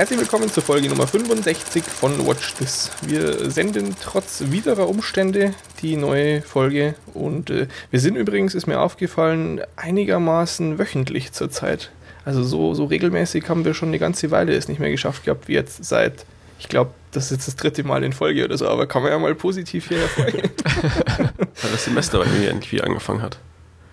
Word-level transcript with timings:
Herzlich 0.00 0.18
willkommen 0.18 0.50
zur 0.50 0.62
Folge 0.62 0.88
Nummer 0.88 1.06
65 1.06 1.84
von 1.84 2.26
Watch 2.26 2.54
This. 2.54 2.90
Wir 3.02 3.50
senden 3.50 3.94
trotz 4.02 4.44
widerer 4.46 4.88
Umstände 4.88 5.52
die 5.82 5.96
neue 5.96 6.40
Folge 6.40 6.94
und 7.12 7.50
äh, 7.50 7.66
wir 7.90 8.00
sind 8.00 8.16
übrigens, 8.16 8.54
ist 8.54 8.66
mir 8.66 8.80
aufgefallen, 8.80 9.60
einigermaßen 9.76 10.78
wöchentlich 10.78 11.32
zurzeit. 11.32 11.90
Also 12.24 12.42
so, 12.42 12.72
so 12.72 12.86
regelmäßig 12.86 13.46
haben 13.50 13.66
wir 13.66 13.74
schon 13.74 13.88
eine 13.88 13.98
ganze 13.98 14.30
Weile 14.30 14.54
es 14.54 14.68
nicht 14.68 14.80
mehr 14.80 14.90
geschafft 14.90 15.26
gehabt, 15.26 15.48
wie 15.48 15.52
jetzt 15.52 15.84
seit, 15.84 16.24
ich 16.58 16.70
glaube, 16.70 16.92
das 17.12 17.24
ist 17.24 17.32
jetzt 17.32 17.48
das 17.48 17.56
dritte 17.56 17.84
Mal 17.84 18.02
in 18.02 18.14
Folge 18.14 18.42
oder 18.42 18.56
so, 18.56 18.68
aber 18.68 18.86
kann 18.86 19.02
man 19.02 19.12
ja 19.12 19.18
mal 19.18 19.34
positiv 19.34 19.88
hier 19.88 19.98
hervorheben. 19.98 20.50
Weil 21.60 21.72
das 21.72 21.84
Semester 21.84 22.20
bei 22.20 22.26
mir 22.38 22.48
endlich 22.48 22.72
wieder 22.72 22.84
angefangen 22.84 23.20
hat. 23.20 23.38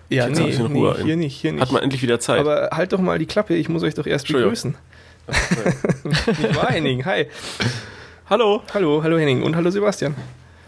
ja, 0.08 0.26
nee, 0.26 0.56
nee, 0.56 0.94
hier 1.04 1.16
nicht, 1.18 1.38
hier 1.38 1.52
nicht. 1.52 1.60
Hat 1.60 1.70
man 1.70 1.82
endlich 1.82 2.00
wieder 2.00 2.18
Zeit. 2.18 2.40
aber 2.40 2.70
halt 2.72 2.94
doch 2.94 3.00
mal 3.00 3.18
die 3.18 3.26
Klappe, 3.26 3.56
ich 3.56 3.68
muss 3.68 3.82
euch 3.82 3.92
doch 3.92 4.06
erst 4.06 4.28
begrüßen. 4.28 4.74
Nicht 5.28 6.56
wahr, 6.56 6.70
Henning? 6.70 7.04
Hi. 7.04 7.26
Hallo. 8.30 8.62
Hallo, 8.72 9.02
hallo 9.02 9.18
Henning 9.18 9.42
und 9.42 9.56
hallo 9.56 9.70
Sebastian. 9.70 10.14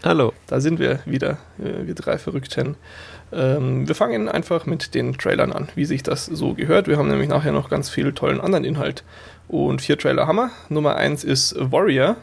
Hallo. 0.03 0.33
Da 0.47 0.59
sind 0.59 0.79
wir 0.79 0.99
wieder, 1.05 1.37
äh, 1.59 1.87
wir 1.87 1.95
drei 1.95 2.17
Verrückten. 2.17 2.75
Ähm, 3.31 3.87
wir 3.87 3.95
fangen 3.95 4.29
einfach 4.29 4.65
mit 4.65 4.93
den 4.93 5.17
Trailern 5.17 5.51
an, 5.51 5.69
wie 5.75 5.85
sich 5.85 6.03
das 6.03 6.25
so 6.25 6.53
gehört. 6.53 6.87
Wir 6.87 6.97
haben 6.97 7.07
nämlich 7.07 7.29
nachher 7.29 7.51
noch 7.51 7.69
ganz 7.69 7.89
viel 7.89 8.13
tollen 8.13 8.41
anderen 8.41 8.63
Inhalt. 8.63 9.03
Und 9.47 9.81
vier 9.81 9.97
Trailer 9.97 10.27
haben 10.27 10.37
wir. 10.37 10.51
Nummer 10.69 10.95
eins 10.95 11.23
ist 11.23 11.55
Warrior. 11.57 12.17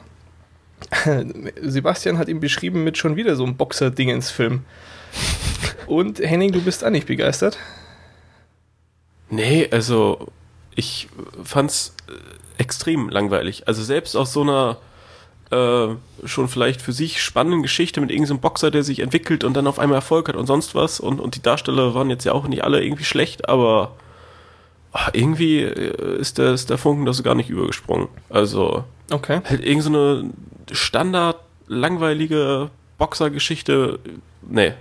Sebastian 1.61 2.19
hat 2.19 2.28
ihn 2.28 2.41
beschrieben 2.41 2.84
mit 2.84 2.98
schon 2.98 3.16
wieder 3.16 3.34
so 3.36 3.44
einem 3.44 3.56
Boxer-Dingens-Film. 3.56 4.64
Und 5.86 6.20
Henning, 6.20 6.53
du 6.53 6.62
bist 6.62 6.84
auch 6.84 6.91
nicht 6.91 7.06
begeistert. 7.06 7.59
Nee, 9.31 9.69
also 9.70 10.28
ich 10.79 11.09
fand's 11.43 11.95
äh, 12.09 12.62
extrem 12.62 13.09
langweilig. 13.09 13.67
Also 13.67 13.83
selbst 13.83 14.15
aus 14.15 14.33
so 14.33 14.43
einer 14.43 14.77
äh, 15.51 15.95
schon 16.27 16.48
vielleicht 16.48 16.81
für 16.81 16.93
sich 16.93 17.21
spannenden 17.21 17.62
Geschichte 17.62 18.01
mit 18.01 18.11
irgendeinem 18.11 18.39
Boxer, 18.41 18.71
der 18.71 18.84
sich 18.84 19.01
entwickelt 19.01 19.43
und 19.45 19.55
dann 19.55 19.67
auf 19.67 19.79
einmal 19.79 19.97
Erfolg 19.97 20.29
hat 20.29 20.37
und 20.37 20.47
sonst 20.47 20.75
was. 20.75 21.01
Und, 21.01 21.21
und 21.21 21.34
die 21.34 21.43
Darsteller 21.43 21.95
waren 21.95 22.11
jetzt 22.11 22.25
ja 22.25 22.33
auch 22.33 22.47
nicht 22.47 22.62
alle 22.62 22.83
irgendwie 22.83 23.05
schlecht, 23.05 23.49
aber 23.49 23.97
ah, 24.93 25.09
irgendwie 25.12 25.62
äh, 25.62 26.19
ist 26.21 26.39
der, 26.39 26.53
ist 26.53 26.71
der 26.71 26.79
Funken 26.79 27.06
das 27.06 27.23
gar 27.23 27.34
nicht 27.34 27.51
übergesprungen. 27.51 28.09
Also 28.29 28.84
Okay. 29.11 29.41
halt 29.45 29.65
irgend 29.65 29.83
so 29.83 29.91
eine 29.91 30.31
Standard 30.71 31.39
langweilige 31.67 32.71
Boxergeschichte. 32.99 33.99
Nee, 34.43 34.75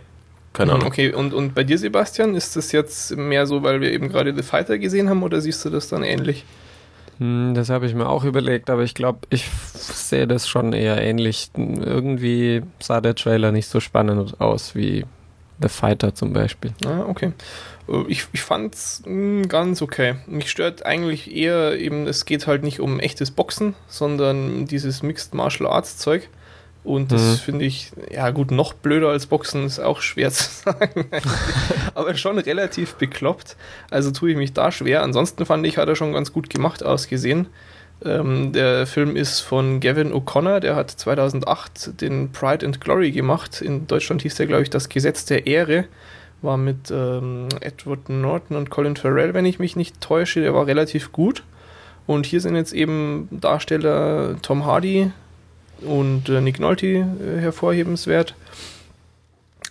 keine 0.58 0.74
Ahnung. 0.74 0.88
Okay, 0.88 1.14
und, 1.14 1.34
und 1.34 1.54
bei 1.54 1.64
dir, 1.64 1.78
Sebastian, 1.78 2.36
ist 2.36 2.56
das 2.56 2.72
jetzt 2.72 3.16
mehr 3.16 3.46
so, 3.46 3.62
weil 3.64 3.80
wir 3.80 3.92
eben 3.92 4.10
gerade 4.10 4.36
The 4.36 4.42
Fighter 4.42 4.78
gesehen 4.80 5.10
haben 5.10 5.22
oder 5.24 5.40
siehst 5.40 5.64
du 5.64 5.70
das 5.70 5.88
dann 5.88 6.04
ähnlich? 6.04 6.46
Hm, 7.20 7.54
das 7.54 7.70
habe 7.70 7.86
ich 7.86 7.94
mir 7.94 8.10
auch 8.10 8.24
überlegt, 8.24 8.70
aber 8.70 8.84
ich 8.84 8.94
glaube, 8.94 9.20
ich 9.30 9.46
sehe 9.74 10.28
das 10.28 10.48
schon 10.48 10.74
eher 10.74 11.02
ähnlich. 11.02 11.50
Irgendwie 11.56 12.64
sah 12.80 13.02
der 13.02 13.16
Trailer 13.16 13.52
nicht 13.52 13.68
so 13.68 13.80
spannend 13.80 14.40
aus 14.42 14.76
wie 14.76 15.06
The 15.62 15.70
Fighter 15.70 16.14
zum 16.14 16.34
Beispiel. 16.34 16.74
Ah, 16.86 17.06
okay. 17.08 17.34
Äh, 17.88 18.04
Ich, 18.08 18.26
ich 18.34 18.42
fand's 18.42 19.04
mh, 19.06 19.48
ganz 19.48 19.82
okay. 19.82 20.16
Mich 20.28 20.50
stört 20.50 20.86
eigentlich 20.86 21.36
eher 21.36 21.78
eben, 21.80 22.08
es 22.08 22.26
geht 22.26 22.48
halt 22.48 22.64
nicht 22.64 22.80
um 22.80 23.00
echtes 23.00 23.32
Boxen, 23.32 23.76
sondern 23.88 24.66
dieses 24.66 25.04
Mixed 25.04 25.34
Martial 25.34 25.70
Arts 25.70 25.98
Zeug. 25.98 26.30
Und 26.88 27.12
das 27.12 27.22
Mhm. 27.22 27.36
finde 27.40 27.66
ich, 27.66 27.92
ja 28.12 28.30
gut, 28.30 28.50
noch 28.52 28.74
blöder 28.74 29.10
als 29.10 29.26
Boxen 29.26 29.66
ist 29.66 29.80
auch 29.80 30.00
schwer 30.02 30.32
zu 30.32 30.50
sagen. 30.64 31.06
Aber 31.96 32.16
schon 32.16 32.40
relativ 32.40 32.96
bekloppt. 32.96 33.58
Also 33.92 34.12
tue 34.12 34.32
ich 34.32 34.38
mich 34.38 34.54
da 34.54 34.72
schwer. 34.72 35.04
Ansonsten 35.04 35.46
fand 35.46 35.66
ich, 35.68 35.78
hat 35.78 35.90
er 35.90 35.96
schon 35.98 36.14
ganz 36.14 36.32
gut 36.32 36.50
gemacht 36.50 36.84
ausgesehen. 36.86 37.48
Ähm, 38.06 38.54
der 38.54 38.86
Film 38.88 39.16
ist 39.18 39.42
von 39.42 39.80
Gavin 39.82 40.14
O'Connor, 40.14 40.60
der 40.60 40.76
hat 40.76 40.92
2008 40.92 42.00
den 42.00 42.32
Pride 42.32 42.66
and 42.66 42.80
Glory 42.80 43.12
gemacht. 43.12 43.62
In 43.62 43.88
Deutschland 43.88 44.22
hieß 44.22 44.36
der, 44.36 44.46
glaube 44.48 44.64
ich, 44.64 44.70
das 44.70 44.88
Gesetz 44.88 45.26
der 45.26 45.46
Ehre. 45.48 45.86
War 46.44 46.56
mit 46.58 46.92
ähm, 46.92 47.48
Edward 47.62 48.08
Norton 48.10 48.56
und 48.56 48.70
Colin 48.70 48.96
Farrell, 48.96 49.34
wenn 49.34 49.46
ich 49.46 49.60
mich 49.60 49.76
nicht 49.76 50.00
täusche. 50.00 50.40
Der 50.42 50.54
war 50.54 50.68
relativ 50.68 51.12
gut. 51.12 51.44
Und 52.06 52.26
hier 52.28 52.40
sind 52.40 52.56
jetzt 52.56 52.72
eben 52.72 53.28
Darsteller 53.32 54.36
Tom 54.42 54.66
Hardy 54.66 55.12
und 55.82 56.30
äh, 56.30 56.42
Nick 56.42 56.60
Nolte 56.60 56.88
äh, 56.88 57.40
hervorhebenswert. 57.40 58.36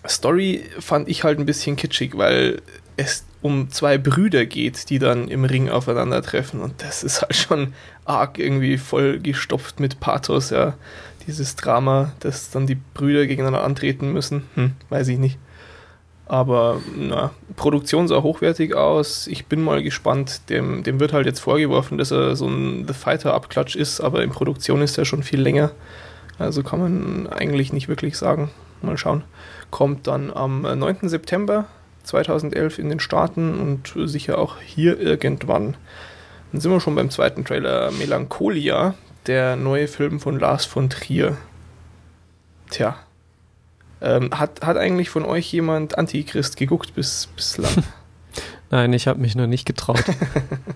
Story 0.08 0.62
fand 0.78 1.08
ich 1.08 1.24
halt 1.24 1.38
ein 1.38 1.46
bisschen 1.46 1.76
kitschig, 1.76 2.16
weil 2.16 2.62
es 2.96 3.24
um 3.42 3.70
zwei 3.70 3.98
Brüder 3.98 4.46
geht, 4.46 4.90
die 4.90 4.98
dann 4.98 5.28
im 5.28 5.44
Ring 5.44 5.68
aufeinandertreffen. 5.68 6.60
Und 6.60 6.82
das 6.82 7.04
ist 7.04 7.22
halt 7.22 7.34
schon 7.34 7.74
arg 8.04 8.38
irgendwie 8.38 8.78
voll 8.78 9.18
gestopft 9.18 9.80
mit 9.80 10.00
Pathos, 10.00 10.50
ja. 10.50 10.74
Dieses 11.26 11.56
Drama, 11.56 12.12
dass 12.20 12.50
dann 12.50 12.68
die 12.68 12.76
Brüder 12.76 13.26
gegeneinander 13.26 13.64
antreten 13.64 14.12
müssen. 14.12 14.44
Hm, 14.54 14.72
weiß 14.90 15.08
ich 15.08 15.18
nicht. 15.18 15.38
Aber 16.26 16.81
na, 16.97 17.31
Produktion 17.54 18.09
sah 18.09 18.22
hochwertig 18.22 18.75
aus. 18.75 19.28
Ich 19.28 19.47
bin 19.47 19.62
mal 19.62 19.82
gespannt. 19.82 20.50
Dem, 20.50 20.82
dem 20.82 20.98
wird 20.98 21.12
halt 21.12 21.26
jetzt 21.26 21.41
vorgeworfen, 21.41 21.98
dass 21.98 22.10
er 22.10 22.34
so 22.34 22.48
ein 22.48 22.84
The 22.87 22.94
Fighter-Abklatsch 22.94 23.76
ist, 23.76 24.00
aber 24.00 24.22
in 24.25 24.31
Produktion 24.31 24.82
ist 24.82 24.98
er 24.98 25.04
schon 25.04 25.22
viel 25.22 25.41
länger. 25.41 25.70
Also 26.38 26.62
kann 26.62 26.81
man 26.81 27.26
eigentlich 27.28 27.72
nicht 27.72 27.88
wirklich 27.88 28.19
sagen. 28.19 28.50
Mal 28.82 28.98
schauen. 28.98 29.25
Kommt 29.70 30.06
dann 30.06 30.32
am 30.32 30.65
äh, 30.65 30.75
9. 30.75 31.09
September 31.09 31.66
2011 32.03 32.78
in 32.78 32.88
den 32.88 33.00
Staaten 33.00 33.59
und 33.59 33.94
sicher 34.09 34.38
auch 34.38 34.59
hier 34.60 35.00
irgendwann. 35.00 35.76
Dann 36.53 36.60
sind 36.60 36.70
wir 36.70 36.81
schon 36.81 36.94
beim 36.94 37.10
zweiten 37.10 37.44
Trailer 37.44 37.91
Melancholia, 37.92 38.94
der 39.26 39.56
neue 39.56 39.88
Film 39.88 40.20
von 40.20 40.38
Lars 40.38 40.65
von 40.65 40.91
Trier. 40.91 41.36
Tja. 42.70 42.97
Ähm, 44.00 44.30
hat, 44.38 44.60
hat 44.64 44.76
eigentlich 44.76 45.08
von 45.10 45.24
euch 45.24 45.50
jemand 45.52 45.96
Antichrist 45.98 46.56
geguckt 46.56 46.94
bis 46.94 47.28
bislang? 47.34 47.72
Nein, 48.70 48.92
ich 48.92 49.06
habe 49.08 49.20
mich 49.20 49.34
noch 49.36 49.46
nicht 49.46 49.64
getraut. 49.66 50.02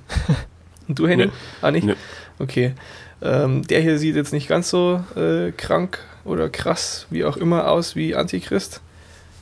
Und 0.89 0.99
du, 0.99 1.07
Henning? 1.07 1.29
Nee. 1.29 1.35
Ah, 1.63 1.71
nicht? 1.71 1.85
Nee. 1.87 1.95
Okay. 2.39 2.75
Ähm, 3.23 3.67
der 3.67 3.81
hier 3.81 3.99
sieht 3.99 4.17
jetzt 4.17 4.33
nicht 4.33 4.49
ganz 4.49 4.71
so 4.71 5.05
äh, 5.17 5.53
krank 5.53 5.99
oder 6.25 6.49
krass, 6.49 7.07
wie 7.11 7.25
auch 7.25 7.37
immer, 7.37 7.69
aus 7.71 7.95
wie 7.97 8.15
Antichrist. 8.15 8.81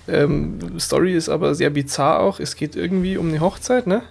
Ähm, 0.09 0.59
Story 0.81 1.15
ist 1.15 1.28
aber 1.28 1.55
sehr 1.55 1.71
bizarr 1.71 2.21
auch. 2.21 2.41
Es 2.41 2.56
geht 2.56 2.75
irgendwie 2.75 3.17
um 3.19 3.28
eine 3.28 3.41
Hochzeit, 3.41 3.87
ne? 3.87 4.03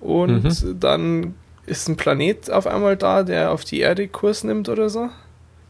Und 0.00 0.64
dann 0.82 1.34
ist 1.66 1.88
ein 1.88 1.96
Planet 1.96 2.50
auf 2.50 2.66
einmal 2.66 2.96
da, 2.96 3.22
der 3.22 3.52
auf 3.52 3.64
die 3.64 3.78
Erde 3.80 4.08
Kurs 4.08 4.42
nimmt 4.42 4.68
oder 4.68 4.88
so. 4.88 5.10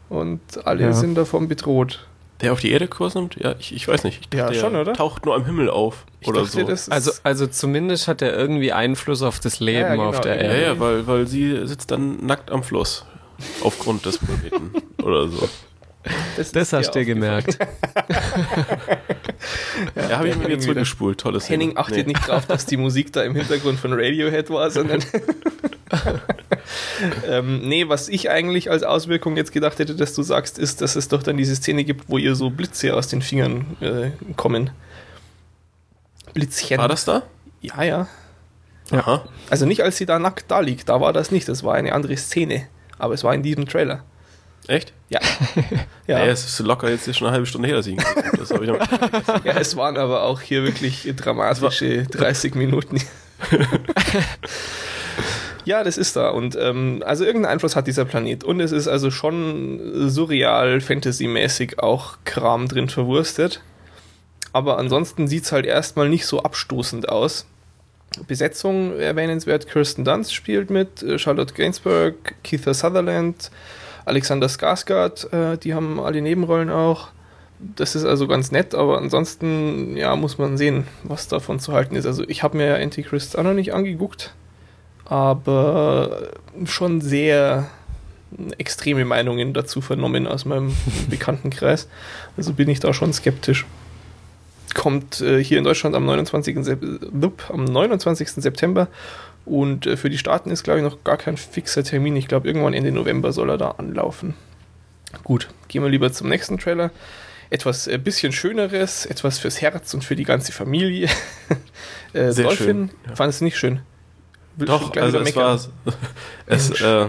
Und 0.09 0.41
alle 0.65 0.83
Ja. 0.85 0.93
sind 0.93 1.15
davon 1.15 1.47
bedroht. 1.47 2.07
Der 2.43 2.53
auf 2.53 2.59
die 2.59 2.71
Erde 2.71 2.87
Kurs 2.87 3.15
nimmt? 3.15 3.35
Ja, 3.35 3.55
ich, 3.59 3.73
ich 3.73 3.87
weiß 3.87 4.03
nicht. 4.03 4.27
Ich 4.31 4.37
Ja, 4.37 4.49
der 4.49 4.59
schon, 4.59 4.75
oder? 4.75 4.93
taucht 4.93 5.25
nur 5.25 5.35
am 5.35 5.45
Himmel 5.45 5.69
auf. 5.69 6.05
Ich 6.19 6.27
oder 6.27 6.41
dachte, 6.41 6.51
so. 6.61 6.63
das 6.67 6.81
ist 6.83 6.91
Also, 6.91 7.11
also 7.23 7.47
zumindest 7.47 8.07
hat 8.07 8.21
er 8.21 8.35
irgendwie 8.37 8.71
Einfluss 8.73 9.21
auf 9.21 9.39
das 9.39 9.59
Leben 9.59 9.79
Ja, 9.79 9.91
genau. 9.95 10.09
auf 10.09 10.21
der 10.21 10.35
ja, 10.35 10.41
Erde. 10.41 10.63
ja, 10.63 10.79
weil, 10.79 11.07
weil 11.07 11.27
sie 11.27 11.65
sitzt 11.65 11.91
dann 11.91 12.25
nackt 12.25 12.51
am 12.51 12.63
Fluss. 12.63 13.05
Aufgrund 13.63 14.05
des 14.05 14.19
Planeten. 14.19 14.71
oder 15.03 15.27
so. 15.27 15.49
Das, 16.37 16.51
Das 16.51 16.73
hast 16.73 16.91
du 16.91 16.99
dir 16.99 17.05
gemerkt. 17.05 17.57
Ja, 19.95 20.19
habe 20.19 20.29
ich 20.29 20.35
mir 20.35 20.41
wieder 20.41 20.49
Henning 20.51 20.61
zurückgespult. 20.61 21.19
Tolles 21.19 21.49
Henning 21.49 21.77
achtet 21.77 22.07
Nee. 22.07 22.13
nicht 22.13 22.27
drauf, 22.27 22.45
dass 22.45 22.65
die 22.65 22.77
Musik 22.77 23.11
da 23.11 23.23
im 23.23 23.35
Hintergrund 23.35 23.79
von 23.79 23.91
Radiohead 23.93 24.49
war, 24.49 24.71
sondern. 24.71 25.03
ähm, 27.27 27.67
nee, 27.67 27.87
was 27.89 28.07
ich 28.07 28.29
eigentlich 28.29 28.71
als 28.71 28.83
Auswirkung 28.83 29.35
jetzt 29.35 29.51
gedacht 29.51 29.79
hätte, 29.79 29.95
dass 29.95 30.13
du 30.13 30.23
sagst, 30.23 30.57
ist, 30.57 30.81
dass 30.81 30.95
es 30.95 31.09
doch 31.09 31.23
dann 31.23 31.35
diese 31.37 31.55
Szene 31.55 31.83
gibt, 31.83 32.09
wo 32.09 32.17
ihr 32.17 32.35
so 32.35 32.49
Blitze 32.49 32.95
aus 32.95 33.07
den 33.07 33.21
Fingern 33.21 33.65
äh, 33.81 34.11
kommen. 34.35 34.69
Blitzchen. 36.33 36.77
War 36.77 36.87
das 36.87 37.05
da? 37.05 37.23
Ja, 37.61 37.83
ja. 37.83 38.07
Aha. 38.91 39.25
Also 39.49 39.65
nicht, 39.65 39.81
als 39.83 39.97
sie 39.97 40.05
da 40.05 40.19
nackt 40.19 40.49
da 40.49 40.59
liegt, 40.61 40.89
da 40.89 41.01
war 41.01 41.13
das 41.13 41.31
nicht, 41.31 41.47
das 41.49 41.63
war 41.63 41.75
eine 41.75 41.93
andere 41.93 42.15
Szene. 42.17 42.67
Aber 42.97 43.13
es 43.13 43.23
war 43.23 43.33
in 43.33 43.43
diesem 43.43 43.67
Trailer. 43.67 44.03
Echt? 44.67 44.93
Ja. 45.09 45.19
Ja, 46.05 46.19
ja. 46.19 46.25
es 46.25 46.43
ist 46.43 46.59
locker 46.59 46.89
jetzt 46.89 47.05
schon 47.15 47.27
eine 47.27 47.33
halbe 47.33 47.45
Stunde 47.45 47.69
her, 47.69 47.77
dass 47.77 47.87
ich 47.87 47.93
ihn 47.93 47.99
gesehen 47.99 48.25
habe. 48.25 48.37
Das 48.37 48.51
habe 48.51 48.65
ich 48.65 48.69
noch. 48.69 48.79
Ja, 49.45 49.53
es 49.53 49.77
waren 49.77 49.95
aber 49.95 50.23
auch 50.23 50.41
hier 50.41 50.65
wirklich 50.65 51.09
dramatische 51.15 52.03
30 52.03 52.55
Minuten. 52.55 53.01
ja, 55.63 55.81
das 55.85 55.97
ist 55.97 56.17
da. 56.17 56.29
Und 56.29 56.57
ähm, 56.59 57.01
also 57.05 57.23
irgendeinen 57.23 57.53
Einfluss 57.53 57.77
hat 57.77 57.87
dieser 57.87 58.03
Planet. 58.03 58.43
Und 58.43 58.59
es 58.59 58.73
ist 58.73 58.89
also 58.89 59.11
schon 59.11 60.09
surreal, 60.09 60.81
fantasymäßig 60.81 61.79
auch 61.79 62.17
Kram 62.25 62.67
drin 62.67 62.89
verwurstet. 62.89 63.61
Aber 64.51 64.77
ansonsten 64.77 65.29
sieht 65.29 65.45
es 65.45 65.53
halt 65.53 65.65
erstmal 65.65 66.09
nicht 66.09 66.25
so 66.25 66.43
abstoßend 66.43 67.07
aus. 67.07 67.45
Besetzung 68.27 68.99
erwähnenswert, 68.99 69.67
Kirsten 69.67 70.03
Dunst 70.03 70.35
spielt 70.35 70.69
mit, 70.69 71.01
äh, 71.01 71.17
Charlotte 71.17 71.53
Gainsbourg, 71.53 72.35
Keitha 72.43 72.73
Sutherland, 72.73 73.49
Alexander 74.05 74.47
Skarsgård, 74.47 75.31
äh, 75.33 75.57
die 75.57 75.73
haben 75.73 75.99
alle 75.99 76.21
Nebenrollen 76.21 76.69
auch. 76.69 77.09
Das 77.59 77.95
ist 77.95 78.03
also 78.03 78.27
ganz 78.27 78.51
nett, 78.51 78.75
aber 78.75 78.97
ansonsten, 78.97 79.95
ja, 79.95 80.15
muss 80.15 80.37
man 80.37 80.57
sehen, 80.57 80.85
was 81.03 81.29
davon 81.29 81.59
zu 81.59 81.71
halten 81.71 81.95
ist. 81.95 82.05
Also 82.05 82.23
ich 82.27 82.43
habe 82.43 82.57
mir 82.57 82.75
Antichrist 82.75 83.37
auch 83.37 83.43
noch 83.43 83.53
nicht 83.53 83.73
angeguckt, 83.73 84.33
aber 85.05 86.29
schon 86.65 86.99
sehr 86.99 87.69
extreme 88.57 89.05
Meinungen 89.05 89.53
dazu 89.53 89.81
vernommen 89.81 90.27
aus 90.27 90.45
meinem 90.45 90.75
Bekanntenkreis. 91.09 91.87
Also 92.35 92.53
bin 92.53 92.69
ich 92.69 92.79
da 92.79 92.93
schon 92.93 93.13
skeptisch. 93.13 93.65
Kommt 94.73 95.21
äh, 95.21 95.41
hier 95.43 95.59
in 95.59 95.63
Deutschland 95.63 95.95
am 95.95 96.05
29. 96.05 96.57
Sep 96.63 96.81
am 97.49 97.63
29. 97.63 98.29
September 98.29 98.87
und 99.45 99.85
äh, 99.85 99.97
für 99.97 100.09
die 100.09 100.17
Staaten 100.17 100.49
ist, 100.49 100.63
glaube 100.63 100.79
ich, 100.79 100.85
noch 100.85 101.03
gar 101.03 101.17
kein 101.17 101.37
fixer 101.37 101.83
Termin. 101.83 102.15
Ich 102.15 102.27
glaube, 102.27 102.47
irgendwann 102.47 102.73
Ende 102.73 102.91
November 102.91 103.33
soll 103.33 103.49
er 103.49 103.57
da 103.57 103.71
anlaufen. 103.71 104.35
Gut, 105.23 105.49
gehen 105.67 105.83
wir 105.83 105.89
lieber 105.89 106.11
zum 106.11 106.29
nächsten 106.29 106.57
Trailer. 106.57 106.91
Etwas 107.49 107.87
ein 107.87 107.95
äh, 107.95 107.97
bisschen 107.97 108.31
Schöneres, 108.31 109.05
etwas 109.05 109.37
fürs 109.39 109.61
Herz 109.61 109.93
und 109.93 110.03
für 110.03 110.15
die 110.15 110.23
ganze 110.23 110.51
Familie. 110.51 111.09
äh, 112.13 112.31
Sehr 112.31 112.45
Dolphin, 112.45 112.89
schön, 112.89 112.91
ja. 113.07 113.15
fand 113.15 113.29
es 113.29 113.41
nicht 113.41 113.57
schön. 113.57 113.81
Willst 114.55 114.73
du 114.73 114.77
Doch, 114.77 114.91
gleich 114.91 115.05
also 115.05 115.19
es 115.19 115.35
war, 115.35 115.59
es, 116.45 116.69
Mensch. 116.69 116.81
äh, 116.81 117.03
äh, 117.03 117.07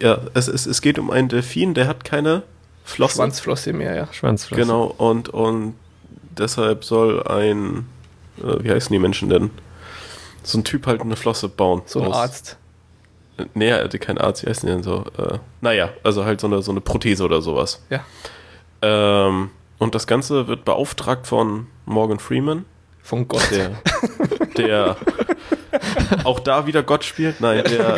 ja, 0.00 0.20
es, 0.34 0.48
es, 0.48 0.66
es 0.66 0.80
geht 0.80 0.98
um 0.98 1.10
einen 1.10 1.28
Delfin, 1.28 1.74
der 1.74 1.86
hat 1.86 2.04
keine 2.04 2.42
Flosse. 2.84 3.16
Schwanzflosse 3.16 3.72
mehr, 3.72 3.94
ja. 3.94 4.12
Schwanzflosse. 4.12 4.60
Genau, 4.60 4.86
und, 4.86 5.28
und 5.28 5.74
deshalb 6.36 6.84
soll 6.84 7.22
ein, 7.26 7.86
äh, 8.38 8.64
wie 8.64 8.70
heißen 8.70 8.92
die 8.92 8.98
Menschen 8.98 9.28
denn? 9.28 9.50
So 10.42 10.58
ein 10.58 10.64
Typ 10.64 10.86
halt 10.86 11.00
eine 11.00 11.16
Flosse 11.16 11.48
bauen. 11.48 11.82
So 11.86 12.02
ein 12.02 12.12
Arzt. 12.12 12.56
Nee, 13.54 13.68
er 13.68 13.84
hatte 13.84 13.98
kein 13.98 14.18
Arzt, 14.18 14.44
wie 14.44 14.50
heißen 14.50 14.66
die 14.66 14.72
denn 14.72 14.82
so? 14.82 15.04
Äh, 15.18 15.38
naja, 15.60 15.90
also 16.02 16.24
halt 16.24 16.40
so 16.40 16.46
eine, 16.46 16.62
so 16.62 16.70
eine 16.70 16.80
Prothese 16.80 17.24
oder 17.24 17.40
sowas. 17.40 17.82
Ja. 17.90 18.04
Ähm, 18.82 19.50
und 19.78 19.94
das 19.94 20.06
Ganze 20.06 20.46
wird 20.48 20.64
beauftragt 20.64 21.26
von 21.26 21.66
Morgan 21.86 22.18
Freeman, 22.18 22.64
Von 23.02 23.26
Gott. 23.26 23.50
der, 23.50 23.80
der 24.56 24.96
auch 26.24 26.40
da 26.40 26.66
wieder 26.66 26.82
Gott 26.82 27.04
spielt. 27.04 27.40
Nein, 27.40 27.64
der, 27.64 27.96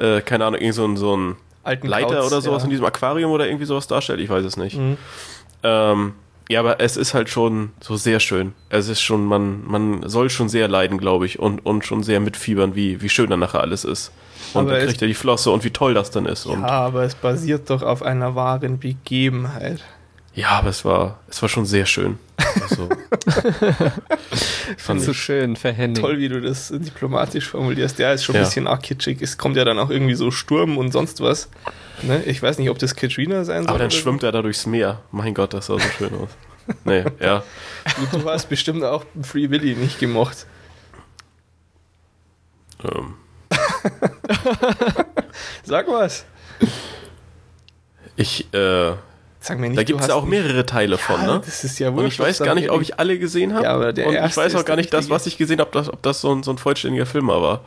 äh, 0.00 0.16
äh, 0.16 0.20
keine 0.22 0.44
Ahnung, 0.44 0.60
irgend 0.60 0.74
so 0.74 0.84
ein, 0.86 0.96
so 0.96 1.16
ein 1.16 1.36
Leiter 1.82 2.16
Kauz, 2.16 2.26
oder 2.26 2.40
sowas 2.40 2.62
ja. 2.62 2.64
in 2.64 2.70
diesem 2.70 2.84
Aquarium 2.84 3.30
oder 3.30 3.46
irgendwie 3.46 3.64
sowas 3.64 3.86
darstellt, 3.86 4.20
ich 4.20 4.28
weiß 4.28 4.44
es 4.44 4.56
nicht. 4.56 4.76
Mhm. 4.76 4.98
Ähm, 5.62 6.14
ja, 6.48 6.60
aber 6.60 6.80
es 6.80 6.96
ist 6.96 7.14
halt 7.14 7.30
schon 7.30 7.70
so 7.80 7.96
sehr 7.96 8.20
schön. 8.20 8.52
Es 8.68 8.88
ist 8.88 9.00
schon, 9.00 9.24
man, 9.24 9.64
man 9.66 10.08
soll 10.08 10.28
schon 10.28 10.48
sehr 10.48 10.68
leiden, 10.68 10.98
glaube 10.98 11.26
ich, 11.26 11.38
und, 11.38 11.64
und 11.64 11.84
schon 11.84 12.02
sehr 12.02 12.20
mitfiebern, 12.20 12.74
wie, 12.74 13.00
wie 13.00 13.08
schön 13.08 13.30
dann 13.30 13.40
nachher 13.40 13.60
alles 13.60 13.84
ist. 13.84 14.12
Und 14.52 14.62
Aber 14.62 14.78
dann 14.78 14.86
kriegt 14.86 15.00
er 15.00 15.08
die 15.08 15.14
Flosse 15.14 15.50
und 15.50 15.64
wie 15.64 15.70
toll 15.70 15.94
das 15.94 16.10
dann 16.10 16.26
ist. 16.26 16.44
Und 16.44 16.60
Ja, 16.60 16.68
aber 16.68 17.04
es 17.04 17.14
basiert 17.14 17.70
doch 17.70 17.82
auf 17.82 18.02
einer 18.02 18.34
wahren 18.34 18.78
Begebenheit. 18.78 19.82
Ja, 20.34 20.48
aber 20.50 20.70
es 20.70 20.84
war, 20.84 21.20
es 21.28 21.40
war 21.42 21.48
schon 21.48 21.64
sehr 21.64 21.86
schön. 21.86 22.18
Also, 22.60 22.88
fand 24.78 25.00
So 25.02 25.12
ich. 25.12 25.16
schön 25.22 25.54
Henning. 25.54 25.94
Toll, 26.02 26.18
wie 26.18 26.28
du 26.28 26.40
das 26.40 26.68
diplomatisch 26.74 27.48
formulierst. 27.48 27.98
Ja, 28.00 28.12
ist 28.12 28.24
schon 28.24 28.34
ein 28.34 28.42
Ja. 28.42 28.44
bisschen 28.48 28.66
arg 28.66 28.82
kitschig. 28.82 29.22
Es 29.22 29.38
kommt 29.38 29.56
ja 29.56 29.64
dann 29.64 29.78
auch 29.78 29.90
irgendwie 29.90 30.14
so 30.14 30.30
Sturm 30.32 30.76
und 30.76 30.90
sonst 30.90 31.20
was. 31.20 31.48
Ne? 32.02 32.22
Ich 32.24 32.42
weiß 32.42 32.58
nicht, 32.58 32.68
ob 32.70 32.78
das 32.80 32.96
Katrina 32.96 33.44
sein 33.44 33.62
soll. 33.62 33.70
Aber 33.70 33.78
dann 33.78 33.90
so. 33.90 33.98
schwimmt 33.98 34.24
er 34.24 34.32
da 34.32 34.42
durchs 34.42 34.66
Meer. 34.66 35.00
Mein 35.12 35.34
Gott, 35.34 35.54
das 35.54 35.66
sah 35.66 35.74
so 35.78 35.88
schön 35.98 36.12
aus. 36.14 36.30
Nee, 36.84 37.04
ja. 37.20 37.42
Du, 38.10 38.18
du 38.18 38.28
hast 38.30 38.48
bestimmt 38.48 38.82
auch 38.82 39.04
Free 39.22 39.50
Willy 39.50 39.74
nicht 39.76 39.98
gemocht. 40.00 40.46
Ähm, 42.82 43.14
Sag 45.62 45.86
was. 45.88 46.24
ich, 48.16 48.52
äh, 48.54 48.92
Sag 49.44 49.58
mir 49.58 49.68
nicht, 49.68 49.78
da 49.78 49.82
gibt 49.82 50.00
es 50.00 50.06
ja 50.06 50.14
auch 50.14 50.24
mehrere 50.24 50.64
Teile 50.64 50.96
von, 50.96 51.20
Ja, 51.20 51.34
ne? 51.34 51.42
Das 51.44 51.64
ist 51.64 51.78
ja 51.78 51.90
Und 51.90 51.96
wurscht, 51.96 52.14
ich 52.14 52.18
weiß 52.18 52.38
gar 52.38 52.54
nicht, 52.54 52.70
ob 52.70 52.80
ich 52.80 52.98
alle 52.98 53.18
gesehen 53.18 53.52
habe. 53.52 53.64
Ja, 53.64 53.74
aber 53.74 53.92
der 53.92 54.06
und 54.06 54.14
ich 54.14 54.34
weiß 54.34 54.54
auch 54.54 54.64
gar 54.64 54.76
nicht 54.76 54.90
das, 54.94 55.10
was 55.10 55.26
ich 55.26 55.36
gesehen 55.36 55.60
habe, 55.60 55.68
ob 55.68 55.72
das, 55.72 55.92
ob 55.92 56.02
das 56.02 56.22
so, 56.22 56.34
ein, 56.34 56.42
so 56.42 56.50
ein 56.50 56.56
vollständiger 56.56 57.04
Film 57.04 57.28
war. 57.28 57.60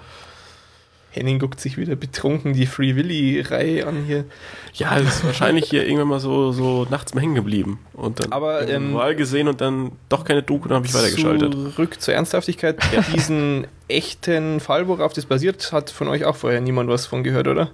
Henning 1.11 1.37
guckt 1.37 1.59
sich 1.59 1.77
wieder 1.77 1.95
betrunken 1.95 2.53
die 2.53 2.65
Free 2.65 2.95
Willy-Reihe 2.95 3.85
an 3.85 4.05
hier. 4.05 4.25
Ja, 4.73 4.97
es 4.97 5.17
ist 5.17 5.23
wahrscheinlich 5.23 5.69
hier 5.69 5.85
irgendwann 5.85 6.07
mal 6.07 6.19
so, 6.19 6.51
so 6.51 6.87
nachts 6.89 7.13
mal 7.13 7.21
hängen 7.21 7.35
geblieben. 7.35 7.77
Und 7.93 8.21
dann 8.21 8.31
Aber, 8.31 8.67
ähm, 8.67 8.93
mal 8.93 9.15
gesehen 9.15 9.47
und 9.47 9.61
dann 9.61 9.91
doch 10.09 10.25
keine 10.25 10.41
Doku, 10.41 10.67
dann 10.67 10.77
habe 10.77 10.87
ich 10.87 10.95
weitergeschaltet. 10.95 11.53
Zurück 11.53 12.01
zur 12.01 12.15
Ernsthaftigkeit. 12.15 12.79
Diesen 13.13 13.67
echten 13.87 14.59
Fall, 14.61 14.87
worauf 14.87 15.13
das 15.13 15.27
basiert, 15.27 15.71
hat 15.71 15.91
von 15.91 16.07
euch 16.07 16.25
auch 16.25 16.35
vorher 16.35 16.59
niemand 16.59 16.89
was 16.89 17.05
von 17.05 17.23
gehört, 17.23 17.47
oder? 17.47 17.69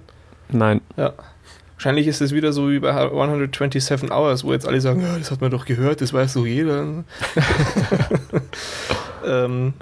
Nein. 0.50 0.82
Ja. 0.98 1.14
Wahrscheinlich 1.76 2.06
ist 2.06 2.20
es 2.20 2.32
wieder 2.32 2.52
so 2.52 2.70
wie 2.70 2.78
bei 2.78 2.92
127 2.92 4.10
Hours, 4.10 4.44
wo 4.44 4.52
jetzt 4.52 4.66
alle 4.66 4.80
sagen, 4.80 5.02
ja, 5.02 5.18
das 5.18 5.30
hat 5.30 5.40
man 5.40 5.50
doch 5.50 5.64
gehört, 5.66 6.00
das 6.00 6.12
weiß 6.12 6.34
doch 6.34 6.46
jeder. 6.46 7.04
ähm, 9.26 9.74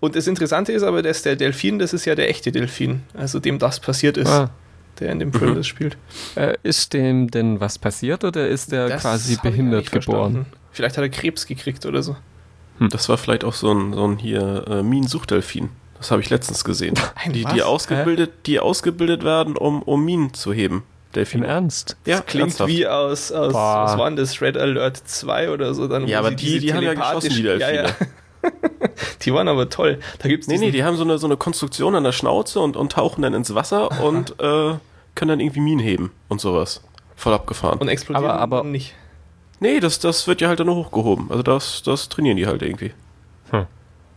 und 0.00 0.16
das 0.16 0.26
Interessante 0.26 0.72
ist 0.72 0.82
aber, 0.82 1.02
dass 1.02 1.22
der 1.22 1.36
Delfin, 1.36 1.78
das 1.78 1.92
ist 1.92 2.04
ja 2.04 2.14
der 2.14 2.28
echte 2.28 2.52
Delfin, 2.52 3.02
also 3.14 3.40
dem 3.40 3.58
das 3.58 3.80
passiert 3.80 4.16
ist, 4.16 4.28
Ah, 4.28 4.50
der 5.00 5.12
in 5.12 5.18
dem 5.18 5.32
Film 5.32 5.52
Mhm. 5.52 5.54
das 5.56 5.66
spielt. 5.66 5.96
äh, 6.36 6.56
ist 6.62 6.92
dem 6.92 7.30
denn 7.30 7.60
was 7.60 7.78
passiert 7.78 8.24
oder 8.24 8.48
ist 8.48 8.72
der 8.72 8.88
Das 8.88 9.02
quasi 9.02 9.36
behindert 9.42 9.90
geboren? 9.90 10.32
verstanden. 10.32 10.46
Vielleicht 10.72 10.96
hat 10.98 11.02
er 11.02 11.08
Krebs 11.10 11.46
gekriegt 11.46 11.84
oder 11.86 12.02
so. 12.02 12.16
Das 12.90 13.08
war 13.08 13.18
vielleicht 13.18 13.44
auch 13.44 13.54
so 13.54 13.72
ein, 13.74 13.92
so 13.92 14.06
ein 14.06 14.18
hier 14.18 14.64
äh, 14.68 14.82
Minensuchdelfin. 14.82 15.68
Das 15.98 16.10
habe 16.10 16.22
ich 16.22 16.30
letztens 16.30 16.64
gesehen. 16.64 16.94
Ein 17.16 17.32
Die, 17.34 17.44
was? 17.44 17.52
die, 17.52 17.62
ausgebildet, 17.62 18.30
die 18.46 18.58
ausgebildet 18.60 19.22
werden, 19.24 19.56
um, 19.56 19.82
um 19.82 20.02
Minen 20.04 20.32
zu 20.32 20.52
heben. 20.54 20.82
Im 21.10 21.14
Delfine. 21.14 21.46
Ernst? 21.46 21.96
Das 22.04 22.24
klingt 22.26 22.42
ernsthaft. 22.48 22.70
wie 22.70 22.86
aus, 22.86 23.32
aus 23.32 23.52
Boah. 23.52 23.84
was 23.84 23.98
war 23.98 24.06
denn 24.08 24.16
das, 24.16 24.40
Red 24.40 24.56
Alert 24.56 24.96
2 24.96 25.50
oder 25.50 25.74
so. 25.74 25.88
Dann, 25.88 26.06
Ja, 26.06 26.20
aber 26.20 26.30
die, 26.30 26.58
die 26.60 26.72
haben 26.72 26.82
ja 26.84 26.94
geschossen, 26.94 27.30
die 27.30 27.42
Delfine. 27.42 27.74
Ja, 27.74 27.82
ja. 27.88 27.90
die 29.22 29.34
waren 29.34 29.48
aber 29.48 29.68
toll. 29.68 29.98
Da 30.20 30.28
gibt's 30.28 30.46
Nee, 30.46 30.58
nee, 30.58 30.70
die 30.70 30.84
haben 30.84 30.96
so 30.96 31.02
eine, 31.04 31.18
so 31.18 31.26
eine 31.26 31.36
Konstruktion 31.36 31.94
an 31.94 32.04
der 32.04 32.12
Schnauze 32.12 32.60
und, 32.60 32.76
und 32.76 32.92
tauchen 32.92 33.22
dann 33.22 33.34
ins 33.34 33.54
Wasser 33.54 34.00
und 34.04 34.30
äh, 34.40 34.74
können 35.14 35.28
dann 35.28 35.40
irgendwie 35.40 35.60
Minen 35.60 35.80
heben 35.80 36.12
und 36.28 36.40
sowas. 36.40 36.82
Voll 37.16 37.34
abgefahren. 37.34 37.78
und 37.80 37.88
explodieren 37.88 38.30
Aber- 38.30 38.40
aber- 38.40 38.64
nicht. 38.64 38.94
nee, 39.58 39.78
das, 39.80 39.98
das 39.98 40.26
wird 40.26 40.40
ja 40.40 40.48
halt 40.48 40.60
dann 40.60 40.68
nur 40.68 40.76
hochgehoben. 40.76 41.26
Also 41.30 41.42
das, 41.42 41.82
das 41.82 42.08
trainieren 42.08 42.36
die 42.36 42.46
halt 42.46 42.62
irgendwie. 42.62 42.92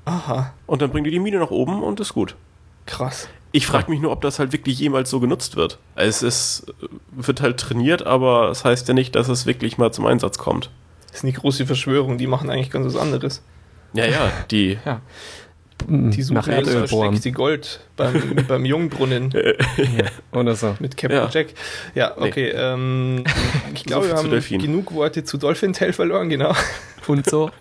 Aha, 0.05 0.53
Und 0.65 0.81
dann 0.81 0.89
bringen 0.91 1.05
die 1.05 1.11
die 1.11 1.19
Mine 1.19 1.39
nach 1.39 1.49
oben 1.51 1.81
und 1.81 1.99
ist 2.01 2.13
gut. 2.13 2.35
krass. 2.85 3.29
Ich 3.55 3.67
frage 3.67 3.91
mich 3.91 4.01
nur, 4.01 4.11
ob 4.11 4.21
das 4.21 4.39
halt 4.39 4.51
wirklich 4.51 4.79
jemals 4.79 5.09
so 5.11 5.19
genutzt 5.19 5.55
wird. 5.55 5.77
Es 5.95 6.23
ist, 6.23 6.65
wird 7.11 7.39
halt 7.39 7.59
trainiert, 7.59 8.03
aber 8.05 8.49
es 8.49 8.65
heißt 8.65 8.87
ja 8.87 8.95
nicht, 8.95 9.15
dass 9.15 9.29
es 9.29 9.45
wirklich 9.45 9.77
mal 9.77 9.93
zum 9.93 10.07
Einsatz 10.07 10.39
kommt. 10.39 10.71
Das 11.07 11.17
ist 11.17 11.23
eine 11.23 11.33
große 11.33 11.67
Verschwörung, 11.67 12.17
die 12.17 12.25
machen 12.25 12.49
eigentlich 12.49 12.71
ganz 12.71 12.87
was 12.87 12.95
anderes. 12.99 13.43
Ja, 13.93 14.05
ja, 14.05 14.31
die. 14.51 14.77
Ja. 14.85 15.01
Die 15.87 16.21
suchen 16.21 16.35
Nach 16.35 16.45
das 16.47 16.55
Erdöl 16.55 16.87
bohren. 16.87 17.09
versteckte 17.09 17.31
Gold 17.33 17.81
beim, 17.97 18.45
beim 18.47 18.63
Jungbrunnen 18.63 19.33
Oder 20.31 20.55
so. 20.55 20.75
mit 20.79 20.95
Captain 20.95 21.19
Ja. 21.19 21.29
Jack. 21.29 21.47
Ja, 21.93 22.17
okay. 22.17 22.53
Ähm, 22.55 23.23
ich 23.73 23.83
glaube, 23.83 24.05
viel 24.05 24.13
wir 24.13 24.17
haben 24.17 24.29
Delfin. 24.31 24.61
genug 24.61 24.93
Worte 24.93 25.25
zu 25.25 25.37
Dolphin 25.37 25.73
Tale 25.73 25.91
verloren, 25.91 26.29
genau. 26.29 26.55
Und 27.07 27.29
so. 27.29 27.51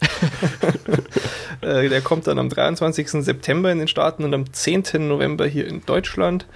Äh, 1.62 1.88
der 1.88 2.00
kommt 2.00 2.26
dann 2.26 2.38
am 2.38 2.48
23. 2.48 3.08
September 3.24 3.70
in 3.70 3.78
den 3.78 3.88
Staaten 3.88 4.24
und 4.24 4.34
am 4.34 4.52
10. 4.52 5.08
November 5.08 5.46
hier 5.46 5.66
in 5.66 5.84
Deutschland. 5.86 6.46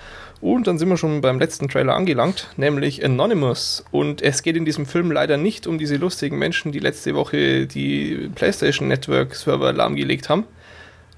Und 0.41 0.67
dann 0.67 0.79
sind 0.79 0.89
wir 0.89 0.99
schon 0.99 1.23
beim 1.23 1.39
letzten 1.39 1.69
Trailer 1.69 1.95
angelangt, 1.95 2.49
nämlich 2.57 3.03
Anonymous. 3.03 3.85
Und 3.91 4.21
es 4.21 4.43
geht 4.43 4.57
in 4.57 4.67
diesem 4.67 4.85
Film 4.85 5.11
leider 5.11 5.39
nicht 5.39 5.67
um 5.67 5.79
diese 5.79 5.97
lustigen 5.97 6.39
Menschen, 6.39 6.73
die 6.73 6.79
letzte 6.79 7.15
Woche 7.15 7.67
die 7.67 8.31
PlayStation 8.35 8.89
Network 8.89 9.35
Server 9.35 9.73
lahmgelegt 9.73 10.29
haben, 10.29 10.45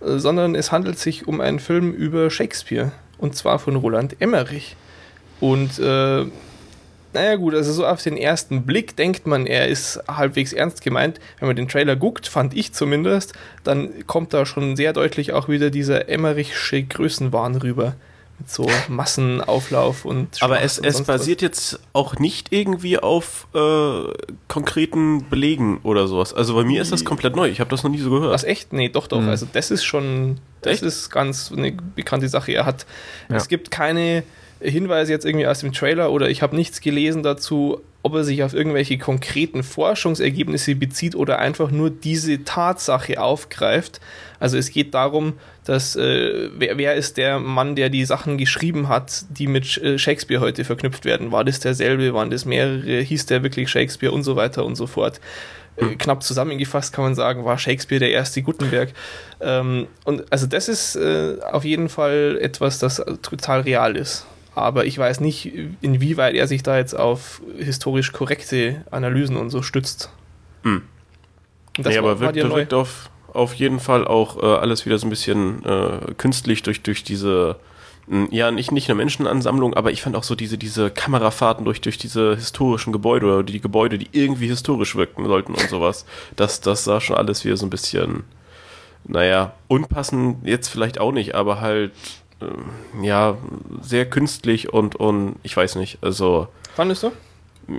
äh, 0.00 0.18
sondern 0.18 0.54
es 0.54 0.70
handelt 0.70 0.98
sich 0.98 1.26
um 1.26 1.40
einen 1.40 1.58
Film 1.58 1.92
über 1.92 2.30
Shakespeare. 2.30 2.92
Und 3.16 3.34
zwar 3.34 3.58
von 3.58 3.74
Roland 3.74 4.16
Emmerich. 4.20 4.76
Und 5.40 5.78
äh, 5.78 6.26
naja 7.18 7.36
gut, 7.36 7.54
also 7.54 7.72
so 7.72 7.86
auf 7.86 8.02
den 8.02 8.16
ersten 8.16 8.62
Blick 8.64 8.96
denkt 8.96 9.26
man, 9.26 9.46
er 9.46 9.68
ist 9.68 10.00
halbwegs 10.08 10.52
ernst 10.52 10.82
gemeint. 10.82 11.18
Wenn 11.38 11.48
man 11.48 11.56
den 11.56 11.68
Trailer 11.68 11.96
guckt, 11.96 12.26
fand 12.28 12.54
ich 12.56 12.72
zumindest, 12.72 13.32
dann 13.64 14.06
kommt 14.06 14.32
da 14.32 14.46
schon 14.46 14.76
sehr 14.76 14.92
deutlich 14.92 15.32
auch 15.32 15.48
wieder 15.48 15.70
dieser 15.70 16.08
Emmerichsche 16.08 16.82
Größenwahn 16.82 17.56
rüber. 17.56 17.94
Mit 18.40 18.48
so 18.50 18.70
Massenauflauf 18.88 20.04
und 20.04 20.40
Aber 20.42 20.54
Schlacht 20.58 20.64
es, 20.66 20.78
und 20.78 20.86
es 20.86 21.02
basiert 21.02 21.42
jetzt 21.42 21.80
auch 21.92 22.20
nicht 22.20 22.52
irgendwie 22.52 22.96
auf 22.98 23.48
äh, 23.52 24.12
konkreten 24.46 25.28
Belegen 25.28 25.80
oder 25.82 26.06
sowas. 26.06 26.32
Also 26.34 26.54
bei 26.54 26.62
mir 26.62 26.80
ist 26.80 26.92
das 26.92 27.04
komplett 27.04 27.34
neu. 27.34 27.48
Ich 27.48 27.58
habe 27.58 27.70
das 27.70 27.82
noch 27.82 27.90
nie 27.90 27.98
so 27.98 28.10
was. 28.12 28.16
gehört. 28.18 28.34
Was 28.34 28.44
echt? 28.44 28.72
Nee, 28.72 28.90
doch, 28.90 29.08
doch. 29.08 29.20
Mhm. 29.20 29.28
Also 29.28 29.46
das 29.52 29.72
ist 29.72 29.84
schon, 29.84 30.38
das 30.62 30.74
Echt? 30.74 30.82
ist 30.84 31.10
ganz 31.10 31.50
eine 31.50 31.72
bekannte 31.72 32.28
Sache. 32.28 32.52
Er 32.52 32.64
hat, 32.64 32.86
Ja. 33.28 33.36
es 33.36 33.48
gibt 33.48 33.72
keine 33.72 34.22
Hinweise 34.60 35.12
jetzt 35.12 35.24
irgendwie 35.24 35.46
aus 35.46 35.60
dem 35.60 35.72
Trailer 35.72 36.10
oder 36.10 36.28
ich 36.28 36.42
habe 36.42 36.56
nichts 36.56 36.80
gelesen 36.80 37.22
dazu, 37.22 37.80
ob 38.02 38.14
er 38.14 38.24
sich 38.24 38.42
auf 38.42 38.54
irgendwelche 38.54 38.98
konkreten 38.98 39.62
Forschungsergebnisse 39.62 40.74
bezieht 40.74 41.14
oder 41.14 41.38
einfach 41.38 41.70
nur 41.70 41.90
diese 41.90 42.44
Tatsache 42.44 43.20
aufgreift. 43.20 44.00
Also 44.40 44.56
es 44.56 44.70
geht 44.70 44.94
darum, 44.94 45.34
dass 45.64 45.96
äh, 45.96 46.50
wer, 46.56 46.78
wer 46.78 46.94
ist 46.94 47.16
der 47.18 47.38
Mann, 47.38 47.76
der 47.76 47.88
die 47.88 48.04
Sachen 48.04 48.38
geschrieben 48.38 48.88
hat, 48.88 49.24
die 49.30 49.46
mit 49.46 49.76
äh, 49.78 49.98
Shakespeare 49.98 50.40
heute 50.40 50.64
verknüpft 50.64 51.04
werden? 51.04 51.32
War 51.32 51.44
das 51.44 51.60
derselbe? 51.60 52.14
Waren 52.14 52.30
das 52.30 52.44
mehrere? 52.44 53.00
Hieß 53.00 53.26
der 53.26 53.42
wirklich 53.42 53.68
Shakespeare 53.68 54.12
und 54.12 54.22
so 54.22 54.36
weiter 54.36 54.64
und 54.64 54.76
so 54.76 54.86
fort? 54.86 55.20
Äh, 55.76 55.96
knapp 55.96 56.22
zusammengefasst 56.22 56.92
kann 56.92 57.04
man 57.04 57.14
sagen, 57.14 57.44
war 57.44 57.58
Shakespeare 57.58 58.00
der 58.00 58.10
erste 58.10 58.42
Gutenberg. 58.42 58.92
Ähm, 59.40 59.86
und 60.04 60.24
also 60.32 60.46
das 60.46 60.68
ist 60.68 60.96
äh, 60.96 61.36
auf 61.52 61.64
jeden 61.64 61.88
Fall 61.88 62.38
etwas, 62.40 62.78
das 62.78 63.02
total 63.22 63.60
real 63.60 63.96
ist. 63.96 64.26
Aber 64.58 64.84
ich 64.86 64.98
weiß 64.98 65.20
nicht, 65.20 65.52
inwieweit 65.80 66.34
er 66.34 66.46
sich 66.46 66.62
da 66.62 66.76
jetzt 66.76 66.94
auf 66.94 67.40
historisch 67.58 68.12
korrekte 68.12 68.84
Analysen 68.90 69.36
und 69.36 69.50
so 69.50 69.62
stützt. 69.62 70.10
Hm. 70.62 70.82
Das 71.76 71.94
nee, 71.94 72.02
war- 72.02 72.10
aber 72.10 72.20
wirkt, 72.20 72.36
wirkt 72.36 72.74
auf, 72.74 73.10
auf 73.32 73.54
jeden 73.54 73.80
Fall 73.80 74.06
auch 74.06 74.42
äh, 74.42 74.46
alles 74.46 74.84
wieder 74.86 74.98
so 74.98 75.06
ein 75.06 75.10
bisschen 75.10 75.64
äh, 75.64 76.14
künstlich 76.16 76.62
durch, 76.62 76.82
durch 76.82 77.04
diese, 77.04 77.56
mh, 78.08 78.28
ja, 78.32 78.50
nicht, 78.50 78.72
nicht 78.72 78.88
eine 78.88 78.96
Menschenansammlung, 78.96 79.74
aber 79.74 79.92
ich 79.92 80.02
fand 80.02 80.16
auch 80.16 80.24
so 80.24 80.34
diese, 80.34 80.58
diese 80.58 80.90
Kamerafahrten 80.90 81.64
durch, 81.64 81.80
durch 81.80 81.98
diese 81.98 82.34
historischen 82.34 82.92
Gebäude 82.92 83.26
oder 83.26 83.42
die 83.44 83.60
Gebäude, 83.60 83.98
die 83.98 84.08
irgendwie 84.12 84.48
historisch 84.48 84.96
wirken 84.96 85.26
sollten 85.26 85.52
und 85.52 85.68
sowas. 85.68 86.04
Das, 86.36 86.60
das 86.60 86.84
sah 86.84 87.00
schon 87.00 87.16
alles 87.16 87.44
wieder 87.44 87.56
so 87.56 87.66
ein 87.66 87.70
bisschen, 87.70 88.24
naja, 89.04 89.52
unpassend 89.68 90.38
jetzt 90.44 90.68
vielleicht 90.68 90.98
auch 90.98 91.12
nicht, 91.12 91.34
aber 91.34 91.60
halt, 91.60 91.92
ähm, 92.40 93.02
ja, 93.04 93.36
sehr 93.82 94.06
künstlich 94.08 94.72
und, 94.72 94.96
und 94.96 95.36
ich 95.42 95.56
weiß 95.56 95.76
nicht, 95.76 95.98
also 96.02 96.48
Fandest 96.74 97.02
du? 97.02 97.12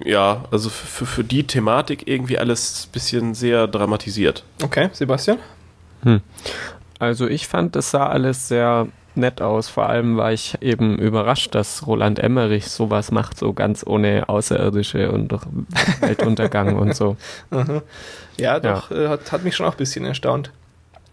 ja, 0.05 0.43
also 0.51 0.69
für, 0.69 1.05
für 1.05 1.23
die 1.23 1.45
Thematik 1.47 2.07
irgendwie 2.07 2.37
alles 2.37 2.85
ein 2.87 2.91
bisschen 2.91 3.33
sehr 3.33 3.67
dramatisiert. 3.67 4.43
Okay, 4.61 4.89
Sebastian? 4.93 5.39
Also 6.99 7.27
ich 7.27 7.47
fand, 7.47 7.75
das 7.75 7.91
sah 7.91 8.07
alles 8.07 8.47
sehr 8.47 8.87
nett 9.15 9.41
aus. 9.41 9.67
Vor 9.69 9.87
allem 9.89 10.17
war 10.17 10.31
ich 10.31 10.57
eben 10.61 10.97
überrascht, 10.99 11.55
dass 11.55 11.85
Roland 11.87 12.19
Emmerich 12.19 12.67
sowas 12.67 13.11
macht, 13.11 13.37
so 13.37 13.53
ganz 13.53 13.83
ohne 13.85 14.29
Außerirdische 14.29 15.11
und 15.11 15.29
doch 15.29 15.43
Weltuntergang 16.01 16.77
und 16.77 16.95
so. 16.95 17.17
Aha. 17.51 17.81
Ja, 18.37 18.59
doch, 18.59 18.91
Äh, 18.91 19.07
hat, 19.07 19.31
hat 19.31 19.43
mich 19.43 19.55
schon 19.55 19.65
auch 19.65 19.73
ein 19.73 19.77
bisschen 19.77 20.05
erstaunt. 20.05 20.51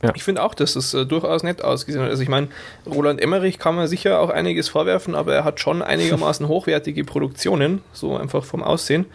Ja. 0.03 0.13
Ich 0.15 0.25
finde 0.25 0.43
auch, 0.43 0.55
dass 0.55 0.77
es 0.77 0.93
äh, 0.93 1.07
durchaus 1.07 1.43
nett 1.43 1.65
ausgesehen 1.65 2.05
hat. 2.05 2.11
Also 2.11 2.23
ich 2.23 2.29
meine, 2.29 2.49
Roland 2.87 3.21
Emmerich 3.21 3.59
kann 3.59 3.75
man 3.75 3.89
sicher 3.89 4.21
auch 4.21 4.31
einiges 4.31 4.69
vorwerfen, 4.69 5.15
aber 5.15 5.35
er 5.35 5.45
hat 5.45 5.59
schon 5.59 5.83
einigermaßen 5.83 6.49
hochwertige 6.49 7.05
Produktionen, 7.05 7.83
so 7.93 8.17
einfach 8.17 8.45
vom 8.45 8.63
Aussehen. 8.63 9.07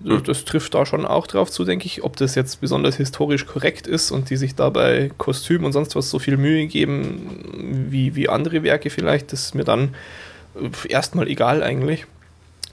Das, 0.00 0.22
das 0.22 0.44
trifft 0.44 0.74
da 0.74 0.86
schon 0.86 1.04
auch 1.04 1.26
drauf 1.26 1.50
zu, 1.50 1.64
denke 1.64 1.86
ich. 1.86 2.04
Ob 2.04 2.16
das 2.16 2.36
jetzt 2.36 2.60
besonders 2.60 2.96
historisch 2.96 3.46
korrekt 3.46 3.88
ist 3.88 4.12
und 4.12 4.30
die 4.30 4.36
sich 4.36 4.54
dabei 4.54 5.10
Kostüm 5.18 5.64
und 5.64 5.72
sonst 5.72 5.96
was 5.96 6.08
so 6.08 6.20
viel 6.20 6.36
Mühe 6.36 6.66
geben 6.66 7.86
wie, 7.90 8.14
wie 8.14 8.28
andere 8.28 8.62
Werke 8.62 8.90
vielleicht, 8.90 9.32
das 9.32 9.46
ist 9.46 9.54
mir 9.56 9.64
dann 9.64 9.96
äh, 10.54 10.88
erstmal 10.88 11.26
egal 11.26 11.62
eigentlich. 11.62 12.06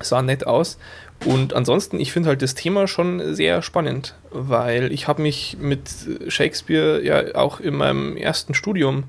Sah 0.01 0.21
nett 0.21 0.45
aus. 0.45 0.77
Und 1.24 1.53
ansonsten, 1.53 2.00
ich 2.00 2.12
finde 2.12 2.29
halt 2.29 2.41
das 2.41 2.55
Thema 2.55 2.88
schon 2.88 3.34
sehr 3.34 3.62
spannend, 3.62 4.15
weil 4.31 4.91
ich 4.91 5.07
habe 5.07 5.22
mich 5.22 5.57
mit 5.60 5.89
Shakespeare 6.27 7.01
ja 7.03 7.36
auch 7.36 7.60
in 7.60 7.75
meinem 7.75 8.17
ersten 8.17 8.53
Studium 8.53 9.05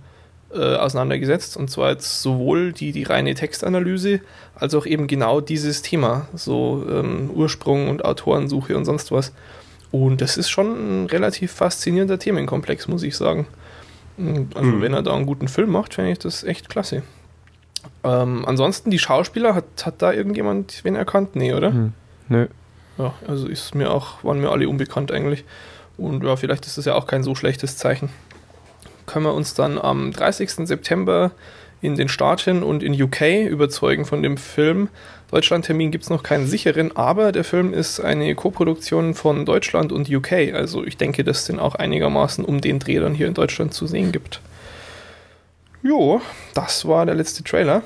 äh, 0.54 0.76
auseinandergesetzt. 0.76 1.56
Und 1.56 1.68
zwar 1.70 1.90
jetzt 1.90 2.22
sowohl 2.22 2.72
die, 2.72 2.92
die 2.92 3.02
reine 3.02 3.34
Textanalyse 3.34 4.20
als 4.54 4.75
auch 4.75 4.86
eben 4.86 5.08
genau 5.08 5.40
dieses 5.40 5.82
Thema, 5.82 6.28
so 6.34 6.86
ähm, 6.88 7.30
Ursprung 7.34 7.88
und 7.90 8.04
Autorensuche 8.04 8.76
und 8.76 8.84
sonst 8.86 9.12
was. 9.12 9.32
Und 9.90 10.20
das 10.20 10.36
ist 10.36 10.48
schon 10.48 11.02
ein 11.02 11.06
relativ 11.06 11.52
faszinierender 11.52 12.18
Themenkomplex, 12.18 12.88
muss 12.88 13.02
ich 13.02 13.16
sagen. 13.16 13.46
Und 14.16 14.56
Also 14.56 14.70
Mhm. 14.70 14.80
wenn 14.80 14.94
er 14.94 15.02
da 15.02 15.14
einen 15.14 15.26
guten 15.26 15.48
Film 15.48 15.70
macht, 15.70 15.94
finde 15.94 16.12
ich 16.12 16.18
das 16.18 16.44
echt 16.44 16.68
klasse. 16.70 17.02
Ähm, 18.04 18.44
ansonsten, 18.46 18.90
die 18.90 18.98
Schauspieler, 18.98 19.54
hat, 19.54 19.64
hat 19.84 20.02
da 20.02 20.12
irgendjemand 20.12 20.84
wen 20.84 20.96
erkannt? 20.96 21.36
Nee, 21.36 21.54
oder? 21.54 21.72
Hm. 21.72 21.92
Nö. 22.28 22.46
Ja, 22.98 23.14
also 23.26 23.46
ist 23.46 23.74
mir 23.74 23.90
auch, 23.90 24.24
waren 24.24 24.40
mir 24.40 24.50
alle 24.50 24.68
unbekannt 24.68 25.12
eigentlich. 25.12 25.44
Und 25.98 26.24
ja, 26.24 26.36
vielleicht 26.36 26.66
ist 26.66 26.78
das 26.78 26.84
ja 26.84 26.94
auch 26.94 27.06
kein 27.06 27.22
so 27.22 27.34
schlechtes 27.34 27.76
Zeichen. 27.76 28.10
Können 29.06 29.24
wir 29.24 29.34
uns 29.34 29.54
dann 29.54 29.78
am 29.78 30.12
30. 30.12 30.66
September 30.66 31.30
in 31.80 31.94
den 31.94 32.08
Staaten 32.08 32.62
und 32.62 32.82
in 32.82 33.00
UK 33.00 33.46
überzeugen 33.48 34.04
von 34.04 34.22
dem 34.22 34.36
Film. 34.36 34.88
Deutschlandtermin 35.30 35.90
gibt 35.90 36.04
es 36.04 36.10
noch 36.10 36.22
keinen 36.22 36.46
sicheren, 36.46 36.96
aber 36.96 37.32
der 37.32 37.44
Film 37.44 37.74
ist 37.74 38.00
eine 38.00 38.34
Koproduktion 38.34 39.14
von 39.14 39.44
Deutschland 39.44 39.92
und 39.92 40.08
UK. 40.08 40.54
Also 40.54 40.84
ich 40.84 40.96
denke, 40.96 41.24
dass 41.24 41.40
es 41.40 41.44
den 41.46 41.58
auch 41.58 41.74
einigermaßen 41.74 42.44
um 42.44 42.60
den 42.60 42.78
Dreh 42.78 42.98
dann 42.98 43.14
hier 43.14 43.26
in 43.26 43.34
Deutschland 43.34 43.74
zu 43.74 43.86
sehen 43.86 44.12
gibt. 44.12 44.40
Jo, 45.86 46.20
das 46.52 46.88
war 46.88 47.06
der 47.06 47.14
letzte 47.14 47.44
Trailer. 47.44 47.84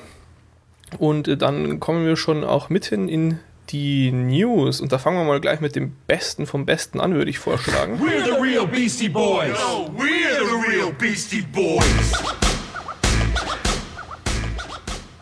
Und 0.97 1.27
äh, 1.27 1.37
dann 1.37 1.79
kommen 1.79 2.03
wir 2.03 2.15
schon 2.15 2.43
auch 2.43 2.69
mitten 2.69 3.07
in 3.07 3.37
die 3.69 4.11
News. 4.11 4.81
Und 4.81 4.91
da 4.91 4.97
fangen 4.97 5.17
wir 5.17 5.23
mal 5.23 5.39
gleich 5.39 5.59
mit 5.59 5.75
dem 5.75 5.93
Besten 6.07 6.47
vom 6.47 6.65
Besten 6.65 6.99
an, 6.99 7.13
würde 7.13 7.29
ich 7.29 7.37
vorschlagen. 7.37 7.99
We're 7.99 8.25
the 8.25 8.41
real 8.41 8.65
Beastie 8.65 9.07
Boys. 9.07 9.51
No, 9.51 9.91
we're 9.95 10.39
the 10.39 10.71
real 10.71 10.91
Beastie 10.91 11.43
Boys. 11.43 11.83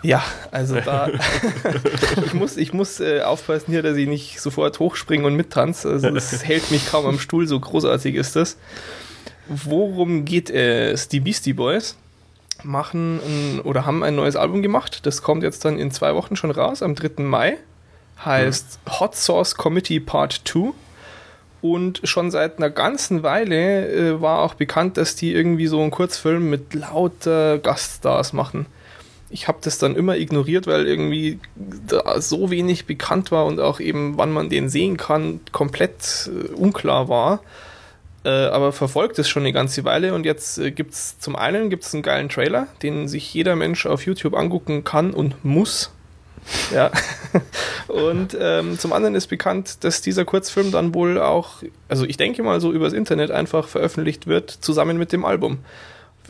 Ja, 0.02 0.24
also 0.52 0.80
da. 0.80 1.10
ich 2.26 2.34
muss, 2.34 2.56
ich 2.56 2.72
muss 2.72 3.02
äh, 3.02 3.24
aufpassen 3.24 3.72
hier, 3.72 3.82
dass 3.82 3.98
ich 3.98 4.08
nicht 4.08 4.40
sofort 4.40 4.80
hochspringe 4.80 5.28
und 5.28 5.36
mittanze. 5.36 5.90
Also 5.90 6.08
es 6.16 6.46
hält 6.46 6.72
mich 6.72 6.90
kaum 6.90 7.06
am 7.06 7.20
Stuhl, 7.20 7.46
so 7.46 7.60
großartig 7.60 8.16
ist 8.16 8.38
das. 8.38 8.56
Worum 9.50 10.24
geht 10.24 10.50
es? 10.50 11.10
Die 11.10 11.20
Beastie 11.20 11.52
Boys 11.52 11.98
machen 12.64 13.20
ein, 13.20 13.60
oder 13.62 13.86
haben 13.86 14.04
ein 14.04 14.16
neues 14.16 14.36
Album 14.36 14.62
gemacht. 14.62 15.06
Das 15.06 15.22
kommt 15.22 15.44
jetzt 15.44 15.66
dann 15.66 15.78
in 15.78 15.92
zwei 15.92 16.16
Wochen 16.16 16.36
schon 16.36 16.52
raus, 16.52 16.84
am 16.84 16.96
3. 16.96 17.24
Mai. 17.24 17.58
Heißt 18.24 18.80
Hot 19.00 19.16
Sauce 19.16 19.56
Committee 19.56 20.00
Part 20.00 20.42
2. 20.46 20.72
Und 21.62 22.02
schon 22.04 22.32
seit 22.32 22.58
einer 22.58 22.70
ganzen 22.70 23.24
Weile 23.24 23.90
äh, 23.90 24.22
war 24.22 24.40
auch 24.40 24.54
bekannt, 24.54 24.98
dass 24.98 25.16
die 25.16 25.34
irgendwie 25.34 25.68
so 25.68 25.82
einen 25.82 25.92
Kurzfilm 25.92 26.50
mit 26.50 26.74
lauter 26.74 27.58
Gaststars 27.60 28.32
machen. 28.32 28.66
Ich 29.30 29.48
habe 29.48 29.60
das 29.62 29.78
dann 29.78 29.96
immer 29.96 30.18
ignoriert, 30.18 30.68
weil 30.68 30.88
irgendwie 30.88 31.40
da 31.56 32.20
so 32.22 32.50
wenig 32.50 32.86
bekannt 32.86 33.32
war 33.32 33.46
und 33.46 33.60
auch 33.60 33.80
eben, 33.80 34.18
wann 34.18 34.32
man 34.32 34.50
den 34.50 34.70
sehen 34.70 34.98
kann, 34.98 35.42
komplett 35.52 36.30
äh, 36.34 36.54
unklar 36.54 37.10
war. 37.10 37.42
Äh, 38.26 38.30
aber 38.30 38.74
verfolgt 38.74 39.18
es 39.18 39.30
schon 39.30 39.44
eine 39.44 39.54
ganze 39.54 39.86
Weile 39.86 40.14
und 40.14 40.26
jetzt 40.26 40.58
äh, 40.58 40.72
gibt 40.72 40.94
es 40.94 41.18
zum 41.20 41.38
einen 41.38 41.70
gibt's 41.70 41.94
einen 41.94 42.04
geilen 42.04 42.28
Trailer, 42.28 42.68
den 42.84 43.08
sich 43.08 43.34
jeder 43.34 43.56
Mensch 43.56 43.86
auf 43.86 44.06
YouTube 44.06 44.34
angucken 44.34 44.84
kann 44.84 45.12
und 45.12 45.46
muss. 45.46 45.92
Ja. 46.74 46.92
und 47.88 48.36
ähm, 48.40 48.78
zum 48.78 48.92
anderen 48.92 49.16
ist 49.16 49.28
bekannt, 49.28 49.84
dass 49.84 50.02
dieser 50.02 50.26
Kurzfilm 50.26 50.72
dann 50.72 50.94
wohl 50.94 51.20
auch, 51.20 51.64
also 51.88 52.04
ich 52.06 52.18
denke 52.18 52.44
mal 52.44 52.60
so 52.60 52.74
übers 52.74 52.92
Internet 52.92 53.32
einfach 53.32 53.68
veröffentlicht 53.68 54.28
wird, 54.28 54.50
zusammen 54.52 54.98
mit 54.98 55.14
dem 55.14 55.24
Album. 55.24 55.60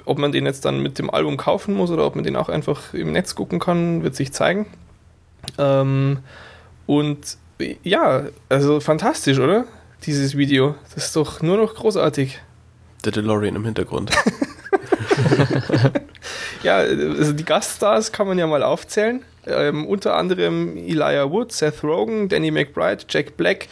Ob 0.05 0.19
man 0.19 0.31
den 0.31 0.46
jetzt 0.46 0.65
dann 0.65 0.81
mit 0.81 1.00
dem 1.00 1.10
Album 1.10 1.38
kaufen 1.38 1.74
muss 1.74 1.89
oder 1.89 2.05
ob 2.05 2.15
man 2.15 2.24
den 2.24 2.36
auch 2.36 2.50
einfach 2.50 2.93
im 2.93 3.12
Netz 3.12 3.34
gucken 3.34 3.60
kann, 3.60 4.03
wird 4.03 4.15
sich 4.15 4.31
zeigen. 4.31 4.67
Ähm, 5.58 6.19
und 6.86 7.38
ja, 7.84 8.24
also 8.48 8.79
fantastisch, 8.79 9.39
oder? 9.39 9.65
Dieses 10.05 10.37
Video. 10.37 10.75
Das 10.95 11.05
ist 11.05 11.15
doch 11.15 11.41
nur 11.41 11.57
noch 11.57 11.75
großartig. 11.75 12.39
Der 13.05 13.11
DeLorean 13.11 13.55
im 13.55 13.65
Hintergrund. 13.65 14.11
Ja, 16.63 16.77
also 16.77 17.33
die 17.33 17.45
Gaststars 17.45 18.11
kann 18.11 18.27
man 18.27 18.37
ja 18.37 18.47
mal 18.47 18.63
aufzählen. 18.63 19.23
Ähm, 19.45 19.87
unter 19.87 20.15
anderem 20.15 20.75
Elijah 20.77 21.31
Wood, 21.31 21.51
Seth 21.51 21.83
Rogen, 21.83 22.27
Danny 22.27 22.51
McBride, 22.51 23.05
Jack 23.07 23.37
Black, 23.37 23.67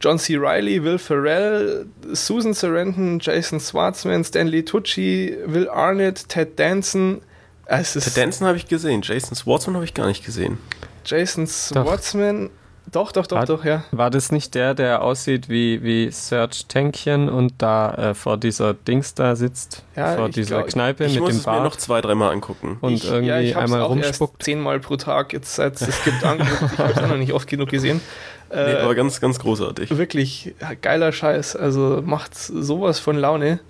John 0.00 0.18
C. 0.18 0.36
Reilly, 0.36 0.82
Will 0.82 0.98
Ferrell, 0.98 1.86
Susan 2.12 2.52
Sarandon, 2.52 3.18
Jason 3.20 3.60
Schwartzman, 3.60 4.24
Stanley 4.24 4.64
Tucci, 4.64 5.36
Will 5.46 5.68
Arnett, 5.68 6.28
Ted 6.28 6.58
Danson. 6.58 7.22
Es 7.66 7.94
ist 7.94 8.16
Der 8.16 8.24
Danson 8.24 8.48
habe 8.48 8.56
ich 8.56 8.66
gesehen, 8.66 9.02
Jason 9.02 9.36
Schwartzman 9.36 9.76
habe 9.76 9.84
ich 9.84 9.94
gar 9.94 10.06
nicht 10.06 10.24
gesehen. 10.24 10.58
Jason 11.04 11.46
Schwartzman. 11.46 12.46
Doch, 12.46 12.52
doch, 12.90 13.12
doch, 13.26 13.30
War- 13.30 13.46
doch, 13.46 13.64
ja. 13.64 13.84
War 13.92 14.10
das 14.10 14.32
nicht 14.32 14.54
der, 14.54 14.74
der 14.74 15.02
aussieht 15.02 15.48
wie, 15.48 15.82
wie 15.82 16.10
Serge 16.10 16.56
Tankchen 16.68 17.28
und 17.28 17.54
da 17.58 17.94
äh, 18.10 18.14
vor 18.14 18.36
dieser 18.36 18.74
Dings 18.74 19.14
da 19.14 19.36
sitzt? 19.36 19.84
Ja, 19.96 20.16
vor 20.16 20.28
ich 20.28 20.34
dieser 20.34 20.56
glaub- 20.58 20.68
Kneipe 20.68 21.04
Ich 21.04 21.12
mit 21.14 21.22
muss 21.22 21.30
dem 21.30 21.38
es 21.38 21.46
mir 21.46 21.52
noch 21.54 21.62
Bart 21.70 21.80
zwei, 21.80 22.00
dreimal 22.00 22.32
angucken. 22.32 22.78
und 22.80 22.94
ich, 22.94 23.04
irgendwie 23.04 23.28
ja, 23.28 23.40
ich 23.40 23.56
einmal 23.56 23.80
auch 23.82 23.94
erst 23.96 24.20
rumspuckt. 24.20 24.42
zehnmal 24.42 24.80
pro 24.80 24.96
Tag, 24.96 25.32
jetzt 25.32 25.54
seit 25.54 25.80
es 25.80 26.04
gibt 26.04 26.22
angeguckt. 26.24 26.72
Ich 26.72 26.78
habe 26.78 26.92
es 26.92 26.98
auch 26.98 27.08
noch 27.08 27.16
nicht 27.16 27.32
oft 27.32 27.48
genug 27.48 27.68
gesehen. 27.70 28.00
nee, 28.50 28.56
Äh, 28.56 28.76
aber 28.80 28.94
ganz, 28.94 29.20
ganz 29.20 29.38
großartig. 29.38 29.96
wirklich 29.96 30.54
geiler 30.82 31.12
Scheiß. 31.12 31.56
Also 31.56 32.02
macht 32.04 32.34
sowas 32.36 32.98
von 32.98 33.16
Laune. 33.16 33.60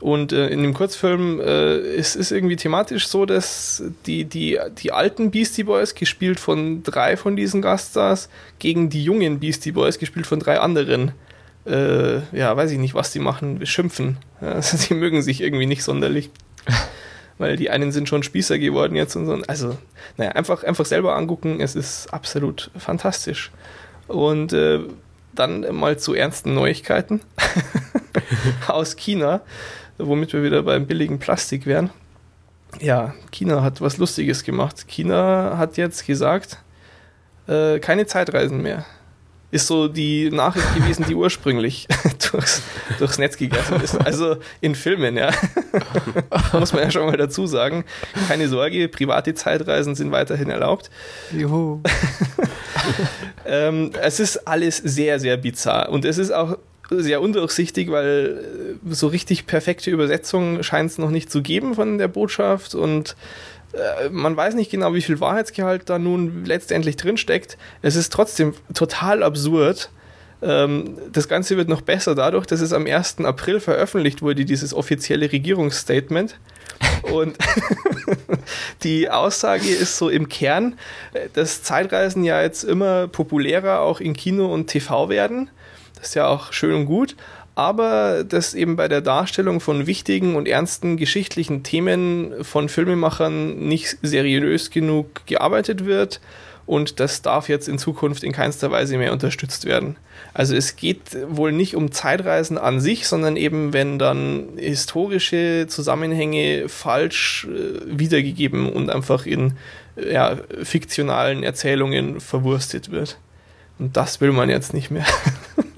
Und 0.00 0.32
äh, 0.32 0.48
in 0.48 0.62
dem 0.62 0.72
Kurzfilm 0.72 1.40
äh, 1.40 1.76
es 1.76 2.16
ist 2.16 2.32
irgendwie 2.32 2.56
thematisch 2.56 3.06
so, 3.06 3.26
dass 3.26 3.82
die, 4.06 4.24
die, 4.24 4.58
die 4.78 4.92
alten 4.92 5.30
Beastie 5.30 5.64
Boys, 5.64 5.94
gespielt 5.94 6.40
von 6.40 6.82
drei 6.82 7.18
von 7.18 7.36
diesen 7.36 7.60
Gaststars, 7.60 8.30
gegen 8.58 8.88
die 8.88 9.04
jungen 9.04 9.40
Beastie 9.40 9.72
Boys, 9.72 9.98
gespielt 9.98 10.26
von 10.26 10.40
drei 10.40 10.58
anderen, 10.58 11.12
äh, 11.66 12.20
ja, 12.32 12.56
weiß 12.56 12.70
ich 12.70 12.78
nicht, 12.78 12.94
was 12.94 13.12
die 13.12 13.18
machen, 13.18 13.64
schimpfen. 13.66 14.16
Ja, 14.40 14.48
Also 14.52 14.76
sie 14.76 14.94
mögen 14.94 15.22
sich 15.22 15.42
irgendwie 15.42 15.66
nicht 15.66 15.82
sonderlich. 15.82 16.30
Weil 17.38 17.56
die 17.56 17.70
einen 17.70 17.90
sind 17.90 18.08
schon 18.08 18.22
Spießer 18.22 18.58
geworden 18.58 18.96
jetzt 18.96 19.16
und 19.16 19.24
so. 19.24 19.38
Also, 19.46 19.78
naja, 20.18 20.32
einfach, 20.32 20.62
einfach 20.62 20.84
selber 20.84 21.16
angucken, 21.16 21.60
es 21.60 21.74
ist 21.74 22.12
absolut 22.12 22.70
fantastisch. 22.76 23.50
Und 24.08 24.52
äh, 24.52 24.80
dann 25.34 25.74
mal 25.74 25.98
zu 25.98 26.12
ernsten 26.12 26.54
Neuigkeiten 26.54 27.22
aus 28.66 28.96
China, 28.96 29.40
womit 30.02 30.32
wir 30.32 30.42
wieder 30.42 30.62
beim 30.62 30.86
billigen 30.86 31.18
Plastik 31.18 31.66
wären. 31.66 31.90
ja, 32.80 33.14
China 33.32 33.62
hat 33.62 33.80
was 33.80 33.98
Lustiges 33.98 34.44
gemacht. 34.44 34.86
China 34.88 35.54
hat 35.56 35.76
jetzt 35.76 36.06
gesagt, 36.06 36.58
äh, 37.48 37.78
keine 37.80 38.06
Zeitreisen 38.06 38.62
mehr. 38.62 38.84
Ist 39.52 39.66
so 39.66 39.88
die 39.88 40.30
Nachricht 40.30 40.74
gewesen, 40.76 41.04
die 41.08 41.14
ursprünglich 41.16 41.88
durchs, 42.30 42.62
durchs 43.00 43.18
Netz 43.18 43.36
gegangen 43.36 43.80
ist. 43.82 43.96
Also 43.96 44.36
in 44.60 44.76
Filmen, 44.76 45.16
ja. 45.16 45.30
Muss 46.52 46.72
man 46.72 46.84
ja 46.84 46.90
schon 46.92 47.06
mal 47.06 47.16
dazu 47.16 47.48
sagen. 47.48 47.84
Keine 48.28 48.48
Sorge, 48.48 48.88
private 48.88 49.34
Zeitreisen 49.34 49.96
sind 49.96 50.12
weiterhin 50.12 50.50
erlaubt. 50.50 50.90
Juhu. 51.32 51.80
Ähm, 53.44 53.90
es 54.00 54.20
ist 54.20 54.46
alles 54.46 54.76
sehr, 54.76 55.18
sehr 55.18 55.36
bizarr. 55.36 55.88
Und 55.88 56.04
es 56.04 56.18
ist 56.18 56.30
auch 56.30 56.56
sehr 56.90 57.22
undurchsichtig, 57.22 57.90
weil 57.90 58.78
äh, 58.86 58.94
so 58.94 59.06
richtig 59.06 59.46
perfekte 59.46 59.90
Übersetzung 59.90 60.62
scheint 60.62 60.90
es 60.90 60.98
noch 60.98 61.10
nicht 61.10 61.30
zu 61.30 61.42
geben 61.42 61.74
von 61.74 61.98
der 61.98 62.08
Botschaft 62.08 62.74
und 62.74 63.16
äh, 63.72 64.08
man 64.10 64.36
weiß 64.36 64.54
nicht 64.54 64.70
genau, 64.70 64.94
wie 64.94 65.02
viel 65.02 65.20
Wahrheitsgehalt 65.20 65.88
da 65.88 65.98
nun 65.98 66.44
letztendlich 66.44 66.96
drinsteckt. 66.96 67.56
Es 67.82 67.96
ist 67.96 68.12
trotzdem 68.12 68.54
total 68.74 69.22
absurd. 69.22 69.90
Ähm, 70.42 70.98
das 71.12 71.28
Ganze 71.28 71.56
wird 71.56 71.68
noch 71.68 71.82
besser 71.82 72.14
dadurch, 72.14 72.46
dass 72.46 72.60
es 72.60 72.72
am 72.72 72.86
1. 72.86 73.18
April 73.24 73.60
veröffentlicht 73.60 74.22
wurde, 74.22 74.44
dieses 74.44 74.74
offizielle 74.74 75.30
Regierungsstatement. 75.30 76.38
Und 77.02 77.36
die 78.82 79.10
Aussage 79.10 79.68
ist 79.68 79.98
so 79.98 80.08
im 80.08 80.28
Kern, 80.28 80.78
äh, 81.12 81.28
dass 81.32 81.62
Zeitreisen 81.62 82.24
ja 82.24 82.42
jetzt 82.42 82.64
immer 82.64 83.06
populärer 83.08 83.80
auch 83.80 84.00
in 84.00 84.14
Kino 84.14 84.52
und 84.52 84.66
TV 84.66 85.08
werden. 85.08 85.50
Ist 86.00 86.14
ja 86.14 86.26
auch 86.26 86.52
schön 86.52 86.74
und 86.74 86.86
gut. 86.86 87.16
Aber 87.54 88.24
dass 88.24 88.54
eben 88.54 88.76
bei 88.76 88.88
der 88.88 89.00
Darstellung 89.00 89.60
von 89.60 89.86
wichtigen 89.86 90.34
und 90.36 90.48
ernsten 90.48 90.96
geschichtlichen 90.96 91.62
Themen 91.62 92.32
von 92.42 92.68
Filmemachern 92.68 93.58
nicht 93.58 93.98
seriös 94.02 94.70
genug 94.70 95.26
gearbeitet 95.26 95.84
wird. 95.84 96.20
Und 96.70 97.00
das 97.00 97.20
darf 97.20 97.48
jetzt 97.48 97.68
in 97.68 97.78
Zukunft 97.78 98.22
in 98.22 98.32
keinster 98.32 98.70
Weise 98.70 98.96
mehr 98.96 99.12
unterstützt 99.12 99.64
werden. 99.64 99.96
Also 100.32 100.54
es 100.54 100.76
geht 100.76 101.16
wohl 101.28 101.50
nicht 101.50 101.74
um 101.74 101.90
Zeitreisen 101.90 102.58
an 102.58 102.80
sich, 102.80 103.08
sondern 103.08 103.36
eben, 103.36 103.72
wenn 103.72 103.98
dann 103.98 104.50
historische 104.56 105.66
Zusammenhänge 105.68 106.68
falsch 106.68 107.48
äh, 107.50 107.98
wiedergegeben 107.98 108.72
und 108.72 108.88
einfach 108.88 109.26
in 109.26 109.54
äh, 109.96 110.14
ja, 110.14 110.36
fiktionalen 110.62 111.42
Erzählungen 111.42 112.20
verwurstet 112.20 112.92
wird. 112.92 113.18
Und 113.80 113.96
das 113.96 114.20
will 114.20 114.30
man 114.30 114.48
jetzt 114.48 114.72
nicht 114.72 114.92
mehr. 114.92 115.06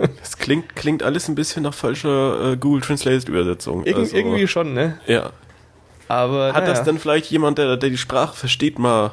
Klingt, 0.42 0.74
klingt 0.74 1.04
alles 1.04 1.28
ein 1.28 1.36
bisschen 1.36 1.62
nach 1.62 1.72
falscher 1.72 2.52
äh, 2.52 2.56
Google 2.56 2.80
Translate 2.80 3.28
Übersetzung. 3.28 3.84
Irg 3.86 3.96
Also, 3.96 4.16
irgendwie 4.16 4.48
schon, 4.48 4.74
ne? 4.74 4.98
Ja. 5.06 5.30
Aber 6.08 6.48
Hat 6.48 6.64
naja. 6.64 6.66
das 6.66 6.82
dann 6.82 6.98
vielleicht 6.98 7.30
jemand, 7.30 7.58
der, 7.58 7.76
der 7.76 7.90
die 7.90 7.96
Sprache 7.96 8.36
versteht, 8.36 8.76
mal 8.76 9.12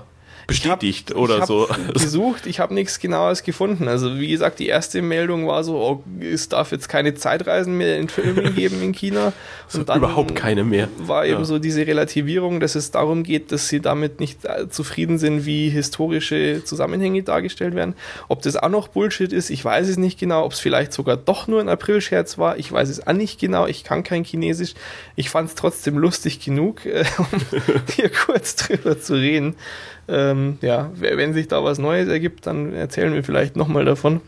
bestätigt 0.50 1.16
oder 1.16 1.36
ich 1.36 1.42
hab 1.42 1.48
so? 1.48 1.68
gesucht, 1.94 2.46
ich 2.46 2.60
habe 2.60 2.74
nichts 2.74 3.00
Genaues 3.00 3.44
gefunden. 3.44 3.88
Also 3.88 4.20
wie 4.20 4.28
gesagt, 4.30 4.60
die 4.60 4.68
erste 4.68 5.02
Meldung 5.02 5.48
war 5.48 5.64
so, 5.64 5.78
oh, 5.78 6.04
es 6.22 6.50
darf 6.50 6.72
jetzt 6.72 6.90
keine 6.90 7.14
Zeitreisen 7.16 7.78
mehr 7.78 7.98
in 7.98 8.10
Filmen 8.10 8.54
geben 8.56 8.82
in 8.82 8.92
China. 8.92 9.32
Und 9.74 9.90
überhaupt 9.90 10.36
keine 10.36 10.64
mehr. 10.64 10.90
War 10.98 11.26
eben 11.26 11.40
Ja. 11.40 11.46
so 11.46 11.60
diese 11.60 11.86
Relativierung, 11.88 12.60
dass 12.60 12.76
es 12.76 12.92
darum 12.92 13.24
geht, 13.24 13.52
dass 13.52 13.70
sie 13.70 13.80
damit 13.80 14.20
nicht 14.20 14.44
äh, 14.46 14.68
zufrieden 14.70 15.18
sind, 15.18 15.46
wie 15.46 15.70
historische 15.70 16.64
Zusammenhänge 16.66 17.24
dargestellt 17.24 17.76
werden. 17.76 17.94
Ob 18.28 18.42
das 18.42 18.56
auch 18.56 18.70
noch 18.70 18.88
Bullshit 18.90 19.32
ist, 19.32 19.50
ich 19.50 19.64
weiß 19.64 19.88
es 19.88 19.98
nicht 19.98 20.20
genau. 20.20 20.44
Ob 20.46 20.54
es 20.54 20.60
vielleicht 20.60 20.92
sogar 20.94 21.18
doch 21.18 21.48
nur 21.48 21.62
ein 21.62 21.70
Aprilscherz 21.70 22.38
war, 22.38 22.58
ich 22.58 22.72
weiß 22.72 22.90
es 22.90 23.06
auch 23.06 23.14
nicht 23.14 23.40
genau. 23.40 23.68
Ich 23.68 23.84
kann 23.84 24.04
kein 24.04 24.24
Chinesisch. 24.24 24.74
Ich 25.16 25.30
fand 25.30 25.50
es 25.50 25.56
trotzdem 25.56 25.98
lustig 25.98 26.40
genug, 26.44 26.86
äh, 26.86 27.06
um 27.18 27.28
hier 27.96 28.10
kurz 28.10 28.56
drüber 28.56 29.00
zu 29.00 29.14
reden. 29.14 29.56
Ähm, 30.10 30.58
ja, 30.62 30.90
wenn 30.96 31.34
sich 31.34 31.48
da 31.48 31.64
was 31.64 31.78
Neues 31.78 32.08
ergibt, 32.08 32.48
dann 32.48 32.74
erzählen 32.74 33.14
wir 33.14 33.24
vielleicht 33.24 33.56
nochmal 33.56 33.86
davon. 33.86 34.22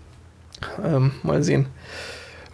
Ähm, 0.83 1.11
mal 1.23 1.41
sehen. 1.43 1.65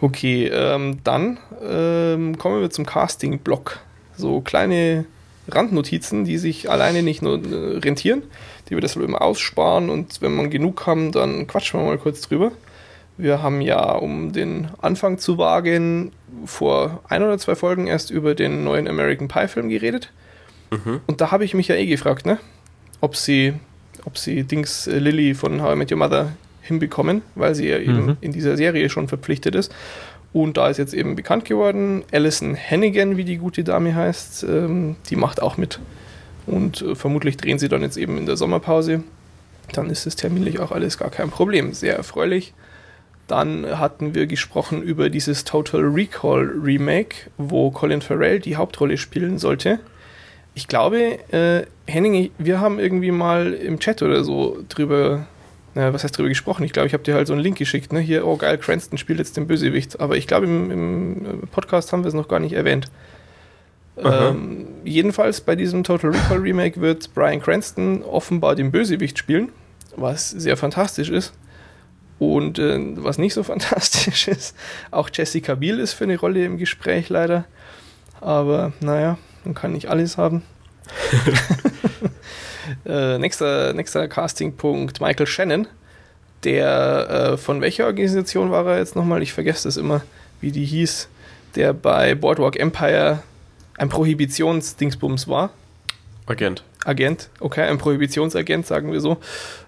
Okay, 0.00 0.46
ähm, 0.46 1.00
dann 1.04 1.38
ähm, 1.62 2.38
kommen 2.38 2.60
wir 2.60 2.70
zum 2.70 2.86
Casting-Block. 2.86 3.80
So 4.16 4.40
kleine 4.40 5.04
Randnotizen, 5.48 6.24
die 6.24 6.38
sich 6.38 6.70
alleine 6.70 7.02
nicht 7.02 7.22
nur 7.22 7.42
äh, 7.44 7.78
rentieren, 7.78 8.22
die 8.68 8.74
wir 8.74 8.80
deshalb 8.80 9.04
immer 9.04 9.22
aussparen 9.22 9.90
und 9.90 10.20
wenn 10.22 10.36
wir 10.36 10.48
genug 10.48 10.86
haben, 10.86 11.12
dann 11.12 11.46
quatschen 11.46 11.80
wir 11.80 11.86
mal 11.86 11.98
kurz 11.98 12.22
drüber. 12.22 12.52
Wir 13.16 13.42
haben 13.42 13.60
ja, 13.60 13.92
um 13.94 14.32
den 14.32 14.68
Anfang 14.80 15.18
zu 15.18 15.38
wagen, 15.38 16.12
vor 16.44 17.02
ein 17.08 17.22
oder 17.22 17.36
zwei 17.38 17.56
Folgen 17.56 17.88
erst 17.88 18.10
über 18.10 18.34
den 18.34 18.62
neuen 18.62 18.86
American 18.86 19.26
Pie-Film 19.26 19.68
geredet. 19.68 20.12
Und 21.06 21.20
da 21.20 21.32
habe 21.32 21.44
ich 21.44 21.54
mich 21.54 21.68
ja 21.68 21.74
eh 21.74 21.86
gefragt, 21.86 22.26
ne? 22.26 22.38
Ob 23.00 23.16
sie, 23.16 23.54
ob 24.04 24.18
sie 24.18 24.44
Dings 24.44 24.86
äh, 24.86 24.98
Lily 24.98 25.34
von 25.34 25.62
How 25.62 25.74
I 25.74 25.76
Met 25.76 25.90
Your 25.92 25.98
Mother 25.98 26.32
hinbekommen, 26.62 27.22
weil 27.34 27.54
sie 27.54 27.68
ja 27.68 27.78
eben 27.78 28.06
Mhm. 28.06 28.16
in 28.20 28.32
dieser 28.32 28.56
Serie 28.56 28.88
schon 28.90 29.08
verpflichtet 29.08 29.54
ist. 29.54 29.74
Und 30.32 30.58
da 30.58 30.68
ist 30.68 30.76
jetzt 30.76 30.92
eben 30.92 31.16
bekannt 31.16 31.46
geworden, 31.46 32.02
Alison 32.12 32.54
Hannigan, 32.56 33.16
wie 33.16 33.24
die 33.24 33.38
gute 33.38 33.64
Dame 33.64 33.94
heißt, 33.94 34.44
ähm, 34.44 34.96
die 35.08 35.16
macht 35.16 35.40
auch 35.40 35.56
mit. 35.56 35.80
Und 36.46 36.82
äh, 36.82 36.94
vermutlich 36.94 37.36
drehen 37.38 37.58
sie 37.58 37.68
dann 37.68 37.80
jetzt 37.82 37.96
eben 37.96 38.18
in 38.18 38.26
der 38.26 38.36
Sommerpause. 38.36 39.02
Dann 39.72 39.88
ist 39.90 40.06
es 40.06 40.16
terminlich 40.16 40.60
auch 40.60 40.70
alles 40.72 40.98
gar 40.98 41.10
kein 41.10 41.30
Problem. 41.30 41.72
Sehr 41.72 41.96
erfreulich. 41.96 42.52
Dann 43.26 43.78
hatten 43.78 44.14
wir 44.14 44.26
gesprochen 44.26 44.82
über 44.82 45.10
dieses 45.10 45.44
Total 45.44 45.82
Recall 45.82 46.44
Remake, 46.62 47.30
wo 47.36 47.70
Colin 47.70 48.00
Farrell 48.00 48.40
die 48.40 48.56
Hauptrolle 48.56 48.96
spielen 48.96 49.38
sollte. 49.38 49.78
Ich 50.58 50.66
glaube, 50.66 51.20
äh, 51.32 51.66
Henning, 51.86 52.32
wir 52.36 52.60
haben 52.60 52.80
irgendwie 52.80 53.12
mal 53.12 53.52
im 53.52 53.78
Chat 53.78 54.02
oder 54.02 54.24
so 54.24 54.58
drüber, 54.68 55.28
na, 55.76 55.92
was 55.94 56.02
heißt 56.02 56.18
drüber 56.18 56.28
gesprochen? 56.28 56.64
Ich 56.64 56.72
glaube, 56.72 56.88
ich 56.88 56.94
habe 56.94 57.04
dir 57.04 57.14
halt 57.14 57.28
so 57.28 57.32
einen 57.32 57.42
Link 57.42 57.58
geschickt, 57.58 57.92
ne? 57.92 58.00
Hier, 58.00 58.26
oh 58.26 58.36
geil, 58.36 58.58
Cranston 58.58 58.98
spielt 58.98 59.20
jetzt 59.20 59.36
den 59.36 59.46
Bösewicht. 59.46 60.00
Aber 60.00 60.16
ich 60.16 60.26
glaube, 60.26 60.46
im, 60.46 60.70
im 60.72 61.42
Podcast 61.52 61.92
haben 61.92 62.02
wir 62.02 62.08
es 62.08 62.14
noch 62.14 62.26
gar 62.26 62.40
nicht 62.40 62.54
erwähnt. 62.54 62.90
Ähm, 63.98 64.66
jedenfalls 64.82 65.42
bei 65.42 65.54
diesem 65.54 65.84
Total 65.84 66.10
Recall 66.10 66.38
Remake 66.38 66.80
wird 66.80 67.14
Brian 67.14 67.40
Cranston 67.40 68.02
offenbar 68.02 68.56
den 68.56 68.72
Bösewicht 68.72 69.16
spielen, 69.16 69.52
was 69.94 70.28
sehr 70.28 70.56
fantastisch 70.56 71.08
ist. 71.08 71.34
Und 72.18 72.58
äh, 72.58 72.80
was 72.96 73.18
nicht 73.18 73.34
so 73.34 73.42
fantastisch 73.44 74.26
ist, 74.26 74.56
auch 74.90 75.08
Jessica 75.12 75.54
Biel 75.54 75.78
ist 75.78 75.92
für 75.92 76.02
eine 76.02 76.18
Rolle 76.18 76.44
im 76.44 76.58
Gespräch 76.58 77.10
leider. 77.10 77.44
Aber 78.20 78.72
naja, 78.80 79.18
man 79.48 79.54
kann 79.54 79.72
nicht 79.72 79.88
alles 79.88 80.18
haben. 80.18 80.42
äh, 82.86 83.18
nächster, 83.18 83.72
nächster 83.72 84.06
Castingpunkt, 84.08 85.00
Michael 85.00 85.26
Shannon. 85.26 85.66
Der, 86.44 87.32
äh, 87.32 87.36
von 87.36 87.60
welcher 87.60 87.86
Organisation 87.86 88.50
war 88.50 88.66
er 88.66 88.78
jetzt 88.78 88.94
nochmal? 88.94 89.22
Ich 89.22 89.32
vergesse 89.32 89.64
das 89.64 89.76
immer, 89.76 90.02
wie 90.40 90.52
die 90.52 90.64
hieß. 90.64 91.08
Der 91.56 91.72
bei 91.72 92.14
Boardwalk 92.14 92.56
Empire 92.56 93.22
ein 93.76 93.88
Prohibitionsdingsbums 93.88 95.26
war. 95.26 95.50
Agent. 96.26 96.62
Agent, 96.84 97.30
okay, 97.40 97.62
ein 97.62 97.78
Prohibitionsagent, 97.78 98.66
sagen 98.66 98.92
wir 98.92 99.00
so. 99.00 99.16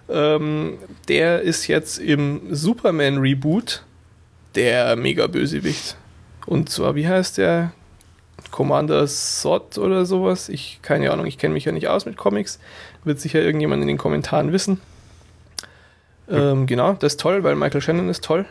Ähm, 0.09 0.77
der 1.07 1.41
ist 1.41 1.67
jetzt 1.67 1.97
im 1.97 2.41
Superman-Reboot 2.51 3.83
der 4.55 4.95
Mega-Bösewicht. 4.95 5.97
Und 6.45 6.69
zwar, 6.69 6.95
wie 6.95 7.07
heißt 7.07 7.39
der? 7.39 7.73
Commander 8.51 9.07
Sod 9.07 9.77
oder 9.77 10.05
sowas. 10.05 10.49
Ich, 10.49 10.79
keine 10.81 11.11
Ahnung, 11.11 11.25
ich 11.25 11.37
kenne 11.37 11.53
mich 11.53 11.65
ja 11.65 11.71
nicht 11.71 11.87
aus 11.87 12.05
mit 12.05 12.17
Comics. 12.17 12.59
Wird 13.03 13.19
sicher 13.19 13.41
irgendjemand 13.41 13.81
in 13.81 13.87
den 13.87 13.97
Kommentaren 13.97 14.51
wissen. 14.51 14.79
Ähm, 16.29 16.65
genau, 16.67 16.93
das 16.93 17.13
ist 17.13 17.19
toll, 17.19 17.43
weil 17.43 17.55
Michael 17.55 17.81
Shannon 17.81 18.09
ist 18.09 18.23
toll. 18.23 18.45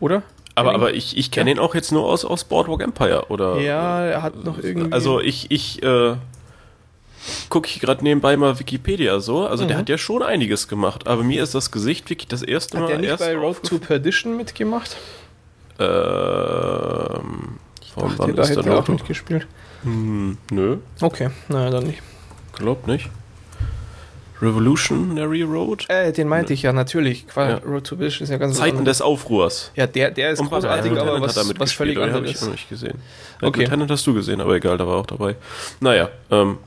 Oder? 0.00 0.22
Aber, 0.54 0.74
aber 0.74 0.94
ich, 0.94 1.16
ich 1.16 1.30
kenne 1.30 1.50
ihn 1.50 1.58
auch 1.58 1.74
jetzt 1.74 1.92
nur 1.92 2.04
aus, 2.04 2.24
aus 2.24 2.44
Boardwalk 2.44 2.82
Empire, 2.82 3.26
oder? 3.30 3.58
Ja, 3.60 4.04
er 4.04 4.22
hat 4.22 4.44
noch 4.44 4.58
irgendwie. 4.58 4.92
Also 4.92 5.20
ich, 5.20 5.50
ich 5.50 5.82
äh, 5.82 6.14
gucke 7.48 7.68
ich 7.68 7.80
gerade 7.80 8.02
nebenbei 8.04 8.36
mal 8.36 8.58
Wikipedia 8.58 9.20
so. 9.20 9.46
Also 9.46 9.64
der 9.64 9.76
Mhm. 9.76 9.80
hat 9.80 9.88
ja 9.88 9.96
schon 9.98 10.22
einiges 10.22 10.68
gemacht, 10.68 11.06
aber 11.06 11.22
mir 11.22 11.42
ist 11.42 11.54
das 11.54 11.70
Gesicht 11.70 12.10
wirklich 12.10 12.28
das 12.28 12.42
erste 12.42 12.76
hat 12.76 12.82
Mal 12.82 12.88
der 12.88 12.98
nicht 12.98 13.08
erst 13.10 13.20
bei 13.24 13.34
Road 13.34 13.62
to 13.62 13.78
Perdition 13.78 14.36
mitgemacht? 14.36 14.96
Ähm, 15.78 17.58
von 17.94 18.02
Dachte, 18.04 18.18
wann 18.18 18.36
da 18.36 18.42
ist 18.42 18.50
er 18.56 18.60
auch 18.60 18.66
noch? 18.80 18.88
mitgespielt. 18.88 19.46
Hm, 19.84 20.38
nö, 20.50 20.76
Okay, 21.00 21.30
naja, 21.48 21.70
dann 21.70 21.84
nicht. 21.84 22.00
glaub 22.54 22.86
nicht. 22.86 23.10
Revolutionary 24.40 25.42
Road? 25.42 25.88
Äh, 25.88 26.12
den 26.12 26.26
meinte 26.26 26.52
ich 26.52 26.62
ja 26.62 26.72
natürlich. 26.72 27.28
Qua 27.28 27.48
Ja. 27.48 27.56
Road 27.58 27.84
to 27.86 27.98
Vision 27.98 28.24
ist 28.24 28.30
ja 28.30 28.38
ganz 28.38 28.56
Zeiten 28.56 28.84
des 28.84 29.00
Aufruhrs. 29.00 29.70
Ja, 29.76 29.86
der, 29.86 30.10
der 30.10 30.30
ist 30.30 30.40
Und 30.40 30.48
großartig, 30.48 30.92
aber 30.98 31.20
was, 31.20 31.58
was 31.58 31.72
völlig 31.72 31.96
anderes. 31.98 32.28
ich 32.30 32.40
noch 32.42 32.50
nicht 32.50 32.68
gesehen. 32.68 32.98
Okay. 33.38 33.46
Okay. 33.46 33.60
Lieutenant 33.60 33.90
hast 33.90 34.04
du 34.06 34.14
gesehen, 34.14 34.40
aber 34.40 34.56
egal, 34.56 34.76
da 34.78 34.86
war 34.86 34.96
auch 34.96 35.06
dabei. 35.06 35.36
Naja, 35.80 36.08
ähm, 36.32 36.58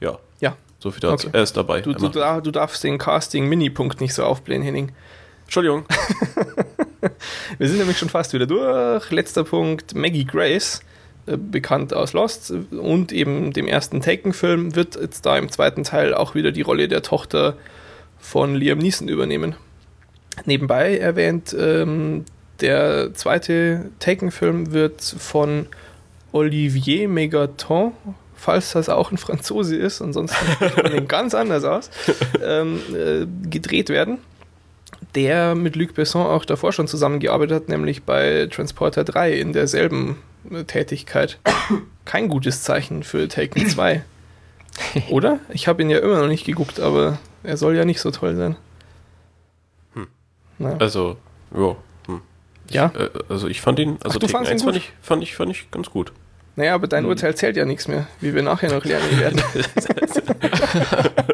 ja. 0.00 0.18
Ja. 0.40 0.56
So 0.80 0.90
viel 0.90 1.00
dazu. 1.00 1.28
Okay. 1.28 1.36
Er 1.36 1.42
ist 1.44 1.56
dabei. 1.56 1.80
Du, 1.80 1.92
du, 1.92 2.08
du 2.08 2.50
darfst 2.50 2.82
den 2.82 2.98
Casting-Mini-Punkt 2.98 4.00
nicht 4.00 4.14
so 4.14 4.24
aufblähen, 4.24 4.62
Henning. 4.62 4.90
Entschuldigung. 5.48 5.86
Wir 7.58 7.68
sind 7.68 7.78
nämlich 7.78 7.96
schon 7.96 8.10
fast 8.10 8.34
wieder 8.34 8.44
durch. 8.44 9.10
Letzter 9.10 9.44
Punkt, 9.44 9.94
Maggie 9.94 10.26
Grace. 10.26 10.82
äh, 11.24 11.38
bekannt 11.38 11.94
aus 11.94 12.12
Lost 12.12 12.52
und 12.70 13.12
eben 13.12 13.54
dem 13.54 13.66
ersten 13.66 14.02
Taken-Film, 14.02 14.76
wird 14.76 14.96
jetzt 14.96 15.24
da 15.24 15.38
im 15.38 15.50
zweiten 15.50 15.84
Teil 15.84 16.12
auch 16.12 16.34
wieder 16.34 16.52
die 16.52 16.60
Rolle 16.60 16.86
der 16.86 17.00
Tochter 17.00 17.56
von 18.18 18.56
Liam 18.56 18.76
Neeson 18.76 19.08
übernehmen. 19.08 19.56
Nebenbei 20.44 20.98
erwähnt, 20.98 21.56
ähm, 21.58 22.26
der 22.60 23.14
zweite 23.14 23.90
Taken-Film 24.00 24.72
wird 24.72 25.02
von 25.02 25.64
Olivier 26.30 27.08
Megaton, 27.08 27.92
falls 28.34 28.72
das 28.72 28.90
auch 28.90 29.12
ein 29.12 29.16
Franzose 29.16 29.76
ist, 29.76 30.02
ansonsten 30.02 30.36
sieht 30.60 30.76
man 30.82 31.08
ganz 31.08 31.34
anders 31.34 31.64
aus, 31.64 31.88
ähm, 32.44 32.80
äh, 32.94 33.26
gedreht 33.48 33.88
werden. 33.88 34.18
Der 35.18 35.56
mit 35.56 35.74
Luc 35.74 35.94
Besson 35.94 36.24
auch 36.24 36.44
davor 36.44 36.72
schon 36.72 36.86
zusammengearbeitet 36.86 37.56
hat, 37.62 37.68
nämlich 37.68 38.04
bei 38.04 38.46
Transporter 38.52 39.02
3 39.02 39.32
in 39.32 39.52
derselben 39.52 40.16
äh, 40.48 40.62
Tätigkeit. 40.62 41.40
Kein 42.04 42.28
gutes 42.28 42.62
Zeichen 42.62 43.02
für 43.02 43.26
Taken 43.26 43.66
2. 43.68 44.04
Oder? 45.10 45.40
Ich 45.52 45.66
habe 45.66 45.82
ihn 45.82 45.90
ja 45.90 45.98
immer 45.98 46.20
noch 46.20 46.28
nicht 46.28 46.46
geguckt, 46.46 46.78
aber 46.78 47.18
er 47.42 47.56
soll 47.56 47.74
ja 47.74 47.84
nicht 47.84 48.00
so 48.00 48.12
toll 48.12 48.36
sein. 48.36 48.54
Naja. 50.60 50.76
Also, 50.78 51.16
ja. 51.52 51.74
Hm. 52.06 52.20
Ja, 52.70 52.92
Äh, 52.96 53.08
also 53.28 53.48
ich 53.48 53.60
fand 53.60 53.80
ihn, 53.80 53.98
also 54.04 54.18
Ach, 54.18 54.20
Taken 54.20 54.28
fandst 54.28 54.50
ihn 54.50 54.54
1 54.54 54.62
fand 54.62 54.76
ich, 54.76 54.92
fand 55.02 55.22
ich, 55.24 55.34
fand 55.34 55.50
ich 55.50 55.70
ganz 55.72 55.90
gut. 55.90 56.12
naja, 56.54 56.74
aber 56.74 56.84
Hm. 56.84 56.90
dein 56.90 57.04
Urteil 57.06 57.34
zählt 57.34 57.56
ja 57.56 57.64
nichts 57.64 57.88
mehr, 57.88 58.06
wie 58.20 58.36
wir 58.36 58.42
nachher 58.42 58.72
noch 58.72 58.84
lernen 58.84 59.18
werden. 59.18 59.42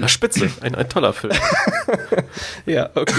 Na, 0.00 0.08
Spitze, 0.08 0.50
ein, 0.60 0.74
ein 0.74 0.88
toller 0.88 1.12
Film. 1.12 1.34
Ja, 2.66 2.90
okay. 2.94 3.14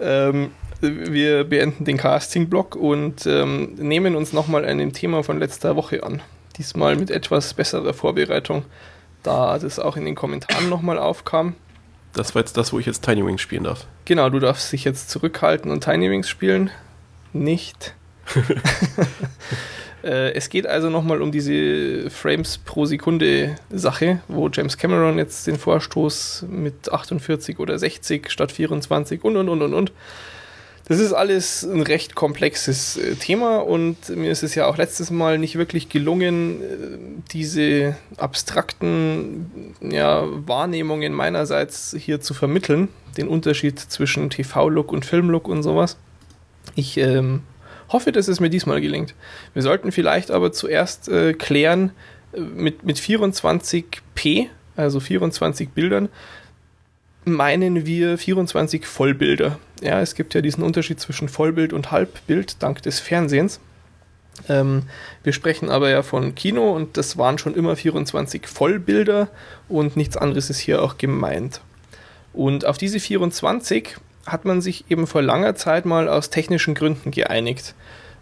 ähm, 0.00 0.50
wir 0.80 1.44
beenden 1.44 1.84
den 1.84 1.96
Casting-Block 1.96 2.76
und 2.76 3.26
ähm, 3.26 3.74
nehmen 3.76 4.14
uns 4.16 4.32
nochmal 4.32 4.64
einem 4.64 4.92
Thema 4.92 5.22
von 5.22 5.38
letzter 5.38 5.76
Woche 5.76 6.02
an. 6.02 6.22
Diesmal 6.58 6.96
mit 6.96 7.10
etwas 7.10 7.54
besserer 7.54 7.94
Vorbereitung, 7.94 8.64
da 9.22 9.58
das 9.58 9.78
auch 9.78 9.96
in 9.96 10.04
den 10.04 10.14
Kommentaren 10.14 10.68
nochmal 10.68 10.98
aufkam. 10.98 11.54
Das 12.12 12.34
war 12.34 12.40
jetzt 12.40 12.56
das, 12.56 12.72
wo 12.72 12.78
ich 12.78 12.86
jetzt 12.86 13.04
Tiny 13.04 13.24
Wings 13.24 13.42
spielen 13.42 13.64
darf. 13.64 13.86
Genau, 14.06 14.30
du 14.30 14.38
darfst 14.38 14.72
dich 14.72 14.84
jetzt 14.84 15.10
zurückhalten 15.10 15.70
und 15.70 15.84
Tiny 15.84 16.10
Wings 16.10 16.28
spielen. 16.28 16.70
Nicht. 17.32 17.94
Äh, 20.06 20.34
es 20.34 20.48
geht 20.48 20.66
also 20.66 20.88
nochmal 20.88 21.20
um 21.20 21.32
diese 21.32 22.10
Frames 22.10 22.58
pro 22.58 22.86
Sekunde 22.86 23.56
Sache, 23.70 24.20
wo 24.28 24.48
James 24.48 24.78
Cameron 24.78 25.18
jetzt 25.18 25.46
den 25.46 25.58
Vorstoß 25.58 26.46
mit 26.48 26.92
48 26.92 27.58
oder 27.58 27.76
60 27.76 28.30
statt 28.30 28.52
24 28.52 29.24
und 29.24 29.36
und 29.36 29.48
und 29.48 29.62
und 29.62 29.74
und. 29.74 29.92
Das 30.88 31.00
ist 31.00 31.12
alles 31.12 31.64
ein 31.64 31.82
recht 31.82 32.14
komplexes 32.14 32.96
äh, 32.96 33.16
Thema 33.16 33.56
und 33.56 34.08
mir 34.10 34.30
ist 34.30 34.44
es 34.44 34.54
ja 34.54 34.66
auch 34.66 34.76
letztes 34.76 35.10
Mal 35.10 35.38
nicht 35.38 35.56
wirklich 35.58 35.88
gelungen, 35.88 36.62
äh, 36.62 36.66
diese 37.32 37.96
abstrakten 38.16 39.74
ja, 39.80 40.24
Wahrnehmungen 40.46 41.12
meinerseits 41.12 41.96
hier 41.98 42.20
zu 42.20 42.32
vermitteln. 42.32 42.88
Den 43.16 43.26
Unterschied 43.26 43.80
zwischen 43.80 44.30
TV-Look 44.30 44.92
und 44.92 45.04
Film-Look 45.04 45.48
und 45.48 45.64
sowas. 45.64 45.96
Ich 46.76 46.98
ähm, 46.98 47.42
hoffe, 47.88 48.12
dass 48.12 48.28
es 48.28 48.40
mir 48.40 48.50
diesmal 48.50 48.80
gelingt. 48.80 49.14
Wir 49.54 49.62
sollten 49.62 49.92
vielleicht 49.92 50.30
aber 50.30 50.52
zuerst 50.52 51.08
äh, 51.08 51.32
klären, 51.34 51.92
äh, 52.32 52.40
mit, 52.40 52.84
mit 52.84 52.98
24p, 52.98 54.46
also 54.76 55.00
24 55.00 55.70
Bildern, 55.70 56.08
meinen 57.24 57.86
wir 57.86 58.18
24 58.18 58.86
Vollbilder. 58.86 59.58
Ja, 59.82 60.00
es 60.00 60.14
gibt 60.14 60.34
ja 60.34 60.40
diesen 60.40 60.62
Unterschied 60.62 61.00
zwischen 61.00 61.28
Vollbild 61.28 61.72
und 61.72 61.90
Halbbild 61.90 62.62
dank 62.62 62.82
des 62.82 63.00
Fernsehens. 63.00 63.60
Ähm, 64.48 64.82
wir 65.22 65.32
sprechen 65.32 65.70
aber 65.70 65.88
ja 65.88 66.02
von 66.02 66.34
Kino 66.34 66.72
und 66.72 66.96
das 66.96 67.16
waren 67.18 67.38
schon 67.38 67.54
immer 67.54 67.74
24 67.74 68.46
Vollbilder 68.46 69.28
und 69.68 69.96
nichts 69.96 70.16
anderes 70.16 70.50
ist 70.50 70.58
hier 70.58 70.82
auch 70.82 70.98
gemeint. 70.98 71.60
Und 72.32 72.66
auf 72.66 72.78
diese 72.78 73.00
24 73.00 73.96
hat 74.26 74.44
man 74.44 74.60
sich 74.60 74.84
eben 74.88 75.06
vor 75.06 75.22
langer 75.22 75.54
Zeit 75.54 75.86
mal 75.86 76.08
aus 76.08 76.30
technischen 76.30 76.74
Gründen 76.74 77.10
geeinigt. 77.10 77.74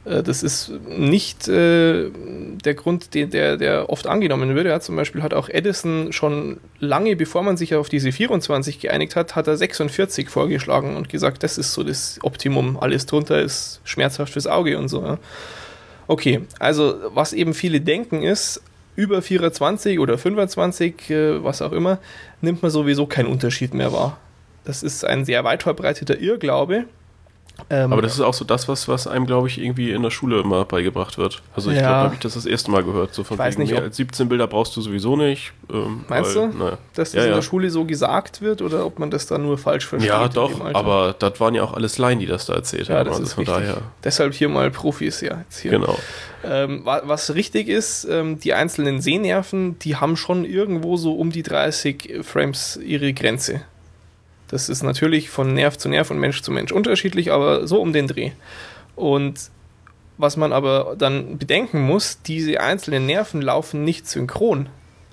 Äh, 0.05 0.23
Das 0.23 0.43
ist 0.43 0.73
nicht 0.89 1.49
äh, 1.49 2.11
der 2.11 2.75
Grund, 2.75 3.15
den, 3.15 3.31
der, 3.31 3.57
der 3.57 3.91
oft 3.91 4.07
angenommen 4.07 4.55
wird. 4.55 4.67
Ja, 4.67 4.81
zum 4.81 4.97
Beispiel 4.97 5.23
hat 5.23 5.35
auch 5.35 5.49
Edison 5.49 6.13
schon 6.13 6.59
lange, 6.79 7.17
bevor 7.17 7.43
man 7.43 7.57
sich 7.57 7.75
auf 7.75 7.89
diese 7.89 8.13
24 8.13 8.81
geeinigt 8.81 9.17
hat, 9.17 9.37
hat 9.37 9.47
er 9.47 9.57
46 9.57 10.29
vorgeschlagen 10.29 10.97
und 10.97 11.09
gesagt, 11.09 11.43
das 11.43 11.59
ist 11.59 11.73
so 11.73 11.83
das 11.83 12.19
Optimum. 12.23 12.79
Alles 12.81 13.07
drunter 13.07 13.41
ist 13.41 13.81
schmerzhaft 13.85 14.33
fürs 14.33 14.47
Auge 14.47 14.79
und 14.79 14.89
so. 14.89 15.03
Ja. 15.03 15.19
Okay, 16.07 16.43
also 16.59 16.97
was 17.15 17.33
eben 17.33 17.55
viele 17.55 17.81
denken 17.81 18.23
ist, 18.23 18.63
über 18.97 19.23
24 19.23 19.99
oder 19.99 20.19
25, 20.19 21.11
äh, 21.11 21.43
was 21.43 21.63
auch 21.63 21.73
immer, 21.73 21.99
nimmt 22.41 22.63
man 22.63 22.71
sowieso 22.71 23.07
keinen 23.07 23.27
Unterschied 23.27 23.75
mehr 23.75 23.93
wahr. 23.93 24.19
Das 24.65 24.83
ist 24.83 25.05
ein 25.05 25.25
sehr 25.25 25.45
weit 25.45 25.63
verbreiteter 25.63 26.19
Irrglaube. 26.19 26.85
Ähm, 27.71 27.93
Aber 27.93 28.03
das 28.03 28.15
ist 28.15 28.21
auch 28.21 28.35
so 28.35 28.45
das, 28.45 28.67
was, 28.67 28.89
was 28.89 29.07
einem, 29.07 29.27
glaube 29.27 29.47
ich, 29.47 29.59
irgendwie 29.63 29.93
in 29.93 30.03
der 30.03 30.11
Schule 30.11 30.41
immer 30.41 30.65
beigebracht 30.65 31.19
wird. 31.19 31.41
Also 31.55 31.71
ich 31.71 31.77
Ja. 31.77 31.83
glaube, 31.83 31.97
habe 32.07 32.15
ich 32.15 32.21
das 32.21 32.35
das 32.35 32.47
erste 32.47 32.73
Mal 32.73 32.83
gehört. 32.83 33.15
So 33.15 33.23
von 33.23 33.39
Weiß 33.39 33.55
wegen, 33.55 33.63
nicht, 33.63 33.73
mehr 33.75 33.83
als 33.83 33.97
17 33.97 34.29
Bilder 34.29 34.49
brauchst 34.49 34.75
du 34.77 34.81
sowieso 34.81 35.15
nicht. 35.17 35.53
Ähm, 35.73 36.05
Meinst 36.09 36.35
weil, 36.35 36.51
du, 36.51 36.59
Naja. 36.59 36.79
dass 36.95 37.13
das 37.13 37.13
Ja, 37.13 37.23
in 37.23 37.29
ja. 37.29 37.35
der 37.37 37.43
Schule 37.43 37.71
so 37.71 37.85
gesagt 37.85 38.43
wird 38.43 38.61
oder 38.61 38.85
ob 38.85 38.99
man 38.99 39.13
das 39.13 39.27
da 39.29 39.39
nur 39.39 39.57
falsch 39.57 39.87
versteht? 39.87 40.09
Ja, 40.11 40.27
doch, 40.27 40.65
aber 40.75 41.15
das 41.17 41.39
waren 41.39 41.55
ja 41.55 41.63
auch 41.63 41.75
alles 41.75 41.97
Laien, 41.97 42.19
die 42.19 42.27
das 42.27 42.47
da 42.47 42.55
erzählt 42.55 42.91
haben. 42.91 43.05
das 43.05 43.19
also 43.19 43.23
ist 43.23 43.33
von 43.35 43.45
richtig. 43.45 43.67
daher. 43.69 43.83
Deshalb 44.03 44.35
hier 44.35 44.49
mal 44.49 44.73
Profis, 44.73 45.21
ja. 45.21 45.39
Jetzt 45.43 45.61
hier. 45.61 45.71
Genau. 45.71 45.97
Ähm, 46.43 46.85
wa- 46.85 47.03
was 47.05 47.37
richtig 47.37 47.69
ist, 47.69 48.05
ähm, 48.11 48.41
die 48.41 48.53
einzelnen 48.53 49.01
Sehnerven, 49.01 49.79
die 49.79 49.95
haben 49.95 50.17
schon 50.17 50.45
irgendwo 50.45 50.97
so 50.97 51.15
um 51.15 51.31
die 51.31 51.45
30 51.45 52.15
Frames 52.23 52.81
ihre 52.85 53.13
Grenze. 53.13 53.63
Das 54.49 54.69
ist 54.69 54.83
natürlich 54.83 55.31
von 55.31 55.55
Nerv 55.55 55.79
zu 55.79 55.89
Nerv 55.89 56.11
und 56.11 56.19
Mensch 56.19 56.43
zu 56.43 56.53
Mensch 56.53 56.73
unterschiedlich, 56.73 57.33
aber 57.33 57.67
so 57.67 57.81
um 57.81 57.93
den 57.93 58.07
Dreh. 58.07 58.33
Und 58.97 59.51
was 60.17 60.37
man 60.37 60.53
aber 60.53 60.95
dann 60.97 61.39
bedenken 61.39 61.81
muss, 61.81 62.21
diese 62.23 62.61
einzelnen 62.61 63.07
Nerven 63.07 63.43
laufen 63.43 63.85
nicht 63.85 64.07
synchron. 64.07 64.69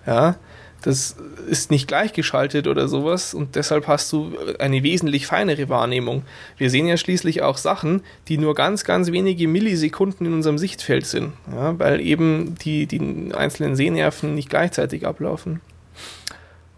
Ja, 0.06 0.36
das 0.82 1.16
ist 1.48 1.70
nicht 1.70 1.88
gleichgeschaltet 1.88 2.68
oder 2.68 2.88
sowas 2.88 3.34
und 3.34 3.56
deshalb 3.56 3.88
hast 3.88 4.12
du 4.12 4.34
eine 4.60 4.82
wesentlich 4.82 5.28
feinere 5.28 5.70
Wahrnehmung. 5.70 6.24
Wir 6.58 6.72
sehen 6.72 6.88
ja 6.88 6.98
schließlich 6.98 7.44
auch 7.44 7.58
Sachen, 7.58 8.02
die 8.28 8.38
nur 8.38 8.56
ganz, 8.56 8.84
ganz 8.84 9.12
wenige 9.12 9.48
Millisekunden 9.48 10.26
in 10.26 10.34
unserem 10.34 10.58
Sichtfeld 10.58 11.06
sind, 11.06 11.34
ja, 11.52 11.78
weil 11.78 12.02
eben 12.02 12.56
die, 12.64 12.88
die 12.88 13.32
einzelnen 13.34 13.76
Sehnerven 13.76 14.34
nicht 14.34 14.50
gleichzeitig 14.50 15.06
ablaufen. 15.06 15.62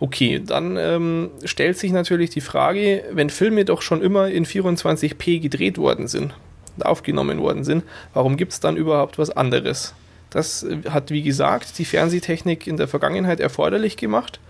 Okay, 0.04 0.42
dann 0.46 0.76
ähm, 0.76 1.30
stellt 1.46 1.78
sich 1.78 1.94
natürlich 1.94 2.30
die 2.30 2.42
Frage, 2.42 3.06
wenn 3.14 3.30
Filme 3.30 3.64
doch 3.64 3.82
schon 3.82 4.02
immer 4.02 4.28
in 4.28 4.46
24p 4.46 5.40
gedreht 5.40 5.78
worden 5.78 6.10
sind, 6.10 6.34
aufgenommen 6.82 7.40
worden 7.40 7.64
sind, 7.64 7.86
warum 8.14 8.36
gibt 8.36 8.52
es 8.52 8.60
dann 8.60 8.76
überhaupt 8.76 9.18
was 9.18 9.30
anderes? 9.30 9.94
Das 10.30 10.64
äh, 10.64 10.90
hat, 10.90 11.12
wie 11.12 11.22
gesagt, 11.22 11.78
die 11.80 11.86
Fernsehtechnik 11.86 12.68
in 12.68 12.76
der 12.76 12.90
Vergangenheit 12.90 13.40
erforderlich 13.40 13.96
gemacht. 13.96 14.42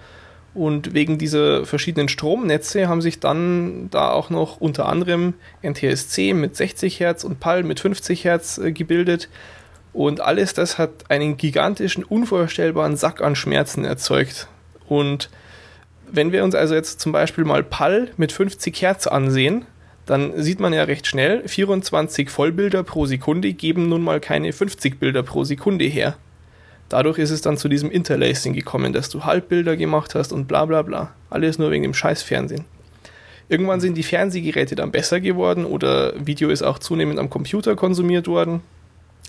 Und 0.56 0.96
wegen 0.96 1.20
dieser 1.20 1.68
verschiedenen 1.68 2.10
Stromnetze 2.10 2.88
haben 2.88 3.04
sich 3.04 3.20
dann 3.20 3.92
da 3.92 4.10
auch 4.10 4.32
noch 4.32 4.60
unter 4.60 4.88
anderem 4.88 5.36
NTSC 5.62 6.34
mit 6.34 6.56
60 6.56 7.00
Hertz 7.00 7.24
und 7.24 7.40
PAL 7.40 7.62
mit 7.62 7.80
50 7.80 8.26
Hertz 8.26 8.58
äh, 8.58 8.72
gebildet. 8.72 9.30
Und 9.94 10.20
alles 10.20 10.56
das 10.56 10.80
hat 10.80 11.12
einen 11.12 11.38
gigantischen, 11.38 12.04
unvorstellbaren 12.04 12.96
Sack 12.96 13.22
an 13.22 13.36
Schmerzen 13.36 13.86
erzeugt. 13.86 14.48
Und 14.88 15.30
wenn 16.14 16.32
wir 16.32 16.44
uns 16.44 16.54
also 16.54 16.76
jetzt 16.76 17.00
zum 17.00 17.12
Beispiel 17.12 17.44
mal 17.44 17.64
PAL 17.64 18.12
mit 18.18 18.32
50 18.32 18.82
Hertz 18.82 19.08
ansehen, 19.08 19.66
dann 20.06 20.42
sieht 20.42 20.60
man 20.60 20.72
ja 20.72 20.84
recht 20.84 21.08
schnell, 21.08 21.48
24 21.48 22.30
Vollbilder 22.30 22.84
pro 22.84 23.06
Sekunde 23.08 23.54
geben 23.54 23.90
nun 23.90 24.04
mal 24.04 24.20
keine 24.20 24.54
50 24.54 25.00
Bilder 25.00 25.24
pro 25.24 25.44
Sekunde 25.44 25.86
her. 25.86 26.16
Dadurch 26.90 27.18
ist 27.18 27.32
es 27.32 27.42
dann 27.42 27.58
zu 27.58 27.68
diesem 27.68 27.90
Interlacing 27.90 28.54
gekommen, 28.54 28.94
dass 28.94 29.10
du 29.10 29.24
Halbbilder 29.24 29.76
gemacht 29.76 30.14
hast 30.14 30.32
und 30.32 30.48
bla 30.48 30.66
bla 30.66 30.84
bla. 30.84 31.14
Alles 31.32 31.58
nur 31.58 31.72
wegen 31.72 31.84
dem 31.84 31.96
scheiß 31.96 32.22
Fernsehen. 32.22 32.66
Irgendwann 33.50 33.82
sind 33.82 33.96
die 33.96 34.04
Fernsehgeräte 34.04 34.76
dann 34.76 34.92
besser 34.92 35.20
geworden 35.20 35.66
oder 35.66 36.14
Video 36.26 36.50
ist 36.50 36.62
auch 36.62 36.78
zunehmend 36.78 37.18
am 37.18 37.32
Computer 37.32 37.76
konsumiert 37.76 38.28
worden. 38.28 38.62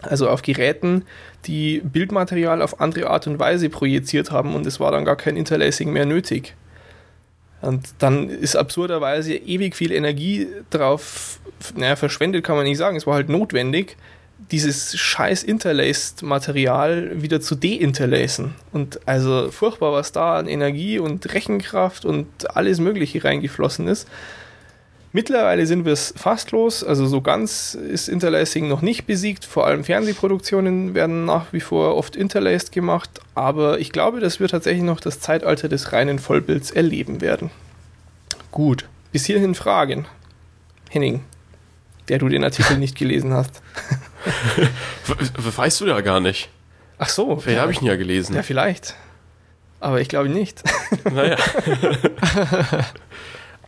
Also 0.03 0.29
auf 0.29 0.43
Geräten, 0.43 1.05
die 1.47 1.81
Bildmaterial 1.83 2.61
auf 2.61 2.81
andere 2.81 3.09
Art 3.09 3.27
und 3.27 3.39
Weise 3.39 3.71
projiziert 3.71 4.31
haben 4.31 4.55
und 4.55 4.67
es 4.67 4.81
war 4.81 4.93
dann 4.93 5.07
gar 5.07 5.17
kein 5.17 5.37
Interlacing 5.37 5.91
mehr 5.91 6.05
nötig. 6.05 6.55
Und 7.65 7.95
dann 7.99 8.29
ist 8.29 8.57
absurderweise 8.57 9.35
ewig 9.35 9.75
viel 9.75 9.91
Energie 9.91 10.49
drauf, 10.71 11.39
naja, 11.75 11.97
verschwendet 11.97 12.45
kann 12.45 12.57
man 12.57 12.65
nicht 12.65 12.77
sagen, 12.77 12.97
es 12.97 13.07
war 13.07 13.15
halt 13.15 13.31
notwendig, 13.31 13.97
dieses 14.51 14.99
scheiß 14.99 15.43
Interlaced-Material 15.43 17.23
wieder 17.23 17.41
zu 17.41 17.55
deinterlacen. 17.55 18.55
Und 18.73 19.01
also 19.07 19.51
furchtbar, 19.51 19.93
was 19.93 20.13
da 20.13 20.37
an 20.37 20.47
Energie 20.47 20.99
und 20.99 21.33
Rechenkraft 21.33 22.05
und 22.05 22.27
alles 22.55 22.81
Mögliche 22.81 23.25
reingeflossen 23.25 23.89
ist. 23.89 24.09
Mittlerweile 25.17 25.65
sind 25.65 25.85
wir 25.85 25.93
es 25.93 26.13
fast 26.17 26.51
los, 26.51 26.83
also 26.83 27.07
so 27.07 27.21
ganz 27.21 27.75
ist 27.75 28.09
Interlacing 28.09 28.67
noch 28.67 28.83
nicht 28.83 29.07
besiegt. 29.07 29.45
Vor 29.45 29.65
allem 29.65 29.85
Fernsehproduktionen 29.85 30.95
werden 30.95 31.25
nach 31.25 31.53
wie 31.53 31.61
vor 31.61 31.95
oft 31.97 32.17
interlaced 32.17 32.73
gemacht, 32.73 33.09
aber 33.37 33.79
ich 33.79 33.93
glaube, 33.93 34.19
dass 34.19 34.41
wir 34.41 34.49
tatsächlich 34.49 34.83
noch 34.83 34.99
das 34.99 35.21
Zeitalter 35.21 35.69
des 35.69 35.93
reinen 35.93 36.19
Vollbilds 36.19 36.73
erleben 36.73 37.21
werden. 37.21 37.51
Gut, 38.51 38.87
bis 39.13 39.25
hierhin 39.25 39.55
Fragen. 39.55 40.07
Henning, 40.91 41.23
der 42.09 42.19
du 42.19 42.29
den 42.29 42.43
Artikel 42.43 42.77
nicht 42.79 42.97
gelesen 42.99 43.33
hast. 43.35 43.63
We- 45.07 45.17
Weißt 45.57 45.81
du 45.81 45.87
ja 45.87 46.01
gar 46.01 46.19
nicht. 46.19 46.49
Ach 46.99 47.09
so, 47.09 47.37
Vielleicht 47.37 47.61
habe 47.61 47.71
ich 47.71 47.81
ihn 47.81 47.87
ja 47.87 47.95
gelesen. 47.95 48.35
ja 48.35 48.43
vielleicht. 48.43 48.97
Aber 49.79 50.01
ich 50.01 50.09
glaube 50.09 50.29
nicht. 50.29 50.61
Naja. 51.13 51.37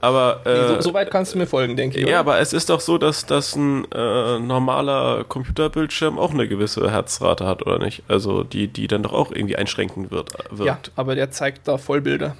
aber 0.01 0.41
Nee, 0.45 0.51
äh, 0.51 0.69
so, 0.69 0.81
so 0.81 0.95
weit 0.95 1.11
kannst 1.11 1.35
du 1.35 1.39
mir 1.39 1.47
folgen, 1.47 1.77
denke 1.77 1.99
ich. 1.99 2.03
ja, 2.03 2.09
oder? 2.09 2.19
aber 2.21 2.39
es 2.41 2.53
ist 2.53 2.71
doch 2.71 2.81
so, 2.81 2.99
dass, 2.99 3.27
dass 3.27 3.57
ein 3.57 3.85
äh, 3.93 4.39
normaler 4.39 5.25
Computerbildschirm 5.25 6.19
auch 6.19 6.33
eine 6.33 6.49
gewisse 6.49 6.91
Herzrate 6.91 7.47
hat, 7.47 7.63
oder 7.67 7.79
nicht? 7.79 8.03
Also 8.09 8.43
die, 8.43 8.69
die 8.69 8.87
dann 8.87 9.03
doch 9.03 9.13
auch 9.13 9.33
irgendwie 9.33 9.57
einschränken 9.57 10.11
wird. 10.11 10.33
wird. 10.51 10.67
Ja, 10.67 10.79
aber 10.97 11.15
der 11.15 11.31
zeigt 11.31 11.69
da 11.69 11.79
Vollbilder 11.79 12.37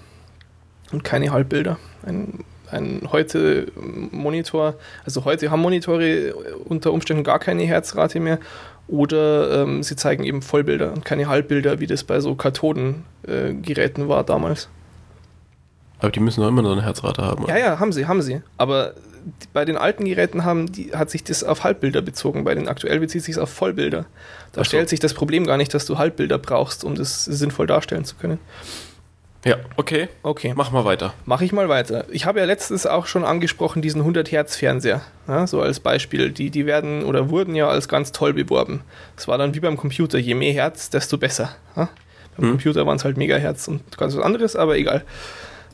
und 0.93 1.05
keine 1.05 1.33
Halbbilder. 1.33 1.79
Ein, 2.05 2.45
ein 2.71 3.09
heute 3.11 3.67
Monitor, 3.77 4.75
also 5.05 5.25
heute 5.25 5.51
haben 5.51 5.61
Monitore 5.61 6.35
unter 6.65 6.93
Umständen 6.93 7.25
gar 7.25 7.39
keine 7.39 7.63
Herzrate 7.63 8.21
mehr 8.21 8.39
oder 8.89 9.63
ähm, 9.63 9.83
sie 9.83 9.97
zeigen 9.97 10.25
eben 10.25 10.43
Vollbilder 10.43 10.93
und 10.93 11.05
keine 11.05 11.29
Halbbilder, 11.29 11.81
wie 11.81 11.87
das 11.87 12.05
bei 12.05 12.21
so 12.21 12.35
Kathodengeräten 12.35 14.05
äh, 14.05 14.09
war 14.09 14.25
damals. 14.25 14.69
Aber 15.99 16.11
die 16.11 16.21
müssen 16.21 16.41
doch 16.43 16.49
immer 16.49 16.63
noch 16.63 16.73
eine 16.73 16.83
Herzrate 16.83 17.23
haben. 17.23 17.45
oder? 17.45 17.59
Ja, 17.59 17.67
ja, 17.67 17.79
haben 17.81 17.93
sie, 17.93 18.07
haben 18.07 18.23
sie. 18.23 18.43
Aber 18.59 18.95
bei 19.53 19.65
den 19.65 19.77
alten 19.77 20.05
Geräten 20.05 20.45
haben, 20.45 20.71
die, 20.71 20.93
hat 20.95 21.11
sich 21.11 21.25
das 21.25 21.43
auf 21.43 21.65
Halbbilder 21.65 22.03
bezogen, 22.03 22.45
bei 22.45 22.55
den 22.55 22.69
aktuell 22.69 23.01
bezieht 23.01 23.25
sich 23.25 23.39
auf 23.39 23.51
Vollbilder. 23.51 24.07
Da 24.53 24.61
so. 24.61 24.65
stellt 24.65 24.89
sich 24.89 25.01
das 25.01 25.15
Problem 25.15 25.47
gar 25.47 25.57
nicht, 25.57 25.73
dass 25.75 25.85
du 25.87 25.99
Halbbilder 25.99 26.39
brauchst, 26.39 26.85
um 26.85 26.95
das 26.95 27.25
sinnvoll 27.25 27.67
darstellen 27.67 28.05
zu 28.05 28.15
können. 28.17 28.39
Ja, 29.45 29.57
okay. 29.77 30.09
Okay. 30.23 30.53
Mach 30.57 30.73
mal 30.73 30.85
weiter. 30.85 31.15
Mache 31.25 31.45
ich 31.45 31.53
mal 31.53 31.69
weiter. 31.69 32.05
Ich 32.11 32.27
habe 32.27 32.41
ja 32.41 32.45
letztens 32.47 32.85
auch 32.85 33.07
schon 33.07 33.25
angesprochen, 33.25 33.81
diesen 33.81 34.01
100 34.01 34.33
Hertz 34.33 34.57
Fernseher, 34.57 35.03
ja, 35.29 35.47
so 35.47 35.61
als 35.63 35.79
Beispiel. 35.79 36.33
Die, 36.33 36.51
die 36.51 36.67
werden 36.67 37.05
oder 37.05 37.31
wurden 37.31 37.55
ja 37.55 37.69
als 37.69 37.89
ganz 37.89 38.11
toll 38.13 38.33
beworben. 38.33 38.81
Es 39.17 39.29
war 39.29 39.39
dann 39.39 39.55
wie 39.55 39.61
beim 39.61 39.77
Computer, 39.77 40.19
je 40.19 40.35
mehr 40.35 40.53
Hertz, 40.53 40.91
desto 40.91 41.17
besser. 41.17 41.51
Ja. 41.77 41.89
Beim 42.37 42.45
Hm. 42.47 42.51
Computer 42.53 42.87
waren 42.87 42.97
es 42.97 43.05
halt 43.05 43.17
Megahertz 43.17 43.69
und 43.69 43.97
ganz 43.97 44.17
was 44.17 44.25
anderes, 44.25 44.57
aber 44.57 44.77
egal. 44.77 45.05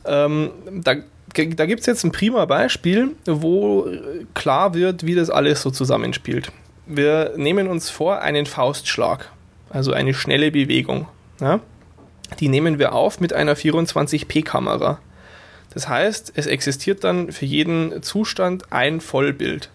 Ähm, 0.05 0.51
da 0.83 0.95
da 1.33 1.65
gibt 1.65 1.79
es 1.79 1.85
jetzt 1.85 2.03
ein 2.03 2.11
prima 2.11 2.45
Beispiel, 2.45 3.15
wo 3.25 3.87
klar 4.33 4.73
wird, 4.73 5.05
wie 5.05 5.15
das 5.15 5.29
alles 5.29 5.61
so 5.61 5.71
zusammenspielt. 5.71 6.51
Wir 6.85 7.33
nehmen 7.37 7.67
uns 7.67 7.89
vor 7.89 8.21
einen 8.21 8.45
Faustschlag, 8.45 9.31
also 9.69 9.93
eine 9.93 10.13
schnelle 10.13 10.51
Bewegung. 10.51 11.07
Ja. 11.39 11.59
Die 12.39 12.49
nehmen 12.49 12.79
wir 12.79 12.93
auf 12.93 13.19
mit 13.19 13.33
einer 13.33 13.55
24p-Kamera. 13.55 14.99
Das 15.73 15.87
heißt, 15.87 16.33
es 16.35 16.45
existiert 16.45 17.03
dann 17.03 17.31
für 17.31 17.45
jeden 17.45 18.03
Zustand 18.03 18.71
ein 18.71 19.01
Vollbild. 19.01 19.69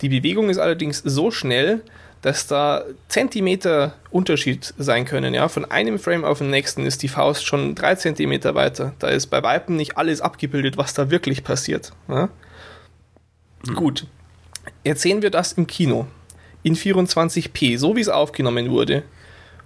Die 0.00 0.08
Bewegung 0.08 0.50
ist 0.50 0.58
allerdings 0.58 0.98
so 0.98 1.30
schnell, 1.30 1.82
dass 2.22 2.46
da 2.46 2.84
Zentimeter 3.08 3.94
Unterschied 4.10 4.74
sein 4.78 5.04
können. 5.04 5.34
Ja? 5.34 5.48
Von 5.48 5.64
einem 5.64 5.98
Frame 5.98 6.24
auf 6.24 6.38
den 6.38 6.50
nächsten 6.50 6.84
ist 6.84 7.02
die 7.02 7.08
Faust 7.08 7.46
schon 7.46 7.74
drei 7.74 7.94
Zentimeter 7.94 8.54
weiter. 8.54 8.94
Da 8.98 9.08
ist 9.08 9.26
bei 9.26 9.42
Weitem 9.42 9.76
nicht 9.76 9.96
alles 9.96 10.20
abgebildet, 10.20 10.76
was 10.76 10.94
da 10.94 11.10
wirklich 11.10 11.44
passiert. 11.44 11.92
Ja? 12.08 12.28
Gut. 13.74 14.06
Jetzt 14.84 15.02
sehen 15.02 15.22
wir 15.22 15.30
das 15.30 15.52
im 15.52 15.66
Kino 15.66 16.06
in 16.62 16.76
24p, 16.76 17.78
so 17.78 17.96
wie 17.96 18.00
es 18.00 18.08
aufgenommen 18.08 18.70
wurde. 18.70 19.04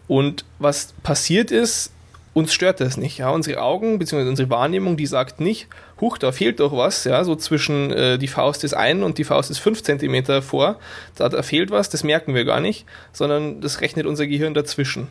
Und 0.06 0.44
was 0.58 0.94
passiert 1.02 1.50
ist, 1.50 1.92
uns 2.34 2.52
stört 2.52 2.80
das 2.80 2.96
nicht. 2.96 3.18
Ja? 3.18 3.30
Unsere 3.30 3.62
Augen 3.62 3.98
bzw. 3.98 4.28
unsere 4.28 4.50
Wahrnehmung, 4.50 4.96
die 4.96 5.06
sagt 5.06 5.40
nicht, 5.40 5.68
huch, 6.02 6.18
da 6.18 6.32
fehlt 6.32 6.60
doch 6.60 6.76
was, 6.76 7.04
ja, 7.04 7.24
so 7.24 7.36
zwischen 7.36 7.90
äh, 7.92 8.18
die 8.18 8.28
Faust 8.28 8.64
ist 8.64 8.74
ein 8.74 9.02
und 9.02 9.16
die 9.16 9.24
Faust 9.24 9.50
ist 9.50 9.58
fünf 9.58 9.82
Zentimeter 9.82 10.42
vor, 10.42 10.78
da, 11.16 11.30
da 11.30 11.42
fehlt 11.42 11.70
was, 11.70 11.88
das 11.88 12.04
merken 12.04 12.34
wir 12.34 12.44
gar 12.44 12.60
nicht, 12.60 12.84
sondern 13.12 13.62
das 13.62 13.80
rechnet 13.80 14.04
unser 14.04 14.26
Gehirn 14.26 14.52
dazwischen. 14.52 15.08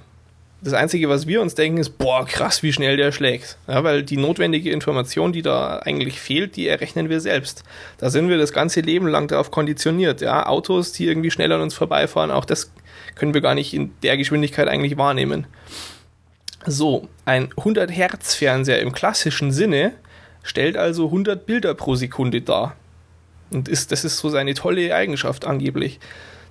Das 0.63 0.73
Einzige, 0.73 1.09
was 1.09 1.25
wir 1.25 1.41
uns 1.41 1.55
denken, 1.55 1.79
ist, 1.79 1.97
boah, 1.97 2.23
krass, 2.23 2.61
wie 2.61 2.71
schnell 2.71 2.95
der 2.95 3.11
schlägt. 3.11 3.57
Ja, 3.67 3.83
weil 3.83 4.03
die 4.03 4.17
notwendige 4.17 4.69
Information, 4.69 5.33
die 5.33 5.41
da 5.41 5.79
eigentlich 5.79 6.19
fehlt, 6.19 6.55
die 6.55 6.67
errechnen 6.67 7.09
wir 7.09 7.19
selbst. 7.19 7.63
Da 7.97 8.11
sind 8.11 8.29
wir 8.29 8.37
das 8.37 8.53
ganze 8.53 8.81
Leben 8.81 9.07
lang 9.07 9.27
darauf 9.27 9.49
konditioniert. 9.49 10.21
Ja, 10.21 10.45
Autos, 10.45 10.91
die 10.91 11.07
irgendwie 11.07 11.31
schnell 11.31 11.51
an 11.51 11.61
uns 11.61 11.73
vorbeifahren, 11.73 12.29
auch 12.29 12.45
das 12.45 12.71
können 13.15 13.33
wir 13.33 13.41
gar 13.41 13.55
nicht 13.55 13.73
in 13.73 13.91
der 14.03 14.17
Geschwindigkeit 14.17 14.67
eigentlich 14.67 14.97
wahrnehmen. 14.97 15.47
So, 16.67 17.07
ein 17.25 17.49
100 17.57 17.89
Hertz 17.89 18.35
Fernseher 18.35 18.81
im 18.81 18.91
klassischen 18.91 19.51
Sinne 19.51 19.93
stellt 20.43 20.77
also 20.77 21.05
100 21.05 21.45
Bilder 21.45 21.73
pro 21.73 21.95
Sekunde 21.95 22.41
dar. 22.41 22.75
Und 23.51 23.67
ist, 23.67 23.91
das 23.91 24.03
ist 24.05 24.17
so 24.17 24.29
seine 24.29 24.53
tolle 24.53 24.95
Eigenschaft 24.95 25.45
angeblich. 25.45 25.99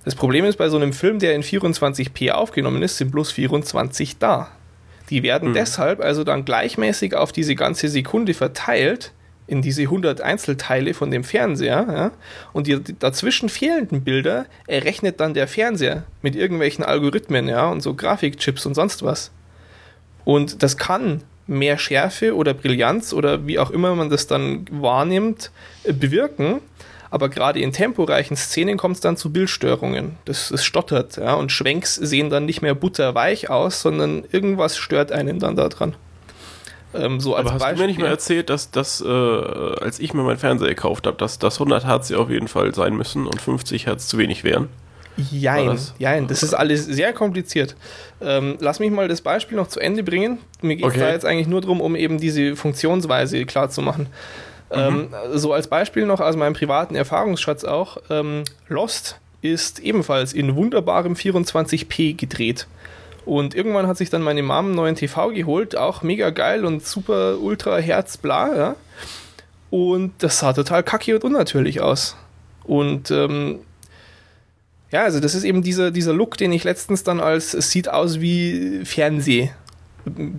Das 0.03 0.15
Problem 0.15 0.45
ist, 0.45 0.57
bei 0.57 0.69
so 0.69 0.77
einem 0.77 0.93
Film, 0.93 1.19
der 1.19 1.35
in 1.35 1.43
24p 1.43 2.31
aufgenommen 2.31 2.81
ist, 2.81 2.97
sind 2.97 3.11
bloß 3.11 3.31
24 3.31 4.17
da. 4.17 4.49
Die 5.09 5.23
werden 5.23 5.53
deshalb 5.53 5.99
also 5.99 6.23
dann 6.23 6.45
gleichmäßig 6.45 7.15
auf 7.15 7.31
diese 7.31 7.55
ganze 7.55 7.89
Sekunde 7.89 8.33
verteilt, 8.33 9.11
in 9.51 9.61
diese 9.61 9.81
100 9.81 10.21
Einzelteile 10.21 10.93
von 10.93 11.11
dem 11.11 11.25
Fernseher. 11.25 11.85
Ja? 11.91 12.11
Und 12.53 12.67
die 12.67 12.79
die 12.79 12.97
dazwischen 12.97 13.49
fehlenden 13.49 14.03
Bilder 14.03 14.45
errechnet 14.65 15.19
dann 15.19 15.33
der 15.33 15.47
Fernseher 15.47 16.05
mit 16.21 16.37
irgendwelchen 16.37 16.85
Algorithmen 16.85 17.49
ja? 17.49 17.69
und 17.69 17.81
so 17.81 17.93
Grafikchips 17.93 18.65
und 18.65 18.75
sonst 18.75 19.03
was. 19.03 19.31
Und 20.23 20.63
das 20.63 20.77
kann 20.77 21.23
mehr 21.51 21.77
Schärfe 21.77 22.35
oder 22.35 22.53
Brillanz 22.53 23.13
oder 23.13 23.45
wie 23.45 23.59
auch 23.59 23.71
immer 23.71 23.93
man 23.95 24.09
das 24.09 24.27
dann 24.27 24.65
wahrnimmt, 24.71 25.51
äh, 25.83 25.93
bewirken. 25.93 26.61
Aber 27.09 27.27
gerade 27.27 27.59
in 27.59 27.73
temporeichen 27.73 28.37
Szenen 28.37 28.77
kommt 28.77 28.95
es 28.95 29.01
dann 29.01 29.17
zu 29.17 29.33
Bildstörungen. 29.33 30.17
Das, 30.23 30.47
das 30.49 30.63
stottert, 30.63 31.17
ja, 31.17 31.33
und 31.33 31.51
Schwenks 31.51 31.95
sehen 31.95 32.29
dann 32.29 32.45
nicht 32.45 32.61
mehr 32.61 32.73
butterweich 32.73 33.49
aus, 33.49 33.81
sondern 33.81 34.23
irgendwas 34.31 34.77
stört 34.77 35.11
einen 35.11 35.37
dann 35.37 35.57
daran. 35.57 35.95
Ähm, 36.93 37.19
so 37.19 37.35
Aber 37.35 37.53
hast 37.53 37.71
du 37.71 37.75
mir 37.75 37.87
nicht 37.87 37.99
mal 37.99 38.07
erzählt, 38.07 38.49
dass 38.49 38.71
das, 38.71 39.01
äh, 39.01 39.07
als 39.07 39.99
ich 39.99 40.13
mir 40.13 40.23
meinen 40.23 40.37
Fernseher 40.37 40.69
gekauft 40.69 41.05
habe, 41.05 41.17
dass 41.17 41.37
das 41.37 41.55
100 41.55 41.85
Hertz 41.85 42.09
ja 42.09 42.17
auf 42.17 42.29
jeden 42.29 42.47
Fall 42.47 42.73
sein 42.73 42.95
müssen 42.95 43.27
und 43.27 43.41
50 43.41 43.87
Hertz 43.87 44.07
zu 44.07 44.17
wenig 44.17 44.45
wären? 44.45 44.69
Jein, 45.17 45.67
das? 45.67 45.93
jein, 45.99 46.27
das 46.27 46.41
ist 46.41 46.53
alles 46.53 46.85
sehr 46.85 47.13
kompliziert. 47.13 47.75
Ähm, 48.21 48.55
lass 48.59 48.79
mich 48.79 48.91
mal 48.91 49.07
das 49.07 49.21
Beispiel 49.21 49.57
noch 49.57 49.67
zu 49.67 49.79
Ende 49.79 50.03
bringen. 50.03 50.39
Mir 50.61 50.75
geht 50.75 50.85
es 50.85 50.91
Okay. 50.91 50.99
da 50.99 51.09
jetzt 51.11 51.25
eigentlich 51.25 51.47
nur 51.47 51.61
darum, 51.61 51.81
um 51.81 51.95
eben 51.95 52.17
diese 52.17 52.55
Funktionsweise 52.55 53.45
klar 53.45 53.69
zu 53.69 53.81
machen. 53.81 54.07
Ähm, 54.71 55.09
so 55.33 55.51
als 55.51 55.67
Beispiel 55.67 56.05
noch 56.05 56.21
aus 56.21 56.37
meinem 56.37 56.53
privaten 56.53 56.95
Erfahrungsschatz 56.95 57.65
auch, 57.65 57.97
ähm, 58.09 58.43
Lost 58.69 59.19
ist 59.41 59.79
ebenfalls 59.79 60.31
in 60.33 60.55
wunderbarem 60.55 61.15
24p 61.15 62.13
gedreht. 62.15 62.67
Und 63.25 63.53
irgendwann 63.53 63.85
hat 63.87 63.97
sich 63.97 64.09
dann 64.09 64.21
meine 64.21 64.41
Mom 64.43 64.67
einen 64.67 64.75
neuen 64.75 64.95
TV 64.95 65.29
geholt, 65.31 65.75
auch 65.75 66.03
mega 66.03 66.29
geil 66.29 66.63
und 66.65 66.85
super 66.85 67.37
ultra 67.39 67.77
Herz 67.77 68.17
bla, 68.17 68.55
ja. 68.55 68.75
Und 69.69 70.13
das 70.19 70.39
sah 70.39 70.53
total 70.53 70.83
kacke 70.83 71.15
und 71.15 71.23
unnatürlich 71.23 71.81
aus. 71.81 72.15
Und 72.63 73.11
ähm, 73.11 73.59
ja, 74.91 75.03
also 75.03 75.19
das 75.19 75.35
ist 75.35 75.43
eben 75.43 75.61
dieser, 75.61 75.91
dieser 75.91 76.13
Look, 76.13 76.37
den 76.37 76.51
ich 76.51 76.63
letztens 76.63 77.03
dann 77.03 77.19
als 77.19 77.53
es 77.53 77.71
sieht 77.71 77.89
aus 77.89 78.19
wie 78.19 78.81
Fernseh 78.83 79.51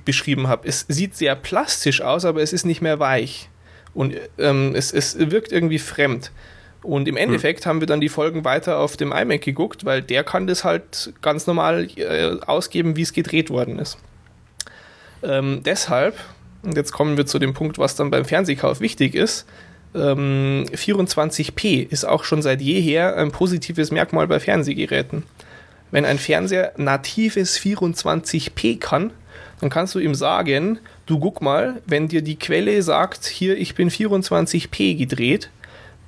beschrieben 0.05 0.49
habe. 0.49 0.69
Es 0.69 0.85
sieht 0.89 1.17
sehr 1.17 1.37
plastisch 1.37 2.03
aus, 2.03 2.25
aber 2.25 2.43
es 2.43 2.53
ist 2.53 2.65
nicht 2.65 2.83
mehr 2.83 2.99
weich. 2.99 3.49
Und 3.95 4.15
ähm, 4.39 4.75
es, 4.75 4.93
es 4.93 5.19
wirkt 5.19 5.53
irgendwie 5.53 5.79
fremd. 5.79 6.33
Und 6.83 7.07
im 7.07 7.17
Endeffekt 7.17 7.65
haben 7.65 7.81
wir 7.81 7.87
dann 7.87 8.01
die 8.01 8.09
Folgen 8.09 8.45
weiter 8.45 8.79
auf 8.79 8.97
dem 8.97 9.13
iMac 9.13 9.43
geguckt, 9.43 9.85
weil 9.85 10.03
der 10.03 10.25
kann 10.25 10.47
das 10.47 10.65
halt 10.65 11.13
ganz 11.23 11.47
normal 11.47 11.89
äh, 11.97 12.37
ausgeben, 12.45 12.97
wie 12.97 13.03
es 13.03 13.13
gedreht 13.13 13.51
worden 13.51 13.79
ist. 13.79 13.99
Ähm, 15.23 15.63
deshalb, 15.65 16.17
und 16.63 16.77
jetzt 16.77 16.93
kommen 16.93 17.17
wir 17.17 17.27
zu 17.27 17.39
dem 17.39 17.55
Punkt, 17.55 17.79
was 17.79 17.95
dann 17.95 18.11
beim 18.11 18.25
Fernsehkauf 18.25 18.81
wichtig 18.81 19.15
ist, 19.15 19.47
ähm, 19.95 20.65
24p 20.73 21.89
ist 21.89 22.05
auch 22.05 22.25
schon 22.25 22.43
seit 22.43 22.61
jeher 22.61 23.17
ein 23.17 23.31
positives 23.31 23.91
Merkmal 23.91 24.27
bei 24.27 24.41
Fernsehgeräten. 24.41 25.25
Wenn 25.91 26.05
ein 26.05 26.19
Fernseher 26.19 26.73
natives 26.77 27.59
24p 27.59 28.79
kann, 28.79 29.13
dann 29.61 29.71
kannst 29.71 29.95
du 29.95 29.99
ihm 29.99 30.15
sagen, 30.15 30.79
du 31.07 31.21
guck 31.21 31.43
mal, 31.43 31.83
wenn 31.87 32.09
dir 32.09 32.23
die 32.23 32.39
Quelle 32.39 32.83
sagt, 32.83 33.27
hier, 33.27 33.57
ich 33.57 33.75
bin 33.75 33.91
24p 33.91 34.97
gedreht, 34.97 35.51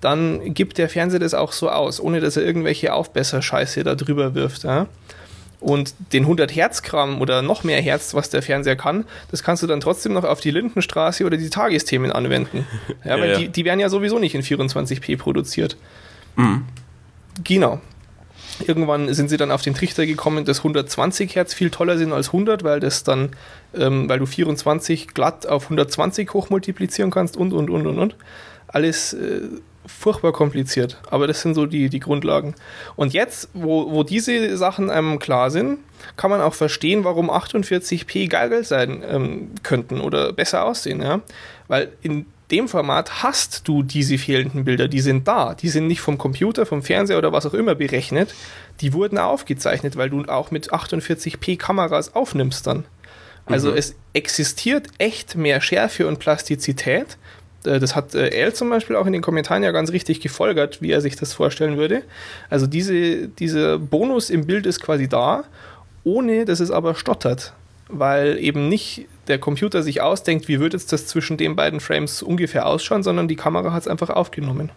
dann 0.00 0.54
gibt 0.54 0.78
der 0.78 0.88
Fernseher 0.88 1.20
das 1.20 1.34
auch 1.34 1.52
so 1.52 1.70
aus, 1.70 2.00
ohne 2.00 2.20
dass 2.20 2.36
er 2.36 2.44
irgendwelche 2.44 2.92
Aufbesserscheiße 2.92 3.84
da 3.84 3.94
drüber 3.94 4.34
wirft. 4.34 4.64
Ja? 4.64 4.86
Und 5.60 5.94
den 6.12 6.24
100 6.24 6.54
Hertz 6.54 6.82
Kram 6.82 7.20
oder 7.22 7.40
noch 7.40 7.64
mehr 7.64 7.80
Hertz, 7.80 8.12
was 8.12 8.28
der 8.28 8.42
Fernseher 8.42 8.76
kann, 8.76 9.04
das 9.30 9.42
kannst 9.42 9.62
du 9.62 9.66
dann 9.66 9.80
trotzdem 9.80 10.12
noch 10.12 10.24
auf 10.24 10.40
die 10.40 10.50
Lindenstraße 10.50 11.24
oder 11.24 11.36
die 11.36 11.48
Tagesthemen 11.48 12.12
anwenden. 12.12 12.66
Ja, 13.04 13.18
weil 13.18 13.20
Ja, 13.20 13.32
ja. 13.32 13.38
Die, 13.38 13.48
die 13.48 13.64
werden 13.64 13.80
ja 13.80 13.88
sowieso 13.88 14.18
nicht 14.18 14.34
in 14.34 14.42
24p 14.42 15.16
produziert. 15.16 15.76
Mhm. 16.36 16.64
Genau. 17.42 17.80
Irgendwann 18.66 19.12
sind 19.12 19.30
sie 19.30 19.36
dann 19.36 19.50
auf 19.50 19.62
den 19.62 19.74
Trichter 19.74 20.06
gekommen, 20.06 20.44
dass 20.44 20.58
120 20.58 21.34
Hertz 21.34 21.54
viel 21.54 21.70
toller 21.70 21.98
sind 21.98 22.12
als 22.12 22.28
100, 22.28 22.62
weil 22.62 22.78
das 22.78 23.02
dann, 23.02 23.30
ähm, 23.74 24.08
weil 24.08 24.20
du 24.20 24.26
24 24.26 25.08
glatt 25.08 25.46
auf 25.46 25.64
120 25.64 26.32
hochmultiplizieren 26.32 27.10
kannst 27.10 27.36
und 27.36 27.52
und 27.52 27.68
und 27.70 27.86
und 27.86 27.98
und. 27.98 28.16
Alles 28.68 29.12
äh, 29.14 29.40
furchtbar 29.86 30.32
kompliziert, 30.32 31.00
aber 31.10 31.26
das 31.26 31.42
sind 31.42 31.54
so 31.54 31.66
die, 31.66 31.88
die 31.88 32.00
Grundlagen. 32.00 32.54
Und 32.96 33.12
jetzt, 33.12 33.48
wo, 33.52 33.90
wo 33.90 34.02
diese 34.02 34.56
Sachen 34.56 34.90
einem 34.90 35.18
klar 35.18 35.50
sind, 35.50 35.78
kann 36.16 36.30
man 36.30 36.40
auch 36.40 36.54
verstehen, 36.54 37.04
warum 37.04 37.30
48p 37.30 38.28
geil 38.28 38.64
sein 38.64 39.02
ähm, 39.08 39.50
könnten 39.62 40.00
oder 40.00 40.32
besser 40.32 40.64
aussehen, 40.64 41.02
ja. 41.02 41.20
Weil 41.68 41.92
in 42.02 42.26
dem 42.50 42.68
Format 42.68 43.22
hast 43.22 43.66
du 43.68 43.82
diese 43.82 44.18
fehlenden 44.18 44.64
Bilder, 44.64 44.86
die 44.88 45.00
sind 45.00 45.26
da, 45.26 45.54
die 45.54 45.68
sind 45.68 45.86
nicht 45.86 46.00
vom 46.00 46.18
Computer, 46.18 46.66
vom 46.66 46.82
Fernseher 46.82 47.18
oder 47.18 47.32
was 47.32 47.46
auch 47.46 47.54
immer 47.54 47.74
berechnet, 47.74 48.34
die 48.80 48.92
wurden 48.92 49.18
aufgezeichnet, 49.18 49.96
weil 49.96 50.10
du 50.10 50.24
auch 50.24 50.50
mit 50.50 50.72
48p 50.72 51.58
Kameras 51.58 52.14
aufnimmst 52.14 52.66
dann. 52.66 52.84
Also 53.46 53.72
es 53.72 53.94
existiert 54.14 54.88
echt 54.98 55.36
mehr 55.36 55.60
Schärfe 55.60 56.06
und 56.06 56.18
Plastizität. 56.18 57.18
Äh, 57.66 57.78
Das 57.80 57.96
hat 57.96 58.14
äh, 58.14 58.28
El 58.28 58.52
zum 58.52 58.70
Beispiel 58.70 58.96
auch 58.96 59.06
in 59.06 59.12
den 59.12 59.22
Kommentaren 59.22 59.62
ja 59.62 59.72
ganz 59.72 59.92
richtig 59.92 60.20
gefolgert, 60.20 60.82
wie 60.82 60.90
er 60.90 61.00
sich 61.00 61.16
das 61.16 61.32
vorstellen 61.32 61.76
würde. 61.76 62.02
Also 62.50 62.66
diese, 62.66 63.28
dieser 63.28 63.78
Bonus 63.78 64.30
im 64.30 64.46
Bild 64.46 64.66
ist 64.66 64.80
quasi 64.80 65.08
da, 65.08 65.44
ohne 66.04 66.44
dass 66.44 66.60
es 66.60 66.70
aber 66.70 66.94
stottert. 66.94 67.52
Weil 67.88 68.38
eben 68.38 68.68
nicht 68.68 69.06
der 69.28 69.38
Computer 69.38 69.82
sich 69.82 70.00
ausdenkt, 70.00 70.48
wie 70.48 70.58
würde 70.60 70.76
jetzt 70.76 70.92
das 70.92 71.06
zwischen 71.06 71.36
den 71.36 71.54
beiden 71.56 71.80
Frames 71.80 72.22
ungefähr 72.22 72.66
ausschauen, 72.66 73.02
sondern 73.02 73.28
die 73.28 73.36
Kamera 73.36 73.72
hat 73.72 73.82
es 73.82 73.88
einfach 73.88 74.10
aufgenommen. 74.10 74.70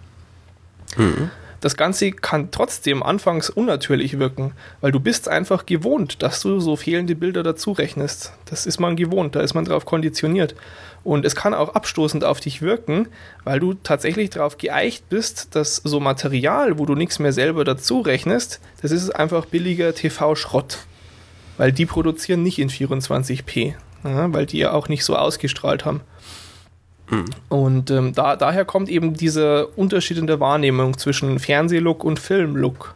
Das 1.60 1.76
Ganze 1.76 2.12
kann 2.12 2.52
trotzdem 2.52 3.02
anfangs 3.02 3.50
unnatürlich 3.50 4.20
wirken, 4.20 4.52
weil 4.80 4.92
du 4.92 5.00
bist 5.00 5.28
einfach 5.28 5.66
gewohnt, 5.66 6.22
dass 6.22 6.42
du 6.42 6.60
so 6.60 6.76
fehlende 6.76 7.16
Bilder 7.16 7.42
dazu 7.42 7.72
rechnest. 7.72 8.34
Das 8.46 8.66
ist 8.68 8.80
man 8.80 8.96
gewohnt, 8.96 9.36
da 9.36 9.42
ist 9.42 9.56
man 9.56 9.66
drauf 9.66 9.86
konditioniert. 9.86 10.54
Und 11.08 11.24
es 11.24 11.38
kann 11.38 11.54
auch 11.54 11.74
abstoßend 11.74 12.26
auf 12.26 12.42
dich 12.42 12.62
wirken, 12.62 13.08
weil 13.46 13.62
du 13.62 13.76
tatsächlich 13.76 14.30
darauf 14.30 14.58
geeicht 14.58 15.08
bist, 15.08 15.56
dass 15.56 15.78
so 15.78 16.02
Material, 16.02 16.80
wo 16.80 16.86
du 16.86 16.96
nichts 16.96 17.18
mehr 17.18 17.32
selber 17.32 17.64
dazu 17.64 18.02
rechnest, 18.02 18.60
das 18.82 18.92
ist 18.92 19.12
einfach 19.12 19.46
billiger 19.46 19.96
TV-Schrott. 19.96 20.80
Weil 21.56 21.72
die 21.72 21.86
produzieren 21.86 22.44
nicht 22.44 22.60
in 22.60 22.70
24p, 22.70 23.76
ja, 24.04 24.34
weil 24.34 24.46
die 24.48 24.58
ja 24.58 24.74
auch 24.74 24.90
nicht 24.90 25.06
so 25.06 25.16
ausgestrahlt 25.16 25.86
haben. 25.86 26.02
Und 27.48 27.90
ähm, 27.90 28.14
da, 28.14 28.36
daher 28.36 28.66
kommt 28.66 28.90
eben 28.90 29.14
dieser 29.14 29.78
Unterschied 29.78 30.18
in 30.18 30.28
der 30.28 30.42
Wahrnehmung 30.42 30.98
zwischen 30.98 31.40
Fernsehlook 31.40 32.04
und 32.04 32.20
Filmlook. 32.20 32.96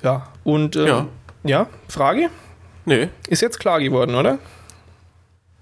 Ja, 0.00 0.28
und 0.44 0.76
ähm, 0.76 0.86
Ja. 0.86 1.06
ja, 1.42 1.66
Frage? 1.88 2.30
Nee. 2.84 3.08
Ist 3.26 3.42
jetzt 3.42 3.58
klar 3.58 3.80
geworden, 3.80 4.14
oder? 4.14 4.38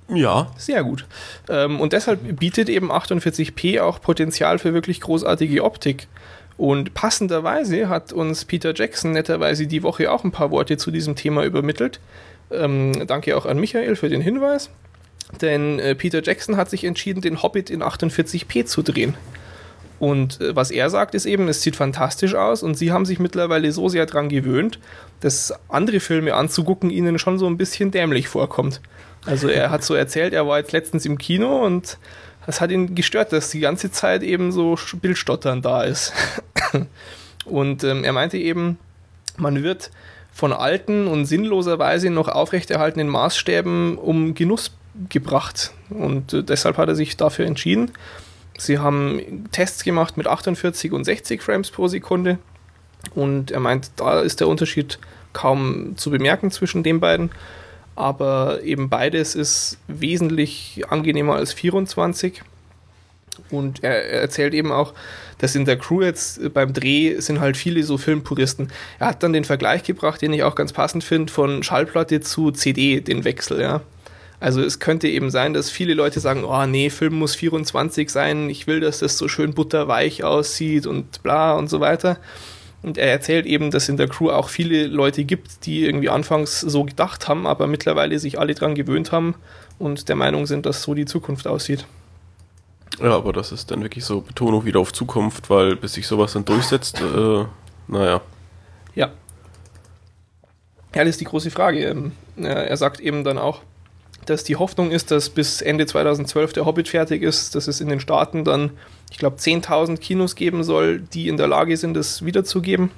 Ja. 0.09 0.51
Sehr 0.57 0.85
gut. 0.85 1.07
Ähm, 1.49 1.81
und 1.81 1.93
deshalb 1.93 2.39
bietet 2.39 2.69
eben 2.69 2.93
48p 2.93 3.81
auch 3.81 4.01
Potenzial 4.01 4.59
für 4.59 4.75
wirklich 4.75 5.01
großartige 5.01 5.65
Optik. 5.65 6.09
Und 6.57 6.95
passenderweise 6.95 7.89
hat 7.89 8.13
uns 8.13 8.45
Peter 8.45 8.75
Jackson 8.75 9.13
netterweise 9.13 9.67
die 9.67 9.83
Woche 9.83 10.11
auch 10.11 10.25
ein 10.25 10.31
paar 10.31 10.51
Worte 10.51 10.77
zu 10.77 10.91
diesem 10.91 11.17
Thema 11.17 11.45
übermittelt. 11.45 12.01
Ähm, 12.51 13.07
danke 13.07 13.37
auch 13.37 13.47
an 13.47 13.59
Michael 13.59 13.97
für 13.97 14.09
den 14.09 14.21
Hinweis. 14.21 14.71
Denn 15.41 15.79
äh, 15.79 15.95
Peter 15.95 16.23
Jackson 16.23 16.57
hat 16.57 16.71
sich 16.71 16.85
entschieden, 16.85 17.21
den 17.21 17.43
Hobbit 17.43 17.71
in 17.71 17.83
48p 17.83 18.67
zu 18.67 18.83
drehen. 18.83 19.15
Und 19.99 20.41
äh, 20.41 20.57
was 20.57 20.71
er 20.71 20.91
sagt, 20.91 21.15
ist 21.15 21.27
eben, 21.27 21.49
es 21.49 21.63
sieht 21.63 21.77
fantastisch 21.77 22.35
aus 22.35 22.63
und 22.63 22.77
sie 22.77 22.93
haben 22.93 23.07
sich 23.07 23.19
mittlerweile 23.19 23.71
so 23.73 23.89
sehr 23.89 24.07
dran 24.07 24.29
gewöhnt, 24.29 24.79
dass 25.21 25.53
andere 25.69 26.01
Filme 26.01 26.35
anzugucken 26.35 26.91
ihnen 26.91 27.19
schon 27.19 27.39
so 27.39 27.47
ein 27.47 27.57
bisschen 27.57 27.91
dämlich 27.91 28.29
vorkommt. 28.29 28.81
Also 29.27 29.49
er 29.49 29.71
hat 29.71 29.85
so 29.85 29.95
erzählt, 29.95 30.33
er 30.35 30.47
war 30.47 30.59
jetzt 30.59 30.73
letztens 30.73 31.07
im 31.07 31.17
Kino 31.17 31.65
und 31.65 31.99
das 32.47 32.61
hat 32.61 32.71
ihn 32.71 32.95
gestört, 32.95 33.33
dass 33.33 33.51
die 33.51 33.61
ganze 33.61 33.91
Zeit 33.91 34.23
eben 34.23 34.53
so 34.53 34.77
Bildstottern 35.01 35.63
da 35.63 35.83
ist. 35.83 36.13
und 37.47 37.85
ähm, 37.85 38.05
er 38.05 38.13
meinte 38.13 38.37
eben, 38.37 38.79
man 39.37 39.63
wird 39.63 39.91
von 40.33 40.53
alten 40.53 41.07
und 41.07 41.27
sinnloserweise 41.27 42.11
noch 42.11 42.29
aufrechterhaltenen 42.29 43.09
Maßstäben 43.09 43.97
um 43.97 44.35
Genuss 44.35 44.73
gebracht. 45.09 45.73
Und 45.91 46.33
äh, 46.35 46.43
deshalb 46.43 46.77
hat 46.77 46.89
er 46.89 46.95
sich 46.97 47.17
dafür 47.17 47.47
entschieden. 47.47 47.93
Sie 48.59 48.79
haben 48.79 49.49
Tests 49.53 49.85
gemacht 49.85 50.17
mit 50.17 50.27
48 50.27 50.93
und 50.93 51.05
60 51.05 51.43
Frames 51.43 51.71
pro 51.71 51.89
Sekunde. 51.89 52.39
Und 53.15 53.51
er 53.51 53.61
meint, 53.61 53.91
da 53.97 54.21
ist 54.21 54.41
der 54.41 54.49
Unterschied 54.49 54.99
kaum 55.33 55.97
zu 55.97 56.11
bemerken 56.11 56.51
zwischen 56.51 56.83
den 56.83 57.01
beiden. 57.01 57.31
Aber 57.97 58.63
eben 58.63 58.89
beides 58.89 59.35
ist 59.35 59.79
wesentlich 59.89 60.83
angenehmer 60.89 61.35
als 61.35 61.53
24. 61.53 62.43
Und 63.51 63.83
er, 63.83 64.05
er 64.05 64.21
erzählt 64.21 64.55
eben 64.55 64.73
auch, 64.73 64.95
dass 65.39 65.55
in 65.55 65.65
der 65.65 65.77
Crew 65.77 66.03
jetzt 66.03 66.39
äh, 66.41 66.49
beim 66.49 66.73
Dreh 66.73 67.21
sind 67.21 67.41
halt 67.41 67.57
viele 67.57 67.83
so 67.83 67.99
Filmpuristen. 67.99 68.71
Er 68.99 69.09
hat 69.09 69.23
dann 69.23 69.33
den 69.33 69.45
Vergleich 69.45 69.83
gebracht, 69.83 70.23
den 70.23 70.33
ich 70.33 70.43
auch 70.43 70.55
ganz 70.55 70.73
passend 70.73 71.05
finde, 71.05 71.33
von 71.33 71.63
Schallplatte 71.63 72.21
zu 72.21 72.51
CD, 72.51 73.01
den 73.01 73.25
Wechsel, 73.25 73.61
ja. 73.61 73.81
Also 74.45 74.61
es 74.61 74.79
könnte 74.79 75.09
eben 75.09 75.31
sein, 75.31 75.55
dass 75.55 75.71
viele 75.71 75.95
Leute 75.95 76.21
sagen, 76.21 76.45
oh 76.45 76.67
nee, 76.67 76.91
Film 76.91 77.15
muss 77.15 77.35
24 77.35 78.11
sein, 78.11 78.51
ich 78.51 78.67
will, 78.67 78.81
dass 78.81 78.99
das 78.99 79.17
so 79.17 79.27
schön 79.27 79.55
butterweich 79.55 80.23
aussieht 80.23 80.87
und 80.87 81.23
bla 81.23 81.55
und 81.55 81.71
so 81.71 81.81
weiter. 81.81 82.19
Und 82.83 82.99
er 82.99 83.11
erzählt 83.11 83.47
eben, 83.47 83.71
dass 83.71 83.89
in 83.89 83.97
der 83.97 84.07
Crew 84.07 84.29
auch 84.29 84.51
viele 84.51 84.87
Leute 84.87 85.25
gibt, 85.25 85.65
die 85.65 85.87
irgendwie 85.87 86.11
anfangs 86.11 86.61
so 86.61 86.85
gedacht 86.85 87.27
haben, 87.27 87.47
aber 87.47 87.67
mittlerweile 87.67 88.19
sich 88.19 88.39
alle 88.39 88.55
dran 88.55 88.75
gewöhnt 88.75 89.13
haben 89.13 89.35
und 89.79 90.11
der 90.11 90.17
Meinung 90.17 90.45
sind, 90.45 90.67
dass 90.67 90.83
so 90.83 90.93
die 90.93 91.07
Zukunft 91.07 91.47
aussieht. 91.47 91.87
Ja, 93.01 93.17
aber 93.17 93.33
das 93.33 93.51
ist 93.51 93.71
dann 93.71 93.81
wirklich 93.83 94.05
so 94.05 94.21
Betonung 94.21 94.67
wieder 94.67 94.79
auf 94.79 94.93
Zukunft, 94.93 95.49
weil 95.49 95.75
bis 95.75 95.95
sich 95.95 96.07
sowas 96.07 96.35
dann 96.35 96.45
durchsetzt, 96.45 97.01
äh, 97.01 97.45
naja. 97.89 98.21
Ja. 98.95 99.11
Ja, 100.95 101.01
das 101.03 101.09
ist 101.09 101.23
die 101.23 101.25
große 101.25 101.51
Frage. 101.51 101.87
Ähm, 101.87 102.13
äh, 102.37 102.43
Er 102.43 102.77
sagt 102.77 103.01
eben 103.01 103.25
dann 103.25 103.39
auch, 103.39 103.63
dass 104.27 104.45
die 104.45 104.57
Hoffnung 104.57 104.91
ist, 104.91 105.11
dass 105.11 105.31
bis 105.31 105.61
Ende 105.63 105.87
2012 105.87 106.53
der 106.53 106.65
Hobbit 106.67 106.89
fertig 106.89 107.23
ist, 107.23 107.55
dass 107.55 107.69
es 107.69 107.81
in 107.81 107.89
den 107.89 108.01
Staaten 108.01 108.45
dann, 108.45 108.71
ich 109.11 109.19
glaube, 109.19 109.37
10.000 109.37 109.99
Kinos 109.99 110.35
geben 110.37 110.65
soll, 110.65 111.01
die 111.01 111.29
in 111.29 111.37
der 111.37 111.47
Lage 111.49 111.77
sind, 111.77 111.95
das 111.95 112.25
wiederzugeben. 112.25 112.91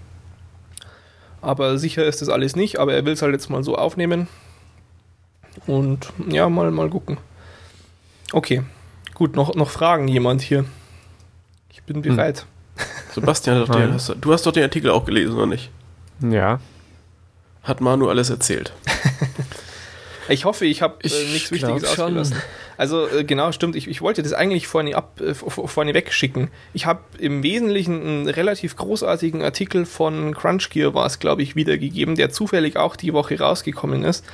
Aber 1.42 1.78
sicher 1.78 2.04
ist 2.04 2.22
das 2.22 2.28
alles 2.28 2.56
nicht, 2.56 2.78
aber 2.78 2.94
er 2.94 3.04
will 3.04 3.12
es 3.12 3.22
halt 3.22 3.32
jetzt 3.32 3.50
mal 3.50 3.62
so 3.62 3.76
aufnehmen. 3.76 4.28
Und 5.66 6.12
ja, 6.28 6.48
mal, 6.48 6.70
mal 6.70 6.90
gucken. 6.90 7.18
Okay, 8.32 8.62
gut, 9.14 9.36
noch, 9.36 9.54
noch 9.54 9.70
Fragen 9.70 10.08
jemand 10.08 10.42
hier? 10.42 10.64
Ich 11.70 11.82
bin 11.84 12.02
bereit. 12.02 12.46
Sebastian, 13.14 13.60
hat 13.60 13.68
doch 13.68 13.76
den, 13.76 13.92
hast, 13.94 14.08
du- 14.10 14.14
du 14.14 14.32
hast 14.32 14.44
doch 14.44 14.52
den 14.52 14.64
Artikel 14.64 14.90
auch 14.90 15.04
gelesen, 15.04 15.36
oder 15.36 15.46
nicht? 15.46 15.70
Ja. 16.20 16.60
Hat 17.62 17.80
Manu 17.80 18.08
alles 18.08 18.28
erzählt. 18.30 18.72
Ich 20.28 20.44
hoffe, 20.44 20.66
ich 20.66 20.82
habe 20.82 20.96
äh, 21.02 21.06
Ich 21.06 21.32
nichts 21.32 21.52
Wichtiges 21.52 21.92
schon. 21.94 22.04
ausgelassen. 22.06 22.36
Also 22.76 23.06
äh, 23.08 23.24
genau, 23.24 23.52
stimmt. 23.52 23.76
Ich, 23.76 23.88
ich 23.88 24.02
wollte 24.02 24.22
das 24.22 24.32
eigentlich 24.32 24.66
vorne, 24.66 24.94
ab, 24.96 25.20
äh, 25.20 25.34
vor- 25.34 25.68
vorne 25.68 25.94
wegschicken. 25.94 26.48
Ich 26.74 26.86
habe 26.86 27.00
im 27.18 27.42
Wesentlichen 27.42 28.00
einen 28.00 28.28
relativ 28.28 28.76
großartigen 28.76 29.42
Artikel 29.42 29.86
von 29.86 30.34
Crunchgear, 30.34 30.94
war 30.94 31.06
es, 31.06 31.18
glaube 31.18 31.42
ich, 31.42 31.56
wiedergegeben, 31.56 32.16
der 32.16 32.30
zufällig 32.30 32.76
auch 32.76 32.96
die 32.96 33.12
Woche 33.12 33.38
rausgekommen 33.38 34.02
ist. 34.04 34.24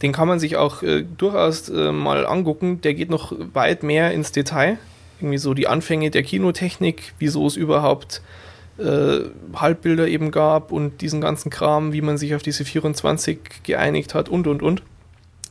Den 0.00 0.12
kann 0.12 0.26
man 0.28 0.38
sich 0.40 0.56
auch 0.56 0.82
äh, 0.82 1.04
durchaus 1.16 1.68
äh, 1.68 1.92
mal 1.92 2.26
angucken. 2.26 2.80
Der 2.80 2.94
geht 2.94 3.10
noch 3.10 3.32
weit 3.52 3.82
mehr 3.82 4.12
ins 4.12 4.32
Detail. 4.32 4.78
Irgendwie 5.20 5.38
so 5.38 5.54
die 5.54 5.68
Anfänge 5.68 6.10
der 6.10 6.22
Kinotechnik, 6.24 7.14
wieso 7.20 7.46
es 7.46 7.54
überhaupt 7.56 8.22
äh, 8.78 9.18
Halbbilder 9.54 10.08
eben 10.08 10.30
gab 10.32 10.72
und 10.72 11.00
diesen 11.02 11.20
ganzen 11.20 11.50
Kram, 11.50 11.92
wie 11.92 12.00
man 12.00 12.16
sich 12.18 12.34
auf 12.34 12.42
diese 12.42 12.64
24 12.64 13.38
geeinigt 13.62 14.14
hat 14.14 14.28
und 14.28 14.46
und 14.48 14.62
und. 14.62 14.82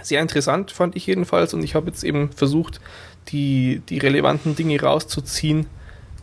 Sehr 0.02 0.22
interessant 0.22 0.72
fand 0.72 0.96
ich 0.96 1.08
jedenfalls 1.08 1.54
und 1.54 1.64
ich 1.64 1.76
habe 1.76 1.88
jetzt 1.88 2.04
eben 2.04 2.32
versucht, 2.32 2.82
die, 3.30 3.82
die 3.90 4.00
relevanten 4.00 4.56
Dinge 4.56 4.82
rauszuziehen 4.82 5.68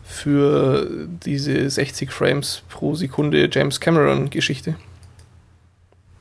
für 0.03 1.07
diese 1.23 1.69
60 1.69 2.11
Frames 2.11 2.63
pro 2.69 2.95
Sekunde 2.95 3.49
James 3.51 3.79
Cameron 3.79 4.29
Geschichte. 4.29 4.75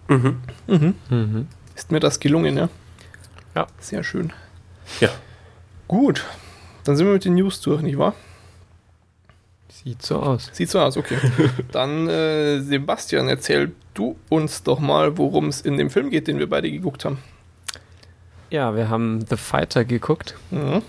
Mhm. 0.08 0.40
Mhm. 0.66 0.94
Mhm. 1.10 1.46
Ist 1.74 1.90
mir 1.90 2.00
das 2.00 2.20
gelungen, 2.20 2.56
ja? 2.56 2.68
Ja. 3.54 3.66
Sehr 3.80 4.02
schön. 4.02 4.32
Ja. 5.00 5.10
Gut, 5.86 6.24
dann 6.84 6.96
sind 6.96 7.06
wir 7.06 7.14
mit 7.14 7.24
den 7.24 7.34
News 7.34 7.60
durch, 7.60 7.82
nicht 7.82 7.98
wahr? 7.98 8.14
Sieht 9.68 10.02
so 10.02 10.16
aus. 10.16 10.50
Sieht 10.52 10.70
so 10.70 10.80
aus, 10.80 10.96
okay. 10.96 11.18
Dann, 11.72 12.08
äh, 12.08 12.60
Sebastian, 12.60 13.28
erzähl 13.28 13.72
du 13.94 14.16
uns 14.28 14.62
doch 14.62 14.80
mal, 14.80 15.16
worum 15.18 15.48
es 15.48 15.60
in 15.60 15.78
dem 15.78 15.88
Film 15.88 16.10
geht, 16.10 16.26
den 16.26 16.38
wir 16.38 16.48
beide 16.48 16.70
geguckt 16.70 17.04
haben. 17.04 17.18
Ja, 18.50 18.74
wir 18.74 18.88
haben 18.88 19.24
The 19.28 19.36
Fighter 19.36 19.84
geguckt 19.84 20.34
Mhm. 20.50 20.82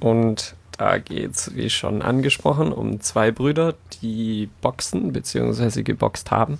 und 0.00 0.54
da 0.78 0.98
geht's, 0.98 1.54
wie 1.54 1.70
schon 1.70 2.02
angesprochen, 2.02 2.72
um 2.72 3.00
zwei 3.00 3.30
Brüder, 3.30 3.74
die 4.00 4.48
boxen 4.60 5.12
bzw. 5.12 5.82
geboxt 5.82 6.30
haben. 6.30 6.58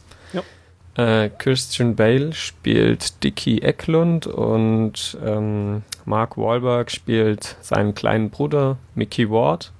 Äh, 0.94 1.30
Christian 1.38 1.96
Bale 1.96 2.34
spielt 2.34 3.24
Dickie 3.24 3.62
Eklund 3.62 4.26
und 4.26 5.16
ähm, 5.24 5.80
Mark 6.04 6.36
Wahlberg 6.36 6.90
spielt 6.90 7.56
seinen 7.62 7.94
kleinen 7.94 8.28
Bruder 8.28 8.76
Mickey 8.94 9.30
Ward. 9.30 9.72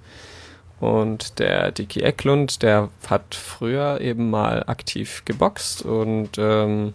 Und 0.81 1.39
der 1.39 1.71
Dickie 1.71 2.01
Eklund, 2.03 2.63
der 2.63 2.89
hat 3.09 3.35
früher 3.35 4.01
eben 4.01 4.31
mal 4.31 4.65
aktiv 4.67 5.23
geboxt 5.27 5.83
und 5.83 6.31
ähm, 6.39 6.95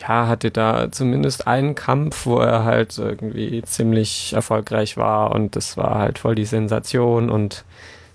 ja, 0.00 0.26
hatte 0.28 0.50
da 0.50 0.90
zumindest 0.92 1.46
einen 1.46 1.74
Kampf, 1.74 2.26
wo 2.26 2.38
er 2.38 2.64
halt 2.64 2.96
irgendwie 2.98 3.62
ziemlich 3.62 4.32
erfolgreich 4.34 4.96
war 4.96 5.32
und 5.32 5.56
das 5.56 5.76
war 5.76 5.96
halt 5.98 6.18
voll 6.18 6.34
die 6.34 6.44
Sensation 6.44 7.30
und 7.30 7.64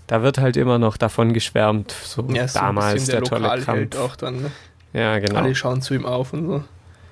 da 0.07 0.21
wird 0.21 0.37
halt 0.37 0.57
immer 0.57 0.77
noch 0.77 0.97
davon 0.97 1.33
geschwärmt, 1.33 1.91
so 1.91 2.23
Ja, 2.29 2.43
ist 2.43 2.53
so 2.53 2.59
damals 2.59 2.93
bisschen 3.05 3.23
der, 3.23 3.23
tolle 3.23 3.61
Kampf. 3.61 3.97
auch 3.97 4.15
dann, 4.15 4.41
ne? 4.41 4.51
Ja, 4.93 5.19
genau. 5.19 5.39
Alle 5.39 5.55
schauen 5.55 5.81
zu 5.81 5.93
ihm 5.93 6.05
auf 6.05 6.33
und 6.33 6.47
so. 6.47 6.63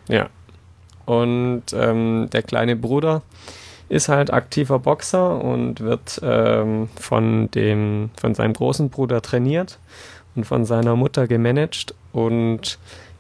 Ja. 0.09 0.27
Und 1.05 1.63
ähm, 1.73 2.27
der 2.31 2.43
kleine 2.43 2.75
Bruder 2.75 3.21
ist 3.87 4.09
halt 4.09 4.31
aktiver 4.31 4.79
Boxer 4.79 5.41
und 5.41 5.79
wird 5.79 6.19
ähm, 6.21 6.89
von 6.99 7.49
dem, 7.51 8.11
von 8.19 8.35
seinem 8.35 8.53
großen 8.53 8.89
Bruder 8.89 9.21
trainiert 9.21 9.79
und 10.35 10.43
von 10.45 10.65
seiner 10.65 10.95
Mutter 10.95 11.25
gemanagt. 11.25 11.95
Und 12.11 12.77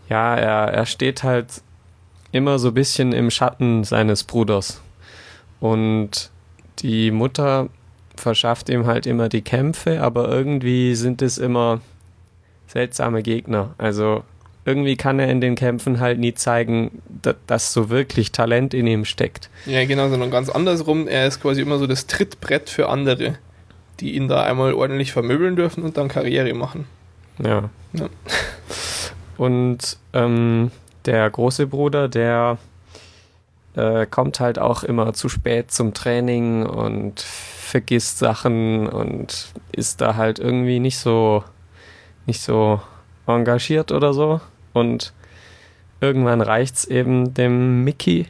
ja, 0.09 0.35
er, 0.35 0.73
er 0.73 0.85
steht 0.85 1.23
halt 1.23 1.61
immer 2.31 2.59
so 2.59 2.69
ein 2.69 2.73
bisschen 2.73 3.11
im 3.13 3.31
Schatten 3.31 3.83
seines 3.83 4.23
Bruders. 4.23 4.81
Und 5.59 6.29
die 6.79 7.11
Mutter 7.11 7.69
verschafft 8.15 8.69
ihm 8.69 8.85
halt 8.85 9.05
immer 9.07 9.29
die 9.29 9.41
Kämpfe, 9.41 10.01
aber 10.01 10.29
irgendwie 10.29 10.95
sind 10.95 11.21
es 11.21 11.37
immer 11.37 11.81
seltsame 12.67 13.23
Gegner. 13.23 13.73
Also 13.77 14.23
irgendwie 14.65 14.95
kann 14.97 15.19
er 15.19 15.29
in 15.29 15.41
den 15.41 15.55
Kämpfen 15.55 15.99
halt 15.99 16.19
nie 16.19 16.33
zeigen, 16.33 17.01
da- 17.23 17.33
dass 17.47 17.73
so 17.73 17.89
wirklich 17.89 18.31
Talent 18.31 18.73
in 18.73 18.85
ihm 18.87 19.05
steckt. 19.05 19.49
Ja, 19.65 19.83
genau, 19.85 20.09
sondern 20.09 20.29
ganz 20.31 20.49
andersrum. 20.49 21.07
Er 21.07 21.25
ist 21.27 21.41
quasi 21.41 21.61
immer 21.61 21.79
so 21.79 21.87
das 21.87 22.05
Trittbrett 22.07 22.69
für 22.69 22.89
andere, 22.89 23.35
die 23.99 24.15
ihn 24.15 24.27
da 24.27 24.43
einmal 24.43 24.73
ordentlich 24.73 25.11
vermöbeln 25.11 25.55
dürfen 25.55 25.83
und 25.83 25.97
dann 25.97 26.07
Karriere 26.09 26.53
machen. 26.53 26.85
Ja. 27.43 27.69
Ja. 27.93 28.09
Und 29.39 29.97
ähm, 30.13 30.69
der 31.05 31.27
große 31.29 31.65
Bruder, 31.65 32.07
der 32.07 32.59
äh, 33.75 34.05
kommt 34.05 34.39
halt 34.39 34.59
auch 34.59 34.83
immer 34.83 35.13
zu 35.13 35.29
spät 35.29 35.71
zum 35.71 35.93
Training 35.93 36.65
und 36.65 37.19
vergisst 37.21 38.19
Sachen 38.19 38.87
und 38.87 39.53
ist 39.71 40.01
da 40.01 40.15
halt 40.15 40.37
irgendwie 40.37 40.79
nicht 40.79 40.99
so 40.99 41.43
nicht 42.27 42.41
so 42.41 42.81
engagiert 43.25 43.91
oder 43.91 44.13
so. 44.13 44.41
Und 44.73 45.13
irgendwann 46.01 46.41
reicht's 46.41 46.85
eben 46.85 47.33
dem 47.33 47.83
Mickey 47.83 48.27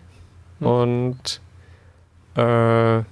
Hm. 0.60 0.68
und 0.68 1.42
äh, 2.36 3.04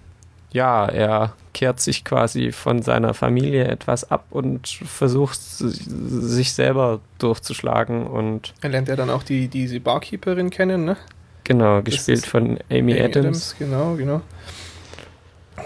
ja, 0.58 0.88
er 0.88 1.34
kehrt 1.54 1.80
sich 1.80 2.04
quasi 2.04 2.52
von 2.52 2.82
seiner 2.82 3.14
Familie 3.14 3.66
etwas 3.66 4.10
ab 4.12 4.26
und 4.32 4.68
versucht 4.68 5.40
sich 5.40 6.54
selber 6.54 7.00
durchzuschlagen 7.20 8.08
und 8.08 8.54
Er 8.62 8.70
lernt 8.70 8.88
ja 8.90 8.96
dann 8.96 9.10
auch 9.10 9.24
die, 9.24 9.48
diese 9.48 9.80
Barkeeperin 9.80 10.50
kennen, 10.50 10.86
ne? 10.86 10.98
genau, 11.44 11.82
gespielt 11.82 12.26
von 12.26 12.58
Amy, 12.70 13.00
Adams. 13.00 13.56
Genau, 13.58 13.96
genau. 13.96 14.22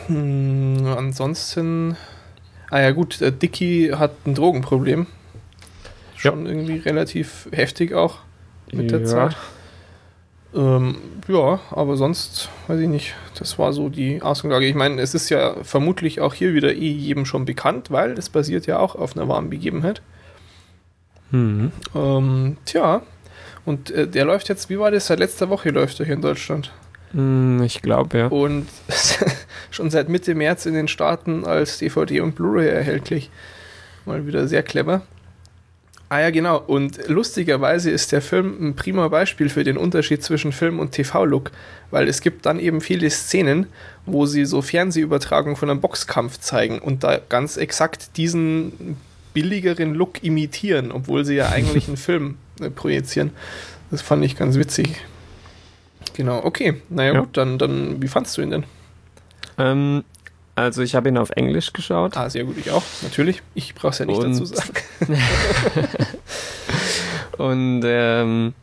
Hm, 0.07 0.85
ansonsten, 0.97 1.97
ah 2.69 2.79
ja 2.81 2.91
gut, 2.91 3.19
der 3.21 3.31
Dicky 3.31 3.91
hat 3.95 4.11
ein 4.25 4.35
Drogenproblem. 4.35 5.07
Schon 6.15 6.45
irgendwie 6.45 6.77
relativ 6.77 7.47
heftig 7.51 7.93
auch 7.93 8.19
mit 8.71 8.91
der 8.91 8.99
Ja. 8.99 9.05
Zeit. 9.05 9.35
Ähm, 10.53 10.97
ja, 11.27 11.59
aber 11.69 11.95
sonst 11.95 12.49
weiß 12.67 12.79
ich 12.79 12.87
nicht. 12.89 13.15
Das 13.39 13.57
war 13.57 13.71
so 13.73 13.89
die 13.89 14.21
Ausgangslage. 14.21 14.65
Ich 14.65 14.75
meine, 14.75 15.01
es 15.01 15.13
ist 15.13 15.29
ja 15.29 15.55
vermutlich 15.63 16.19
auch 16.19 16.33
hier 16.33 16.53
wieder 16.53 16.73
eh 16.73 16.89
jedem 16.91 17.25
schon 17.25 17.45
bekannt, 17.45 17.89
weil 17.91 18.11
es 18.13 18.29
basiert 18.29 18.65
ja 18.67 18.79
auch 18.79 18.95
auf 18.95 19.15
einer 19.15 19.27
wahren 19.27 19.49
Begebenheit. 19.49 20.01
Mhm. 21.31 21.71
Ähm, 21.95 22.57
tja, 22.65 23.01
und 23.65 23.91
äh, 23.91 24.07
der 24.07 24.25
läuft 24.25 24.49
jetzt, 24.49 24.69
wie 24.69 24.79
war 24.79 24.91
das? 24.91 25.07
Seit 25.07 25.19
letzter 25.19 25.49
Woche 25.49 25.69
läuft 25.69 25.99
er 25.99 26.05
hier 26.05 26.15
in 26.15 26.21
Deutschland. 26.21 26.71
Hm, 27.13 27.63
Ich 27.63 27.81
glaube, 27.81 28.17
ja. 28.17 28.27
Und 28.27 28.67
schon 29.71 29.89
seit 29.89 30.09
Mitte 30.09 30.35
März 30.35 30.65
in 30.65 30.73
den 30.73 30.87
Staaten 30.87 31.45
als 31.45 31.77
DVD 31.77 32.21
und 32.21 32.35
Blu-ray 32.35 32.67
erhältlich. 32.67 33.29
Mal 34.05 34.25
wieder 34.25 34.47
sehr 34.47 34.63
clever. 34.63 35.03
Ah 36.11 36.19
ja, 36.19 36.29
genau. 36.29 36.57
Und 36.57 37.07
lustigerweise 37.07 37.89
ist 37.89 38.11
der 38.11 38.21
Film 38.21 38.57
ein 38.59 38.75
prima 38.75 39.07
Beispiel 39.07 39.47
für 39.47 39.63
den 39.63 39.77
Unterschied 39.77 40.21
zwischen 40.21 40.51
Film 40.51 40.77
und 40.77 40.91
TV-Look, 40.91 41.51
weil 41.89 42.09
es 42.09 42.19
gibt 42.19 42.45
dann 42.45 42.59
eben 42.59 42.81
viele 42.81 43.09
Szenen, 43.09 43.67
wo 44.05 44.25
sie 44.25 44.43
so 44.43 44.61
Fernsehübertragung 44.61 45.55
von 45.55 45.69
einem 45.69 45.79
Boxkampf 45.79 46.37
zeigen 46.37 46.79
und 46.79 47.05
da 47.05 47.17
ganz 47.29 47.55
exakt 47.55 48.17
diesen 48.17 48.97
billigeren 49.33 49.93
Look 49.93 50.21
imitieren, 50.21 50.91
obwohl 50.91 51.23
sie 51.23 51.35
ja 51.35 51.47
eigentlich 51.53 51.87
einen 51.87 51.95
Film 51.95 52.35
äh, 52.59 52.69
projizieren. 52.69 53.31
Das 53.89 54.01
fand 54.01 54.25
ich 54.25 54.35
ganz 54.35 54.57
witzig. 54.57 54.97
Genau, 56.17 56.43
okay. 56.43 56.81
Naja 56.89 57.13
Ja. 57.13 57.19
gut, 57.21 57.37
dann, 57.37 57.57
dann, 57.57 58.01
wie 58.01 58.09
fandst 58.09 58.37
du 58.37 58.41
ihn 58.41 58.49
denn? 58.49 58.63
Ähm, 59.57 60.03
also 60.55 60.81
ich 60.81 60.95
habe 60.95 61.09
ihn 61.09 61.17
auf 61.17 61.29
Englisch 61.31 61.73
geschaut. 61.73 62.17
Ah, 62.17 62.29
sehr 62.29 62.43
gut, 62.43 62.57
ich 62.57 62.71
auch, 62.71 62.83
natürlich. 63.03 63.41
Ich 63.55 63.73
brauche 63.75 63.91
es 63.91 63.99
ja 63.99 64.05
nicht 64.05 64.19
Und- 64.19 64.33
dazu 64.33 64.45
sagen. 64.45 64.73
Und 67.37 67.81
ähm, 67.85 68.53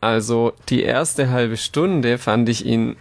also 0.00 0.52
die 0.68 0.82
erste 0.82 1.30
halbe 1.30 1.56
Stunde 1.56 2.18
fand 2.18 2.48
ich 2.48 2.64
ihn 2.64 2.96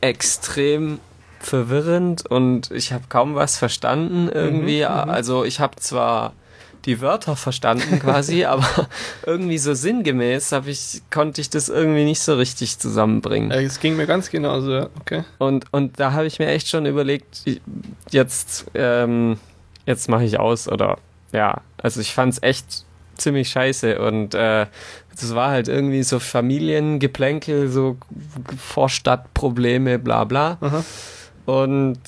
extrem 0.00 0.98
verwirrend 1.40 2.26
und 2.26 2.70
ich 2.72 2.92
habe 2.92 3.04
kaum 3.08 3.36
was 3.36 3.56
verstanden 3.58 4.28
irgendwie. 4.28 4.82
Mhm, 4.84 4.92
mhm. 5.04 5.10
Also 5.10 5.44
ich 5.44 5.60
habe 5.60 5.76
zwar 5.76 6.32
die 6.84 7.00
Wörter 7.00 7.36
verstanden 7.36 7.98
quasi, 8.00 8.44
aber 8.46 8.88
irgendwie 9.26 9.58
so 9.58 9.74
sinngemäß 9.74 10.52
hab 10.52 10.66
ich, 10.66 11.02
konnte 11.10 11.40
ich 11.40 11.50
das 11.50 11.68
irgendwie 11.68 12.04
nicht 12.04 12.20
so 12.20 12.34
richtig 12.34 12.78
zusammenbringen. 12.78 13.50
Äh, 13.50 13.62
Es 13.64 13.80
ging 13.80 13.96
mir 13.96 14.06
ganz 14.06 14.30
genauso, 14.30 14.72
ja. 14.72 14.88
Okay. 15.00 15.24
Und, 15.38 15.66
und 15.72 15.98
da 16.00 16.12
habe 16.12 16.26
ich 16.26 16.38
mir 16.38 16.48
echt 16.48 16.68
schon 16.68 16.86
überlegt, 16.86 17.44
jetzt, 18.10 18.66
ähm, 18.74 19.38
jetzt 19.86 20.08
mache 20.08 20.24
ich 20.24 20.38
aus 20.38 20.68
oder 20.68 20.98
ja, 21.32 21.60
also 21.76 22.00
ich 22.00 22.14
fand 22.14 22.32
es 22.34 22.42
echt 22.42 22.84
ziemlich 23.16 23.50
scheiße 23.50 24.00
und 24.00 24.34
äh, 24.34 24.66
das 25.20 25.34
war 25.34 25.50
halt 25.50 25.66
irgendwie 25.68 26.04
so 26.04 26.20
Familiengeplänkel, 26.20 27.68
so 27.68 27.96
Vorstadtprobleme, 28.56 29.98
bla 29.98 30.24
bla. 30.24 30.58
Aha. 30.60 30.84
Und 31.46 31.98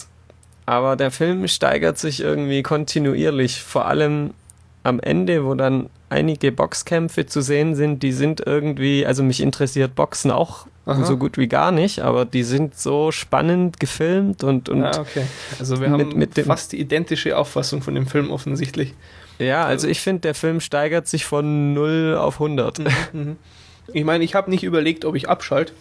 aber 0.66 0.94
der 0.94 1.10
Film 1.10 1.48
steigert 1.48 1.98
sich 1.98 2.20
irgendwie 2.20 2.62
kontinuierlich, 2.62 3.60
vor 3.60 3.86
allem 3.86 4.34
am 4.82 4.98
Ende, 5.00 5.44
wo 5.44 5.54
dann 5.54 5.90
einige 6.08 6.52
Boxkämpfe 6.52 7.26
zu 7.26 7.40
sehen 7.42 7.74
sind, 7.74 8.02
die 8.02 8.12
sind 8.12 8.40
irgendwie, 8.46 9.04
also 9.06 9.22
mich 9.22 9.40
interessiert 9.40 9.94
Boxen 9.94 10.30
auch 10.30 10.66
Aha. 10.86 11.04
so 11.04 11.16
gut 11.16 11.36
wie 11.38 11.46
gar 11.48 11.70
nicht, 11.70 12.00
aber 12.00 12.24
die 12.24 12.42
sind 12.42 12.76
so 12.76 13.12
spannend 13.12 13.78
gefilmt 13.78 14.42
und, 14.42 14.68
und 14.68 14.82
ah, 14.82 15.00
okay. 15.00 15.22
Also 15.58 15.80
wir 15.80 15.88
mit- 15.90 16.00
haben 16.08 16.18
mit 16.18 16.36
dem- 16.36 16.46
fast 16.46 16.72
die 16.72 16.80
identische 16.80 17.36
Auffassung 17.36 17.82
von 17.82 17.94
dem 17.94 18.06
Film 18.06 18.30
offensichtlich. 18.30 18.94
ja, 19.38 19.64
also 19.64 19.86
ich 19.86 20.00
finde, 20.00 20.20
der 20.22 20.34
Film 20.34 20.60
steigert 20.60 21.06
sich 21.06 21.24
von 21.26 21.74
0 21.74 22.16
auf 22.18 22.40
100. 22.40 22.80
Mhm. 23.12 23.36
Ich 23.92 24.04
meine, 24.04 24.24
ich 24.24 24.34
habe 24.34 24.50
nicht 24.50 24.64
überlegt, 24.64 25.04
ob 25.04 25.14
ich 25.14 25.28
abschalte, 25.28 25.72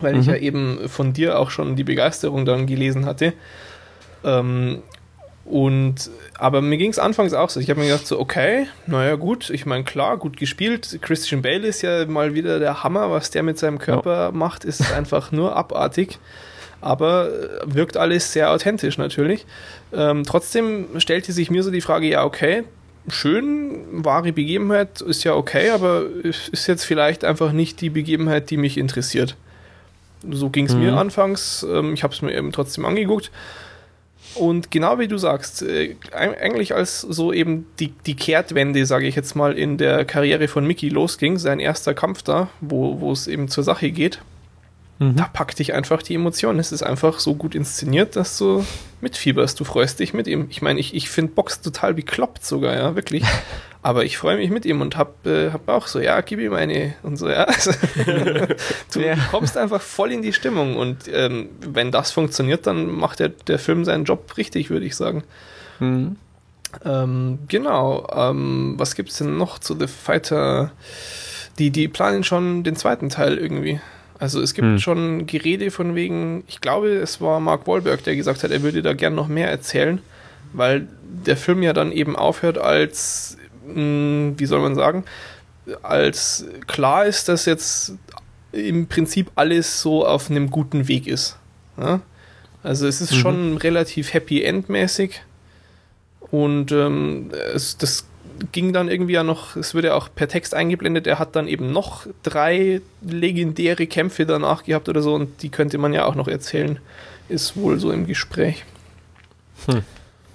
weil 0.00 0.16
ich 0.18 0.26
Mhm. 0.26 0.32
ja 0.32 0.38
eben 0.38 0.88
von 0.88 1.12
dir 1.12 1.38
auch 1.38 1.50
schon 1.50 1.76
die 1.76 1.84
Begeisterung 1.84 2.44
dann 2.44 2.66
gelesen 2.66 3.06
hatte. 3.06 3.32
Ähm, 4.24 4.82
und 5.44 6.10
aber 6.38 6.60
mir 6.62 6.76
ging 6.76 6.90
es 6.90 6.98
anfangs 6.98 7.32
auch 7.34 7.50
so. 7.50 7.60
Ich 7.60 7.68
habe 7.70 7.80
mir 7.80 7.86
gedacht, 7.86 8.06
so, 8.06 8.18
okay, 8.20 8.66
naja, 8.86 9.16
gut, 9.16 9.50
ich 9.50 9.66
meine, 9.66 9.84
klar, 9.84 10.16
gut 10.16 10.36
gespielt. 10.36 10.98
Christian 11.02 11.42
Bale 11.42 11.66
ist 11.66 11.82
ja 11.82 12.06
mal 12.06 12.34
wieder 12.34 12.58
der 12.58 12.82
Hammer, 12.84 13.10
was 13.10 13.30
der 13.30 13.42
mit 13.42 13.58
seinem 13.58 13.78
Körper 13.78 14.32
macht, 14.32 14.64
ist 14.64 14.92
einfach 14.96 15.32
nur 15.32 15.56
abartig. 15.56 16.18
Aber 16.82 17.28
äh, 17.28 17.74
wirkt 17.74 17.96
alles 17.96 18.32
sehr 18.32 18.50
authentisch 18.50 18.96
natürlich. 18.96 19.44
Ähm, 19.92 20.24
trotzdem 20.24 20.86
stellte 20.98 21.32
sich 21.32 21.50
mir 21.50 21.62
so 21.62 21.70
die 21.70 21.82
Frage, 21.82 22.06
ja, 22.08 22.24
okay, 22.24 22.64
schön, 23.08 23.80
wahre 24.04 24.32
Begebenheit 24.32 25.00
ist 25.00 25.24
ja 25.24 25.34
okay, 25.34 25.70
aber 25.70 26.04
es 26.24 26.48
ist 26.48 26.66
jetzt 26.68 26.84
vielleicht 26.84 27.24
einfach 27.24 27.52
nicht 27.52 27.80
die 27.80 27.90
Begebenheit, 27.90 28.50
die 28.50 28.56
mich 28.56 28.78
interessiert. 28.78 29.36
So 30.30 30.48
ging 30.50 30.66
es 30.66 30.74
mir 30.74 30.92
Mhm. 30.92 30.98
anfangs. 30.98 31.66
Ähm, 31.68 31.92
ich 31.94 32.02
habe 32.02 32.14
es 32.14 32.22
mir 32.22 32.32
eben 32.34 32.52
trotzdem 32.52 32.84
angeguckt. 32.84 33.30
Und 34.34 34.70
genau 34.70 34.98
wie 34.98 35.08
du 35.08 35.18
sagst, 35.18 35.62
äh, 35.62 35.96
eigentlich 36.12 36.74
als 36.74 37.00
so 37.00 37.32
eben 37.32 37.66
die, 37.78 37.92
die 38.06 38.14
Kehrtwende, 38.14 38.86
sage 38.86 39.06
ich 39.06 39.16
jetzt 39.16 39.34
mal, 39.34 39.58
in 39.58 39.76
der 39.76 40.04
Karriere 40.04 40.48
von 40.48 40.66
Mickey 40.66 40.88
losging, 40.88 41.38
sein 41.38 41.58
erster 41.58 41.94
Kampf 41.94 42.22
da, 42.22 42.48
wo 42.60 43.00
wo 43.00 43.12
es 43.12 43.26
eben 43.26 43.48
zur 43.48 43.64
Sache 43.64 43.90
geht, 43.90 44.20
da 45.00 45.24
packt 45.24 45.58
dich 45.58 45.72
einfach 45.72 46.02
die 46.02 46.14
Emotion. 46.14 46.58
Es 46.58 46.72
ist 46.72 46.82
einfach 46.82 47.20
so 47.20 47.34
gut 47.34 47.54
inszeniert, 47.54 48.16
dass 48.16 48.36
du 48.36 48.66
mitfieberst. 49.00 49.58
Du 49.58 49.64
freust 49.64 49.98
dich 49.98 50.12
mit 50.12 50.26
ihm. 50.26 50.48
Ich 50.50 50.60
meine, 50.60 50.78
ich, 50.78 50.94
ich 50.94 51.08
finde 51.08 51.32
Box 51.32 51.62
total 51.62 51.94
bekloppt 51.94 52.44
sogar, 52.44 52.74
ja, 52.74 52.94
wirklich. 52.94 53.24
Aber 53.82 54.04
ich 54.04 54.18
freue 54.18 54.36
mich 54.36 54.50
mit 54.50 54.66
ihm 54.66 54.82
und 54.82 54.96
hab, 54.98 55.26
äh, 55.26 55.50
hab 55.52 55.66
auch 55.68 55.86
so, 55.86 56.00
ja, 56.00 56.20
gib 56.20 56.38
ihm 56.38 56.52
eine 56.52 56.94
und 57.02 57.16
so, 57.16 57.28
ja. 57.30 57.44
Also, 57.44 57.70
du 58.94 59.00
Ja. 59.00 59.14
kommst 59.30 59.56
einfach 59.56 59.80
voll 59.80 60.12
in 60.12 60.20
die 60.22 60.34
Stimmung 60.34 60.76
und 60.76 61.08
ähm, 61.12 61.48
wenn 61.60 61.90
das 61.90 62.10
funktioniert, 62.12 62.66
dann 62.66 62.90
macht 62.90 63.20
der, 63.20 63.30
der 63.30 63.58
Film 63.58 63.84
seinen 63.86 64.04
Job 64.04 64.36
richtig, 64.36 64.68
würde 64.70 64.84
ich 64.84 64.96
sagen. 64.96 65.24
Mhm. 65.78 66.16
Ähm, 66.84 67.38
genau. 67.48 68.06
Ähm, 68.14 68.74
was 68.76 68.94
gibt's 68.94 69.16
denn 69.18 69.36
noch 69.38 69.58
zu 69.58 69.76
The 69.78 69.86
Fighter? 69.86 70.72
Die, 71.58 71.70
die 71.70 71.88
planen 71.88 72.22
schon 72.22 72.62
den 72.62 72.76
zweiten 72.76 73.08
Teil 73.08 73.38
irgendwie. 73.38 73.80
Also 74.18 74.40
es 74.42 74.52
gibt 74.54 74.66
Hm. 74.68 74.78
schon 74.78 75.26
Gerede 75.26 75.70
von 75.70 75.94
wegen, 75.94 76.44
ich 76.46 76.60
glaube, 76.60 76.90
es 76.90 77.20
war 77.22 77.40
Mark 77.40 77.66
Wahlberg, 77.66 78.04
der 78.04 78.14
gesagt 78.16 78.44
hat, 78.44 78.50
er 78.50 78.62
würde 78.62 78.82
da 78.82 78.92
gern 78.92 79.14
noch 79.14 79.28
mehr 79.28 79.50
erzählen, 79.50 80.00
weil 80.52 80.86
der 81.02 81.38
Film 81.38 81.62
ja 81.62 81.72
dann 81.72 81.90
eben 81.90 82.14
aufhört 82.16 82.58
als, 82.58 83.38
mh, 83.74 84.34
wie 84.38 84.46
soll 84.46 84.60
man 84.60 84.74
sagen, 84.74 85.04
als 85.82 86.44
klar 86.66 87.06
ist, 87.06 87.28
dass 87.28 87.44
jetzt 87.46 87.94
im 88.52 88.86
Prinzip 88.88 89.30
alles 89.36 89.80
so 89.80 90.04
auf 90.06 90.30
einem 90.30 90.50
guten 90.50 90.88
Weg 90.88 91.06
ist. 91.06 91.36
Ja? 91.78 92.00
Also 92.62 92.86
es 92.86 93.00
ist 93.00 93.12
Mhm. 93.12 93.16
schon 93.16 93.56
relativ 93.58 94.12
Happy 94.12 94.42
End-mäßig. 94.42 95.22
Und 96.30 96.72
ähm, 96.72 97.30
es, 97.54 97.76
das 97.76 98.04
ging 98.52 98.72
dann 98.72 98.88
irgendwie 98.88 99.12
ja 99.14 99.22
noch, 99.22 99.56
es 99.56 99.74
wird 99.74 99.84
ja 99.84 99.94
auch 99.94 100.08
per 100.14 100.28
Text 100.28 100.54
eingeblendet, 100.54 101.06
er 101.06 101.18
hat 101.18 101.36
dann 101.36 101.46
eben 101.48 101.72
noch 101.72 102.06
drei 102.22 102.80
legendäre 103.02 103.86
Kämpfe 103.86 104.26
danach 104.26 104.64
gehabt 104.64 104.88
oder 104.88 105.02
so 105.02 105.14
und 105.14 105.42
die 105.42 105.48
könnte 105.50 105.76
man 105.78 105.92
ja 105.92 106.04
auch 106.06 106.14
noch 106.14 106.28
erzählen. 106.28 106.78
Ist 107.28 107.56
wohl 107.56 107.78
so 107.78 107.92
im 107.92 108.06
Gespräch. 108.06 108.64
Hm. 109.66 109.82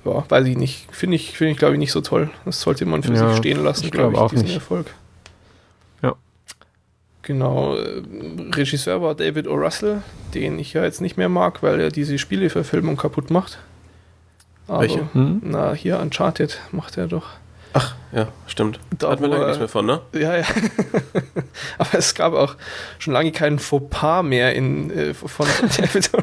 Ja, 0.05 0.23
weiß 0.29 0.45
ich 0.47 0.57
nicht. 0.57 0.87
Finde 0.91 1.15
ich, 1.15 1.37
finde 1.37 1.51
ich 1.51 1.57
glaube 1.57 1.73
ich, 1.73 1.79
nicht 1.79 1.91
so 1.91 2.01
toll. 2.01 2.29
Das 2.45 2.61
sollte 2.61 2.85
man 2.85 3.03
für 3.03 3.13
Ja, 3.13 3.27
sich 3.29 3.37
stehen 3.37 3.63
lassen, 3.63 3.85
ich 3.85 3.91
glaube 3.91 4.11
glaub 4.11 4.21
ich, 4.21 4.25
auch 4.25 4.29
diesen 4.31 4.45
nicht. 4.45 4.55
Erfolg. 4.55 4.87
Ja. 6.01 6.13
Genau. 7.23 7.75
äh, 7.75 8.01
Regisseur 8.53 9.01
war 9.01 9.15
David 9.15 9.47
O. 9.47 9.55
Russell, 9.55 10.01
den 10.33 10.59
ich 10.59 10.73
ja 10.73 10.83
jetzt 10.83 11.01
nicht 11.01 11.17
mehr 11.17 11.29
mag, 11.29 11.63
weil 11.63 11.79
er 11.79 11.89
diese 11.89 12.17
Spieleverfilmung 12.17 12.97
kaputt 12.97 13.31
macht. 13.31 13.57
Aber, 14.67 14.81
Welche? 14.81 15.07
Mhm. 15.13 15.41
Na, 15.43 15.73
hier 15.73 15.99
Uncharted 15.99 16.59
macht 16.71 16.97
er 16.97 17.07
doch. 17.07 17.31
Ach, 17.77 17.93
ja, 18.13 18.29
stimmt. 18.47 18.79
Da, 18.97 19.11
hat 19.11 19.19
man 19.19 19.31
lange 19.31 19.47
nichts 19.47 19.59
mehr 19.59 19.67
von, 19.67 19.85
ne? 19.85 19.99
Ja, 20.13 20.37
ja. 20.37 20.45
Aber 21.77 21.95
es 21.95 22.15
gab 22.15 22.31
auch 22.31 22.55
schon 22.99 23.11
lange 23.11 23.33
keinen 23.33 23.59
Fauxpas 23.59 24.23
mehr 24.23 24.55
in, 24.55 24.89
äh, 24.91 25.13
von 25.13 25.45
David 25.77 26.09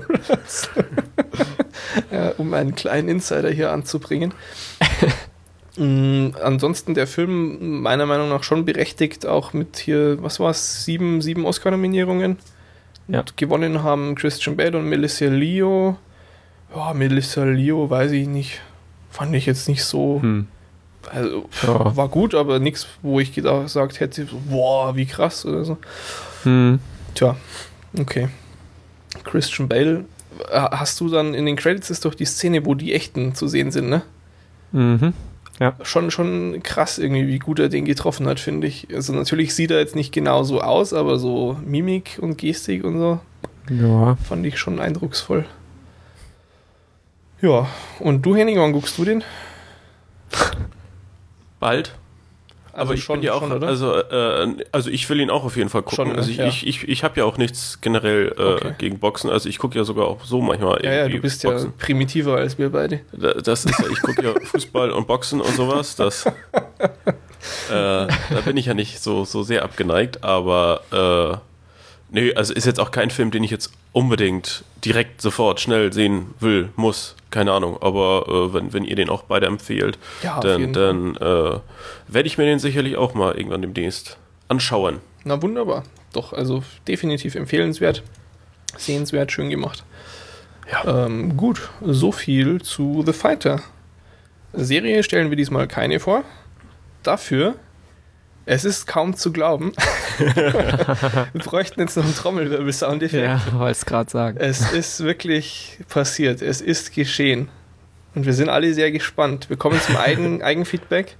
ja, 2.10 2.30
um 2.38 2.54
einen 2.54 2.74
kleinen 2.74 3.10
Insider 3.10 3.50
hier 3.50 3.70
anzubringen. 3.70 4.32
Mm, 5.76 6.28
ansonsten 6.42 6.94
der 6.94 7.06
Film 7.06 7.82
meiner 7.82 8.06
Meinung 8.06 8.30
nach 8.30 8.44
schon 8.44 8.64
berechtigt, 8.64 9.26
auch 9.26 9.52
mit 9.52 9.76
hier, 9.76 10.22
was 10.22 10.40
war 10.40 10.52
es, 10.52 10.86
sieben, 10.86 11.20
sieben 11.20 11.44
Oscar-Nominierungen. 11.44 12.38
Ja. 13.08 13.20
Und 13.20 13.36
gewonnen 13.36 13.82
haben 13.82 14.14
Christian 14.14 14.56
Bale 14.56 14.78
und 14.78 14.88
Melissa 14.88 15.26
Leo. 15.26 15.98
Ja, 16.74 16.94
Melissa 16.94 17.44
Leo 17.44 17.90
weiß 17.90 18.12
ich 18.12 18.26
nicht. 18.26 18.62
Fand 19.10 19.34
ich 19.34 19.44
jetzt 19.44 19.68
nicht 19.68 19.84
so. 19.84 20.22
Hm. 20.22 20.48
Also, 21.10 21.48
Ja. 21.62 21.96
war 21.96 22.08
gut, 22.08 22.34
aber 22.34 22.58
nichts, 22.58 22.86
wo 23.02 23.20
ich 23.20 23.34
gedacht 23.34 23.62
gesagt 23.64 24.00
hätte, 24.00 24.26
boah, 24.48 24.94
wie 24.96 25.06
krass 25.06 25.44
oder 25.46 25.64
so. 25.64 25.78
Hm. 26.44 26.78
Tja, 27.14 27.36
okay. 27.98 28.28
Christian 29.24 29.68
Bale, 29.68 30.04
äh, 30.50 30.60
hast 30.70 31.00
du 31.00 31.08
dann 31.08 31.34
in 31.34 31.44
den 31.46 31.56
Credits 31.56 31.90
ist 31.90 32.04
doch 32.04 32.14
die 32.14 32.24
Szene, 32.24 32.64
wo 32.64 32.74
die 32.74 32.94
echten 32.94 33.34
zu 33.34 33.46
sehen 33.48 33.70
sind, 33.70 33.88
ne? 33.90 34.02
Mhm. 34.72 35.12
Schon, 35.82 36.10
schon 36.10 36.60
krass 36.64 36.98
irgendwie, 36.98 37.28
wie 37.28 37.38
gut 37.38 37.60
er 37.60 37.68
den 37.68 37.84
getroffen 37.84 38.26
hat, 38.26 38.40
finde 38.40 38.66
ich. 38.66 38.88
Also 38.92 39.12
natürlich 39.12 39.54
sieht 39.54 39.70
er 39.70 39.78
jetzt 39.78 39.94
nicht 39.94 40.12
genau 40.12 40.42
so 40.42 40.60
aus, 40.60 40.92
aber 40.92 41.18
so 41.20 41.56
Mimik 41.64 42.18
und 42.20 42.36
Gestik 42.38 42.82
und 42.82 42.98
so 42.98 43.20
Ja. 43.70 44.16
fand 44.28 44.44
ich 44.44 44.58
schon 44.58 44.80
eindrucksvoll. 44.80 45.44
Ja, 47.42 47.68
und 48.00 48.22
du, 48.22 48.34
Henning, 48.34 48.58
wann 48.58 48.72
guckst 48.72 48.98
du 48.98 49.04
den? 49.04 49.22
Bald. 51.62 51.94
Aber 52.74 52.94
ich 52.94 53.06
bin 53.06 53.20
ja 53.22 53.34
auch, 53.34 53.42
oder? 53.42 53.66
also, 53.66 53.94
äh, 53.96 54.64
also 54.72 54.88
ich 54.88 55.08
will 55.10 55.20
ihn 55.20 55.28
auch 55.28 55.44
auf 55.44 55.56
jeden 55.58 55.68
Fall 55.68 55.82
gucken. 55.82 55.96
Schon, 55.96 56.08
ne? 56.12 56.14
also 56.16 56.30
ich, 56.30 56.38
Ja. 56.38 56.46
ich, 56.46 56.66
ich, 56.66 56.88
ich 56.88 57.04
habe 57.04 57.20
ja 57.20 57.26
auch 57.26 57.36
nichts 57.36 57.80
generell 57.82 58.34
äh, 58.38 58.42
Okay. 58.42 58.74
gegen 58.78 58.98
Boxen. 58.98 59.28
Also 59.28 59.48
ich 59.50 59.58
gucke 59.58 59.76
ja 59.76 59.84
sogar 59.84 60.06
auch 60.08 60.24
so 60.24 60.40
manchmal 60.40 60.82
ja, 60.82 60.90
ja, 60.92 61.08
du 61.08 61.18
bist 61.20 61.42
Boxen. 61.42 61.66
ja 61.66 61.72
primitiver 61.78 62.36
als 62.36 62.56
wir 62.58 62.70
beide. 62.70 63.00
Da- 63.12 63.34
Das 63.34 63.66
ist 63.66 63.78
ja, 63.78 63.84
ich 63.92 64.00
gucke 64.00 64.24
ja 64.24 64.32
Fußball 64.44 64.90
und 64.90 65.06
Boxen 65.06 65.42
und 65.42 65.54
sowas. 65.54 65.96
Das, 65.96 66.24
äh, 66.26 66.32
da 67.70 68.08
bin 68.44 68.56
ich 68.56 68.66
ja 68.66 68.74
nicht 68.74 69.00
so, 69.02 69.24
so 69.26 69.42
sehr 69.42 69.64
abgeneigt, 69.64 70.24
aber 70.24 70.80
äh, 72.10 72.14
nee, 72.14 72.34
also 72.34 72.54
ist 72.54 72.64
jetzt 72.64 72.80
auch 72.80 72.90
kein 72.90 73.10
Film, 73.10 73.30
den 73.30 73.44
ich 73.44 73.50
jetzt 73.50 73.70
unbedingt 73.92 74.64
direkt 74.84 75.20
sofort 75.20 75.60
schnell 75.60 75.92
sehen 75.92 76.34
will, 76.40 76.70
muss. 76.76 77.16
Keine 77.30 77.52
Ahnung, 77.52 77.78
aber 77.80 78.26
äh, 78.28 78.54
wenn, 78.54 78.72
wenn 78.72 78.84
ihr 78.84 78.96
den 78.96 79.08
auch 79.08 79.22
beide 79.22 79.46
empfehlt, 79.46 79.98
Ja, 80.22 80.40
dann, 80.40 80.72
dann 80.72 81.16
äh, 81.16 81.60
werde 82.08 82.26
ich 82.26 82.36
mir 82.36 82.44
den 82.44 82.58
sicherlich 82.58 82.96
auch 82.96 83.14
mal 83.14 83.34
irgendwann 83.36 83.62
demnächst 83.62 84.18
anschauen. 84.48 85.00
Na 85.24 85.40
wunderbar. 85.40 85.84
Doch, 86.12 86.32
also 86.32 86.62
definitiv 86.86 87.34
empfehlenswert. 87.34 88.02
Sehenswert, 88.76 89.32
schön 89.32 89.50
gemacht. 89.50 89.84
Ja. 90.70 91.06
Ähm, 91.06 91.36
gut, 91.36 91.70
so 91.80 92.12
viel 92.12 92.60
zu 92.62 93.02
The 93.04 93.12
Fighter. 93.12 93.60
Serie 94.52 95.02
stellen 95.02 95.30
wir 95.30 95.36
diesmal 95.36 95.66
keine 95.68 96.00
vor. 96.00 96.24
Dafür, 97.02 97.54
es 98.46 98.64
ist 98.64 98.86
kaum 98.86 99.14
zu 99.16 99.32
glauben. 99.32 99.72
wir 100.18 101.26
bräuchten 101.44 101.80
jetzt 101.80 101.96
noch 101.96 102.04
einen 102.04 102.14
Trommelwirbel-Soundeffekt. 102.14 103.24
Ja, 103.24 103.40
wollte 103.58 103.72
es 103.72 103.86
gerade 103.86 104.10
sagen. 104.10 104.36
Es 104.40 104.72
ist 104.72 105.02
wirklich 105.04 105.78
passiert. 105.88 106.42
Es 106.42 106.60
ist 106.60 106.94
geschehen. 106.94 107.48
Und 108.14 108.26
wir 108.26 108.32
sind 108.34 108.48
alle 108.48 108.74
sehr 108.74 108.90
gespannt. 108.92 109.48
Wir 109.48 109.56
kommen 109.56 109.80
zum 109.80 109.96
Eigen 109.96 110.42
Eigenfeedback. 110.44 111.16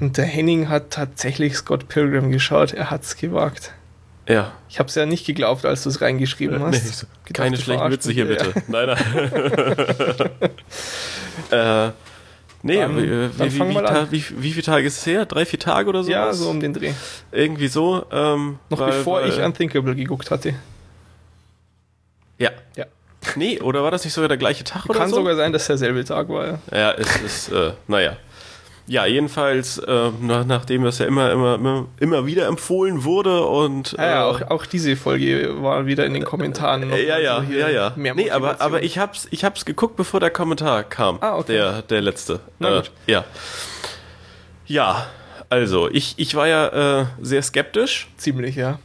Und 0.00 0.16
der 0.16 0.24
Henning 0.24 0.68
hat 0.68 0.90
tatsächlich 0.90 1.56
Scott 1.56 1.88
Pilgrim 1.88 2.30
geschaut. 2.30 2.72
Er 2.72 2.90
hat's 2.90 3.16
gewagt. 3.16 3.72
Ja. 4.26 4.52
Ich 4.70 4.78
habe 4.78 4.88
es 4.88 4.94
ja 4.94 5.04
nicht 5.04 5.26
geglaubt, 5.26 5.66
als 5.66 5.82
du 5.82 5.90
es 5.90 6.00
reingeschrieben 6.00 6.56
Nee, 6.58 6.64
hast. 6.78 6.98
so- 7.00 7.06
Gedacht, 7.24 7.42
keine 7.44 7.56
schlechten 7.58 7.90
Witze 7.90 8.12
hier 8.12 8.26
bitte. 8.26 8.52
Nein, 8.68 8.86
nein. 8.88 10.30
äh, 11.50 11.90
nee, 12.64 12.76
Dann- 12.78 12.96
wie, 12.96 13.06
dann 13.38 13.52
wie, 13.52 13.60
wie, 13.60 13.68
wie. 13.68 13.74
Ta- 13.74 14.06
wie, 14.10 14.24
wie 14.38 14.50
viele 14.52 14.62
Tage 14.64 14.86
ist 14.86 14.98
es 14.98 15.06
her? 15.06 15.24
Drei, 15.26 15.46
vier 15.46 15.58
Tage 15.60 15.88
oder 15.88 16.02
so? 16.02 16.10
Ja, 16.10 16.32
so 16.32 16.50
um 16.50 16.58
den 16.60 16.72
Dreh. 16.74 16.92
Irgendwie 17.30 17.68
so. 17.68 18.04
Ähm, 18.10 18.58
Noch 18.70 18.78
weil- 18.80 18.90
bevor 18.92 19.20
weil, 19.22 19.28
ich 19.28 19.38
Unthinkable 19.38 19.94
geguckt 19.94 20.30
hatte. 20.30 20.54
Ja. 22.38 22.50
Ja. 22.76 22.86
Nee, 23.36 23.60
oder 23.60 23.82
war 23.82 23.90
das 23.90 24.04
nicht 24.04 24.12
sogar 24.12 24.28
der 24.28 24.36
gleiche 24.36 24.64
Tag 24.64 24.84
oder 24.88 24.98
Kann 24.98 25.08
so? 25.08 25.16
sogar 25.16 25.36
sein, 25.36 25.52
dass 25.52 25.66
derselbe 25.66 26.04
Tag 26.04 26.28
war. 26.28 26.46
Ja. 26.46 26.58
Ja, 26.72 26.92
es 26.92 27.16
ist, 27.22 27.52
äh, 27.52 27.72
naja. 27.86 28.16
Ja, 28.86 29.06
jedenfalls, 29.06 29.78
äh, 29.78 30.10
nach, 30.20 30.44
nachdem 30.44 30.84
das 30.84 30.98
ja 30.98 31.06
immer, 31.06 31.32
immer, 31.32 31.54
immer, 31.54 31.86
immer 32.00 32.26
wieder 32.26 32.46
empfohlen 32.48 33.04
wurde 33.04 33.42
und. 33.46 33.92
Ja, 33.92 34.20
äh, 34.20 34.24
auch, 34.24 34.50
auch 34.50 34.66
diese 34.66 34.94
Folge 34.96 35.62
war 35.62 35.86
wieder 35.86 36.04
in 36.04 36.12
den 36.12 36.24
Kommentaren. 36.24 36.88
noch. 36.88 36.96
Äh, 36.96 37.06
Ja, 37.08 37.18
ja, 37.18 37.36
Also 37.38 37.52
ja, 37.52 37.68
ja. 37.70 37.92
Mehr 37.96 38.14
nee, 38.14 38.30
aber, 38.30 38.60
aber 38.60 38.82
ich 38.82 38.98
hab's, 38.98 39.26
ich 39.30 39.42
hab's 39.44 39.64
geguckt, 39.64 39.96
bevor 39.96 40.20
der 40.20 40.30
Kommentar 40.30 40.84
kam. 40.84 41.16
Ah, 41.22 41.36
okay. 41.36 41.52
Der, 41.52 41.82
der 41.82 42.02
letzte. 42.02 42.40
Na 42.58 42.70
äh, 42.70 42.74
gut. 42.76 42.90
Ja. 43.06 43.24
Ja, 44.66 45.06
also, 45.48 45.90
ich, 45.90 46.14
ich 46.18 46.34
war 46.34 46.48
ja 46.48 47.00
äh, 47.00 47.06
sehr 47.22 47.42
skeptisch. 47.42 48.08
Ziemlich, 48.18 48.56
ja. 48.56 48.78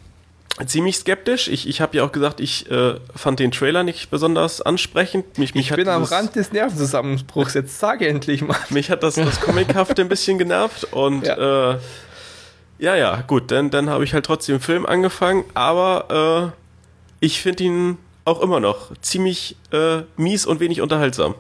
Ziemlich 0.66 0.98
skeptisch. 0.98 1.48
Ich, 1.48 1.68
ich 1.68 1.80
habe 1.82 1.98
ja 1.98 2.04
auch 2.04 2.12
gesagt, 2.12 2.40
ich 2.40 2.70
äh, 2.70 2.96
fand 3.16 3.40
den 3.40 3.52
Trailer 3.52 3.84
nicht 3.84 4.10
besonders 4.10 4.62
ansprechend. 4.62 5.38
Mich, 5.38 5.56
mich 5.56 5.70
Ich 5.70 5.76
bin 5.76 5.88
am 5.88 6.04
Rand 6.04 6.36
des 6.36 6.52
Nervenzusammenbruchs. 6.52 7.54
Jetzt 7.54 7.80
sage 7.80 8.08
endlich 8.08 8.42
mal. 8.42 8.58
Mich 8.70 8.92
hat 8.92 9.04
das, 9.04 9.16
das 9.16 9.40
Comichafte 9.40 10.02
ein 10.02 10.10
bisschen 10.10 10.38
genervt 10.38 10.86
und 10.92 11.26
ja, 11.26 11.72
äh, 11.74 11.78
ja, 12.80 12.96
ja, 12.96 13.22
gut, 13.28 13.52
dann, 13.52 13.70
dann 13.70 13.90
habe 13.90 14.06
ich 14.06 14.14
halt 14.14 14.26
trotzdem 14.26 14.56
den 14.56 14.62
Film 14.62 14.86
angefangen, 14.86 15.44
aber 15.54 16.54
äh, 17.20 17.26
ich 17.26 17.42
finde 17.42 17.66
ihn 17.66 17.98
auch 18.24 18.42
immer 18.42 18.60
noch 18.60 18.92
ziemlich 19.02 19.58
äh, 19.72 20.04
mies 20.16 20.46
und 20.46 20.60
wenig 20.60 20.82
unterhaltsam. 20.82 21.36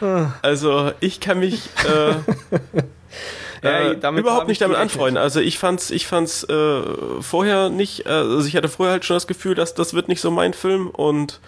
also 0.42 0.92
ich 1.00 1.20
kann 1.20 1.38
mich 1.38 1.62
äh, 1.86 2.14
Ja, 3.62 3.92
äh, 3.92 4.18
überhaupt 4.18 4.48
nicht 4.48 4.56
ich 4.56 4.58
damit 4.58 4.76
anfreunden. 4.76 5.22
Also 5.22 5.40
ich 5.40 5.58
fand's, 5.58 5.90
ich 5.90 6.06
fand's 6.06 6.44
äh, 6.44 6.82
vorher 7.20 7.68
nicht, 7.68 8.06
äh, 8.06 8.10
also 8.10 8.46
ich 8.46 8.56
hatte 8.56 8.68
vorher 8.68 8.92
halt 8.92 9.04
schon 9.04 9.16
das 9.16 9.26
Gefühl, 9.26 9.54
dass 9.54 9.74
das 9.74 9.94
wird 9.94 10.08
nicht 10.08 10.20
so 10.20 10.30
mein 10.30 10.52
Film 10.52 10.88
und 10.88 11.40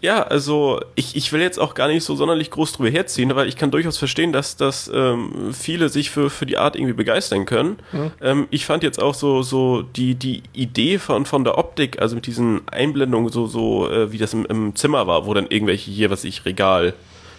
Ja, 0.00 0.22
also 0.22 0.80
ich, 0.94 1.16
ich 1.16 1.32
will 1.32 1.40
jetzt 1.40 1.58
auch 1.58 1.74
gar 1.74 1.88
nicht 1.88 2.04
so 2.04 2.14
sonderlich 2.14 2.52
groß 2.52 2.74
drüber 2.74 2.88
herziehen, 2.88 3.34
weil 3.34 3.48
ich 3.48 3.56
kann 3.56 3.72
durchaus 3.72 3.98
verstehen, 3.98 4.32
dass, 4.32 4.56
dass 4.56 4.88
ähm, 4.94 5.52
viele 5.52 5.88
sich 5.88 6.10
für, 6.10 6.30
für 6.30 6.46
die 6.46 6.56
Art 6.56 6.76
irgendwie 6.76 6.92
begeistern 6.94 7.44
können. 7.44 7.78
Ähm, 8.20 8.46
ich 8.50 8.64
fand 8.64 8.84
jetzt 8.84 9.02
auch 9.02 9.14
so, 9.14 9.42
so 9.42 9.82
die, 9.82 10.14
die 10.14 10.44
Idee 10.52 10.98
von, 10.98 11.26
von 11.26 11.42
der 11.42 11.58
Optik, 11.58 12.00
also 12.00 12.14
mit 12.14 12.26
diesen 12.26 12.60
Einblendungen, 12.68 13.32
so, 13.32 13.48
so 13.48 13.90
äh, 13.90 14.12
wie 14.12 14.18
das 14.18 14.34
im, 14.34 14.46
im 14.46 14.76
Zimmer 14.76 15.08
war, 15.08 15.26
wo 15.26 15.34
dann 15.34 15.48
irgendwelche 15.48 15.90
hier, 15.90 16.10
was 16.10 16.22
ich, 16.22 16.44
Regal, 16.44 16.94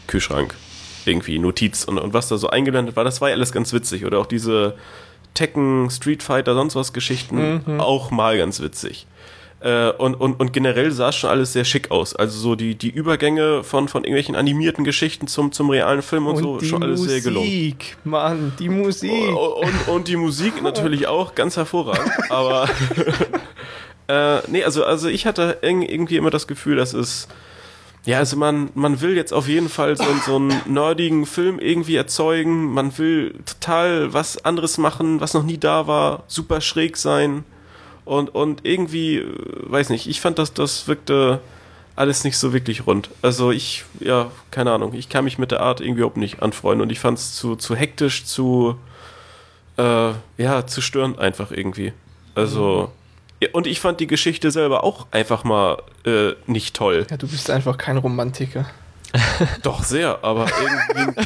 Kühlschrank, 0.07 0.53
irgendwie 1.07 1.39
Notiz 1.39 1.83
und, 1.83 1.97
und 1.97 2.13
was 2.13 2.27
da 2.27 2.37
so 2.37 2.49
eingeblendet 2.49 2.95
war, 2.95 3.03
das 3.03 3.21
war 3.21 3.29
ja 3.29 3.35
alles 3.35 3.51
ganz 3.51 3.73
witzig. 3.73 4.05
Oder 4.05 4.19
auch 4.19 4.25
diese 4.25 4.75
Tekken, 5.33 5.89
Street 5.89 6.23
Fighter, 6.23 6.53
sonst 6.53 6.75
was 6.75 6.93
Geschichten, 6.93 7.61
auch 7.79 8.11
mal 8.11 8.37
ganz 8.37 8.61
witzig. 8.61 9.05
Äh, 9.61 9.89
und, 9.91 10.15
und, 10.15 10.39
und 10.39 10.53
generell 10.53 10.91
sah 10.91 11.09
es 11.09 11.15
schon 11.15 11.29
alles 11.29 11.53
sehr 11.53 11.63
schick 11.65 11.89
aus. 11.89 12.15
Also 12.15 12.37
so 12.37 12.55
die, 12.55 12.75
die 12.75 12.89
Übergänge 12.89 13.63
von, 13.63 13.87
von 13.87 14.03
irgendwelchen 14.03 14.35
animierten 14.35 14.83
Geschichten 14.83 15.27
zum, 15.27 15.51
zum 15.53 15.69
realen 15.69 16.01
Film 16.01 16.27
und, 16.27 16.37
so, 16.37 16.57
die 16.59 16.67
schon 16.67 16.83
alles 16.83 17.01
sehr 17.01 17.21
gelungen. 17.21 17.47
Musik, 17.47 17.97
Mann, 18.03 18.53
die 18.59 18.69
Musik. 18.69 19.11
Und, 19.11 19.87
und 19.87 20.07
die 20.07 20.17
Musik 20.17 20.61
natürlich 20.61 21.07
auch 21.07 21.35
ganz 21.35 21.57
hervorragend. 21.57 22.11
Aber 22.29 22.69
äh, 24.07 24.39
nee, 24.49 24.63
also, 24.63 24.83
also 24.83 25.07
ich 25.07 25.25
hatte 25.25 25.57
irg- 25.61 25.87
irgendwie 25.89 26.17
immer 26.17 26.29
das 26.31 26.47
Gefühl, 26.47 26.75
dass 26.75 26.93
es 26.93 27.27
ja, 28.05 28.19
also 28.19 28.37
man, 28.37 28.69
man 28.75 29.01
will 29.01 29.15
jetzt 29.15 29.33
auf 29.33 29.47
jeden 29.47 29.67
Fall 29.67 29.97
so, 29.97 30.05
so 30.25 30.35
einen 30.35 30.53
nerdigen 30.65 31.25
Film 31.25 31.57
irgendwie 31.59 31.95
erzeugen. 31.95 32.71
Man 32.71 32.95
will 32.97 33.33
total 33.45 34.13
was 34.13 34.45
anderes 34.45 34.77
machen, 34.77 35.21
was 35.21 35.33
noch 35.33 35.43
nie 35.43 35.57
da 35.57 35.87
war, 35.87 36.23
super 36.27 36.61
schräg 36.61 36.97
sein. 36.97 37.43
Und, 38.05 38.33
und 38.35 38.63
irgendwie, 38.63 39.17
äh, 39.17 39.25
weiß 39.63 39.89
nicht, 39.89 40.07
ich 40.07 40.21
fand, 40.21 40.37
dass 40.37 40.53
das 40.53 40.87
wirkte 40.87 41.41
alles 41.95 42.23
nicht 42.23 42.37
so 42.37 42.53
wirklich 42.53 42.85
rund. 42.85 43.09
Also 43.23 43.51
ich, 43.51 43.85
ja, 43.99 44.29
keine 44.51 44.71
Ahnung, 44.71 44.93
ich 44.93 45.09
kann 45.09 45.23
mich 45.23 45.39
mit 45.39 45.49
der 45.51 45.61
Art 45.61 45.81
irgendwie 45.81 46.01
überhaupt 46.01 46.17
nicht 46.17 46.43
anfreunden 46.43 46.83
und 46.83 46.91
ich 46.91 46.99
fand 46.99 47.17
es 47.17 47.33
zu, 47.35 47.55
zu 47.55 47.75
hektisch, 47.75 48.25
zu, 48.25 48.77
äh, 49.77 50.11
ja, 50.37 50.67
zu 50.67 50.81
störend 50.81 51.17
einfach 51.17 51.51
irgendwie. 51.51 51.93
Also, 52.35 52.91
ja, 53.45 53.49
und 53.53 53.67
ich 53.67 53.79
fand 53.79 53.99
die 53.99 54.07
Geschichte 54.07 54.51
selber 54.51 54.83
auch 54.83 55.07
einfach 55.11 55.43
mal 55.43 55.81
äh, 56.05 56.33
nicht 56.47 56.75
toll. 56.75 57.05
Ja, 57.09 57.17
du 57.17 57.27
bist 57.27 57.49
einfach 57.49 57.77
kein 57.77 57.97
Romantiker. 57.97 58.65
Doch, 59.63 59.83
sehr, 59.83 60.23
aber 60.23 60.47
irgendwie. 60.95 61.21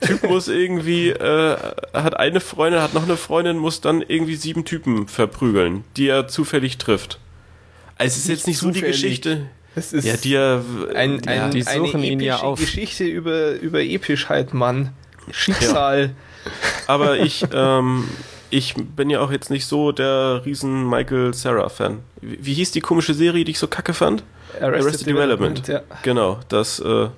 typ 0.06 0.22
muss 0.24 0.48
irgendwie, 0.48 1.10
äh, 1.10 1.56
hat 1.94 2.16
eine 2.16 2.40
Freundin, 2.40 2.82
hat 2.82 2.94
noch 2.94 3.04
eine 3.04 3.16
Freundin, 3.16 3.56
muss 3.58 3.80
dann 3.80 4.02
irgendwie 4.02 4.34
sieben 4.34 4.64
Typen 4.64 5.08
verprügeln, 5.08 5.84
die 5.96 6.08
er 6.08 6.28
zufällig 6.28 6.78
trifft. 6.78 7.18
Also 7.96 8.12
es 8.12 8.16
ist 8.18 8.28
jetzt 8.28 8.46
nicht 8.46 8.58
so 8.58 8.68
die 8.68 8.74
zufällig. 8.74 8.96
Geschichte. 9.00 9.46
Das 9.74 9.92
ist 9.92 10.04
Ja, 10.04 10.16
die 10.16 10.34
er. 10.34 10.62
ein, 10.94 11.22
ja, 11.24 11.46
ein, 11.46 11.50
die 11.50 11.62
suchen 11.62 12.00
eine 12.00 12.06
ihn 12.06 12.20
ja 12.20 12.40
auf. 12.40 12.58
Geschichte 12.60 13.04
über, 13.04 13.52
über 13.52 13.80
Epischheit, 13.80 14.52
Mann. 14.52 14.92
Schicksal. 15.30 16.14
aber 16.86 17.18
ich, 17.18 17.44
ähm, 17.54 18.08
ich 18.52 18.74
bin 18.74 19.08
ja 19.08 19.20
auch 19.20 19.32
jetzt 19.32 19.50
nicht 19.50 19.64
so 19.66 19.92
der 19.92 20.42
riesen 20.44 20.88
Michael 20.88 21.32
Sarah-Fan. 21.32 22.00
Wie, 22.20 22.38
wie 22.42 22.54
hieß 22.54 22.70
die 22.72 22.80
komische 22.80 23.14
Serie, 23.14 23.44
die 23.44 23.52
ich 23.52 23.58
so 23.58 23.66
kacke 23.66 23.94
fand? 23.94 24.22
Arrested 24.60 25.06
Development. 25.06 25.66
Ja. 25.66 25.80
Genau, 26.02 26.38
das, 26.48 26.78
äh, 26.78 27.08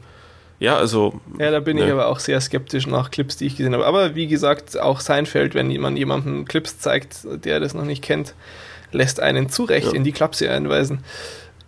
ja, 0.60 0.76
also. 0.76 1.20
ja, 1.38 1.50
da 1.50 1.58
bin 1.58 1.76
ich 1.76 1.86
ne. 1.86 1.92
aber 1.92 2.06
auch 2.06 2.20
sehr 2.20 2.40
skeptisch 2.40 2.86
nach 2.86 3.10
Clips, 3.10 3.36
die 3.36 3.46
ich 3.46 3.56
gesehen 3.56 3.74
habe. 3.74 3.84
Aber 3.84 4.14
wie 4.14 4.28
gesagt, 4.28 4.78
auch 4.78 5.00
Seinfeld, 5.00 5.54
wenn 5.54 5.76
man 5.80 5.96
jemandem 5.96 6.44
Clips 6.44 6.78
zeigt, 6.78 7.26
der 7.44 7.58
das 7.58 7.74
noch 7.74 7.84
nicht 7.84 8.02
kennt, 8.02 8.34
lässt 8.92 9.18
einen 9.18 9.48
zu 9.50 9.64
Recht 9.64 9.88
Ja. 9.88 9.92
in 9.94 10.04
die 10.04 10.12
Klapse 10.12 10.48
einweisen. 10.48 11.00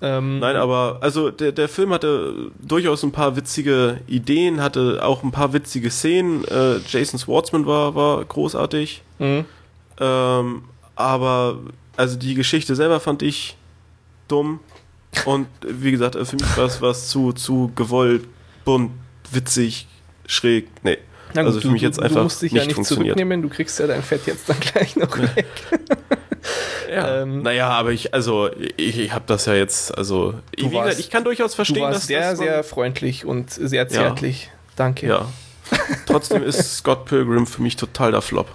Ähm, 0.01 0.39
Nein, 0.39 0.57
aber 0.57 0.99
also 1.01 1.31
der, 1.31 1.53
der 1.53 1.69
Film 1.69 1.93
hatte 1.93 2.51
durchaus 2.61 3.03
ein 3.03 3.13
paar 3.13 3.35
witzige 3.35 3.99
Ideen, 4.07 4.63
hatte 4.63 5.01
auch 5.03 5.25
ein 5.25 5.33
paar 5.33 5.53
witzige 5.53 5.91
Szenen. 5.91 6.45
Äh, 6.45 6.77
Jason 6.87 7.19
Schwartzman 7.19 7.67
war, 7.67 7.95
war 7.97 8.25
großartig. 8.25 9.03
mhm. 9.19 9.47
Ähm, 10.01 10.65
aber 10.95 11.59
also 11.97 12.17
die 12.17 12.35
Geschichte 12.35 12.75
selber 12.77 13.01
fand 13.01 13.23
ich 13.23 13.57
dumm. 14.29 14.61
Und 15.25 15.47
wie 15.67 15.91
gesagt, 15.91 16.15
äh, 16.17 16.25
für 16.25 16.37
mich 16.37 16.57
war 16.57 16.67
es 16.67 16.83
was 16.83 17.09
zu, 17.09 17.33
zu 17.33 17.73
gewollt, 17.75 18.25
bunt, 18.65 18.93
witzig, 19.31 19.87
schräg. 20.27 20.69
Nee. 20.83 20.99
Gut, 21.29 21.39
also 21.39 21.61
für 21.61 21.69
du, 21.69 21.73
mich 21.73 21.83
jetzt 21.83 21.99
du, 21.99 22.03
einfach 22.03 22.17
du 22.17 22.23
musst 22.25 22.43
dich 22.43 22.53
ja 22.53 22.59
nicht 22.59 22.67
nicht 22.69 22.75
funktioniert. 22.77 23.17
zurücknehmen, 23.17 23.43
du 23.43 23.49
kriegst 23.49 23.79
ja 23.79 23.87
dein 23.87 24.03
Fett 24.03 24.27
jetzt 24.27 24.49
dann 24.49 24.61
gleich 24.61 24.97
noch 24.97 25.17
weg. 25.19 25.47
Ja. 26.89 27.23
Ähm, 27.23 27.43
naja, 27.43 27.69
aber 27.71 27.91
ich, 27.91 28.15
also 28.15 28.49
ich, 28.77 28.97
ich 29.01 29.13
habe 29.13 29.25
das 29.27 29.47
ja 29.47 29.55
jetzt, 29.55 29.97
also 29.99 30.35
ich, 30.55 30.63
warst- 30.67 30.73
gesagt, 30.85 31.01
ich 31.01 31.11
kann 31.11 31.25
durchaus 31.25 31.51
Du 31.53 31.57
verstehen, 31.57 31.83
warst 31.83 31.97
dass 32.03 32.07
sehr, 32.07 32.31
das 32.31 32.39
sehr 32.39 32.63
freundlich 32.63 33.25
und 33.25 33.51
sehr 33.51 33.89
zärtlich. 33.89 34.51
Danke. 34.77 35.09
Ja. 35.09 35.29
Trotzdem 36.07 36.43
ist 36.45 36.77
Scott 36.79 37.07
Pilgrim 37.07 37.49
für 37.49 37.61
mich 37.61 37.75
total 37.75 38.13
der 38.13 38.23
Flop. 38.23 38.49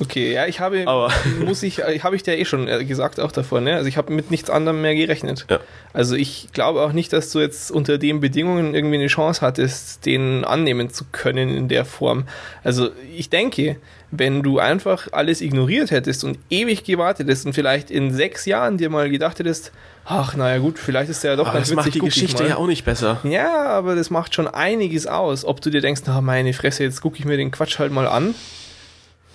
Okay, 0.00 0.32
ja, 0.32 0.46
ich 0.46 0.60
habe, 0.60 0.84
Aber- 0.86 1.12
muss 1.44 1.62
ich, 1.62 1.80
äh, 1.80 2.00
habe 2.00 2.16
ich 2.16 2.22
dir 2.22 2.36
eh 2.38 2.44
schon 2.44 2.68
äh, 2.68 2.84
gesagt 2.84 3.20
auch 3.20 3.32
davor, 3.32 3.60
ne? 3.60 3.74
Also 3.74 3.86
ich 3.88 3.96
habe 3.96 4.12
mit 4.12 4.30
nichts 4.30 4.48
anderem 4.50 4.80
mehr 4.80 4.94
gerechnet. 4.94 5.46
Ja. 5.50 5.60
Also 5.92 6.16
ich 6.16 6.48
glaube 6.52 6.80
auch 6.82 6.92
nicht, 6.92 7.12
dass 7.12 7.30
du 7.30 7.40
jetzt 7.40 7.70
unter 7.70 7.98
den 7.98 8.20
Bedingungen 8.20 8.74
irgendwie 8.74 8.96
eine 8.96 9.08
Chance 9.08 9.42
hattest, 9.42 10.06
den 10.06 10.44
annehmen 10.44 10.90
zu 10.90 11.04
können 11.12 11.54
in 11.54 11.68
der 11.68 11.84
Form. 11.84 12.24
Also 12.64 12.90
ich 13.16 13.28
denke, 13.28 13.76
wenn 14.10 14.42
du 14.42 14.58
einfach 14.58 15.08
alles 15.12 15.40
ignoriert 15.40 15.90
hättest 15.90 16.24
und 16.24 16.38
ewig 16.48 16.84
gewartet 16.84 17.26
hättest 17.26 17.46
und 17.46 17.52
vielleicht 17.52 17.90
in 17.90 18.12
sechs 18.12 18.46
Jahren 18.46 18.78
dir 18.78 18.90
mal 18.90 19.08
gedacht 19.10 19.38
hättest, 19.38 19.72
ach 20.04 20.34
naja 20.34 20.58
gut, 20.58 20.78
vielleicht 20.78 21.10
ist 21.10 21.22
der 21.22 21.32
ja 21.32 21.36
doch 21.36 21.46
Aber 21.46 21.54
ganz 21.58 21.68
das 21.68 21.76
macht 21.76 21.94
die 21.94 22.00
Geschichte 22.00 22.46
ja 22.46 22.56
auch 22.56 22.66
nicht 22.66 22.84
besser. 22.84 23.20
Ja, 23.22 23.66
aber 23.66 23.94
das 23.94 24.10
macht 24.10 24.34
schon 24.34 24.48
einiges 24.48 25.06
aus, 25.06 25.44
ob 25.44 25.60
du 25.60 25.70
dir 25.70 25.80
denkst, 25.80 26.02
na 26.06 26.20
meine 26.20 26.52
Fresse, 26.52 26.82
jetzt 26.84 27.00
gucke 27.00 27.18
ich 27.18 27.24
mir 27.24 27.36
den 27.36 27.50
Quatsch 27.50 27.78
halt 27.78 27.92
mal 27.92 28.06
an. 28.08 28.34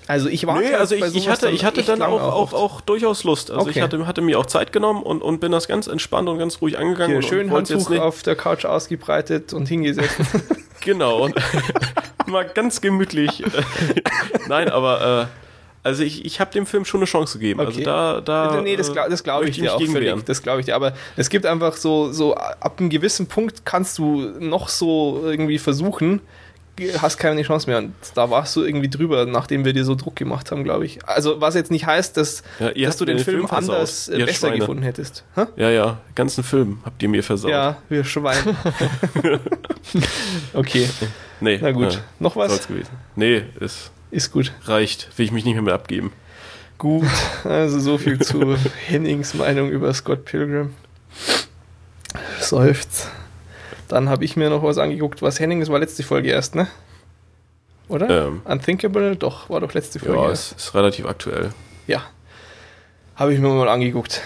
Also 0.07 0.29
ich 0.29 0.45
warte 0.45 0.61
Nee, 0.63 0.73
also 0.75 0.93
ich, 0.93 1.15
ich 1.15 1.29
hatte, 1.29 1.49
ich 1.49 1.65
hatte 1.65 1.81
dann 1.81 2.01
auch, 2.01 2.21
auch, 2.21 2.53
auch 2.53 2.81
durchaus 2.81 3.23
Lust. 3.23 3.49
Also 3.49 3.61
Okay. 3.63 3.71
ich 3.71 3.81
hatte, 3.81 4.05
hatte 4.05 4.21
mir 4.21 4.37
auch 4.37 4.45
Zeit 4.45 4.71
genommen 4.71 5.01
und, 5.01 5.21
und 5.23 5.39
bin 5.39 5.51
das 5.51 5.67
ganz 5.67 5.87
entspannt 5.87 6.29
und 6.29 6.37
ganz 6.37 6.61
ruhig 6.61 6.77
angegangen. 6.77 7.07
Hier 7.09 7.17
und, 7.17 7.25
schön 7.25 7.47
und 7.49 7.55
Handtuch 7.57 7.75
jetzt 7.79 7.89
nicht, 7.89 8.01
auf 8.01 8.21
der 8.21 8.35
Couch 8.35 8.65
ausgebreitet 8.65 9.53
und 9.53 9.67
hingesetzt. 9.67 10.15
Genau. 10.81 11.23
Und 11.23 11.33
mal 12.27 12.45
ganz 12.45 12.79
gemütlich. 12.79 13.43
Nein, 14.47 14.69
aber 14.69 15.23
äh, 15.23 15.25
also 15.81 16.03
ich, 16.03 16.25
ich 16.25 16.39
habe 16.39 16.51
dem 16.51 16.67
Film 16.67 16.85
schon 16.85 16.99
eine 16.99 17.05
Chance 17.07 17.39
gegeben. 17.39 17.59
Also 17.61 17.71
Okay. 17.71 17.83
da, 17.83 18.21
da 18.21 18.61
nee, 18.61 18.75
das, 18.75 18.91
glaub- 18.93 19.09
das 19.09 19.23
glaube 19.23 19.45
ich 19.45 19.57
möchte 19.59 19.61
dir 19.63 19.73
auch 19.73 19.91
völlig. 19.91 20.25
Das 20.25 20.43
glaube 20.43 20.59
ich 20.59 20.65
dir. 20.67 20.75
Aber 20.75 20.93
es 21.15 21.29
gibt 21.29 21.45
einfach 21.47 21.75
so, 21.77 22.11
so 22.11 22.35
ab 22.35 22.75
einem 22.79 22.89
gewissen 22.89 23.25
Punkt 23.27 23.65
kannst 23.65 23.97
du 23.97 24.31
noch 24.39 24.67
so 24.69 25.21
irgendwie 25.25 25.57
versuchen, 25.57 26.21
hast 27.01 27.17
keine 27.17 27.41
Chance 27.43 27.69
mehr. 27.69 27.79
Und 27.79 27.93
da 28.15 28.29
warst 28.29 28.55
du 28.55 28.63
irgendwie 28.63 28.89
drüber, 28.89 29.25
nachdem 29.25 29.65
wir 29.65 29.73
dir 29.73 29.85
so 29.85 29.95
Druck 29.95 30.15
gemacht 30.15 30.51
haben, 30.51 30.63
glaube 30.63 30.85
ich. 30.85 31.05
Also 31.07 31.39
was 31.41 31.55
jetzt 31.55 31.71
nicht 31.71 31.85
heißt, 31.85 32.17
dass, 32.17 32.43
Ja, 32.59 32.71
dass 32.73 32.97
du 32.97 33.05
den 33.05 33.17
den 33.17 33.23
Film, 33.23 33.47
Film 33.47 33.51
anders 33.51 34.09
äh, 34.09 34.17
besser 34.25 34.47
Schweine. 34.47 34.59
gefunden 34.59 34.83
hättest. 34.83 35.23
Hä? 35.35 35.45
Ja, 35.55 35.69
ja, 35.69 35.99
ganzen 36.15 36.43
Film 36.43 36.79
habt 36.83 37.01
ihr 37.01 37.09
mir 37.09 37.23
versaut. 37.23 37.51
Ja, 37.51 37.77
wir 37.89 38.03
Schwein. 38.03 38.37
okay, 40.53 40.89
Nee, 41.41 41.59
na 41.61 41.71
gut. 41.71 41.93
Ja, 41.93 41.99
Noch 42.19 42.35
was? 42.35 42.51
soll's 42.51 42.67
gewesen. 42.67 42.89
Nee, 43.15 43.43
es 43.59 43.91
Ist 44.11 44.31
gut. 44.31 44.51
reicht. 44.63 45.09
Will 45.17 45.25
ich 45.25 45.31
mich 45.31 45.45
nicht 45.45 45.55
mehr, 45.55 45.63
mehr 45.63 45.73
abgeben. 45.73 46.11
Gut, 46.77 47.05
also 47.43 47.79
so 47.79 47.97
viel 47.97 48.19
zu 48.19 48.55
Hennings 48.87 49.33
Meinung 49.33 49.69
über 49.69 49.93
Scott 49.93 50.25
Pilgrim. 50.25 50.73
Seufzt. 52.39 53.09
Dann 53.87 54.09
habe 54.09 54.25
ich 54.25 54.35
mir 54.35 54.49
noch 54.49 54.63
was 54.63 54.77
angeguckt, 54.77 55.21
was 55.21 55.39
Henning, 55.39 55.59
das 55.59 55.69
war 55.69 55.79
letzte 55.79 56.03
Folge 56.03 56.29
erst, 56.29 56.55
ne? 56.55 56.67
Oder? 57.87 58.27
Ähm, 58.27 58.41
Unthinkable? 58.45 59.15
Doch, 59.15 59.49
war 59.49 59.59
doch 59.59 59.73
letzte 59.73 59.99
Folge 59.99 60.17
ja, 60.17 60.29
erst. 60.29 60.57
es 60.57 60.65
ist 60.65 60.75
relativ 60.75 61.05
aktuell. 61.05 61.51
Ja. 61.87 62.03
Habe 63.15 63.33
ich 63.33 63.39
mir 63.39 63.49
mal 63.49 63.69
angeguckt. 63.69 64.21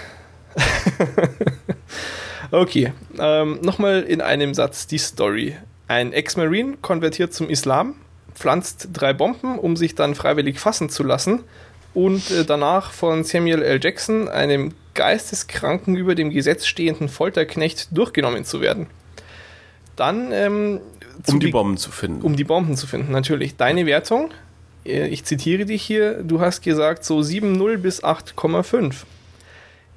okay. 2.51 2.93
Ähm, 3.19 3.59
Nochmal 3.61 4.03
in 4.03 4.21
einem 4.21 4.53
Satz 4.53 4.87
die 4.87 4.97
Story. 4.97 5.57
Ein 5.87 6.13
Ex-Marine 6.13 6.77
konvertiert 6.81 7.33
zum 7.33 7.49
Islam, 7.49 7.95
pflanzt 8.33 8.89
drei 8.93 9.13
Bomben, 9.13 9.59
um 9.59 9.75
sich 9.75 9.95
dann 9.95 10.15
freiwillig 10.15 10.59
fassen 10.59 10.89
zu 10.89 11.03
lassen 11.03 11.43
und 11.93 12.31
äh, 12.31 12.45
danach 12.45 12.91
von 12.91 13.23
Samuel 13.23 13.61
L. 13.61 13.79
Jackson, 13.83 14.29
einem 14.29 14.73
geisteskranken, 14.93 15.95
über 15.95 16.15
dem 16.15 16.29
Gesetz 16.29 16.65
stehenden 16.65 17.09
Folterknecht, 17.09 17.89
durchgenommen 17.91 18.45
zu 18.45 18.61
werden. 18.61 18.87
Dann 19.99 20.31
ähm, 20.31 20.79
Um 21.27 21.39
die 21.39 21.47
Be- 21.47 21.51
Bomben 21.51 21.77
zu 21.77 21.91
finden. 21.91 22.21
um 22.21 22.35
die 22.35 22.43
Bomben 22.45 22.75
zu 22.77 22.87
finden, 22.87 23.11
natürlich. 23.11 23.57
Deine 23.57 23.85
Wertung, 23.85 24.31
äh, 24.85 25.07
ich 25.07 25.25
zitiere 25.25 25.65
dich 25.65 25.81
hier, 25.83 26.23
du 26.23 26.39
hast 26.41 26.61
gesagt 26.61 27.03
so 27.03 27.19
7,0 27.19 27.77
bis 27.77 28.03
8,5. 28.03 28.93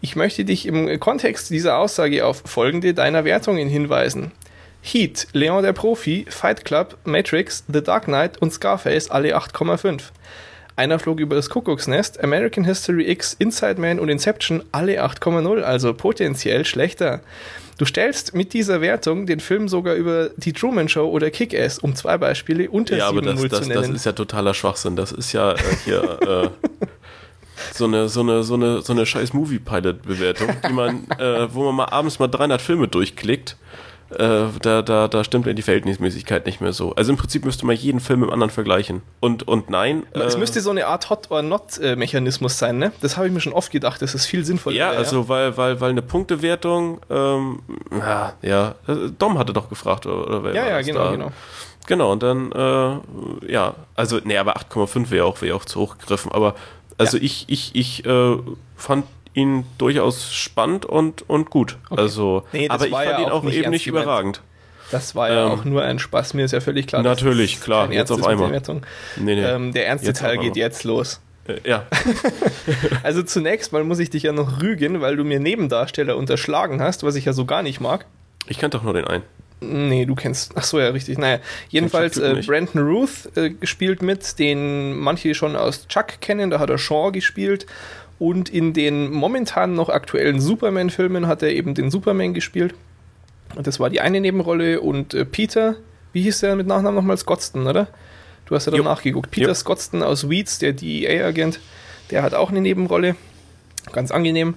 Ich 0.00 0.16
möchte 0.16 0.44
dich 0.44 0.66
im 0.66 0.98
Kontext 0.98 1.50
dieser 1.50 1.78
Aussage 1.78 2.26
auf 2.26 2.42
folgende 2.44 2.92
deiner 2.92 3.24
Wertungen 3.24 3.68
hinweisen. 3.68 4.32
Heat, 4.82 5.28
Leon 5.32 5.62
der 5.62 5.72
Profi, 5.72 6.26
Fight 6.28 6.64
Club, 6.64 6.96
Matrix, 7.04 7.62
The 7.72 7.82
Dark 7.84 8.06
Knight 8.06 8.38
und 8.42 8.52
Scarface 8.52 9.10
alle 9.12 9.36
8,5. 9.36 10.00
Einer 10.74 10.98
flog 10.98 11.20
über 11.20 11.36
das 11.36 11.50
Kuckucksnest, 11.50 12.18
American 12.24 12.64
History 12.64 13.08
X, 13.08 13.36
Inside 13.38 13.80
Man 13.80 14.00
und 14.00 14.08
Inception 14.08 14.64
alle 14.72 15.04
8,0, 15.04 15.60
also 15.60 15.94
potenziell 15.94 16.64
schlechter. 16.64 17.20
Du 17.82 17.86
stellst 17.86 18.32
mit 18.32 18.52
dieser 18.52 18.80
Wertung 18.80 19.26
den 19.26 19.40
Film 19.40 19.66
sogar 19.66 19.96
über 19.96 20.30
die 20.36 20.52
Truman 20.52 20.88
Show 20.88 21.04
oder 21.10 21.32
Kick-Ass, 21.32 21.80
um 21.80 21.96
zwei 21.96 22.16
Beispiele 22.16 22.70
unter 22.70 22.96
Ja, 22.96 23.08
aber 23.08 23.22
7,0 23.22 23.24
das, 23.24 23.40
zu 23.40 23.48
das, 23.48 23.60
nennen. 23.66 23.80
das 23.80 23.90
ist 23.90 24.06
ja 24.06 24.12
totaler 24.12 24.54
Schwachsinn. 24.54 24.94
Das 24.94 25.10
ist 25.10 25.32
ja 25.32 25.54
äh, 25.54 25.58
hier 25.84 26.18
äh, 26.22 26.48
so 27.74 27.86
eine, 27.86 28.08
so 28.08 28.20
eine, 28.20 28.44
so 28.44 28.54
eine, 28.54 28.82
so 28.82 28.92
eine 28.92 29.04
scheiß 29.04 29.32
Movie-Pilot-Bewertung, 29.32 30.50
die 30.68 30.72
man, 30.72 31.10
äh, 31.18 31.52
wo 31.52 31.64
man 31.64 31.74
mal 31.74 31.86
abends 31.86 32.20
mal 32.20 32.28
300 32.28 32.62
Filme 32.62 32.86
durchklickt. 32.86 33.56
Äh, 34.18 34.48
da, 34.60 34.82
da, 34.82 35.08
da 35.08 35.24
stimmt 35.24 35.46
ja 35.46 35.52
die 35.52 35.62
Verhältnismäßigkeit 35.62 36.46
nicht 36.46 36.60
mehr 36.60 36.72
so. 36.72 36.94
Also 36.94 37.12
im 37.12 37.18
Prinzip 37.18 37.44
müsste 37.44 37.66
man 37.66 37.76
jeden 37.76 38.00
Film 38.00 38.20
mit 38.20 38.28
dem 38.28 38.32
anderen 38.32 38.50
vergleichen. 38.50 39.02
Und, 39.20 39.46
und 39.48 39.70
nein. 39.70 40.04
es 40.12 40.34
äh, 40.34 40.38
müsste 40.38 40.60
so 40.60 40.70
eine 40.70 40.86
Art 40.86 41.10
Hot-or-Not-Mechanismus 41.10 42.58
sein, 42.58 42.78
ne? 42.78 42.92
Das 43.00 43.16
habe 43.16 43.26
ich 43.26 43.32
mir 43.32 43.40
schon 43.40 43.52
oft 43.52 43.70
gedacht, 43.70 44.02
das 44.02 44.14
ist 44.14 44.26
viel 44.26 44.44
sinnvoller. 44.44 44.76
Ja, 44.76 44.90
wäre, 44.90 44.98
also 44.98 45.28
weil, 45.28 45.56
weil, 45.56 45.80
weil 45.80 45.90
eine 45.90 46.02
Punktewertung, 46.02 47.00
ähm, 47.10 47.60
ja, 47.90 48.32
ja, 48.42 48.74
äh, 48.88 49.10
Dom 49.18 49.38
hatte 49.38 49.52
doch 49.52 49.68
gefragt, 49.68 50.06
oder, 50.06 50.26
oder 50.26 50.44
wer 50.44 50.54
Ja, 50.54 50.68
ja, 50.68 50.82
genau, 50.82 51.04
da? 51.04 51.10
genau. 51.12 51.32
Genau, 51.86 52.12
und 52.12 52.22
dann, 52.22 52.52
äh, 52.52 53.52
ja, 53.52 53.74
also, 53.96 54.20
nee, 54.22 54.36
aber 54.38 54.56
8,5 54.56 55.10
wäre 55.10 55.24
auch, 55.24 55.42
wäre 55.42 55.56
auch 55.56 55.64
zu 55.64 55.80
hoch 55.80 55.98
gegriffen, 55.98 56.30
aber, 56.32 56.54
also 56.98 57.16
Ja. 57.16 57.22
ich, 57.24 57.44
ich, 57.48 57.74
ich 57.74 58.06
äh, 58.06 58.36
fand 58.76 59.04
ihn 59.34 59.64
durchaus 59.78 60.32
spannend 60.32 60.84
und, 60.84 61.28
und 61.28 61.50
gut. 61.50 61.78
Also, 61.90 62.44
Nee, 62.52 62.68
das 62.68 62.74
aber 62.76 62.86
ich 62.86 62.92
war 62.92 63.04
fand 63.04 63.18
ja 63.18 63.24
ihn 63.26 63.30
auch 63.30 63.42
nicht 63.42 63.56
eben 63.56 63.70
nicht 63.70 63.84
gemeint. 63.84 64.04
überragend. 64.04 64.40
Das 64.90 65.14
war 65.14 65.30
ja 65.32 65.46
Ähm, 65.46 65.52
auch 65.52 65.64
nur 65.64 65.82
ein 65.82 65.98
Spaß, 65.98 66.34
mir 66.34 66.44
ist 66.44 66.52
ja 66.52 66.60
völlig 66.60 66.86
klar. 66.86 67.02
Natürlich, 67.02 67.60
klar, 67.60 67.90
jetzt 67.90 68.10
auf 68.10 68.26
einmal. 68.26 68.50
Nee, 68.50 68.82
nee. 69.16 69.42
Ähm, 69.42 69.72
der 69.72 69.86
ernste 69.86 70.08
Jetzt 70.08 70.20
Teil 70.20 70.36
geht 70.38 70.56
jetzt 70.56 70.84
los. 70.84 71.20
Äh, 71.48 71.56
ja, 71.68 71.86
Also 73.02 73.22
zunächst 73.22 73.72
mal 73.72 73.84
muss 73.84 73.98
ich 73.98 74.10
dich 74.10 74.24
ja 74.24 74.32
noch 74.32 74.60
rügen, 74.62 75.00
weil 75.00 75.16
du 75.16 75.24
mir 75.24 75.40
Nebendarsteller 75.40 76.16
unterschlagen 76.16 76.80
hast, 76.82 77.02
was 77.02 77.14
ich 77.16 77.24
ja 77.24 77.32
so 77.32 77.44
gar 77.46 77.62
nicht 77.62 77.80
mag. 77.80 78.06
ich 78.46 78.58
kannte 78.58 78.76
doch 78.78 78.84
nur 78.84 78.94
den 78.94 79.06
einen. 79.06 79.24
Nee, 79.64 80.06
du 80.06 80.16
kennst. 80.16 80.52
Ach 80.56 80.64
so, 80.64 80.80
ja, 80.80 80.88
richtig. 80.88 81.18
Naja, 81.18 81.38
jedenfalls 81.68 82.16
äh. 82.18 82.42
Brandon 82.44 82.82
Ruth 82.82 83.30
äh, 83.36 83.50
gespielt 83.50 84.02
mit, 84.02 84.40
den 84.40 84.96
manche 84.98 85.34
schon 85.36 85.54
aus 85.54 85.86
Chuck 85.86 86.20
kennen. 86.20 86.50
Da 86.50 86.58
hat 86.58 86.68
er 86.68 86.78
Shaw 86.78 87.12
gespielt. 87.12 87.66
Und 88.22 88.50
in 88.50 88.72
den 88.72 89.10
momentan 89.10 89.74
noch 89.74 89.88
aktuellen 89.88 90.40
Superman-Filmen 90.40 91.26
hat 91.26 91.42
er 91.42 91.48
eben 91.48 91.74
den 91.74 91.90
Superman 91.90 92.34
gespielt. 92.34 92.72
Und 93.56 93.66
das 93.66 93.80
war 93.80 93.90
die 93.90 94.00
eine 94.00 94.20
Nebenrolle. 94.20 94.80
Und 94.80 95.12
äh, 95.12 95.24
Peter, 95.24 95.74
wie 96.12 96.22
hieß 96.22 96.38
der 96.38 96.54
mit 96.54 96.68
Nachnamen 96.68 96.94
nochmal? 96.94 97.16
Scottston, 97.16 97.66
oder? 97.66 97.88
Du 98.46 98.54
hast 98.54 98.66
ja 98.66 98.70
dann 98.70 98.84
nachgeguckt. 98.84 99.32
Peter 99.32 99.48
Jo. 99.48 99.54
Scottston 99.54 100.04
aus 100.04 100.30
Weeds, 100.30 100.60
der 100.60 100.72
DEA-Agent, 100.72 101.58
der 102.12 102.22
hat 102.22 102.32
auch 102.34 102.50
eine 102.50 102.60
Nebenrolle. 102.60 103.16
Ganz 103.90 104.12
angenehm. 104.12 104.54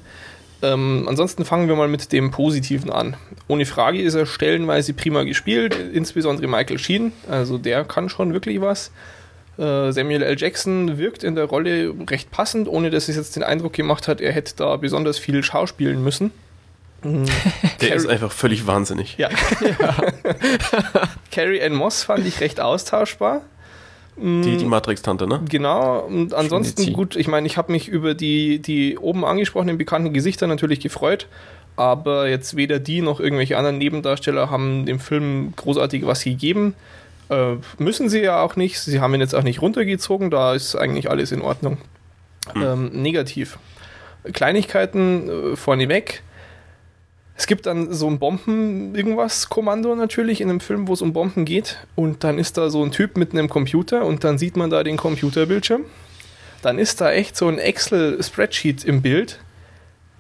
Ähm, 0.61 1.07
ansonsten 1.09 1.43
fangen 1.43 1.67
wir 1.67 1.75
mal 1.75 1.87
mit 1.87 2.11
dem 2.11 2.29
Positiven 2.29 2.91
an. 2.91 3.17
Ohne 3.47 3.65
Frage 3.65 3.99
ist 3.99 4.13
er 4.13 4.27
stellenweise 4.27 4.93
prima 4.93 5.23
gespielt, 5.23 5.75
insbesondere 5.91 6.45
Michael 6.45 6.77
Sheen. 6.77 7.13
Also 7.27 7.57
der 7.57 7.83
kann 7.83 8.09
schon 8.09 8.31
wirklich 8.31 8.61
was. 8.61 8.91
Äh, 9.57 9.91
Samuel 9.91 10.21
L. 10.23 10.35
Jackson 10.37 10.97
wirkt 10.97 11.23
in 11.23 11.35
der 11.35 11.45
Rolle 11.45 11.93
recht 12.09 12.31
passend, 12.31 12.67
ohne 12.67 12.89
dass 12.89 13.07
es 13.07 13.15
jetzt 13.15 13.35
den 13.35 13.43
Eindruck 13.43 13.73
gemacht 13.73 14.07
hat, 14.07 14.19
er 14.21 14.31
hätte 14.33 14.53
da 14.57 14.75
besonders 14.77 15.17
viel 15.17 15.43
schauspielen 15.43 16.03
müssen. 16.03 16.31
Der 17.03 17.13
Carrie- 17.79 17.93
ist 17.95 18.07
einfach 18.07 18.31
völlig 18.31 18.67
wahnsinnig. 18.67 19.17
Ja. 19.17 19.29
Carrie 21.31 21.61
Ann 21.61 21.73
Moss 21.73 22.03
fand 22.03 22.25
ich 22.25 22.39
recht 22.41 22.59
austauschbar. 22.59 23.41
Die, 24.17 24.55
die 24.57 24.65
Matrix-Tante, 24.65 25.27
ne? 25.27 25.41
Genau, 25.49 25.99
und 25.99 26.33
ansonsten 26.33 26.93
gut, 26.93 27.17
ich 27.17 27.27
meine, 27.27 27.47
ich 27.47 27.57
habe 27.57 27.73
mich 27.73 27.89
über 27.89 28.13
die, 28.13 28.59
die 28.59 28.97
oben 28.97 29.25
angesprochenen 29.25 29.77
bekannten 29.77 30.13
Gesichter 30.13 30.47
natürlich 30.47 30.79
gefreut, 30.79 31.27
aber 31.75 32.29
jetzt 32.29 32.55
weder 32.55 32.79
die 32.79 33.01
noch 33.01 33.19
irgendwelche 33.19 33.57
anderen 33.57 33.77
Nebendarsteller 33.77 34.49
haben 34.49 34.85
dem 34.85 35.01
Film 35.01 35.51
großartig 35.57 36.05
was 36.05 36.23
gegeben. 36.23 36.75
Äh, 37.29 37.55
müssen 37.77 38.09
sie 38.09 38.21
ja 38.21 38.41
auch 38.41 38.55
nicht, 38.55 38.79
sie 38.79 38.99
haben 38.99 39.13
ihn 39.13 39.21
jetzt 39.21 39.35
auch 39.35 39.43
nicht 39.43 39.61
runtergezogen, 39.61 40.29
da 40.29 40.53
ist 40.53 40.75
eigentlich 40.75 41.09
alles 41.09 41.31
in 41.31 41.41
Ordnung. 41.41 41.77
Ähm, 42.55 42.89
negativ. 42.93 43.57
Kleinigkeiten 44.31 45.29
äh, 45.29 45.55
vorneweg. 45.55 46.21
Es 47.37 47.47
gibt 47.47 47.65
dann 47.65 47.91
so 47.93 48.07
ein 48.07 48.17
Bomben-Irgendwas-Kommando 48.17 49.93
natürlich 49.95 50.39
in 50.39 50.49
einem 50.49 50.61
Film, 50.61 50.87
wo 50.87 50.93
es 50.93 51.01
um 51.01 51.11
Bomben 51.11 51.43
geht. 51.43 51.77
Und 51.95 52.23
dann 52.23 52.39
ist 52.39 52.57
da 52.57 52.69
so 52.69 52.83
ein 52.83 52.91
Typ 52.91 53.17
mit 53.17 53.33
einem 53.33 53.49
Computer 53.49 54.05
und 54.05 54.23
dann 54.23 54.37
sieht 54.37 54.55
man 54.55 54.69
da 54.69 54.83
den 54.83 54.95
Computerbildschirm. 54.95 55.83
Dann 56.61 56.79
ist 56.79 57.01
da 57.01 57.11
echt 57.11 57.35
so 57.35 57.47
ein 57.47 57.59
Excel-Spreadsheet 57.59 58.85
im 58.85 59.01
Bild, 59.01 59.39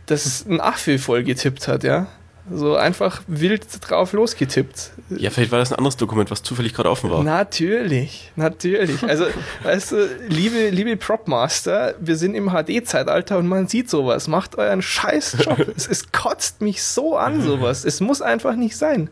das 0.07 0.45
ein 0.45 0.59
Affe 0.59 0.99
voll 0.99 1.23
getippt 1.23 1.67
hat, 1.67 1.83
ja. 1.83 2.07
So 2.51 2.75
einfach 2.75 3.23
wild 3.25 3.65
drauf 3.81 4.13
losgetippt. 4.13 4.91
Ja, 5.09 5.31
vielleicht 5.31 5.51
war 5.51 5.57
das 5.57 5.71
ein 5.71 5.77
anderes 5.79 5.97
Dokument, 5.97 6.29
was 6.29 6.43
zufällig 6.43 6.75
gerade 6.75 6.91
offen 6.91 7.09
war. 7.09 7.23
Natürlich, 7.23 8.31
natürlich. 8.35 9.01
Also, 9.03 9.25
weißt 9.63 9.91
du, 9.93 10.09
liebe, 10.27 10.69
liebe 10.69 10.95
Propmaster, 10.95 11.95
wir 11.99 12.15
sind 12.15 12.35
im 12.35 12.51
HD-Zeitalter 12.51 13.39
und 13.39 13.47
man 13.47 13.67
sieht 13.67 13.89
sowas. 13.89 14.27
Macht 14.27 14.57
euren 14.57 14.83
Scheißjob. 14.83 15.73
es, 15.75 15.87
es 15.87 16.11
kotzt 16.11 16.61
mich 16.61 16.83
so 16.83 17.17
an, 17.17 17.41
sowas. 17.41 17.83
Es 17.83 17.99
muss 17.99 18.21
einfach 18.21 18.55
nicht 18.55 18.77
sein. 18.77 19.09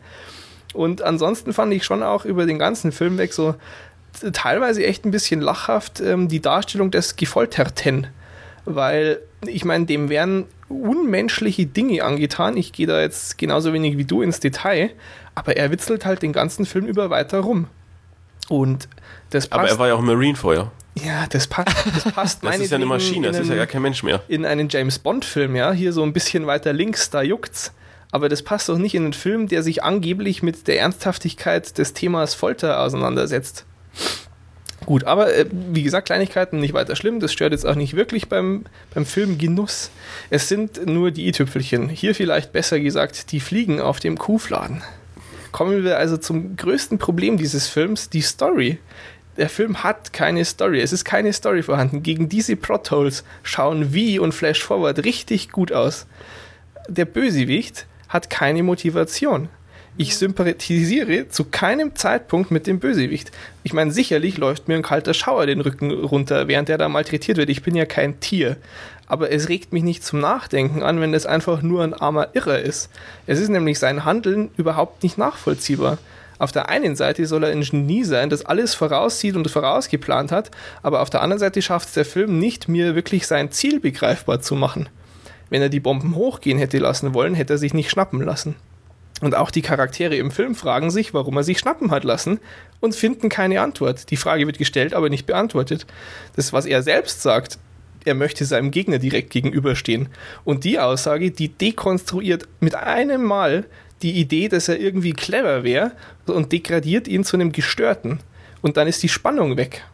Und 0.72 1.02
ansonsten 1.02 1.52
fand 1.52 1.72
ich 1.72 1.84
schon 1.84 2.02
auch 2.02 2.24
über 2.24 2.46
den 2.46 2.58
ganzen 2.58 2.92
Film 2.92 3.18
weg 3.18 3.32
so 3.32 3.56
teilweise 4.32 4.84
echt 4.84 5.04
ein 5.04 5.10
bisschen 5.10 5.40
lachhaft 5.40 6.00
ähm, 6.00 6.28
die 6.28 6.40
Darstellung 6.40 6.90
des 6.90 7.16
Gefolterten. 7.16 8.06
Weil, 8.64 9.20
ich 9.46 9.64
meine, 9.64 9.86
dem 9.86 10.08
werden 10.08 10.46
unmenschliche 10.82 11.66
Dinge 11.66 12.02
angetan. 12.04 12.56
Ich 12.56 12.72
gehe 12.72 12.86
da 12.86 13.00
jetzt 13.00 13.38
genauso 13.38 13.72
wenig 13.72 13.96
wie 13.96 14.04
du 14.04 14.22
ins 14.22 14.40
Detail, 14.40 14.90
aber 15.34 15.56
er 15.56 15.70
witzelt 15.70 16.04
halt 16.04 16.22
den 16.22 16.32
ganzen 16.32 16.66
Film 16.66 16.86
über 16.86 17.10
weiter 17.10 17.40
rum. 17.40 17.66
Und 18.48 18.88
das 19.30 19.46
passt. 19.48 19.60
Aber 19.60 19.68
er 19.68 19.78
war 19.78 19.88
ja 19.88 19.94
auch 19.94 20.00
Marine 20.00 20.36
vorher. 20.36 20.70
ja, 20.94 21.26
das 21.28 21.46
passt. 21.46 21.68
Das 21.94 22.12
passt 22.12 22.38
Das 22.44 22.58
ist 22.58 22.70
ja 22.70 22.76
eine 22.76 22.86
Maschine, 22.86 23.28
das 23.28 23.40
ist 23.40 23.48
ja 23.48 23.56
gar 23.56 23.66
kein 23.66 23.82
Mensch 23.82 24.02
mehr. 24.02 24.22
in 24.28 24.44
einen 24.44 24.68
James 24.68 24.98
Bond-Film, 24.98 25.56
ja, 25.56 25.72
hier 25.72 25.92
so 25.92 26.02
ein 26.02 26.12
bisschen 26.12 26.46
weiter 26.46 26.72
links, 26.72 27.10
da 27.10 27.22
juckt's. 27.22 27.72
Aber 28.10 28.28
das 28.28 28.42
passt 28.42 28.68
doch 28.68 28.78
nicht 28.78 28.94
in 28.94 29.04
einen 29.04 29.12
Film, 29.12 29.48
der 29.48 29.64
sich 29.64 29.82
angeblich 29.82 30.40
mit 30.40 30.68
der 30.68 30.78
Ernsthaftigkeit 30.78 31.76
des 31.78 31.94
Themas 31.94 32.34
Folter 32.34 32.80
auseinandersetzt. 32.80 33.64
Gut, 34.86 35.04
aber 35.04 35.34
äh, 35.34 35.46
wie 35.50 35.82
gesagt, 35.82 36.06
Kleinigkeiten 36.06 36.60
nicht 36.60 36.74
weiter 36.74 36.96
schlimm. 36.96 37.20
Das 37.20 37.32
stört 37.32 37.52
jetzt 37.52 37.66
auch 37.66 37.74
nicht 37.74 37.94
wirklich 37.94 38.28
beim, 38.28 38.64
beim 38.92 39.06
Filmgenuss. 39.06 39.90
Es 40.30 40.48
sind 40.48 40.86
nur 40.86 41.10
die 41.10 41.26
i-Tüpfelchen. 41.28 41.88
Hier 41.88 42.14
vielleicht 42.14 42.52
besser 42.52 42.80
gesagt, 42.80 43.32
die 43.32 43.40
Fliegen 43.40 43.80
auf 43.80 44.00
dem 44.00 44.18
Kuhfladen. 44.18 44.82
Kommen 45.52 45.84
wir 45.84 45.98
also 45.98 46.16
zum 46.16 46.56
größten 46.56 46.98
Problem 46.98 47.38
dieses 47.38 47.68
Films, 47.68 48.10
die 48.10 48.22
Story. 48.22 48.78
Der 49.36 49.48
Film 49.48 49.82
hat 49.82 50.12
keine 50.12 50.44
Story. 50.44 50.80
Es 50.80 50.92
ist 50.92 51.04
keine 51.04 51.32
Story 51.32 51.62
vorhanden. 51.62 52.02
Gegen 52.02 52.28
diese 52.28 52.56
Plotholes 52.56 53.24
schauen 53.42 53.92
Wie 53.94 54.18
und 54.18 54.32
Flash 54.32 54.62
Forward 54.62 55.04
richtig 55.04 55.50
gut 55.50 55.72
aus. 55.72 56.06
Der 56.88 57.04
Bösewicht 57.04 57.86
hat 58.08 58.30
keine 58.30 58.62
Motivation. 58.62 59.48
Ich 59.96 60.16
sympathisiere 60.16 61.28
zu 61.28 61.44
keinem 61.44 61.94
Zeitpunkt 61.94 62.50
mit 62.50 62.66
dem 62.66 62.80
Bösewicht. 62.80 63.30
Ich 63.62 63.72
meine, 63.72 63.92
sicherlich 63.92 64.38
läuft 64.38 64.66
mir 64.66 64.74
ein 64.74 64.82
kalter 64.82 65.14
Schauer 65.14 65.46
den 65.46 65.60
Rücken 65.60 65.92
runter, 65.92 66.48
während 66.48 66.68
er 66.68 66.78
da 66.78 66.88
malträtiert 66.88 67.38
wird. 67.38 67.48
Ich 67.48 67.62
bin 67.62 67.76
ja 67.76 67.86
kein 67.86 68.18
Tier. 68.18 68.56
Aber 69.06 69.30
es 69.30 69.48
regt 69.48 69.72
mich 69.72 69.84
nicht 69.84 70.02
zum 70.02 70.18
Nachdenken 70.18 70.82
an, 70.82 71.00
wenn 71.00 71.14
es 71.14 71.26
einfach 71.26 71.62
nur 71.62 71.84
ein 71.84 71.94
armer 71.94 72.30
Irrer 72.32 72.58
ist. 72.58 72.90
Es 73.28 73.38
ist 73.38 73.50
nämlich 73.50 73.78
sein 73.78 74.04
Handeln 74.04 74.50
überhaupt 74.56 75.04
nicht 75.04 75.16
nachvollziehbar. 75.16 75.98
Auf 76.40 76.50
der 76.50 76.68
einen 76.68 76.96
Seite 76.96 77.24
soll 77.26 77.44
er 77.44 77.52
ein 77.52 77.62
Genie 77.62 78.02
sein, 78.02 78.30
das 78.30 78.44
alles 78.44 78.74
voraussieht 78.74 79.36
und 79.36 79.48
vorausgeplant 79.48 80.32
hat, 80.32 80.50
aber 80.82 81.02
auf 81.02 81.10
der 81.10 81.22
anderen 81.22 81.38
Seite 81.38 81.62
schafft 81.62 81.88
es 81.88 81.94
der 81.94 82.04
Film 82.04 82.40
nicht, 82.40 82.68
mir 82.68 82.96
wirklich 82.96 83.28
sein 83.28 83.52
Ziel 83.52 83.78
begreifbar 83.78 84.40
zu 84.40 84.56
machen. 84.56 84.88
Wenn 85.50 85.62
er 85.62 85.68
die 85.68 85.78
Bomben 85.78 86.16
hochgehen 86.16 86.58
hätte 86.58 86.78
lassen 86.78 87.14
wollen, 87.14 87.34
hätte 87.34 87.52
er 87.52 87.58
sich 87.58 87.74
nicht 87.74 87.90
schnappen 87.90 88.20
lassen. 88.20 88.56
Und 89.24 89.34
auch 89.34 89.50
die 89.50 89.62
Charaktere 89.62 90.16
im 90.16 90.30
Film 90.30 90.54
fragen 90.54 90.90
sich, 90.90 91.14
warum 91.14 91.38
er 91.38 91.44
sich 91.44 91.58
schnappen 91.58 91.90
hat 91.90 92.04
lassen 92.04 92.40
und 92.80 92.94
finden 92.94 93.30
keine 93.30 93.62
Antwort. 93.62 94.10
Die 94.10 94.18
Frage 94.18 94.46
wird 94.46 94.58
gestellt, 94.58 94.92
aber 94.92 95.08
nicht 95.08 95.24
beantwortet. 95.24 95.86
Das, 96.36 96.52
was 96.52 96.66
er 96.66 96.82
selbst 96.82 97.22
sagt, 97.22 97.58
er 98.04 98.14
möchte 98.14 98.44
seinem 98.44 98.70
Gegner 98.70 98.98
direkt 98.98 99.30
gegenüberstehen. 99.30 100.10
Und 100.44 100.64
die 100.64 100.78
Aussage, 100.78 101.30
die 101.30 101.48
dekonstruiert 101.48 102.46
mit 102.60 102.74
einem 102.74 103.24
Mal 103.24 103.64
die 104.02 104.12
Idee, 104.12 104.48
dass 104.48 104.68
er 104.68 104.78
irgendwie 104.78 105.14
clever 105.14 105.64
wäre 105.64 105.92
und 106.26 106.52
degradiert 106.52 107.08
ihn 107.08 107.24
zu 107.24 107.38
einem 107.38 107.50
Gestörten. 107.50 108.20
Und 108.60 108.76
dann 108.76 108.86
ist 108.86 109.02
die 109.02 109.08
Spannung 109.08 109.56
weg. 109.56 109.84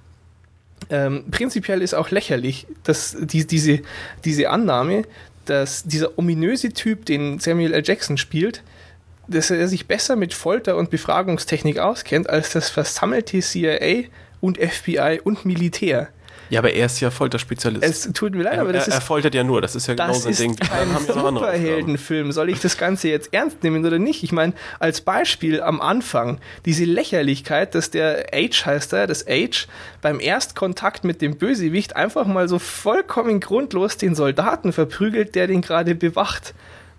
Ähm, 0.90 1.26
prinzipiell 1.30 1.82
ist 1.82 1.94
auch 1.94 2.10
lächerlich, 2.10 2.66
dass 2.82 3.16
die, 3.20 3.46
diese, 3.46 3.78
diese 4.24 4.50
Annahme, 4.50 5.04
dass 5.44 5.84
dieser 5.84 6.18
ominöse 6.18 6.70
Typ, 6.70 7.06
den 7.06 7.38
Samuel 7.38 7.74
L. 7.74 7.84
Jackson 7.86 8.16
spielt, 8.16 8.64
dass 9.30 9.50
er 9.50 9.68
sich 9.68 9.86
besser 9.86 10.16
mit 10.16 10.34
Folter 10.34 10.76
und 10.76 10.90
Befragungstechnik 10.90 11.78
auskennt 11.78 12.28
als 12.28 12.52
das 12.52 12.68
versammelte 12.68 13.40
CIA 13.40 14.04
und 14.40 14.58
FBI 14.58 15.20
und 15.22 15.44
Militär. 15.44 16.08
Ja, 16.50 16.58
aber 16.58 16.72
er 16.72 16.86
ist 16.86 17.00
ja 17.00 17.12
Folterspezialist. 17.12 17.84
Es 17.84 18.12
tut 18.12 18.34
mir 18.34 18.42
leid, 18.42 18.54
er, 18.54 18.62
aber 18.62 18.72
das 18.72 18.88
er, 18.88 18.94
er 18.94 18.98
ist 18.98 19.04
foltert 19.04 19.34
ja 19.36 19.44
nur, 19.44 19.62
das 19.62 19.76
ist 19.76 19.86
ja 19.86 19.94
genau 19.94 20.08
das 20.08 20.24
sein 20.24 20.34
Ding. 20.34 20.56
Die 20.56 20.62
ein 20.68 20.92
haben. 20.92 21.06
Superheldenfilm. 21.06 22.32
Soll 22.32 22.50
ich 22.50 22.58
das 22.58 22.76
Ganze 22.76 23.08
jetzt 23.08 23.32
ernst 23.32 23.62
nehmen 23.62 23.86
oder 23.86 24.00
nicht? 24.00 24.24
Ich 24.24 24.32
meine, 24.32 24.52
als 24.80 25.00
Beispiel 25.00 25.62
am 25.62 25.80
Anfang 25.80 26.40
diese 26.64 26.84
Lächerlichkeit, 26.84 27.76
dass 27.76 27.90
der 27.90 28.26
H 28.34 28.66
heißt 28.66 28.92
er, 28.92 29.06
das 29.06 29.26
H, 29.28 29.68
beim 30.02 30.18
Erstkontakt 30.18 31.04
mit 31.04 31.22
dem 31.22 31.38
Bösewicht 31.38 31.94
einfach 31.94 32.26
mal 32.26 32.48
so 32.48 32.58
vollkommen 32.58 33.38
grundlos 33.38 33.96
den 33.96 34.16
Soldaten 34.16 34.72
verprügelt, 34.72 35.36
der 35.36 35.46
den 35.46 35.60
gerade 35.60 35.94
bewacht. 35.94 36.52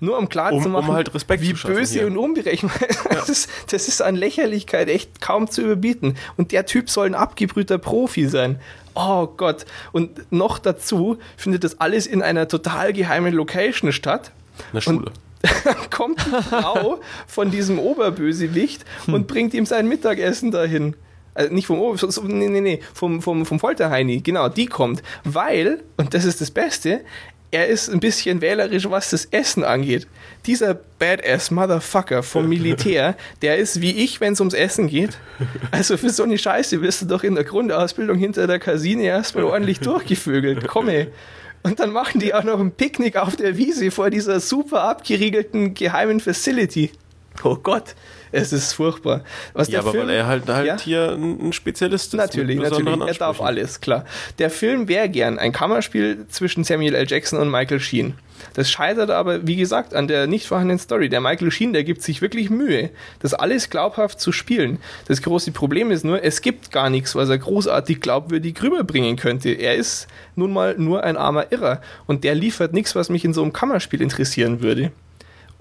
Nur 0.03 0.17
um 0.17 0.27
klar 0.29 0.51
Um- 0.51 0.61
zu 0.61 0.65
um 0.67 0.73
machen, 0.73 0.91
halt 0.93 1.13
Respekt 1.13 1.41
wie 1.43 1.53
böse 1.53 1.99
hier. 1.99 2.07
und 2.07 2.17
unberechenbar. 2.17 2.75
Das, 3.09 3.29
ist, 3.29 3.49
das 3.71 3.87
ist 3.87 4.01
an 4.01 4.15
Lächerlichkeit 4.15 4.89
echt 4.89 5.21
kaum 5.21 5.49
zu 5.49 5.61
überbieten. 5.61 6.17
Und 6.37 6.51
der 6.51 6.65
Typ 6.65 6.89
soll 6.89 7.05
ein 7.05 7.15
abgebrühter 7.15 7.77
Profi 7.77 8.27
sein. 8.27 8.59
Oh 8.95 9.27
Gott. 9.27 9.65
Und 9.91 10.31
noch 10.31 10.57
dazu 10.59 11.17
findet 11.37 11.63
das 11.63 11.79
alles 11.79 12.07
in 12.07 12.21
einer 12.23 12.47
total 12.47 12.93
geheimen 12.93 13.33
Location 13.33 13.91
statt. 13.91 14.31
Eine 14.71 14.81
Schule. 14.81 15.11
Dann 15.63 15.89
kommt 15.91 16.19
die 16.25 16.43
Frau 16.49 16.99
von 17.27 17.51
diesem 17.51 17.79
Oberbösewicht 17.79 18.83
und 19.07 19.27
bringt 19.27 19.53
ihm 19.53 19.65
sein 19.65 19.87
Mittagessen 19.87 20.51
dahin. 20.51 20.95
Also 21.33 21.53
nicht 21.53 21.65
vom 21.67 21.79
Ober, 21.79 21.97
nee, 22.23 22.49
nee, 22.49 22.59
nee, 22.61 22.79
vom, 22.93 23.21
vom, 23.21 23.45
vom 23.45 23.57
Folterheini, 23.59 24.19
genau, 24.19 24.49
die 24.49 24.65
kommt. 24.65 25.01
Weil, 25.23 25.81
und 25.95 26.13
das 26.13 26.25
ist 26.25 26.41
das 26.41 26.51
Beste, 26.51 27.01
er 27.51 27.67
ist 27.67 27.89
ein 27.89 27.99
bisschen 27.99 28.39
wählerisch, 28.41 28.89
was 28.89 29.09
das 29.09 29.25
Essen 29.25 29.63
angeht. 29.63 30.07
Dieser 30.45 30.73
Badass 30.73 31.51
Motherfucker 31.51 32.23
vom 32.23 32.47
Militär, 32.47 33.15
der 33.41 33.57
ist 33.57 33.81
wie 33.81 33.91
ich, 33.91 34.21
wenn 34.21 34.33
es 34.33 34.39
ums 34.39 34.53
Essen 34.53 34.87
geht. 34.87 35.17
Also 35.69 35.97
für 35.97 36.09
so 36.09 36.23
eine 36.23 36.37
Scheiße 36.37 36.81
wirst 36.81 37.01
du 37.01 37.05
doch 37.05 37.23
in 37.23 37.35
der 37.35 37.43
Grundausbildung 37.43 38.17
hinter 38.17 38.47
der 38.47 38.59
Kasine 38.59 39.03
erstmal 39.03 39.43
ordentlich 39.43 39.79
durchgevögelt. 39.79 40.67
Komme. 40.67 41.07
Und 41.63 41.79
dann 41.79 41.91
machen 41.91 42.19
die 42.19 42.33
auch 42.33 42.43
noch 42.43 42.59
ein 42.59 42.71
Picknick 42.71 43.17
auf 43.17 43.35
der 43.35 43.57
Wiese 43.57 43.91
vor 43.91 44.09
dieser 44.09 44.39
super 44.39 44.83
abgeriegelten 44.83 45.73
geheimen 45.73 46.19
Facility. 46.19 46.91
Oh 47.43 47.55
Gott, 47.55 47.95
es 48.31 48.53
ist 48.53 48.73
furchtbar. 48.73 49.21
Was 49.53 49.67
Ja, 49.69 49.79
aber 49.79 49.93
weil 49.93 50.09
er 50.09 50.27
halt, 50.27 50.47
halt 50.47 50.67
Ja? 50.67 50.79
hier 50.79 51.11
ein 51.11 51.53
Spezialist 51.53 52.13
ist. 52.13 52.17
Natürlich, 52.17 52.59
natürlich. 52.59 53.07
Er 53.07 53.13
darf 53.15 53.41
alles, 53.41 53.81
klar. 53.81 54.05
Der 54.39 54.49
Film 54.49 54.87
wäre 54.87 55.09
gern 55.09 55.39
ein 55.39 55.51
Kammerspiel 55.51 56.25
zwischen 56.29 56.63
Samuel 56.63 56.95
L. 56.95 57.05
Jackson 57.07 57.39
und 57.39 57.49
Michael 57.49 57.79
Sheen. 57.79 58.15
Das 58.53 58.69
scheitert 58.71 59.11
aber, 59.11 59.45
wie 59.47 59.55
gesagt, 59.55 59.93
an 59.93 60.07
der 60.07 60.27
nicht 60.27 60.47
vorhandenen 60.47 60.79
Story. 60.79 61.09
Der 61.09 61.21
Michael 61.21 61.51
Sheen, 61.51 61.73
der 61.73 61.83
gibt 61.83 62.01
sich 62.01 62.21
wirklich 62.21 62.49
Mühe, 62.49 62.89
das 63.19 63.33
alles 63.33 63.69
glaubhaft 63.69 64.19
zu 64.19 64.31
spielen. 64.31 64.79
Das 65.07 65.21
große 65.21 65.51
Problem 65.51 65.91
ist 65.91 66.03
nur, 66.03 66.23
es 66.23 66.41
gibt 66.41 66.71
gar 66.71 66.89
nichts, 66.89 67.15
was 67.15 67.29
er 67.29 67.37
großartig 67.37 68.01
glaubwürdig 68.01 68.61
rüberbringen 68.61 69.15
könnte. 69.15 69.49
Er 69.51 69.75
ist 69.75 70.07
nun 70.35 70.53
mal 70.53 70.75
nur 70.77 71.03
ein 71.03 71.17
armer 71.17 71.51
Irrer 71.51 71.81
und 72.07 72.23
der 72.23 72.35
liefert 72.35 72.73
nichts, 72.73 72.95
was 72.95 73.09
mich 73.09 73.25
in 73.25 73.33
so 73.33 73.43
einem 73.43 73.53
Kammerspiel 73.53 74.01
interessieren 74.01 74.61
würde. 74.61 74.91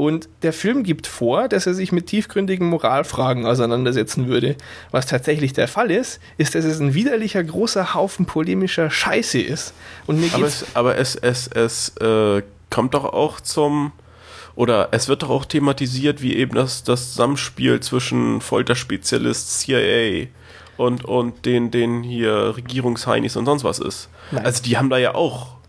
Und 0.00 0.30
der 0.40 0.54
Film 0.54 0.82
gibt 0.82 1.06
vor, 1.06 1.46
dass 1.46 1.66
er 1.66 1.74
sich 1.74 1.92
mit 1.92 2.06
tiefgründigen 2.06 2.66
Moralfragen 2.66 3.44
auseinandersetzen 3.44 4.28
würde. 4.28 4.56
Was 4.92 5.04
tatsächlich 5.04 5.52
der 5.52 5.68
Fall 5.68 5.90
ist, 5.90 6.20
ist, 6.38 6.54
dass 6.54 6.64
es 6.64 6.80
ein 6.80 6.94
widerlicher 6.94 7.44
großer 7.44 7.92
Haufen 7.92 8.24
polemischer 8.24 8.88
Scheiße 8.88 9.38
ist. 9.38 9.74
Und 10.06 10.18
mir 10.18 10.32
Aber 10.32 10.46
es, 10.46 10.64
aber 10.72 10.96
es, 10.96 11.16
es, 11.16 11.48
es 11.48 11.90
äh, 11.98 12.42
kommt 12.70 12.94
doch 12.94 13.04
auch 13.04 13.42
zum, 13.42 13.92
oder 14.54 14.88
es 14.92 15.08
wird 15.08 15.22
doch 15.22 15.28
auch 15.28 15.44
thematisiert, 15.44 16.22
wie 16.22 16.34
eben 16.34 16.54
das, 16.54 16.82
das 16.82 17.10
Zusammenspiel 17.10 17.80
zwischen 17.80 18.40
Folterspezialist 18.40 19.60
CIA 19.60 20.28
und, 20.78 21.04
und 21.04 21.44
den, 21.44 21.70
den 21.70 22.02
hier 22.02 22.56
Regierungsheinis 22.56 23.36
und 23.36 23.44
sonst 23.44 23.64
was 23.64 23.78
ist. 23.78 24.08
Nein. 24.30 24.46
Also 24.46 24.62
die 24.62 24.78
haben 24.78 24.88
da 24.88 24.96
ja 24.96 25.14
auch 25.14 25.59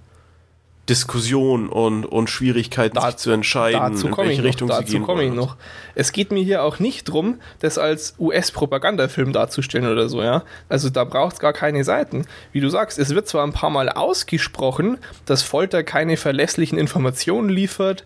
Diskussion 0.91 1.69
und, 1.69 2.05
und 2.05 2.29
Schwierigkeiten, 2.29 2.95
Da- 2.95 3.07
sich 3.07 3.15
zu 3.15 3.31
entscheiden, 3.31 3.95
in 3.95 4.17
welche 4.17 4.41
noch. 4.41 4.47
Richtung 4.49 4.67
sie 4.67 4.73
Dazu 4.75 4.91
gehen 4.91 5.03
komme 5.03 5.23
ich 5.23 5.31
noch. 5.31 5.55
Es 5.95 6.11
geht 6.11 6.31
mir 6.31 6.43
hier 6.43 6.63
auch 6.63 6.79
nicht 6.79 7.05
drum, 7.05 7.39
das 7.59 7.77
als 7.77 8.15
US-Propagandafilm 8.19 9.31
darzustellen 9.31 9.87
oder 9.89 10.09
so, 10.09 10.21
ja. 10.21 10.43
Also 10.67 10.89
da 10.89 11.05
braucht 11.05 11.33
es 11.35 11.39
gar 11.39 11.53
keine 11.53 11.85
Seiten. 11.85 12.25
Wie 12.51 12.59
du 12.59 12.67
sagst, 12.69 12.99
es 12.99 13.15
wird 13.15 13.27
zwar 13.27 13.45
ein 13.45 13.53
paar 13.53 13.69
Mal 13.69 13.87
ausgesprochen, 13.89 14.97
dass 15.25 15.43
Folter 15.43 15.83
keine 15.83 16.17
verlässlichen 16.17 16.77
Informationen 16.77 17.47
liefert, 17.49 18.03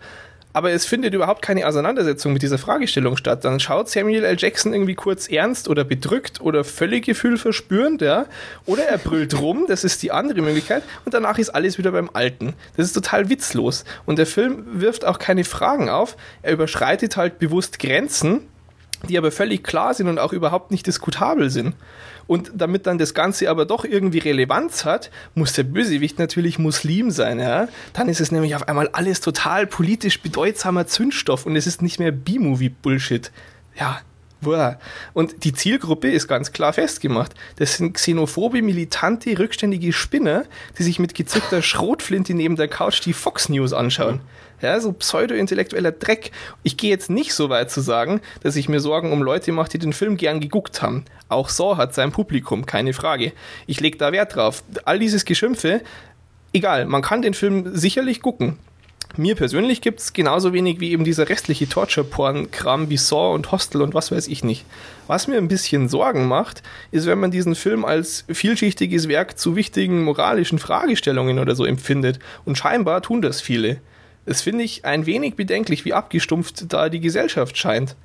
aber 0.55 0.71
es 0.71 0.85
findet 0.85 1.13
überhaupt 1.13 1.41
keine 1.41 1.67
Auseinandersetzung 1.67 2.31
mit 2.31 2.41
dieser 2.41 2.57
Fragestellung 2.57 3.17
statt. 3.17 3.43
Dann 3.43 3.59
schaut 3.59 3.89
Samuel 3.89 4.23
L. 4.23 4.37
Jackson 4.39 4.71
irgendwie 4.71 4.95
kurz 4.95 5.27
ernst 5.27 5.67
oder 5.67 5.83
bedrückt 5.83 6.39
oder 6.39 6.63
völlig 6.63 7.03
Gefühl 7.03 7.37
verspürend, 7.37 8.01
ja. 8.01 8.25
Oder 8.65 8.83
er 8.83 8.97
brüllt 8.97 9.37
rum, 9.41 9.65
das 9.67 9.83
ist 9.83 10.01
die 10.01 10.13
andere 10.13 10.41
Möglichkeit, 10.41 10.83
und 11.03 11.13
danach 11.13 11.39
ist 11.39 11.49
alles 11.49 11.77
wieder 11.77 11.91
beim 11.91 12.09
Alten. 12.13 12.53
Das 12.77 12.85
ist 12.85 12.93
total 12.93 13.27
witzlos. 13.27 13.83
Und 14.05 14.17
der 14.17 14.25
Film 14.25 14.63
wirft 14.79 15.03
auch 15.03 15.19
keine 15.19 15.43
Fragen 15.43 15.89
auf, 15.89 16.15
er 16.41 16.53
überschreitet 16.53 17.17
halt 17.17 17.37
bewusst 17.37 17.77
Grenzen, 17.77 18.47
die 19.09 19.17
aber 19.17 19.31
völlig 19.31 19.61
klar 19.61 19.93
sind 19.93 20.07
und 20.07 20.19
auch 20.19 20.31
überhaupt 20.31 20.71
nicht 20.71 20.87
diskutabel 20.87 21.49
sind. 21.49 21.75
Und 22.28 22.51
damit 22.55 22.88
dann 22.88 22.97
das 22.97 23.13
Ganze 23.13 23.49
aber 23.49 23.65
doch 23.65 23.86
irgendwie 23.86 24.19
Relevanz 24.19 24.86
hat, 24.86 25.11
muss 25.36 25.53
der 25.53 25.63
Bösewicht 25.63 26.17
natürlich 26.19 26.57
Muslim 26.57 27.11
sein. 27.11 27.39
Ja? 27.39 27.67
Dann 27.93 28.09
ist 28.09 28.19
es 28.19 28.32
nämlich 28.32 28.55
auf 28.55 28.67
einmal 28.67 28.89
alles 28.89 29.21
total 29.21 29.67
politisch 29.67 30.21
bedeutsamer 30.21 30.88
Zündstoff 30.88 31.45
und 31.45 31.55
es 31.55 31.67
ist 31.67 31.82
nicht 31.82 31.99
mehr 31.99 32.11
B-Movie-Bullshit. 32.11 33.32
Ja. 33.80 34.01
Und 35.13 35.43
die 35.43 35.53
Zielgruppe 35.53 36.11
ist 36.11 36.28
ganz 36.28 36.51
klar 36.51 36.71
festgemacht. 36.71 37.34
Das 37.55 37.78
sind 37.78 37.93
xenophobe, 37.93 38.61
militante, 38.61 39.39
rückständige 39.39 39.91
Spinner, 39.91 40.43
die 40.78 40.84
sich 40.84 40.99
mit 40.99 41.15
gezückter 41.15 41.63
Schrotflinte 41.63 42.36
neben 42.36 42.55
der 42.55 42.67
Couch 42.67 43.03
die 43.03 43.13
Fox 43.13 43.49
News 43.49 43.73
anschauen. 43.73 44.19
Ja, 44.61 44.79
so 44.79 44.93
pseudo-intellektueller 44.93 45.91
Dreck. 45.91 46.31
Ich 46.63 46.77
gehe 46.77 46.89
jetzt 46.89 47.09
nicht 47.09 47.33
so 47.33 47.49
weit 47.49 47.71
zu 47.71 47.81
sagen, 47.81 48.21
dass 48.41 48.55
ich 48.55 48.69
mir 48.69 48.79
Sorgen 48.79 49.11
um 49.11 49.21
Leute 49.21 49.51
mache, 49.51 49.69
die 49.69 49.79
den 49.79 49.93
Film 49.93 50.17
gern 50.17 50.39
geguckt 50.39 50.81
haben. 50.81 51.05
Auch 51.27 51.49
Saw 51.49 51.77
hat 51.77 51.93
sein 51.93 52.11
Publikum, 52.11 52.65
keine 52.65 52.93
Frage. 52.93 53.33
Ich 53.67 53.79
lege 53.79 53.97
da 53.97 54.11
Wert 54.11 54.35
drauf. 54.35 54.63
All 54.85 54.99
dieses 54.99 55.25
Geschimpfe, 55.25 55.81
egal, 56.53 56.85
man 56.85 57.01
kann 57.01 57.21
den 57.21 57.33
Film 57.33 57.75
sicherlich 57.75 58.21
gucken. 58.21 58.57
Mir 59.17 59.35
persönlich 59.35 59.79
gibt 59.79 60.01
es 60.01 60.11
genauso 60.11 60.51
wenig 60.51 60.81
wie 60.81 60.91
eben 60.91 61.05
dieser 61.05 61.29
restliche 61.29 61.69
Torture-Porn-Kram 61.69 62.89
wie 62.89 62.97
Saw 62.97 63.33
und 63.33 63.51
Hostel 63.51 63.81
und 63.81 63.93
was 63.93 64.11
weiß 64.11 64.27
ich 64.27 64.43
nicht. 64.43 64.65
Was 65.07 65.27
mir 65.27 65.37
ein 65.37 65.47
bisschen 65.47 65.87
Sorgen 65.87 66.27
macht, 66.27 66.63
ist, 66.91 67.05
wenn 67.05 67.19
man 67.19 67.31
diesen 67.31 67.55
Film 67.55 67.85
als 67.85 68.25
vielschichtiges 68.27 69.07
Werk 69.07 69.39
zu 69.39 69.55
wichtigen 69.55 70.03
moralischen 70.03 70.59
Fragestellungen 70.59 71.39
oder 71.39 71.55
so 71.55 71.63
empfindet. 71.63 72.19
Und 72.43 72.57
scheinbar 72.57 73.01
tun 73.01 73.21
das 73.21 73.39
viele. 73.39 73.79
Das 74.26 74.41
finde 74.41 74.63
ich 74.63 74.86
ein 74.86 75.05
wenig 75.05 75.36
bedenklich, 75.36 75.86
wie 75.86 75.93
abgestumpft 75.93 76.73
da 76.73 76.89
die 76.89 76.99
Gesellschaft 76.99 77.57
scheint. 77.57 77.95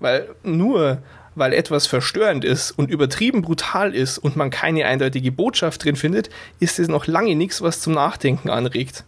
Weil 0.00 0.28
nur 0.42 1.02
weil 1.34 1.54
etwas 1.54 1.86
verstörend 1.86 2.44
ist 2.44 2.72
und 2.72 2.90
übertrieben 2.90 3.42
brutal 3.42 3.94
ist 3.94 4.18
und 4.18 4.36
man 4.36 4.50
keine 4.50 4.86
eindeutige 4.86 5.32
Botschaft 5.32 5.84
drin 5.84 5.96
findet, 5.96 6.28
ist 6.60 6.78
es 6.78 6.88
noch 6.88 7.06
lange 7.06 7.34
nichts, 7.34 7.62
was 7.62 7.80
zum 7.80 7.94
Nachdenken 7.94 8.50
anregt. 8.50 9.04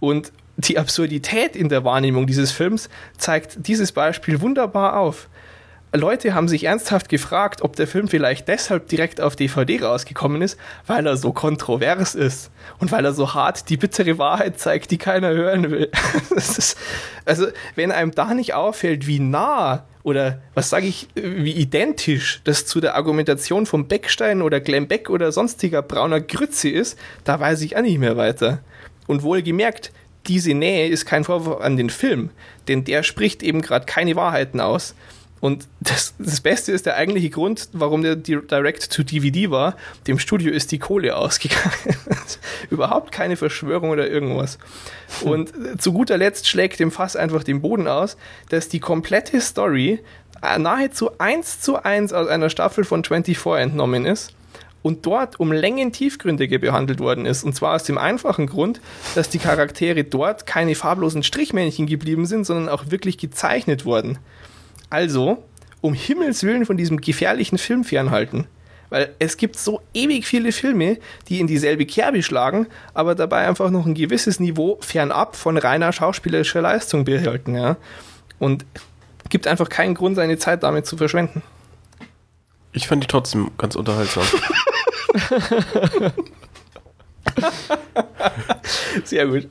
Und 0.00 0.32
die 0.56 0.78
Absurdität 0.78 1.56
in 1.56 1.68
der 1.68 1.84
Wahrnehmung 1.84 2.26
dieses 2.26 2.52
Films 2.52 2.88
zeigt 3.16 3.66
dieses 3.66 3.92
Beispiel 3.92 4.40
wunderbar 4.40 4.98
auf. 4.98 5.28
Leute 5.96 6.34
haben 6.34 6.48
sich 6.48 6.64
ernsthaft 6.64 7.08
gefragt, 7.08 7.62
ob 7.62 7.76
der 7.76 7.86
Film 7.86 8.08
vielleicht 8.08 8.48
deshalb 8.48 8.88
direkt 8.88 9.20
auf 9.20 9.36
DVD 9.36 9.82
rausgekommen 9.82 10.42
ist, 10.42 10.58
weil 10.86 11.06
er 11.06 11.16
so 11.16 11.32
kontrovers 11.32 12.14
ist 12.14 12.50
und 12.78 12.90
weil 12.90 13.04
er 13.04 13.12
so 13.12 13.34
hart 13.34 13.68
die 13.70 13.76
bittere 13.76 14.18
Wahrheit 14.18 14.58
zeigt, 14.58 14.90
die 14.90 14.98
keiner 14.98 15.30
hören 15.30 15.70
will. 15.70 15.90
Ist, 16.30 16.76
also, 17.24 17.46
wenn 17.76 17.92
einem 17.92 18.10
da 18.10 18.34
nicht 18.34 18.54
auffällt, 18.54 19.06
wie 19.06 19.20
nah 19.20 19.84
oder 20.02 20.42
was 20.54 20.68
sage 20.68 20.86
ich, 20.86 21.08
wie 21.14 21.52
identisch 21.52 22.40
das 22.44 22.66
zu 22.66 22.80
der 22.80 22.94
Argumentation 22.96 23.64
von 23.64 23.88
Beckstein 23.88 24.42
oder 24.42 24.60
Glenn 24.60 24.88
Beck 24.88 25.08
oder 25.10 25.32
sonstiger 25.32 25.80
brauner 25.80 26.20
Grütze 26.20 26.68
ist, 26.68 26.98
da 27.24 27.40
weiß 27.40 27.62
ich 27.62 27.76
auch 27.76 27.82
nicht 27.82 27.98
mehr 27.98 28.16
weiter. 28.16 28.60
Und 29.06 29.22
wohlgemerkt, 29.22 29.92
diese 30.26 30.54
Nähe 30.54 30.88
ist 30.88 31.06
kein 31.06 31.24
Vorwurf 31.24 31.60
an 31.60 31.76
den 31.76 31.90
Film, 31.90 32.30
denn 32.68 32.84
der 32.84 33.02
spricht 33.02 33.42
eben 33.42 33.62
gerade 33.62 33.86
keine 33.86 34.16
Wahrheiten 34.16 34.60
aus. 34.60 34.94
Und 35.44 35.68
das, 35.78 36.14
das 36.18 36.40
Beste 36.40 36.72
ist 36.72 36.86
der 36.86 36.96
eigentliche 36.96 37.28
Grund, 37.28 37.68
warum 37.74 38.02
der 38.02 38.16
Direct-to-DVD 38.16 39.50
war. 39.50 39.76
Dem 40.06 40.18
Studio 40.18 40.50
ist 40.50 40.72
die 40.72 40.78
Kohle 40.78 41.14
ausgegangen. 41.14 41.98
Überhaupt 42.70 43.12
keine 43.12 43.36
Verschwörung 43.36 43.90
oder 43.90 44.08
irgendwas. 44.08 44.58
Und 45.20 45.52
zu 45.76 45.92
guter 45.92 46.16
Letzt 46.16 46.48
schlägt 46.48 46.80
dem 46.80 46.90
Fass 46.90 47.14
einfach 47.14 47.44
den 47.44 47.60
Boden 47.60 47.88
aus, 47.88 48.16
dass 48.48 48.70
die 48.70 48.80
komplette 48.80 49.38
Story 49.42 50.00
nahezu 50.40 51.10
eins 51.18 51.60
zu 51.60 51.82
eins 51.82 52.14
aus 52.14 52.26
einer 52.26 52.48
Staffel 52.48 52.84
von 52.84 53.04
24 53.04 53.44
entnommen 53.58 54.06
ist 54.06 54.32
und 54.80 55.04
dort 55.04 55.38
um 55.40 55.52
Längen 55.52 55.92
tiefgründiger 55.92 56.56
behandelt 56.56 57.00
worden 57.00 57.26
ist. 57.26 57.44
Und 57.44 57.54
zwar 57.54 57.74
aus 57.74 57.84
dem 57.84 57.98
einfachen 57.98 58.46
Grund, 58.46 58.80
dass 59.14 59.28
die 59.28 59.38
Charaktere 59.38 60.04
dort 60.04 60.46
keine 60.46 60.74
farblosen 60.74 61.22
Strichmännchen 61.22 61.86
geblieben 61.86 62.24
sind, 62.24 62.46
sondern 62.46 62.70
auch 62.70 62.90
wirklich 62.90 63.18
gezeichnet 63.18 63.84
wurden. 63.84 64.18
Also, 64.94 65.42
um 65.80 65.92
Himmels 65.92 66.44
Willen 66.44 66.66
von 66.66 66.76
diesem 66.76 67.00
gefährlichen 67.00 67.58
Film 67.58 67.82
fernhalten. 67.82 68.46
Weil 68.90 69.12
es 69.18 69.36
gibt 69.36 69.58
so 69.58 69.80
ewig 69.92 70.24
viele 70.24 70.52
Filme, 70.52 70.98
die 71.28 71.40
in 71.40 71.48
dieselbe 71.48 71.84
Kerbe 71.84 72.22
schlagen, 72.22 72.68
aber 72.94 73.16
dabei 73.16 73.48
einfach 73.48 73.70
noch 73.70 73.86
ein 73.86 73.94
gewisses 73.94 74.38
Niveau 74.38 74.78
fernab 74.80 75.34
von 75.34 75.56
reiner 75.56 75.92
schauspielerischer 75.92 76.62
Leistung 76.62 77.04
behalten, 77.04 77.56
ja. 77.56 77.76
Und 78.38 78.64
gibt 79.30 79.48
einfach 79.48 79.68
keinen 79.68 79.94
Grund, 79.94 80.14
seine 80.14 80.38
Zeit 80.38 80.62
damit 80.62 80.86
zu 80.86 80.96
verschwenden. 80.96 81.42
Ich 82.70 82.86
fand 82.86 83.02
die 83.02 83.08
trotzdem 83.08 83.50
ganz 83.58 83.74
unterhaltsam. 83.74 84.22
Sehr 89.02 89.26
gut. 89.26 89.48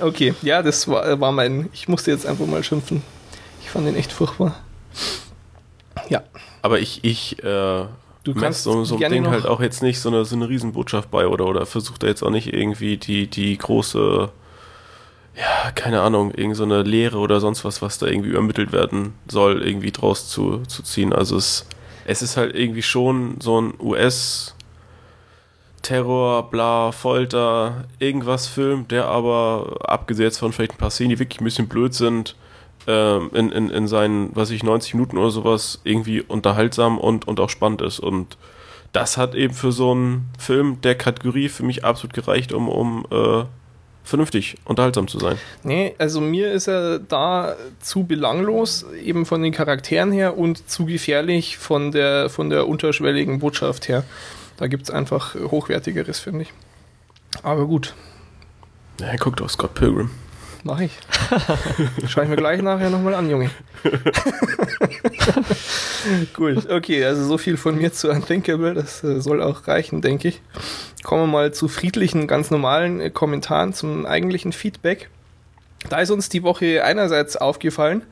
Okay, 0.00 0.34
ja, 0.42 0.62
das 0.62 0.86
war, 0.86 1.18
war 1.20 1.32
mein. 1.32 1.68
Ich 1.72 1.88
musste 1.88 2.12
jetzt 2.12 2.26
einfach 2.26 2.46
mal 2.46 2.62
schimpfen. 2.62 3.02
Ich 3.60 3.70
fand 3.70 3.88
den 3.88 3.96
echt 3.96 4.12
furchtbar. 4.12 4.54
Ja. 6.08 6.22
Aber 6.62 6.78
ich, 6.80 7.04
ich, 7.04 7.42
äh, 7.42 7.84
Du 8.24 8.34
kannst 8.34 8.64
so, 8.64 8.84
so 8.84 8.96
einem 8.96 9.10
Ding 9.10 9.26
halt 9.28 9.46
auch 9.46 9.60
jetzt 9.60 9.82
nicht 9.82 10.00
so 10.00 10.10
eine, 10.10 10.24
so 10.26 10.36
eine 10.36 10.48
Riesenbotschaft 10.48 11.10
bei 11.10 11.26
oder, 11.26 11.46
oder 11.46 11.64
versucht 11.64 12.02
er 12.02 12.10
jetzt 12.10 12.22
auch 12.22 12.30
nicht 12.30 12.52
irgendwie 12.52 12.98
die, 12.98 13.26
die 13.26 13.56
große, 13.56 14.28
ja, 15.36 15.70
keine 15.74 16.02
Ahnung, 16.02 16.32
irgend 16.34 16.56
so 16.56 16.64
eine 16.64 16.82
Lehre 16.82 17.18
oder 17.18 17.40
sonst 17.40 17.64
was, 17.64 17.80
was 17.80 17.98
da 17.98 18.06
irgendwie 18.06 18.30
übermittelt 18.30 18.72
werden 18.72 19.14
soll, 19.28 19.62
irgendwie 19.62 19.92
draus 19.92 20.28
zu, 20.28 20.58
zu 20.68 20.82
ziehen. 20.82 21.12
Also 21.14 21.36
es, 21.36 21.66
es 22.04 22.20
ist 22.20 22.36
halt 22.36 22.54
irgendwie 22.54 22.82
schon 22.82 23.36
so 23.40 23.60
ein 23.60 23.74
US- 23.80 24.54
Terror, 25.80 26.50
bla, 26.50 26.92
Folter, 26.92 27.84
irgendwas 27.98 28.46
Film, 28.46 28.88
der 28.88 29.06
aber 29.06 29.76
abgesetzt 29.88 30.40
von 30.40 30.52
vielleicht 30.52 30.72
ein 30.72 30.76
paar 30.78 30.90
Szenen, 30.90 31.10
die 31.10 31.18
wirklich 31.18 31.40
ein 31.40 31.44
bisschen 31.44 31.68
blöd 31.68 31.94
sind, 31.94 32.34
in, 32.92 33.52
in, 33.52 33.70
in 33.70 33.88
seinen, 33.88 34.30
was 34.34 34.48
weiß 34.48 34.50
ich, 34.50 34.62
90 34.62 34.94
Minuten 34.94 35.18
oder 35.18 35.30
sowas 35.30 35.80
irgendwie 35.84 36.22
unterhaltsam 36.22 36.98
und, 36.98 37.28
und 37.28 37.40
auch 37.40 37.50
spannend 37.50 37.82
ist. 37.82 38.00
Und 38.00 38.38
das 38.92 39.16
hat 39.16 39.34
eben 39.34 39.54
für 39.54 39.72
so 39.72 39.92
einen 39.92 40.30
Film 40.38 40.80
der 40.80 40.94
Kategorie 40.94 41.48
für 41.48 41.64
mich 41.64 41.84
absolut 41.84 42.14
gereicht, 42.14 42.52
um, 42.52 42.68
um 42.68 43.06
äh, 43.10 43.44
vernünftig 44.04 44.56
unterhaltsam 44.64 45.06
zu 45.06 45.18
sein. 45.18 45.36
Nee, 45.62 45.94
also 45.98 46.20
mir 46.20 46.50
ist 46.50 46.66
er 46.66 46.98
da 46.98 47.56
zu 47.80 48.04
belanglos, 48.04 48.86
eben 49.04 49.26
von 49.26 49.42
den 49.42 49.52
Charakteren 49.52 50.10
her 50.10 50.38
und 50.38 50.70
zu 50.70 50.86
gefährlich 50.86 51.58
von 51.58 51.92
der, 51.92 52.30
von 52.30 52.48
der 52.48 52.66
unterschwelligen 52.66 53.38
Botschaft 53.38 53.88
her. 53.88 54.04
Da 54.56 54.66
gibt 54.66 54.84
es 54.84 54.90
einfach 54.90 55.34
hochwertigeres, 55.34 56.18
finde 56.18 56.42
ich. 56.42 56.52
Aber 57.42 57.66
gut, 57.66 57.94
Ja, 59.00 59.14
guck 59.18 59.36
doch, 59.36 59.48
Scott 59.50 59.74
Pilgrim. 59.74 60.10
Mache 60.68 60.84
ich. 60.84 60.92
Schau 62.08 62.22
ich 62.22 62.28
mir 62.28 62.36
gleich 62.36 62.62
nachher 62.62 62.90
nochmal 62.90 63.14
an, 63.14 63.28
Junge. 63.28 63.50
gut, 66.34 66.70
okay, 66.70 67.04
also 67.04 67.24
so 67.24 67.38
viel 67.38 67.56
von 67.56 67.76
mir 67.76 67.92
zu 67.92 68.10
Unthinkable. 68.10 68.74
Das 68.74 69.02
äh, 69.02 69.20
soll 69.20 69.42
auch 69.42 69.66
reichen, 69.66 70.02
denke 70.02 70.28
ich. 70.28 70.42
Kommen 71.02 71.22
wir 71.22 71.26
mal 71.26 71.52
zu 71.52 71.68
friedlichen, 71.68 72.26
ganz 72.26 72.50
normalen 72.50 73.00
äh, 73.00 73.10
Kommentaren 73.10 73.72
zum 73.72 74.06
eigentlichen 74.06 74.52
Feedback. 74.52 75.08
Da 75.88 76.00
ist 76.00 76.10
uns 76.10 76.28
die 76.28 76.42
Woche 76.42 76.84
einerseits 76.84 77.36
aufgefallen, 77.36 78.02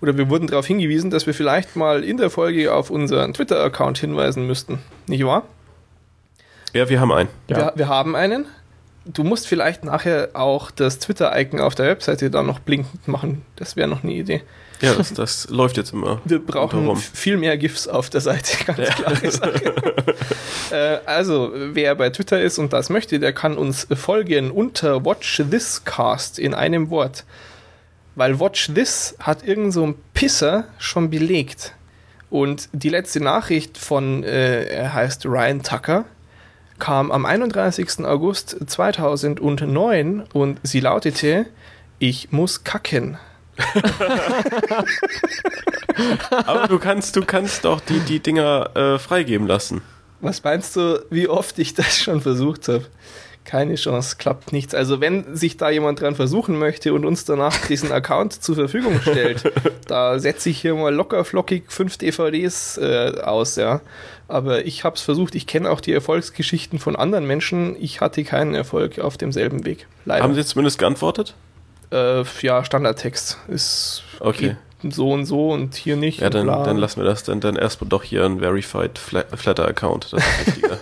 oder 0.00 0.16
wir 0.16 0.30
wurden 0.30 0.46
darauf 0.46 0.66
hingewiesen, 0.66 1.10
dass 1.10 1.26
wir 1.26 1.34
vielleicht 1.34 1.76
mal 1.76 2.04
in 2.04 2.16
der 2.16 2.30
Folge 2.30 2.72
auf 2.72 2.88
unseren 2.90 3.34
Twitter-Account 3.34 3.98
hinweisen 3.98 4.46
müssten. 4.46 4.78
Nicht 5.06 5.24
wahr? 5.26 5.42
Ja, 6.72 6.88
wir 6.88 7.00
haben 7.00 7.12
einen. 7.12 7.28
Ja. 7.48 7.56
Wir, 7.56 7.72
wir 7.74 7.88
haben 7.88 8.14
einen. 8.14 8.46
Du 9.10 9.24
musst 9.24 9.46
vielleicht 9.48 9.84
nachher 9.84 10.28
auch 10.34 10.70
das 10.70 10.98
Twitter-Icon 10.98 11.60
auf 11.60 11.74
der 11.74 11.86
Webseite 11.86 12.30
dann 12.30 12.46
noch 12.46 12.58
blinkend 12.58 13.08
machen. 13.08 13.42
Das 13.56 13.74
wäre 13.74 13.88
noch 13.88 14.02
eine 14.04 14.12
Idee. 14.12 14.42
Ja, 14.82 14.94
das, 14.94 15.12
das 15.14 15.48
läuft 15.50 15.76
jetzt 15.78 15.92
immer. 15.92 16.20
Wir 16.24 16.38
brauchen 16.44 16.88
f- 16.90 17.10
viel 17.14 17.36
mehr 17.38 17.56
GIFs 17.56 17.88
auf 17.88 18.10
der 18.10 18.20
Seite, 18.20 18.64
ganz 18.66 18.88
klare 18.90 19.30
Sache. 19.30 19.74
äh, 20.70 20.98
also, 21.06 21.50
wer 21.54 21.94
bei 21.94 22.10
Twitter 22.10 22.40
ist 22.40 22.58
und 22.58 22.72
das 22.72 22.90
möchte, 22.90 23.18
der 23.18 23.32
kann 23.32 23.56
uns 23.56 23.88
folgen 23.96 24.50
unter 24.50 25.04
Watch 25.04 25.42
This 25.50 25.82
Cast 25.84 26.38
in 26.38 26.52
einem 26.54 26.90
Wort. 26.90 27.24
Weil 28.14 28.38
Watch 28.38 28.70
This 28.74 29.16
hat 29.20 29.42
irgend 29.42 29.72
so 29.72 29.86
ein 29.86 29.94
Pisser 30.12 30.64
schon 30.78 31.08
belegt. 31.10 31.72
Und 32.30 32.68
die 32.72 32.90
letzte 32.90 33.20
Nachricht 33.20 33.78
von, 33.78 34.22
äh, 34.22 34.64
er 34.64 34.92
heißt 34.92 35.24
Ryan 35.24 35.62
Tucker, 35.62 36.04
kam 36.78 37.10
am 37.10 37.26
31. 37.26 38.04
August 38.04 38.56
2009 38.66 40.24
und 40.32 40.60
sie 40.62 40.80
lautete, 40.80 41.46
ich 41.98 42.32
muss 42.32 42.64
kacken. 42.64 43.18
Aber 46.30 46.68
du 46.68 46.78
kannst, 46.78 47.16
du 47.16 47.24
kannst 47.24 47.64
doch 47.64 47.80
die, 47.80 47.98
die 48.00 48.20
Dinger 48.20 48.70
äh, 48.76 48.98
freigeben 48.98 49.46
lassen. 49.46 49.82
Was 50.20 50.42
meinst 50.42 50.76
du, 50.76 51.04
wie 51.10 51.28
oft 51.28 51.58
ich 51.58 51.74
das 51.74 51.98
schon 51.98 52.20
versucht 52.20 52.68
habe? 52.68 52.86
Keine 53.48 53.76
Chance, 53.76 54.16
klappt 54.18 54.52
nichts. 54.52 54.74
Also 54.74 55.00
wenn 55.00 55.34
sich 55.34 55.56
da 55.56 55.70
jemand 55.70 56.02
dran 56.02 56.14
versuchen 56.14 56.58
möchte 56.58 56.92
und 56.92 57.06
uns 57.06 57.24
danach 57.24 57.56
diesen 57.66 57.90
Account 57.92 58.42
zur 58.42 58.56
Verfügung 58.56 59.00
stellt, 59.00 59.50
da 59.86 60.18
setze 60.18 60.50
ich 60.50 60.60
hier 60.60 60.74
mal 60.74 60.94
locker 60.94 61.24
flockig 61.24 61.64
fünf 61.68 61.96
DVDs 61.96 62.76
äh, 62.76 63.14
aus, 63.24 63.56
ja. 63.56 63.80
Aber 64.28 64.66
ich 64.66 64.84
habe 64.84 64.96
es 64.96 65.00
versucht, 65.02 65.34
ich 65.34 65.46
kenne 65.46 65.70
auch 65.70 65.80
die 65.80 65.94
Erfolgsgeschichten 65.94 66.78
von 66.78 66.94
anderen 66.94 67.26
Menschen. 67.26 67.74
Ich 67.80 68.02
hatte 68.02 68.22
keinen 68.22 68.54
Erfolg 68.54 68.98
auf 68.98 69.16
demselben 69.16 69.64
Weg. 69.64 69.86
Leider. 70.04 70.22
Haben 70.24 70.34
sie 70.34 70.44
zumindest 70.44 70.78
geantwortet? 70.78 71.34
äh, 71.90 72.22
ja, 72.42 72.62
Standardtext 72.62 73.38
ist 73.48 74.02
Okay. 74.20 74.56
so 74.90 75.10
und 75.10 75.24
so 75.24 75.52
und 75.52 75.74
hier 75.74 75.96
nicht. 75.96 76.20
Ja, 76.20 76.28
dann, 76.28 76.48
dann 76.48 76.76
lassen 76.76 77.00
wir 77.00 77.06
das. 77.06 77.22
Dann, 77.24 77.40
dann 77.40 77.56
erstmal 77.56 77.88
doch 77.88 78.02
hier 78.02 78.26
ein 78.26 78.40
Verified 78.40 78.98
Fla- 78.98 79.24
Flatter-Account. 79.34 80.12
Das 80.12 80.22
ist 80.22 80.46
wichtiger. 80.48 80.78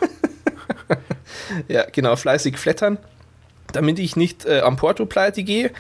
Ja, 1.68 1.84
genau, 1.90 2.16
fleißig 2.16 2.58
flattern, 2.58 2.98
damit 3.72 3.98
ich 3.98 4.16
nicht 4.16 4.44
äh, 4.44 4.60
am 4.60 4.76
Porto 4.76 5.06
pleite 5.06 5.42
gehe. 5.42 5.70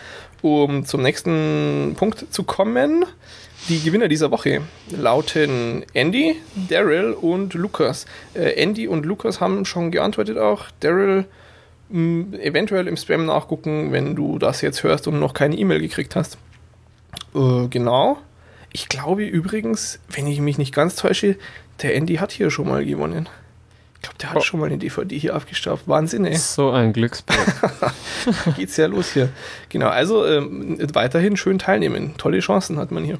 Um 0.42 0.84
zum 0.84 1.02
nächsten 1.02 1.94
Punkt 1.96 2.32
zu 2.32 2.44
kommen. 2.44 3.04
Die 3.68 3.82
Gewinner 3.82 4.06
dieser 4.06 4.30
Woche 4.30 4.60
lauten 4.90 5.84
Andy, 5.92 6.36
Daryl 6.68 7.12
und 7.12 7.54
Lukas. 7.54 8.06
Äh, 8.34 8.50
Andy 8.62 8.86
und 8.86 9.04
Lukas 9.04 9.40
haben 9.40 9.64
schon 9.64 9.90
geantwortet 9.90 10.38
auch. 10.38 10.66
Daryl 10.80 11.24
eventuell 11.90 12.88
im 12.88 12.96
Spam 12.96 13.26
nachgucken, 13.26 13.92
wenn 13.92 14.16
du 14.16 14.38
das 14.38 14.60
jetzt 14.60 14.82
hörst 14.82 15.06
und 15.06 15.20
noch 15.20 15.34
keine 15.34 15.56
E-Mail 15.56 15.80
gekriegt 15.80 16.16
hast. 16.16 16.38
Äh, 17.34 17.68
genau. 17.68 18.18
Ich 18.72 18.88
glaube 18.88 19.24
übrigens, 19.24 20.00
wenn 20.10 20.26
ich 20.26 20.40
mich 20.40 20.58
nicht 20.58 20.74
ganz 20.74 20.96
täusche, 20.96 21.36
der 21.82 21.94
Andy 21.94 22.16
hat 22.16 22.32
hier 22.32 22.50
schon 22.50 22.68
mal 22.68 22.84
gewonnen. 22.84 23.28
Ich 24.06 24.10
glaube, 24.10 24.18
der 24.20 24.30
hat 24.30 24.36
Oh. 24.36 24.40
schon 24.40 24.60
mal 24.60 24.66
eine 24.66 24.78
DVD 24.78 25.18
hier 25.18 25.34
abgestaubt. 25.34 25.88
Wahnsinn, 25.88 26.24
ey. 26.26 26.36
So 26.36 26.70
ein 26.70 26.92
Glücksbringer. 26.92 27.92
Geht's 28.56 28.76
ja 28.76 28.86
los 28.86 29.12
hier. 29.12 29.30
Genau, 29.68 29.88
also 29.88 30.24
ähm, 30.24 30.78
weiterhin 30.94 31.36
schön 31.36 31.58
teilnehmen. 31.58 32.14
Tolle 32.16 32.38
Chancen 32.38 32.78
hat 32.78 32.92
man 32.92 33.02
hier. 33.04 33.18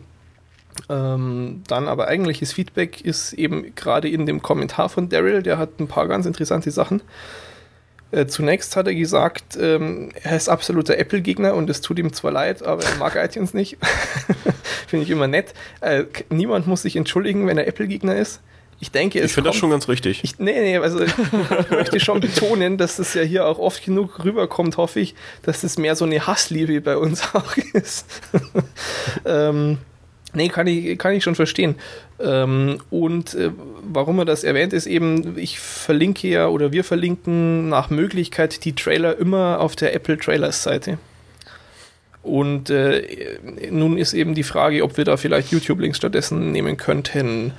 Ähm, 0.89 1.63
dann 1.67 1.89
aber 1.89 2.07
eigentliches 2.07 2.53
Feedback 2.53 3.01
ist 3.01 3.33
eben 3.33 3.75
gerade 3.75 4.09
in 4.09 4.27
dem 4.27 4.43
Kommentar 4.43 4.89
von 4.89 5.09
Daryl, 5.09 5.43
der 5.43 5.59
hat 5.59 5.81
ein 5.81 5.89
paar 5.89 6.07
ganz 6.07 6.25
interessante 6.27 6.71
Sachen. 6.71 7.03
Äh, 8.13 8.27
zunächst 8.27 8.77
hat 8.77 8.87
er 8.87 8.95
gesagt, 8.95 9.59
ähm, 9.61 10.11
er 10.23 10.37
ist 10.37 10.49
absoluter 10.49 10.97
Apple-Gegner 10.99 11.55
und 11.55 11.69
es 11.69 11.81
tut 11.81 11.99
ihm 11.99 12.13
zwar 12.13 12.31
leid, 12.31 12.63
aber 12.63 12.85
er 12.85 12.95
mag 12.97 13.17
iTunes 13.25 13.55
nicht. 13.55 13.79
Finde 14.87 15.05
ich 15.05 15.11
immer 15.11 15.27
nett. 15.27 15.53
Äh, 15.81 16.05
niemand 16.31 16.69
muss 16.69 16.83
sich 16.83 16.95
entschuldigen, 16.95 17.47
wenn 17.49 17.59
er 17.59 17.67
Apple-Gegner 17.67 18.15
ist. 18.15 18.41
Ich 18.79 18.91
denke, 18.91 19.21
es 19.21 19.27
Ich 19.27 19.33
finde 19.33 19.51
das 19.51 19.57
schon 19.57 19.71
ganz 19.71 19.89
richtig. 19.89 20.23
ich, 20.23 20.39
nee, 20.39 20.61
nee, 20.61 20.77
also 20.77 21.03
ich 21.05 21.71
möchte 21.71 21.99
schon 22.01 22.21
betonen, 22.21 22.77
dass 22.77 22.97
das 22.97 23.15
ja 23.15 23.23
hier 23.23 23.47
auch 23.47 23.59
oft 23.59 23.85
genug 23.85 24.25
rüberkommt, 24.25 24.77
hoffe 24.77 25.01
ich, 25.01 25.15
dass 25.43 25.63
das 25.63 25.79
mehr 25.79 25.97
so 25.97 26.05
eine 26.05 26.27
Hassliebe 26.27 26.81
bei 26.81 26.97
uns 26.97 27.23
auch 27.35 27.57
ist. 27.73 28.07
ähm, 29.25 29.79
nee, 30.35 30.49
kann 30.49 30.67
ich, 30.67 30.99
kann 30.99 31.15
ich 31.15 31.25
schon 31.25 31.35
verstehen. 31.35 31.77
Ähm, 32.21 32.79
und 32.91 33.35
äh, 33.35 33.51
warum 33.83 34.19
er 34.19 34.27
das 34.27 34.45
erwähnt, 34.45 34.75
ist 34.75 34.87
eben, 34.87 35.39
ich 35.39 35.59
verlinke 35.59 36.29
ja 36.29 36.49
oder 36.49 36.73
wir 36.73 36.85
verlinken 36.85 37.71
nach 37.71 37.89
Möglichkeit 37.89 38.65
die 38.65 38.75
Trailer 38.75 39.19
immer 39.19 39.61
auf 39.61 39.75
der 39.75 39.95
Apple 39.95 40.19
Trailers 40.19 40.63
Seite. 40.63 40.99
Und 42.23 42.71
äh, 42.71 43.39
nun 43.71 43.97
ist 43.97 44.13
eben 44.13 44.35
die 44.35 44.43
Frage, 44.43 44.83
ob 44.83 44.97
wir 44.97 45.05
da 45.05 45.17
vielleicht 45.17 45.53
YouTube-Links 45.53 45.97
stattdessen 45.97 46.51
nehmen 46.51 46.77
könnten. 46.77 47.53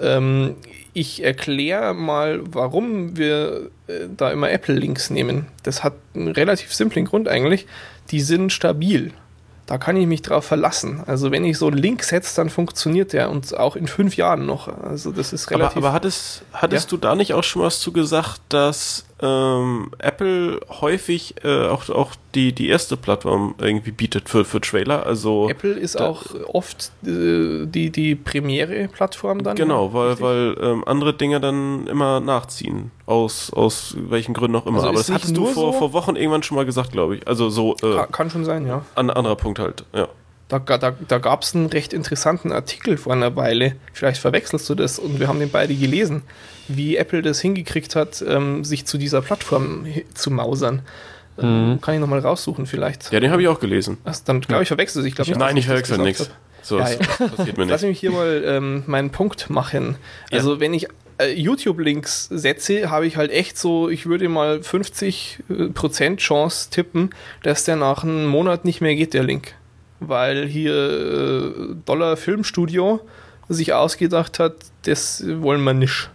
Ähm, 0.00 0.54
ich 0.94 1.24
erkläre 1.24 1.94
mal, 1.94 2.40
warum 2.44 3.16
wir 3.16 3.70
äh, 3.86 4.08
da 4.16 4.30
immer 4.30 4.50
Apple-Links 4.50 5.10
nehmen. 5.10 5.46
Das 5.62 5.82
hat 5.82 5.94
einen 6.14 6.28
relativ 6.28 6.72
simplen 6.74 7.04
Grund 7.06 7.28
eigentlich. 7.28 7.66
Die 8.10 8.20
sind 8.20 8.52
stabil. 8.52 9.12
Da 9.66 9.78
kann 9.78 9.96
ich 9.96 10.06
mich 10.06 10.20
drauf 10.22 10.44
verlassen. 10.44 11.02
Also 11.06 11.30
wenn 11.30 11.44
ich 11.44 11.56
so 11.56 11.68
einen 11.68 11.78
Link 11.78 12.02
setze, 12.02 12.36
dann 12.36 12.50
funktioniert 12.50 13.12
der 13.14 13.30
und 13.30 13.56
auch 13.56 13.74
in 13.76 13.86
fünf 13.86 14.16
Jahren 14.16 14.44
noch. 14.44 14.68
Also 14.82 15.12
das 15.12 15.32
ist 15.32 15.46
Aber, 15.48 15.56
relativ. 15.60 15.76
aber 15.78 15.92
hattest, 15.92 16.42
hattest 16.52 16.86
Ja. 16.86 16.90
du 16.90 16.96
da 17.00 17.14
nicht 17.14 17.32
auch 17.32 17.44
schon 17.44 17.62
was 17.62 17.80
zu 17.80 17.92
gesagt, 17.92 18.40
dass 18.50 19.06
ähm, 19.22 19.90
Apple 19.98 20.60
häufig 20.80 21.34
äh, 21.44 21.68
auch, 21.68 21.88
auch 21.88 22.10
die, 22.34 22.52
die 22.52 22.68
erste 22.68 22.96
Plattform 22.96 23.54
irgendwie 23.58 23.92
bietet 23.92 24.28
für, 24.28 24.44
für 24.44 24.60
Trailer. 24.60 25.06
Also 25.06 25.48
Apple 25.48 25.72
ist 25.72 26.00
auch 26.00 26.22
oft 26.52 26.90
äh, 27.06 27.66
die, 27.66 27.90
die 27.90 28.14
Premiere-Plattform 28.14 29.42
dann. 29.42 29.56
Genau, 29.56 29.92
weil, 29.94 30.08
Richtig? 30.10 30.24
weil 30.26 30.56
ähm, 30.60 30.84
andere 30.86 31.14
Dinge 31.14 31.40
dann 31.40 31.86
immer 31.86 32.20
nachziehen. 32.20 32.90
Aus, 33.06 33.52
aus 33.52 33.94
welchen 33.98 34.32
Gründen 34.34 34.56
auch 34.56 34.66
immer. 34.66 34.76
Also 34.78 34.88
Aber 34.88 34.96
das 34.98 35.10
hattest 35.10 35.36
du 35.36 35.46
vor, 35.46 35.72
so- 35.72 35.78
vor 35.78 35.92
Wochen 35.92 36.16
irgendwann 36.16 36.42
schon 36.42 36.56
mal 36.56 36.64
gesagt, 36.64 36.92
glaube 36.92 37.16
ich. 37.16 37.26
Also 37.28 37.50
so 37.50 37.74
äh, 37.82 37.94
Ka- 37.96 38.06
Kann 38.06 38.30
schon 38.30 38.44
sein, 38.44 38.66
ja. 38.66 38.84
an 38.94 39.10
anderer 39.10 39.36
Punkt 39.36 39.58
halt. 39.58 39.84
Ja. 39.94 40.08
Da, 40.60 40.78
da, 40.78 40.94
da 41.08 41.18
gab 41.18 41.42
es 41.42 41.54
einen 41.54 41.66
recht 41.66 41.92
interessanten 41.92 42.52
Artikel 42.52 42.96
vor 42.96 43.12
einer 43.12 43.34
Weile. 43.36 43.76
Vielleicht 43.92 44.20
verwechselst 44.20 44.68
du 44.68 44.74
das 44.74 44.98
und 44.98 45.18
wir 45.20 45.28
haben 45.28 45.40
den 45.40 45.50
beide 45.50 45.74
gelesen, 45.74 46.22
wie 46.68 46.96
Apple 46.96 47.22
das 47.22 47.40
hingekriegt 47.40 47.96
hat, 47.96 48.22
ähm, 48.26 48.64
sich 48.64 48.86
zu 48.86 48.98
dieser 48.98 49.22
Plattform 49.22 49.86
zu 50.14 50.30
mausern. 50.30 50.82
Ähm, 51.38 51.78
kann 51.80 51.94
ich 51.94 52.00
nochmal 52.00 52.18
raussuchen, 52.18 52.66
vielleicht. 52.66 53.10
ja, 53.10 53.18
den 53.18 53.30
habe 53.30 53.40
ich 53.40 53.48
auch 53.48 53.58
gelesen. 53.58 53.96
Das, 54.04 54.22
dann 54.24 54.42
glaube 54.42 54.62
ich, 54.62 54.68
verwechselst 54.68 55.04
du. 55.04 55.08
Ich 55.08 55.14
glaub 55.14 55.26
nicht, 55.26 55.38
Nein, 55.38 55.56
ich 55.56 55.66
verwechsel 55.66 55.98
nichts. 55.98 56.30
So, 56.62 56.78
Ja, 56.78 56.84
das, 56.84 56.92
ja. 56.92 56.98
das 57.18 57.30
passiert 57.36 57.58
mir 57.58 57.64
Lass 57.68 57.82
nicht. 57.82 57.88
mich 57.90 58.00
hier 58.00 58.10
mal 58.10 58.42
ähm, 58.44 58.84
meinen 58.86 59.10
Punkt 59.10 59.50
machen. 59.50 59.96
Also 60.30 60.60
wenn 60.60 60.74
ich 60.74 60.88
äh, 61.18 61.32
YouTube-Links 61.32 62.28
setze, 62.30 62.90
habe 62.90 63.06
ich 63.06 63.16
halt 63.16 63.30
echt 63.30 63.58
so, 63.58 63.88
ich 63.88 64.06
würde 64.06 64.28
mal 64.28 64.58
50% 64.58 66.16
Chance 66.18 66.70
tippen, 66.70 67.10
dass 67.42 67.64
der 67.64 67.76
nach 67.76 68.04
einem 68.04 68.26
Monat 68.26 68.64
nicht 68.64 68.80
mehr 68.80 68.94
geht, 68.94 69.14
der 69.14 69.24
Link. 69.24 69.54
Weil 70.08 70.46
hier 70.46 70.74
äh, 70.74 71.74
Dollar 71.84 72.16
Filmstudio 72.16 73.00
sich 73.48 73.72
ausgedacht 73.72 74.38
hat, 74.38 74.54
das 74.84 75.24
wollen 75.26 75.62
wir 75.62 75.74
nicht. 75.74 76.10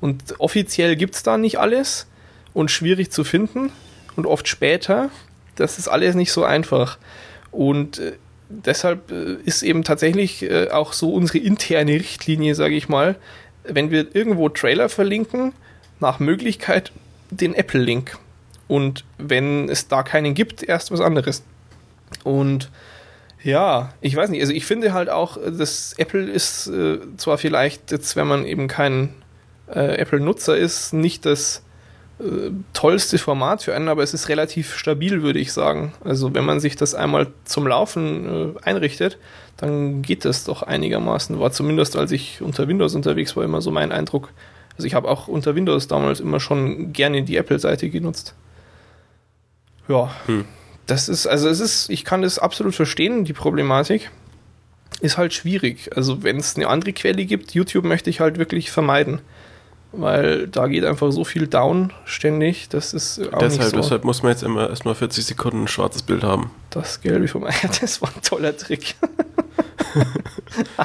Und 0.00 0.38
offiziell 0.38 0.96
gibt 0.96 1.14
es 1.14 1.22
da 1.22 1.36
nicht 1.36 1.58
alles 1.58 2.06
und 2.54 2.70
schwierig 2.70 3.10
zu 3.10 3.24
finden 3.24 3.72
und 4.16 4.26
oft 4.26 4.48
später. 4.48 5.10
Das 5.56 5.78
ist 5.78 5.88
alles 5.88 6.14
nicht 6.14 6.32
so 6.32 6.44
einfach. 6.44 6.98
Und 7.50 7.98
äh, 7.98 8.12
deshalb 8.48 9.10
äh, 9.10 9.34
ist 9.44 9.62
eben 9.62 9.84
tatsächlich 9.84 10.42
äh, 10.42 10.68
auch 10.70 10.92
so 10.92 11.12
unsere 11.12 11.38
interne 11.38 11.94
Richtlinie, 11.94 12.54
sage 12.54 12.74
ich 12.74 12.88
mal, 12.88 13.16
wenn 13.64 13.90
wir 13.90 14.14
irgendwo 14.14 14.48
Trailer 14.48 14.88
verlinken, 14.88 15.52
nach 16.00 16.18
Möglichkeit 16.18 16.92
den 17.30 17.54
Apple-Link. 17.54 18.18
Und 18.68 19.04
wenn 19.18 19.68
es 19.68 19.88
da 19.88 20.02
keinen 20.02 20.34
gibt, 20.34 20.62
erst 20.62 20.90
was 20.90 21.00
anderes. 21.00 21.42
Und 22.24 22.70
ja, 23.42 23.90
ich 24.00 24.14
weiß 24.14 24.30
nicht, 24.30 24.40
also 24.40 24.52
ich 24.52 24.66
finde 24.66 24.92
halt 24.92 25.08
auch, 25.08 25.38
das 25.38 25.94
Apple 25.96 26.24
ist 26.24 26.66
äh, 26.66 26.98
zwar 27.16 27.38
vielleicht 27.38 27.90
jetzt, 27.90 28.16
wenn 28.16 28.26
man 28.26 28.44
eben 28.44 28.68
kein 28.68 29.14
äh, 29.68 29.96
Apple-Nutzer 29.96 30.56
ist, 30.56 30.92
nicht 30.92 31.24
das 31.24 31.62
äh, 32.18 32.50
tollste 32.74 33.18
Format 33.18 33.62
für 33.62 33.74
einen, 33.74 33.88
aber 33.88 34.02
es 34.02 34.12
ist 34.12 34.28
relativ 34.28 34.76
stabil, 34.76 35.22
würde 35.22 35.38
ich 35.38 35.52
sagen. 35.52 35.94
Also 36.04 36.34
wenn 36.34 36.44
man 36.44 36.60
sich 36.60 36.76
das 36.76 36.94
einmal 36.94 37.28
zum 37.44 37.66
Laufen 37.66 38.54
äh, 38.56 38.60
einrichtet, 38.62 39.16
dann 39.56 40.02
geht 40.02 40.24
das 40.24 40.44
doch 40.44 40.62
einigermaßen. 40.62 41.38
War 41.40 41.50
zumindest, 41.52 41.96
als 41.96 42.12
ich 42.12 42.42
unter 42.42 42.68
Windows 42.68 42.94
unterwegs 42.94 43.36
war, 43.36 43.44
immer 43.44 43.62
so 43.62 43.70
mein 43.70 43.92
Eindruck. 43.92 44.32
Also 44.76 44.86
ich 44.86 44.94
habe 44.94 45.08
auch 45.08 45.28
unter 45.28 45.54
Windows 45.54 45.88
damals 45.88 46.20
immer 46.20 46.40
schon 46.40 46.92
gerne 46.92 47.22
die 47.22 47.36
Apple-Seite 47.36 47.88
genutzt. 47.88 48.34
Ja, 49.88 50.10
Hm. 50.26 50.44
Das 50.90 51.08
ist, 51.08 51.26
also 51.26 51.48
es 51.48 51.60
ist, 51.60 51.88
ich 51.90 52.04
kann 52.04 52.22
das 52.22 52.38
absolut 52.38 52.74
verstehen, 52.74 53.24
die 53.24 53.32
Problematik. 53.32 54.10
Ist 55.00 55.16
halt 55.16 55.32
schwierig. 55.32 55.90
Also 55.96 56.22
wenn 56.24 56.36
es 56.38 56.56
eine 56.56 56.66
andere 56.68 56.92
Quelle 56.92 57.24
gibt, 57.24 57.52
YouTube 57.52 57.84
möchte 57.84 58.10
ich 58.10 58.20
halt 58.20 58.38
wirklich 58.38 58.70
vermeiden. 58.70 59.20
Weil 59.92 60.46
da 60.46 60.68
geht 60.68 60.84
einfach 60.84 61.10
so 61.10 61.24
viel 61.24 61.48
down 61.48 61.92
ständig, 62.04 62.68
das 62.68 62.94
ist 62.94 63.18
auch 63.32 63.38
Deshalb, 63.40 63.58
nicht 63.60 63.70
so 63.70 63.76
deshalb 63.76 64.04
muss 64.04 64.22
man 64.22 64.30
jetzt 64.30 64.44
immer 64.44 64.70
erstmal 64.70 64.94
40 64.94 65.24
Sekunden 65.24 65.64
ein 65.64 65.68
schwarzes 65.68 66.02
Bild 66.02 66.22
haben. 66.22 66.52
das 66.70 67.00
Gelbe 67.00 67.26
vom 67.26 67.42
Ei. 67.44 67.54
Das 67.80 68.00
war 68.00 68.08
ein 68.14 68.22
toller 68.22 68.56
Trick. 68.56 68.94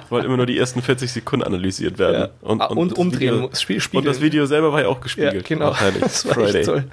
Weil 0.10 0.26
immer 0.26 0.38
nur 0.38 0.48
die 0.48 0.58
ersten 0.58 0.82
40 0.82 1.12
Sekunden 1.12 1.46
analysiert 1.46 2.00
werden. 2.00 2.22
Ja. 2.22 2.30
Und, 2.42 2.62
Ah, 2.62 2.66
und, 2.68 2.92
das 2.94 2.98
umdrehen 2.98 3.42
muss. 3.42 3.62
Spiel, 3.62 3.80
Und 3.94 4.06
das 4.06 4.22
Video 4.22 4.46
selber 4.48 4.72
war 4.74 4.82
ja 4.82 4.88
auch 4.88 4.98
Ja, 4.98 5.02
gespiegelt. 5.04 5.46
genau. 5.46 5.72
Ach, 5.72 5.82
herrlich. 5.82 6.02
Das 6.02 6.26
war 6.26 6.38
echt 6.56 6.66
toll. 6.66 6.86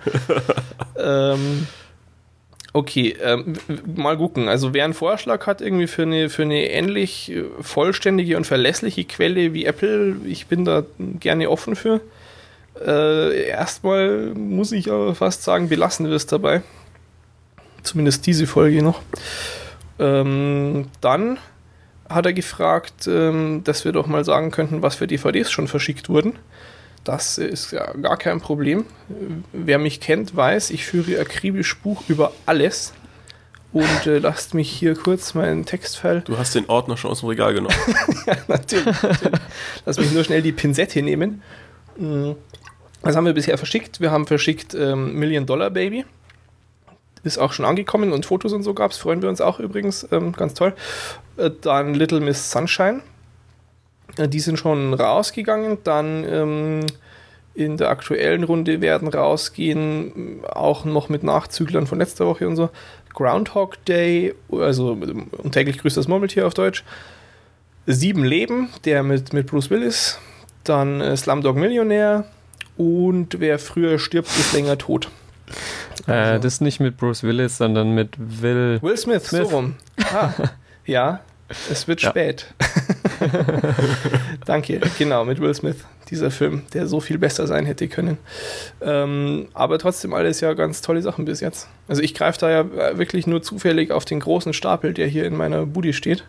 ähm, 0.98 1.66
okay, 2.72 3.16
ähm, 3.22 3.54
mal 3.94 4.16
gucken. 4.16 4.48
Also 4.48 4.74
wer 4.74 4.84
einen 4.84 4.94
Vorschlag 4.94 5.46
hat 5.46 5.60
irgendwie 5.60 5.86
für 5.86 6.02
eine, 6.02 6.28
für 6.28 6.42
eine 6.42 6.70
ähnlich 6.70 7.30
äh, 7.32 7.44
vollständige 7.60 8.36
und 8.36 8.46
verlässliche 8.46 9.04
Quelle 9.04 9.54
wie 9.54 9.64
Apple, 9.64 10.16
ich 10.24 10.46
bin 10.46 10.64
da 10.64 10.84
gerne 10.98 11.50
offen 11.50 11.76
für. 11.76 12.00
Äh, 12.84 13.46
erstmal 13.48 14.32
muss 14.34 14.72
ich 14.72 14.90
aber 14.90 15.14
fast 15.14 15.42
sagen, 15.42 15.68
belassen 15.68 16.06
wir 16.06 16.16
es 16.16 16.26
dabei. 16.26 16.62
Zumindest 17.82 18.26
diese 18.26 18.46
Folge 18.46 18.82
noch. 18.82 19.02
Ähm, 19.98 20.86
dann 21.00 21.38
hat 22.08 22.26
er 22.26 22.32
gefragt, 22.32 23.06
ähm, 23.06 23.62
dass 23.64 23.84
wir 23.84 23.92
doch 23.92 24.06
mal 24.06 24.24
sagen 24.24 24.50
könnten, 24.50 24.82
was 24.82 24.96
für 24.96 25.06
DVDs 25.06 25.50
schon 25.50 25.68
verschickt 25.68 26.08
wurden. 26.08 26.34
Das 27.05 27.38
ist 27.38 27.72
ja 27.72 27.92
gar 27.94 28.16
kein 28.16 28.40
Problem. 28.40 28.84
Wer 29.53 29.78
mich 29.78 30.00
kennt, 30.00 30.36
weiß, 30.36 30.70
ich 30.70 30.84
führe 30.84 31.20
akribisch 31.20 31.76
Buch 31.78 32.03
über 32.09 32.32
alles. 32.46 32.92
Und 33.72 34.07
äh, 34.07 34.18
lasst 34.18 34.53
mich 34.53 34.70
hier 34.70 34.94
kurz 34.94 35.32
meinen 35.34 35.64
Textfile. 35.64 36.20
Du 36.20 36.36
hast 36.36 36.55
den 36.55 36.68
Ordner 36.68 36.98
schon 36.98 37.11
aus 37.11 37.20
dem 37.20 37.30
Regal 37.30 37.55
genommen. 37.55 37.74
natürlich, 38.48 39.03
natürlich. 39.03 39.40
Lass 39.86 39.98
mich 39.98 40.12
nur 40.12 40.24
schnell 40.24 40.42
die 40.42 40.53
Pinzette 40.53 41.00
nehmen. 41.00 41.42
Mm. 41.96 42.32
Was 43.00 43.16
haben 43.16 43.24
wir 43.24 43.32
bisher 43.32 43.57
verschickt? 43.57 44.00
Wir 44.00 44.11
haben 44.11 44.26
verschickt 44.26 44.74
ähm, 44.74 45.14
Million 45.18 45.46
Dollar 45.46 45.70
Baby. 45.70 46.05
Ist 47.24 47.38
auch 47.38 47.53
schon 47.53 47.64
angekommen 47.64 48.12
und 48.12 48.26
Fotos 48.26 48.53
und 48.53 48.62
so 48.62 48.74
gab 48.74 48.90
es. 48.90 48.98
Freuen 48.98 49.22
wir 49.22 49.28
uns 49.28 49.40
auch 49.40 49.59
übrigens. 49.59 50.07
Ähm, 50.12 50.32
ganz 50.32 50.55
toll. 50.55 50.74
Äh, 51.38 51.50
dann 51.62 51.94
Little 51.94 52.20
Miss 52.20 52.50
Sunshine. 52.50 53.00
Äh, 54.16 54.28
die 54.28 54.40
sind 54.40 54.58
schon 54.58 54.94
rausgegangen. 54.94 55.78
Dann 55.84 56.24
ähm, 56.28 56.80
in 57.54 57.76
der 57.76 57.90
aktuellen 57.90 58.44
Runde 58.44 58.80
werden 58.80 59.08
rausgehen, 59.08 60.40
mh, 60.40 60.48
auch 60.48 60.84
noch 60.84 61.08
mit 61.08 61.22
Nachzüglern 61.22 61.86
von 61.86 61.98
letzter 61.98 62.26
Woche 62.26 62.48
und 62.48 62.56
so. 62.56 62.70
Groundhog 63.14 63.84
Day, 63.84 64.34
also 64.50 64.92
ähm, 64.92 65.26
und 65.38 65.52
täglich 65.52 65.78
grüßt 65.78 65.96
das 65.96 66.08
Murmeltier 66.08 66.46
auf 66.46 66.54
Deutsch. 66.54 66.84
Sieben 67.86 68.24
Leben, 68.24 68.68
der 68.84 69.02
mit, 69.02 69.32
mit 69.32 69.48
Bruce 69.48 69.70
Willis. 69.70 70.18
Dann 70.64 71.00
äh, 71.00 71.16
Slumdog 71.16 71.56
Millionär. 71.56 72.24
Und 72.76 73.40
wer 73.40 73.58
früher 73.58 73.98
stirbt, 73.98 74.28
ist 74.28 74.54
länger 74.54 74.78
tot. 74.78 75.10
Äh, 76.06 76.40
das 76.40 76.60
nicht 76.60 76.80
mit 76.80 76.96
Bruce 76.96 77.22
Willis, 77.22 77.58
sondern 77.58 77.94
mit 77.94 78.16
Will. 78.18 78.78
Will 78.80 78.96
Smith, 78.96 79.26
Smith. 79.26 79.48
so 79.48 79.56
rum. 79.56 79.74
Ah, 80.12 80.30
ja, 80.86 81.20
es 81.70 81.88
wird 81.88 82.03
Ja. 82.03 82.11
spät. 82.11 82.46
Danke, 84.44 84.80
genau, 84.98 85.24
mit 85.24 85.40
Will 85.40 85.55
Smith. 85.55 85.76
Dieser 86.11 86.30
Film, 86.30 86.62
der 86.74 86.86
so 86.86 87.00
viel 87.00 87.16
besser 87.16 87.46
sein 87.46 87.64
hätte 87.64 87.88
können. 87.88 88.18
Ähm, 88.82 89.48
aber 89.55 89.78
trotzdem 89.78 90.12
alles 90.12 90.40
ja 90.40 90.53
ganz 90.53 90.82
tolle 90.82 91.00
Sachen 91.00 91.24
bis 91.24 91.40
jetzt. 91.40 91.68
Also 91.88 92.03
ich 92.03 92.14
greife 92.14 92.38
da 92.40 92.50
ja 92.50 92.98
wirklich 92.98 93.26
nur 93.26 93.42
zufällig 93.42 93.92
auf 93.92 94.05
den 94.05 94.20
großen 94.20 94.53
Stapel, 94.53 94.92
der 94.92 95.07
hier 95.07 95.24
in 95.24 95.36
meiner 95.36 95.64
Budi 95.64 95.92
steht. 95.92 96.24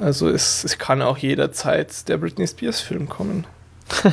Also 0.00 0.28
es, 0.28 0.64
es 0.64 0.78
kann 0.78 1.02
auch 1.02 1.18
jederzeit 1.18 2.08
der 2.08 2.16
Britney 2.18 2.46
Spears 2.46 2.80
Film 2.80 3.08
kommen. 3.08 3.46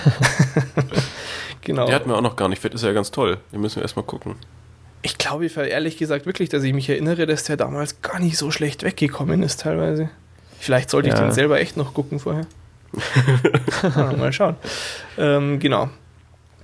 genau. 1.61 1.85
Der 1.85 1.95
hat 1.95 2.07
mir 2.07 2.15
auch 2.15 2.21
noch 2.21 2.35
gar 2.35 2.49
nicht 2.49 2.61
fit, 2.61 2.73
ist 2.73 2.83
ja 2.83 2.91
ganz 2.93 3.11
toll. 3.11 3.37
Den 3.51 3.61
müssen 3.61 3.77
wir 3.77 3.83
erstmal 3.83 4.05
gucken. 4.05 4.35
Ich 5.03 5.17
glaube 5.17 5.45
ehrlich 5.47 5.97
gesagt 5.97 6.25
wirklich, 6.25 6.49
dass 6.49 6.63
ich 6.63 6.73
mich 6.73 6.89
erinnere, 6.89 7.25
dass 7.25 7.43
der 7.43 7.57
damals 7.57 8.01
gar 8.01 8.19
nicht 8.19 8.37
so 8.37 8.51
schlecht 8.51 8.83
weggekommen 8.83 9.43
ist 9.43 9.59
teilweise. 9.61 10.09
Vielleicht 10.59 10.89
sollte 10.89 11.09
ich 11.09 11.13
Ja. 11.13 11.21
den 11.21 11.33
selber 11.33 11.59
echt 11.59 11.75
noch 11.77 11.93
gucken 11.93 12.19
vorher. 12.19 12.47
ah, 13.95 14.13
mal 14.17 14.31
schauen. 14.31 14.55
Ähm, 15.17 15.59
genau. 15.59 15.89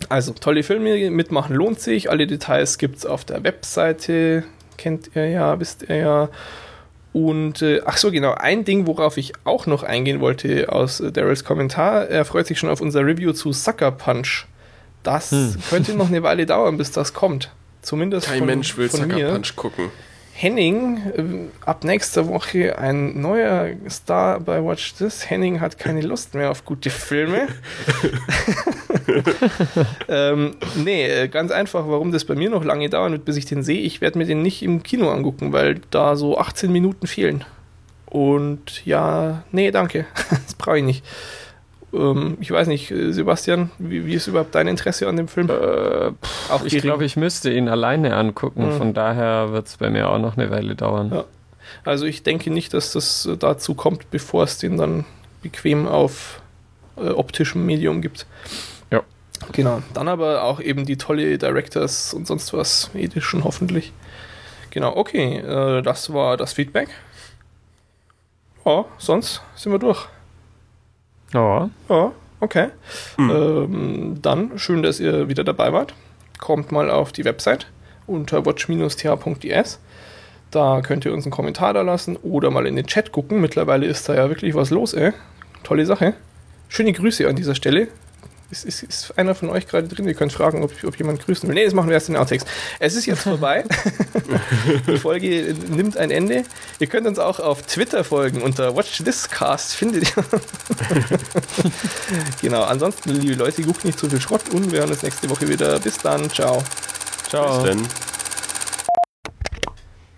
Also, 0.08 0.32
tolle 0.34 0.64
Filme, 0.64 1.10
mitmachen 1.12 1.56
lohnt 1.56 1.82
sich. 1.82 2.10
Alle 2.10 2.26
Details 2.26 2.78
gibt 2.78 2.98
es 2.98 3.06
auf 3.06 3.26
der 3.26 3.44
Webseite. 3.44 4.46
Kennt 4.78 5.12
ihr 5.16 5.28
ja, 5.30 5.60
wisst 5.60 5.84
ihr 5.90 5.98
ja. 5.98 6.30
Und, 7.12 7.62
äh, 7.62 7.82
ach 7.86 7.98
so, 7.98 8.12
genau, 8.12 8.34
ein 8.36 8.64
Ding, 8.64 8.88
worauf 8.88 9.18
ich 9.18 9.34
auch 9.44 9.66
noch 9.66 9.84
eingehen 9.84 10.22
wollte 10.22 10.72
aus 10.72 11.02
äh, 11.02 11.12
Daryls 11.12 11.44
Kommentar. 11.44 12.08
Er 12.08 12.24
freut 12.24 12.48
sich 12.48 12.58
schon 12.60 12.70
auf 12.70 12.80
unser 12.80 13.06
Review 13.06 13.34
zu 13.34 13.52
Sucker 13.52 13.92
Punch. 13.92 14.46
Das 15.04 15.34
könnte 15.70 15.96
noch 15.96 16.08
eine 16.08 16.24
Weile 16.24 16.46
dauern, 16.46 16.78
bis 16.78 16.92
das 16.92 17.14
kommt. 17.14 17.52
Zumindest 17.82 18.28
Kein 18.28 18.40
von, 18.40 18.48
Mensch 18.48 18.78
will 18.78 18.90
von 18.90 19.02
Sucker 19.02 19.16
mir. 19.16 19.32
Punch 19.32 19.56
gucken. 19.56 19.92
Henning, 20.34 21.02
ähm, 21.18 21.52
ab 21.66 21.84
nächster 21.84 22.28
Woche 22.28 22.80
ein 22.80 23.20
neuer 23.20 23.72
Star 23.90 24.40
bei 24.40 24.64
Watch 24.64 24.94
This. 24.94 25.30
Henning 25.30 25.60
hat 25.60 25.78
keine 25.78 26.00
Lust 26.08 26.34
mehr 26.34 26.50
auf 26.50 26.64
gute 26.64 26.90
Filme. 26.90 27.50
ähm, 30.08 30.56
nee, 30.76 31.08
äh, 31.08 31.28
ganz 31.28 31.52
einfach, 31.52 31.90
warum 31.90 32.14
das 32.14 32.24
bei 32.24 32.36
mir 32.36 32.50
noch 32.50 32.64
lange 32.64 32.90
dauern 32.90 33.12
wird, 33.12 33.26
bis 33.26 33.36
ich 33.36 33.48
den 33.48 33.64
sehe. 33.64 33.82
Ich 33.82 34.00
werde 34.00 34.18
mir 34.18 34.26
den 34.26 34.42
nicht 34.42 34.64
im 34.64 34.82
Kino 34.82 35.10
angucken, 35.10 35.52
weil 35.52 35.82
da 35.92 36.16
so 36.16 36.38
18 36.38 36.72
Minuten 36.72 37.06
fehlen. 37.06 37.44
Und 38.06 38.86
ja, 38.86 39.44
nee, 39.52 39.72
danke. 39.72 40.06
das 40.30 40.54
brauche 40.56 40.78
ich 40.78 40.86
nicht. 40.86 41.06
Ähm, 41.94 42.38
ich 42.40 42.52
weiß 42.52 42.68
nicht, 42.68 42.92
äh, 42.92 43.12
Sebastian, 43.12 43.72
wie, 43.78 44.06
wie 44.06 44.14
ist 44.14 44.28
überhaupt 44.28 44.56
dein 44.56 44.68
Interesse 44.68 45.08
an 45.08 45.18
dem 45.18 45.28
Film? 45.28 45.50
Äh, 45.50 46.12
pff, 46.12 46.52
Auch 46.52 46.64
ich 46.64 46.78
glaube, 46.78 47.06
ich 47.06 47.16
müsste 47.16 47.52
ihn 47.52 47.68
alleine 47.68 48.16
angucken. 48.16 48.68
Mhm. 48.68 48.78
Von 48.78 48.94
daher 48.94 49.52
wird 49.52 49.68
es 49.68 49.78
bei 49.78 49.90
mir 49.90 50.10
auch 50.10 50.20
noch 50.20 50.38
eine 50.38 50.52
Weile 50.52 50.76
dauern. 50.76 51.12
Ja. 51.14 51.26
Also 51.84 52.06
ich 52.06 52.24
denke 52.24 52.52
nicht, 52.52 52.74
dass 52.74 52.94
das 52.94 53.26
äh, 53.26 53.38
dazu 53.38 53.74
kommt, 53.74 54.12
bevor 54.12 54.44
es 54.44 54.58
den 54.58 54.78
dann 54.78 55.06
bequem 55.42 55.88
auf 55.88 56.42
äh, 56.98 57.10
optischem 57.10 57.66
Medium 57.66 58.02
gibt. 58.02 58.26
Ja. 58.92 59.02
Genau. 59.52 59.82
Dann 59.94 60.08
aber 60.08 60.44
auch 60.44 60.60
eben 60.60 60.86
die 60.86 60.98
tolle 60.98 61.38
Directors 61.38 62.14
und 62.14 62.28
sonst 62.28 62.54
was 62.54 62.92
Edition 62.94 63.44
hoffentlich. 63.44 63.94
Genau, 64.72 64.96
okay. 64.96 65.38
Äh, 65.38 65.82
das 65.82 66.14
war 66.14 66.38
das 66.38 66.54
Feedback. 66.54 66.90
Ja, 68.66 68.86
sonst 68.98 69.42
sind 69.56 69.72
wir 69.72 69.80
durch. 69.80 70.08
Ja, 71.34 71.70
Ja, 71.90 72.12
okay. 72.40 72.70
Hm. 73.18 73.30
Ähm, 73.30 74.18
dann 74.22 74.58
schön, 74.58 74.84
dass 74.84 75.00
ihr 75.00 75.30
wieder 75.30 75.44
dabei 75.44 75.74
wart. 75.74 75.94
Kommt 76.40 76.72
mal 76.72 76.90
auf 76.90 77.12
die 77.12 77.26
Website 77.26 77.68
unter 78.08 78.46
watch-th.es. 78.46 79.80
Da 80.52 80.82
könnt 80.82 81.06
ihr 81.06 81.14
uns 81.14 81.26
einen 81.26 81.32
Kommentar 81.32 81.74
da 81.74 81.82
lassen 81.82 82.18
oder 82.18 82.50
mal 82.50 82.66
in 82.66 82.76
den 82.76 82.88
Chat 82.88 83.12
gucken. 83.12 83.40
Mittlerweile 83.40 83.86
ist 83.86 84.10
da 84.10 84.16
ja 84.16 84.30
wirklich 84.30 84.56
was 84.56 84.72
los, 84.72 84.94
ey. 84.94 85.12
Tolle 85.64 85.86
Sache. 85.86 86.16
Schöne 86.70 86.94
Grüße 86.94 87.28
an 87.28 87.36
dieser 87.36 87.54
Stelle. 87.56 87.90
Ist, 88.52 88.66
ist, 88.66 88.82
ist 88.82 89.18
einer 89.18 89.36
von 89.36 89.50
euch 89.50 89.68
gerade 89.68 89.88
drin? 89.88 90.08
Ihr 90.08 90.16
könnt 90.16 90.34
fragen, 90.34 90.64
ob, 90.64 90.72
ob 90.84 90.98
jemand 90.98 91.24
grüßen 91.24 91.48
will. 91.48 91.54
Nee, 91.54 91.66
das 91.66 91.76
machen 91.76 91.88
wir 91.88 91.94
erst 91.94 92.10
in 92.10 92.16
den 92.16 92.22
Outtakes. 92.22 92.46
Es 92.80 92.96
ist 92.96 93.06
jetzt 93.06 93.22
vorbei. 93.22 93.64
Die 94.88 94.98
Folge 94.98 95.56
nimmt 95.70 95.98
ein 95.98 96.10
Ende. 96.10 96.46
Ihr 96.80 96.88
könnt 96.88 97.06
uns 97.06 97.20
auch 97.20 97.40
auf 97.40 97.62
Twitter 97.62 98.04
folgen 98.04 98.42
unter 98.42 98.76
Watch 98.76 99.04
This 99.04 99.30
Cast. 99.30 99.76
Findet 99.76 100.16
ihr. 100.16 100.24
genau. 102.42 102.64
Ansonsten, 102.64 103.12
liebe 103.12 103.36
Leute, 103.36 103.62
guckt 103.62 103.86
nicht 103.86 104.00
zu 104.00 104.10
viel 104.10 104.20
Schrott 104.20 104.50
und 104.52 104.72
wir 104.72 104.80
hören 104.80 104.90
uns 104.90 105.04
nächste 105.04 105.30
Woche 105.30 105.48
wieder. 105.48 105.80
Bis 105.80 106.00
dann. 106.00 106.28
Ciao. 106.32 106.64
ciao. 107.30 107.62
Bis 107.62 107.72
denn. 107.72 108.09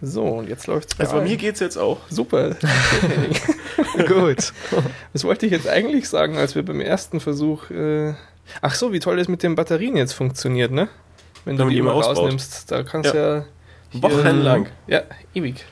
So, 0.01 0.23
und 0.23 0.49
jetzt 0.49 0.67
läuft's 0.67 0.99
Also 0.99 1.17
bei 1.17 1.21
mir 1.23 1.37
geht's 1.37 1.59
jetzt 1.59 1.77
auch. 1.77 1.99
Super. 2.09 2.55
Gut. 4.07 4.53
Was 5.13 5.23
wollte 5.23 5.45
ich 5.45 5.51
jetzt 5.51 5.67
eigentlich 5.67 6.09
sagen, 6.09 6.37
als 6.37 6.55
wir 6.55 6.63
beim 6.63 6.81
ersten 6.81 7.19
Versuch. 7.19 7.69
Äh 7.69 8.13
Ach 8.61 8.73
so, 8.75 8.91
wie 8.91 8.99
toll 8.99 9.17
das 9.17 9.27
mit 9.27 9.43
den 9.43 9.55
Batterien 9.55 9.95
jetzt 9.95 10.13
funktioniert, 10.13 10.71
ne? 10.71 10.89
Wenn 11.45 11.55
du 11.55 11.59
Wenn 11.59 11.67
man 11.67 11.73
die 11.73 11.79
immer 11.79 11.91
rausnimmst, 11.91 12.71
da 12.71 12.83
kannst 12.83 13.13
du 13.13 13.17
ja. 13.17 13.45
hier- 13.91 14.01
Wochenlang. 14.01 14.67
Ja, 14.87 15.01
ewig. 15.33 15.65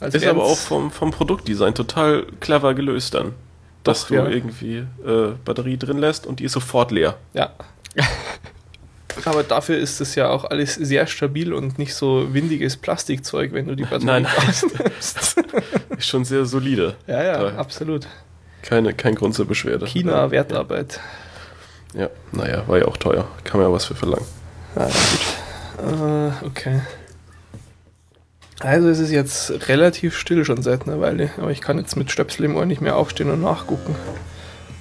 Als 0.00 0.14
Ist 0.14 0.26
aber 0.26 0.44
auch 0.44 0.56
vom, 0.56 0.90
vom 0.90 1.10
Produktdesign 1.10 1.74
total 1.74 2.26
clever 2.40 2.74
gelöst 2.74 3.14
dann. 3.14 3.34
Dass 3.84 4.02
Doch, 4.02 4.08
du 4.08 4.14
ja. 4.14 4.28
irgendwie 4.28 4.78
äh, 5.04 5.32
Batterie 5.44 5.76
drin 5.76 5.98
lässt 5.98 6.26
und 6.26 6.40
die 6.40 6.44
ist 6.44 6.52
sofort 6.52 6.90
leer. 6.90 7.16
Ja. 7.34 7.52
Aber 9.24 9.42
dafür 9.42 9.78
ist 9.78 10.00
es 10.00 10.14
ja 10.14 10.28
auch 10.30 10.44
alles 10.44 10.74
sehr 10.74 11.06
stabil 11.06 11.52
und 11.52 11.78
nicht 11.78 11.94
so 11.94 12.32
windiges 12.32 12.76
Plastikzeug, 12.76 13.52
wenn 13.52 13.66
du 13.66 13.74
die 13.74 13.82
Batterie 13.84 14.04
Nein, 14.06 14.22
nein. 14.22 14.90
Ist 15.98 16.06
schon 16.06 16.24
sehr 16.24 16.44
solide. 16.44 16.96
ja, 17.06 17.22
ja, 17.22 17.36
Toll. 17.38 17.52
absolut. 17.56 18.06
Keine, 18.62 18.94
kein 18.94 19.14
Grund 19.14 19.34
zur 19.34 19.46
Beschwerde. 19.46 19.86
China, 19.86 20.30
Wertarbeit. 20.30 21.00
Ja, 21.94 22.10
naja, 22.32 22.64
war 22.66 22.78
ja 22.78 22.84
auch 22.86 22.96
teuer. 22.96 23.26
Kann 23.44 23.60
man 23.60 23.68
ja 23.68 23.74
was 23.74 23.86
für 23.86 23.94
verlangen. 23.94 24.26
Ja, 24.76 24.86
gut. 24.86 26.42
Äh, 26.42 26.46
okay. 26.46 26.80
Also 28.60 28.88
es 28.88 28.98
ist 28.98 29.10
jetzt 29.12 29.68
relativ 29.68 30.16
still 30.18 30.44
schon 30.44 30.62
seit 30.62 30.86
einer 30.88 31.00
Weile, 31.00 31.30
aber 31.38 31.50
ich 31.52 31.60
kann 31.60 31.78
jetzt 31.78 31.96
mit 31.96 32.10
Stöpsel 32.10 32.44
im 32.44 32.56
Ohr 32.56 32.66
nicht 32.66 32.80
mehr 32.80 32.96
aufstehen 32.96 33.30
und 33.30 33.40
nachgucken. 33.40 33.94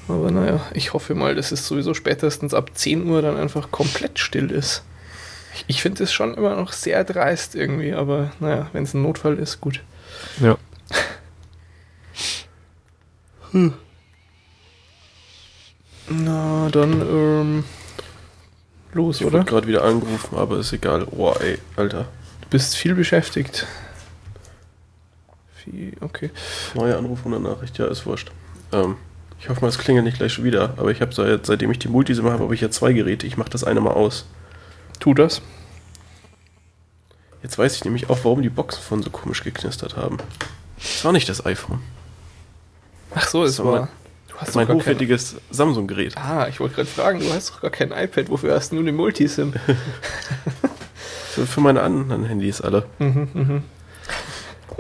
Aber 0.08 0.32
naja, 0.32 0.62
ich 0.74 0.94
hoffe 0.94 1.16
mal, 1.16 1.36
dass 1.36 1.52
es 1.52 1.68
sowieso 1.68 1.94
spätestens 1.94 2.54
ab 2.54 2.72
10 2.74 3.08
Uhr 3.10 3.22
dann 3.22 3.36
einfach 3.38 3.72
komplett 3.72 4.20
still 4.20 4.52
ist. 4.52 4.84
Ich, 5.54 5.66
ich 5.68 5.82
finde 5.82 6.04
es 6.04 6.14
schon 6.14 6.34
immer 6.34 6.56
noch 6.56 6.72
sehr 6.72 7.04
dreist 7.04 7.56
irgendwie, 7.56 7.94
aber 7.94 8.32
naja, 8.40 8.70
wenn 8.74 8.84
es 8.84 8.94
ein 8.94 9.02
Notfall 9.02 9.38
ist, 9.38 9.60
gut. 9.60 9.82
Ja. 10.40 10.58
Na, 16.10 16.70
dann, 16.70 17.02
ähm, 17.02 17.64
los, 18.94 19.20
Ich 19.20 19.26
oder? 19.28 19.40
wurde 19.40 19.46
gerade 19.50 19.68
wieder 19.68 19.84
angerufen, 19.84 20.38
aber 20.38 20.58
ist 20.60 20.72
egal. 20.74 21.06
Oh, 21.12 21.34
ey, 21.40 21.58
Alter. 21.76 22.06
Du 22.42 22.50
bist 22.50 22.76
viel 22.78 22.96
beschäftigt. 22.96 23.68
Viel, 25.56 25.94
okay. 26.00 26.32
Neue 26.76 26.98
Anruf 26.98 27.26
und 27.26 27.34
eine 27.34 27.44
Nachricht, 27.50 27.78
ja, 27.78 27.88
ist 27.88 28.06
wurscht. 28.06 28.32
Ähm, 28.72 28.96
ich 29.40 29.50
hoffe 29.50 29.62
mal, 29.62 29.68
es 29.68 29.78
klingelt 29.78 30.06
nicht 30.06 30.18
gleich 30.18 30.34
schon 30.34 30.44
wieder. 30.44 30.74
Aber 30.78 30.92
ich 30.92 31.02
habe 31.02 31.14
seit, 31.14 31.46
seitdem 31.46 31.72
ich 31.72 31.80
die 31.80 31.88
Multisim 31.88 32.26
habe, 32.26 32.44
habe 32.44 32.56
ich 32.56 32.62
ja 32.62 32.70
zwei 32.70 32.94
Geräte. 32.94 33.28
Ich 33.28 33.38
mache 33.38 33.50
das 33.50 33.64
eine 33.64 33.82
mal 33.82 33.92
aus. 33.92 34.26
Tu 35.00 35.14
das. 35.14 35.42
Jetzt 37.44 37.58
weiß 37.58 37.76
ich 37.76 37.86
nämlich 37.86 38.10
auch, 38.10 38.20
warum 38.24 38.42
die 38.42 38.50
Boxen 38.50 38.82
von 38.82 39.04
so 39.04 39.10
komisch 39.10 39.44
geknistert 39.44 39.96
haben. 39.96 40.18
Das 40.78 41.06
war 41.06 41.12
nicht 41.12 41.30
das 41.30 41.46
iPhone. 41.46 41.80
Ach 43.14 43.28
so, 43.28 43.44
es 43.44 43.60
war. 43.60 43.66
war 43.66 43.90
Du 44.28 44.42
hast 44.42 44.56
Mein 44.56 44.68
doch 44.68 44.74
gar 44.74 44.78
kein, 44.78 44.78
hochwertiges 44.78 45.36
Samsung-Gerät. 45.50 46.16
Ah, 46.16 46.48
ich 46.48 46.60
wollte 46.60 46.76
gerade 46.76 46.90
fragen, 46.90 47.20
du 47.20 47.34
hast 47.34 47.50
doch 47.50 47.62
gar 47.62 47.72
kein 47.72 47.92
iPad. 47.92 48.30
Wofür 48.30 48.54
hast 48.54 48.72
du 48.72 48.76
nur 48.76 48.84
eine 48.84 48.92
Multisim? 48.92 49.54
Für, 51.32 51.46
für 51.46 51.62
meine 51.62 51.84
anderen 51.84 52.26
Handys 52.26 52.62
alle. 52.62 52.86
mhm, 52.98 53.30
mhm. 53.34 53.64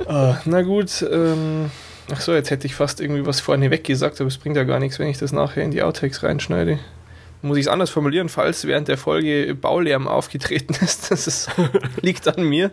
Ah, 0.07 0.37
na 0.45 0.63
gut, 0.63 1.05
ähm, 1.07 1.69
ach 2.11 2.21
so, 2.21 2.33
jetzt 2.33 2.51
hätte 2.51 2.67
ich 2.67 2.75
fast 2.75 3.01
irgendwie 3.01 3.25
was 3.25 3.39
vorne 3.39 3.71
weg 3.71 3.83
gesagt, 3.83 4.19
aber 4.19 4.27
es 4.27 4.37
bringt 4.37 4.55
ja 4.55 4.63
gar 4.63 4.79
nichts, 4.79 4.99
wenn 4.99 5.07
ich 5.07 5.17
das 5.17 5.31
nachher 5.31 5.63
in 5.63 5.71
die 5.71 5.81
Outtakes 5.83 6.23
reinschneide. 6.23 6.79
Muss 7.41 7.57
ich 7.57 7.65
es 7.65 7.67
anders 7.67 7.89
formulieren, 7.89 8.29
falls 8.29 8.65
während 8.65 8.87
der 8.87 8.97
Folge 8.97 9.55
Baulärm 9.55 10.07
aufgetreten 10.07 10.73
ist. 10.81 11.11
Das 11.11 11.27
ist, 11.27 11.49
liegt 12.01 12.27
an 12.27 12.43
mir. 12.43 12.71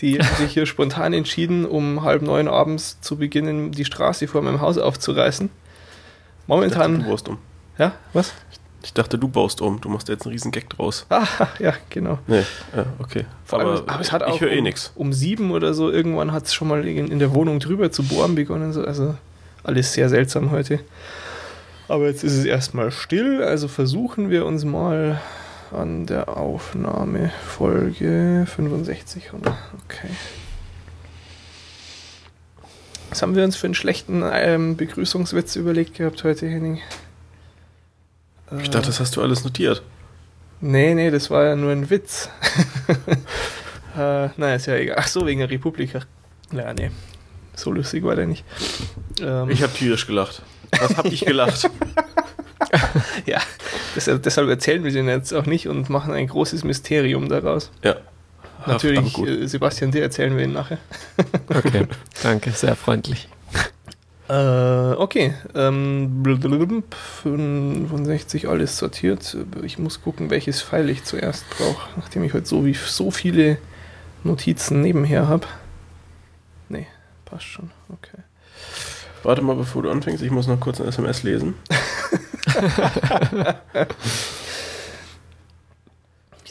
Die 0.00 0.18
haben 0.18 0.36
sich 0.36 0.52
hier 0.52 0.66
spontan 0.66 1.12
entschieden, 1.12 1.64
um 1.64 2.02
halb 2.02 2.22
neun 2.22 2.48
abends 2.48 3.00
zu 3.00 3.16
beginnen, 3.16 3.70
die 3.70 3.84
Straße 3.84 4.26
vor 4.26 4.42
meinem 4.42 4.60
Haus 4.60 4.76
aufzureißen. 4.76 5.46
Ich 5.46 5.50
dachte, 6.46 6.90
Momentan. 6.90 7.04
du 7.04 7.30
um. 7.30 7.38
Ja, 7.78 7.94
was? 8.12 8.34
Ich 8.50 8.58
dachte, 8.92 9.18
du 9.18 9.28
baust 9.28 9.60
um. 9.62 9.80
Du 9.80 9.88
machst 9.88 10.08
jetzt 10.08 10.26
einen 10.26 10.32
riesen 10.32 10.50
Gag 10.50 10.68
draus. 10.68 11.06
Ah, 11.08 11.26
ja, 11.58 11.72
genau. 11.88 12.18
Nee, 12.26 12.42
ja, 12.76 12.84
okay. 12.98 13.24
Vor 13.46 13.60
allem, 13.60 13.68
aber, 13.86 14.00
es 14.00 14.12
hat 14.12 14.22
auch 14.22 14.34
ich 14.34 14.40
höre 14.40 14.52
eh 14.52 14.58
um, 14.58 14.64
nichts. 14.64 14.92
um 14.94 15.12
sieben 15.12 15.52
oder 15.52 15.72
so, 15.72 15.90
irgendwann 15.90 16.32
hat 16.32 16.44
es 16.44 16.54
schon 16.54 16.68
mal 16.68 16.86
in, 16.86 17.08
in 17.08 17.18
der 17.18 17.34
Wohnung 17.34 17.60
drüber 17.60 17.90
zu 17.90 18.02
bohren 18.02 18.34
begonnen. 18.34 18.72
So. 18.72 18.84
Also 18.84 19.14
alles 19.62 19.92
sehr 19.92 20.08
seltsam 20.08 20.50
heute. 20.50 20.80
Aber 21.88 22.06
jetzt 22.06 22.24
ist 22.24 22.36
es 22.36 22.44
erstmal 22.44 22.90
still, 22.90 23.42
also 23.42 23.68
versuchen 23.68 24.30
wir 24.30 24.46
uns 24.46 24.64
mal 24.64 25.20
an 25.70 26.06
der 26.06 26.36
Aufnahme 26.36 27.30
Folge 27.46 28.46
65. 28.46 29.32
oder? 29.34 29.56
Okay. 29.84 30.08
Was 33.10 33.22
haben 33.22 33.36
wir 33.36 33.44
uns 33.44 33.56
für 33.56 33.66
einen 33.66 33.74
schlechten 33.74 34.24
ähm, 34.32 34.76
Begrüßungswitz 34.76 35.56
überlegt 35.56 35.94
gehabt 35.94 36.24
heute, 36.24 36.48
Henning? 36.48 36.80
Ich 38.62 38.70
dachte, 38.70 38.86
das 38.86 39.00
hast 39.00 39.16
du 39.16 39.22
alles 39.22 39.44
notiert. 39.44 39.82
Nee, 40.60 40.94
nee, 40.94 41.10
das 41.10 41.30
war 41.30 41.44
ja 41.44 41.56
nur 41.56 41.72
ein 41.72 41.90
Witz. 41.90 42.30
äh, 43.96 44.28
naja, 44.36 44.54
ist 44.54 44.66
ja 44.66 44.74
egal. 44.76 44.96
Ach 44.98 45.08
so, 45.08 45.26
wegen 45.26 45.40
der 45.40 45.50
Republika. 45.50 46.00
Ja, 46.52 46.72
nee. 46.72 46.90
So 47.54 47.70
lustig 47.72 48.04
war 48.04 48.16
der 48.16 48.26
nicht. 48.26 48.44
Ähm, 49.20 49.50
Ich 49.50 49.62
habe 49.62 49.72
tierisch 49.72 50.06
gelacht. 50.06 50.42
Was 50.80 50.96
hab 50.96 51.06
ich 51.06 51.24
gelacht? 51.24 51.70
ja, 53.26 53.40
deshalb, 53.94 54.22
deshalb 54.22 54.48
erzählen 54.48 54.82
wir 54.82 54.90
den 54.90 55.06
jetzt 55.06 55.32
auch 55.32 55.46
nicht 55.46 55.68
und 55.68 55.90
machen 55.90 56.12
ein 56.12 56.26
großes 56.26 56.64
Mysterium 56.64 57.28
daraus. 57.28 57.70
Ja. 57.82 57.96
Natürlich, 58.66 59.18
äh, 59.18 59.46
Sebastian, 59.46 59.90
dir 59.90 60.02
erzählen 60.02 60.36
wir 60.36 60.44
ihn 60.44 60.52
nachher. 60.52 60.78
Okay, 61.48 61.86
danke, 62.22 62.50
sehr 62.50 62.74
freundlich. 62.74 63.28
Äh, 64.28 64.92
okay. 64.94 65.34
Ähm, 65.54 66.22
blablabla, 66.22 66.82
65 67.22 68.48
alles 68.48 68.78
sortiert. 68.78 69.36
Ich 69.62 69.78
muss 69.78 70.02
gucken, 70.02 70.30
welches 70.30 70.62
Pfeil 70.62 70.88
ich 70.88 71.04
zuerst 71.04 71.44
brauche, 71.50 71.88
nachdem 71.96 72.24
ich 72.24 72.32
heute 72.32 72.46
so, 72.46 72.64
wie, 72.64 72.74
so 72.74 73.10
viele 73.10 73.58
Notizen 74.22 74.80
nebenher 74.80 75.28
habe. 75.28 75.46
Nee, 76.68 76.86
passt 77.24 77.44
schon. 77.44 77.70
Okay. 77.90 78.22
Warte 79.22 79.42
mal, 79.42 79.56
bevor 79.56 79.82
du 79.82 79.90
anfängst. 79.90 80.22
Ich 80.22 80.30
muss 80.30 80.46
noch 80.46 80.60
kurz 80.60 80.80
ein 80.80 80.88
SMS 80.88 81.22
lesen. 81.22 81.54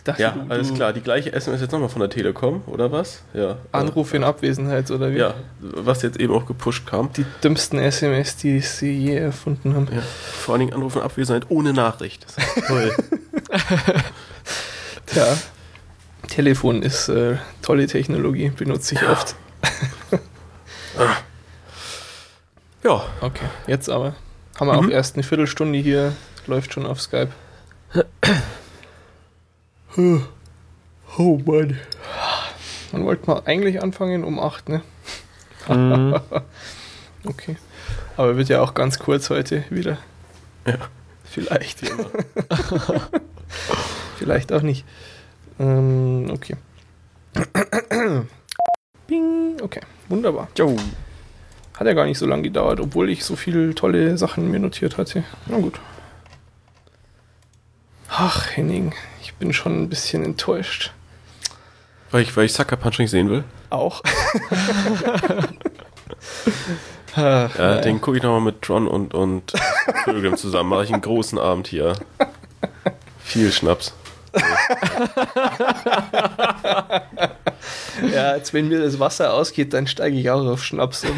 Dachte, 0.03 0.21
Ja, 0.21 0.31
du, 0.31 0.41
alles 0.49 0.67
du 0.67 0.73
klar. 0.73 0.91
Die 0.91 1.01
gleiche 1.01 1.31
SMS 1.31 1.61
jetzt 1.61 1.71
nochmal 1.71 1.87
von 1.89 2.01
der 2.01 2.09
Telekom, 2.09 2.61
oder 2.67 2.91
was? 2.91 3.21
Ja. 3.33 3.57
Anruf 3.71 4.13
in 4.13 4.23
Abwesenheit 4.25 4.91
oder 4.91 5.11
wie? 5.13 5.17
Ja, 5.17 5.33
was 5.59 6.01
jetzt 6.01 6.19
eben 6.19 6.33
auch 6.33 6.45
gepusht 6.45 6.85
kam. 6.85 7.11
Die 7.13 7.25
dümmsten 7.41 7.79
SMS, 7.79 8.35
die 8.35 8.59
sie 8.59 8.91
je 8.91 9.15
erfunden 9.15 9.75
haben. 9.75 9.87
Ja. 9.93 10.01
Vor 10.01 10.55
allen 10.55 10.59
Dingen 10.61 10.73
Anruf 10.73 10.97
in 10.97 11.01
Abwesenheit 11.03 11.45
ohne 11.49 11.71
Nachricht. 11.71 12.25
Toll. 12.67 12.93
Tja, 15.05 15.25
Telefon 16.27 16.81
ist 16.81 17.07
äh, 17.09 17.37
tolle 17.61 17.87
Technologie, 17.87 18.49
benutze 18.49 18.95
ich 18.95 19.07
oft. 19.07 19.35
ja, 22.83 23.03
Okay, 23.21 23.45
jetzt 23.67 23.89
aber. 23.89 24.15
Haben 24.59 24.67
wir 24.67 24.77
auch 24.77 24.89
erst 24.89 25.15
eine 25.15 25.23
Viertelstunde 25.23 25.79
hier, 25.79 26.13
läuft 26.47 26.73
schon 26.73 26.85
auf 26.85 27.01
Skype. 27.01 27.29
Oh 29.95 31.37
Mann. 31.45 31.79
Dann 32.91 33.05
wollten 33.05 33.27
wir 33.27 33.47
eigentlich 33.47 33.81
anfangen 33.81 34.23
um 34.23 34.39
8, 34.39 34.69
ne? 34.69 34.81
Mhm. 35.69 36.19
Okay. 37.25 37.55
Aber 38.17 38.35
wird 38.35 38.49
ja 38.49 38.59
auch 38.59 38.73
ganz 38.73 38.99
kurz 38.99 39.29
heute 39.29 39.63
wieder. 39.69 39.97
Ja. 40.67 40.75
Vielleicht. 41.23 41.79
Vielleicht 44.17 44.51
auch 44.51 44.61
nicht. 44.61 44.83
Ähm, 45.57 46.27
okay. 46.29 46.57
Bing. 49.07 49.55
Okay, 49.61 49.79
wunderbar. 50.09 50.49
Jo. 50.57 50.75
Hat 51.75 51.87
ja 51.87 51.93
gar 51.93 52.05
nicht 52.05 52.19
so 52.19 52.25
lange 52.25 52.43
gedauert, 52.43 52.81
obwohl 52.81 53.09
ich 53.09 53.23
so 53.23 53.37
viele 53.37 53.73
tolle 53.73 54.17
Sachen 54.17 54.51
mir 54.51 54.59
notiert 54.59 54.97
hatte. 54.97 55.23
Na 55.45 55.59
gut. 55.59 55.79
Ach, 58.09 58.55
Henning, 58.55 58.93
ich 59.33 59.39
bin 59.39 59.53
schon 59.53 59.83
ein 59.83 59.89
bisschen 59.89 60.23
enttäuscht. 60.23 60.91
Weil 62.11 62.21
ich, 62.21 62.35
weil 62.37 62.45
ich 62.45 62.53
Sucker 62.53 62.75
Punch 62.77 62.99
nicht 62.99 63.09
sehen 63.09 63.29
will. 63.29 63.43
Auch. 63.69 64.01
Ah, 67.15 67.49
Ja, 67.57 67.81
den 67.81 68.01
gucke 68.01 68.17
ich 68.17 68.23
nochmal 68.23 68.41
mit 68.41 68.61
Tron 68.61 68.87
und, 68.87 69.13
und 69.13 69.53
Pilgrim 70.05 70.37
zusammen. 70.37 70.69
Mache 70.69 70.83
ich 70.85 70.93
einen 70.93 71.01
großen 71.01 71.37
Abend 71.39 71.67
hier. 71.67 71.93
Viel 73.23 73.51
Schnaps. 73.51 73.93
Ja, 78.13 78.35
jetzt 78.35 78.53
wenn 78.53 78.67
mir 78.67 78.81
das 78.81 78.99
Wasser 78.99 79.33
ausgeht, 79.33 79.73
dann 79.73 79.87
steige 79.87 80.17
ich 80.17 80.29
auch 80.29 80.45
auf 80.45 80.63
Schnaps 80.63 81.03
um. 81.05 81.15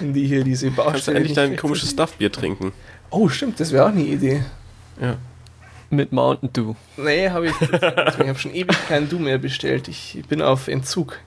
In 0.00 0.12
die 0.14 0.26
hier 0.26 0.44
diese 0.44 0.66
Kannst 0.70 0.78
du 0.78 0.82
Baustelle. 0.92 1.16
endlich 1.18 1.34
dein 1.34 1.56
komisches 1.56 1.90
Stuffbier 1.90 2.30
trinken? 2.30 2.72
Oh, 3.10 3.28
stimmt, 3.28 3.58
das 3.58 3.72
wäre 3.72 3.84
auch 3.84 3.88
eine 3.88 4.02
Idee. 4.02 4.44
Ja. 5.00 5.16
Mit 5.90 6.12
Mountain 6.12 6.52
Dew. 6.52 6.74
Nee, 6.96 7.28
habe 7.30 7.48
ich. 7.48 7.60
Ich 7.60 7.82
habe 7.82 8.38
schon 8.38 8.54
ewig 8.54 8.88
keinen 8.88 9.08
Du 9.08 9.18
mehr 9.18 9.38
bestellt. 9.38 9.88
Ich 9.88 10.22
bin 10.28 10.40
auf 10.40 10.68
Entzug. 10.68 11.18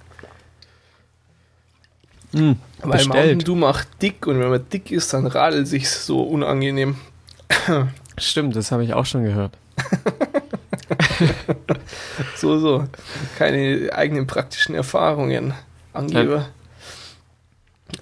Hm, 2.31 2.57
Weil 2.79 3.05
Mountain 3.05 3.11
bestellt. 3.11 3.47
Dew 3.47 3.55
macht 3.55 3.87
dick 4.01 4.25
und 4.25 4.39
wenn 4.39 4.49
man 4.49 4.67
dick 4.69 4.89
ist, 4.91 5.13
dann 5.13 5.27
radelt 5.27 5.67
sich 5.67 5.89
so 5.89 6.21
unangenehm. 6.23 6.95
Stimmt, 8.17 8.55
das 8.55 8.71
habe 8.71 8.83
ich 8.83 8.93
auch 8.93 9.05
schon 9.05 9.23
gehört. 9.23 9.57
So, 12.35 12.59
so. 12.59 12.85
Keine 13.37 13.89
eigenen 13.93 14.27
praktischen 14.27 14.75
Erfahrungen. 14.75 15.53
Angeber. 15.93 16.47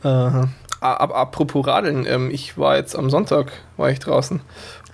Äh, 0.04 0.08
ab, 0.08 1.12
apropos 1.16 1.68
Radeln, 1.68 2.06
ähm, 2.08 2.30
ich 2.32 2.58
war 2.58 2.78
jetzt 2.78 2.96
am 2.96 3.10
Sonntag, 3.10 3.52
war 3.78 3.90
ich 3.90 4.00
draußen 4.00 4.42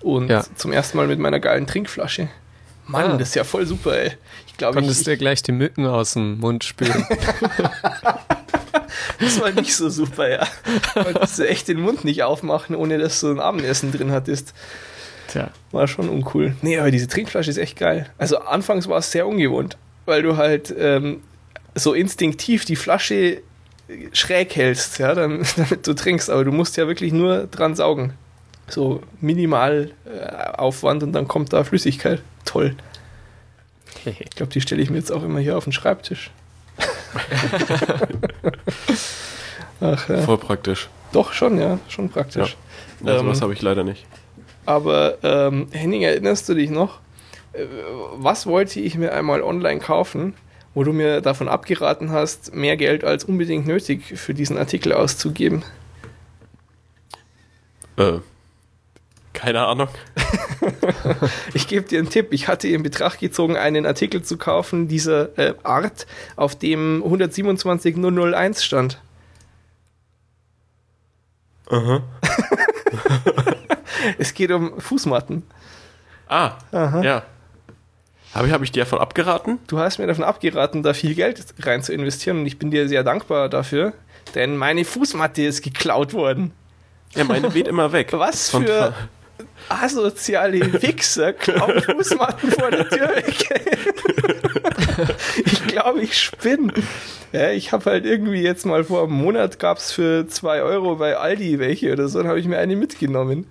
und 0.01 0.29
Ja. 0.29 0.43
zum 0.55 0.71
ersten 0.71 0.97
Mal 0.97 1.07
mit 1.07 1.19
meiner 1.19 1.39
geilen 1.39 1.67
Trinkflasche. 1.67 2.29
Mann, 2.85 3.11
Ah. 3.11 3.17
das 3.17 3.29
ist 3.29 3.35
ja 3.35 3.43
voll 3.43 3.65
super, 3.65 3.97
ey. 3.97 4.11
Ich 4.47 4.57
glaube, 4.57 4.79
ich, 4.79 4.83
Konntest 4.83 5.01
ich, 5.01 5.05
dir 5.05 5.17
gleich 5.17 5.43
die 5.43 5.51
Mücken 5.51 5.85
aus 5.85 6.13
dem 6.13 6.39
Mund 6.39 6.63
spülen. 6.63 7.05
das 9.19 9.41
war 9.41 9.51
nicht 9.51 9.75
so 9.75 9.89
super, 9.89 10.29
ja. 10.29 10.47
Konntest 10.93 11.39
du 11.39 11.47
echt 11.47 11.67
den 11.67 11.81
Mund 11.81 12.05
nicht 12.05 12.23
aufmachen, 12.23 12.75
ohne 12.75 12.97
dass 12.97 13.19
du 13.19 13.31
ein 13.31 13.39
Abendessen 13.39 13.91
drin 13.91 14.11
hattest. 14.11 14.53
Tja. 15.27 15.49
War 15.71 15.87
schon 15.87 16.09
uncool. 16.09 16.55
Nee, 16.61 16.77
aber 16.79 16.91
diese 16.91 17.07
Trinkflasche 17.07 17.49
ist 17.49 17.57
echt 17.57 17.77
geil. 17.77 18.09
Also 18.17 18.39
anfangs 18.39 18.87
war 18.87 18.99
es 18.99 19.11
sehr 19.11 19.27
ungewohnt, 19.27 19.77
weil 20.05 20.23
du 20.23 20.37
halt 20.37 20.73
ähm, 20.77 21.21
so 21.75 21.93
instinktiv 21.93 22.63
die 22.65 22.77
Flasche 22.77 23.41
schräg 24.13 24.55
hältst, 24.55 24.99
ja, 24.99 25.13
dann, 25.13 25.45
damit 25.57 25.85
du 25.85 25.93
trinkst, 25.93 26.29
aber 26.29 26.45
du 26.45 26.51
musst 26.51 26.77
ja 26.77 26.87
wirklich 26.87 27.11
nur 27.13 27.47
dran 27.47 27.75
saugen. 27.75 28.13
So 28.69 29.01
minimal 29.21 29.91
äh, 30.05 30.27
Aufwand 30.57 31.03
und 31.03 31.13
dann 31.13 31.27
kommt 31.27 31.53
da 31.53 31.63
Flüssigkeit. 31.63 32.21
Toll. 32.45 32.75
Ich 34.05 34.29
glaube, 34.31 34.51
die 34.51 34.61
stelle 34.61 34.81
ich 34.81 34.89
mir 34.89 34.97
jetzt 34.97 35.11
auch 35.11 35.23
immer 35.23 35.39
hier 35.39 35.57
auf 35.57 35.63
den 35.65 35.73
Schreibtisch. 35.73 36.31
Ach 39.81 40.09
ja. 40.09 40.21
Voll 40.21 40.37
praktisch. 40.37 40.89
Doch, 41.11 41.33
schon, 41.33 41.59
ja, 41.59 41.79
schon 41.87 42.09
praktisch. 42.09 42.55
Ja, 43.03 43.13
Ähm, 43.13 43.19
sowas 43.19 43.41
habe 43.41 43.53
ich 43.53 43.61
leider 43.61 43.83
nicht. 43.83 44.05
Aber 44.65 45.17
ähm, 45.23 45.67
Henning, 45.71 46.01
erinnerst 46.01 46.47
du 46.49 46.53
dich 46.53 46.69
noch? 46.69 46.99
Äh, 47.53 47.65
Was 48.15 48.45
wollte 48.45 48.79
ich 48.79 48.95
mir 48.95 49.13
einmal 49.13 49.41
online 49.41 49.79
kaufen, 49.79 50.33
wo 50.73 50.83
du 50.83 50.93
mir 50.93 51.21
davon 51.21 51.47
abgeraten 51.47 52.11
hast, 52.11 52.53
mehr 52.53 52.75
Geld 52.77 53.03
als 53.03 53.23
unbedingt 53.23 53.65
nötig 53.67 54.03
für 54.19 54.33
diesen 54.33 54.57
Artikel 54.57 54.93
auszugeben? 54.93 55.63
Äh, 57.97 58.19
keine 59.37 59.65
Ahnung. 59.65 59.87
Ich 61.53 61.67
gebe 61.67 61.87
dir 61.87 61.99
einen 61.99 62.09
Tipp. 62.09 62.29
Ich 62.31 62.47
hatte 62.47 62.67
in 62.67 62.83
Betracht 62.83 63.19
gezogen, 63.19 63.55
einen 63.55 63.85
Artikel 63.85 64.21
zu 64.21 64.37
kaufen 64.37 64.87
dieser 64.87 65.37
äh, 65.37 65.53
Art, 65.63 66.07
auf 66.35 66.55
dem 66.55 67.01
127001 67.03 68.63
stand. 68.63 69.01
Aha. 71.69 72.01
Es 74.17 74.33
geht 74.33 74.51
um 74.51 74.79
Fußmatten. 74.79 75.43
Ah, 76.27 76.53
ja. 76.71 77.23
Habe 78.33 78.47
ich, 78.47 78.53
hab 78.53 78.61
ich 78.61 78.71
dir 78.71 78.83
davon 78.83 78.99
abgeraten? 78.99 79.59
Du 79.67 79.79
hast 79.79 79.97
mir 79.99 80.07
davon 80.07 80.23
abgeraten, 80.23 80.83
da 80.83 80.93
viel 80.93 81.15
Geld 81.15 81.43
rein 81.59 81.83
zu 81.83 81.93
investieren 81.93 82.39
und 82.39 82.45
ich 82.45 82.59
bin 82.59 82.71
dir 82.71 82.87
sehr 82.87 83.03
dankbar 83.03 83.49
dafür, 83.49 83.93
denn 84.35 84.57
meine 84.57 84.83
Fußmatte 84.85 85.43
ist 85.43 85.61
geklaut 85.63 86.13
worden. 86.13 86.51
Ja, 87.15 87.23
meine 87.23 87.53
weht 87.53 87.67
immer 87.67 87.91
weg. 87.91 88.13
Was 88.13 88.49
für 88.49 88.93
asoziale 89.69 90.81
Wichser 90.81 91.33
klauen 91.33 91.81
Fußmatten 91.81 92.51
vor 92.51 92.71
der 92.71 92.89
Tür 92.89 93.15
weg. 93.15 93.61
ich 95.45 95.67
glaube, 95.67 96.01
ich 96.01 96.17
spinne. 96.19 96.73
Ja, 97.31 97.51
ich 97.51 97.71
habe 97.71 97.91
halt 97.91 98.05
irgendwie 98.05 98.41
jetzt 98.41 98.65
mal 98.65 98.83
vor 98.83 99.03
einem 99.03 99.13
Monat 99.13 99.59
gab 99.59 99.77
es 99.77 99.91
für 99.91 100.27
2 100.27 100.61
Euro 100.61 100.95
bei 100.95 101.17
Aldi 101.17 101.59
welche 101.59 101.91
oder 101.91 102.07
so, 102.07 102.19
dann 102.19 102.27
habe 102.27 102.39
ich 102.39 102.47
mir 102.47 102.57
eine 102.57 102.75
mitgenommen. 102.75 103.47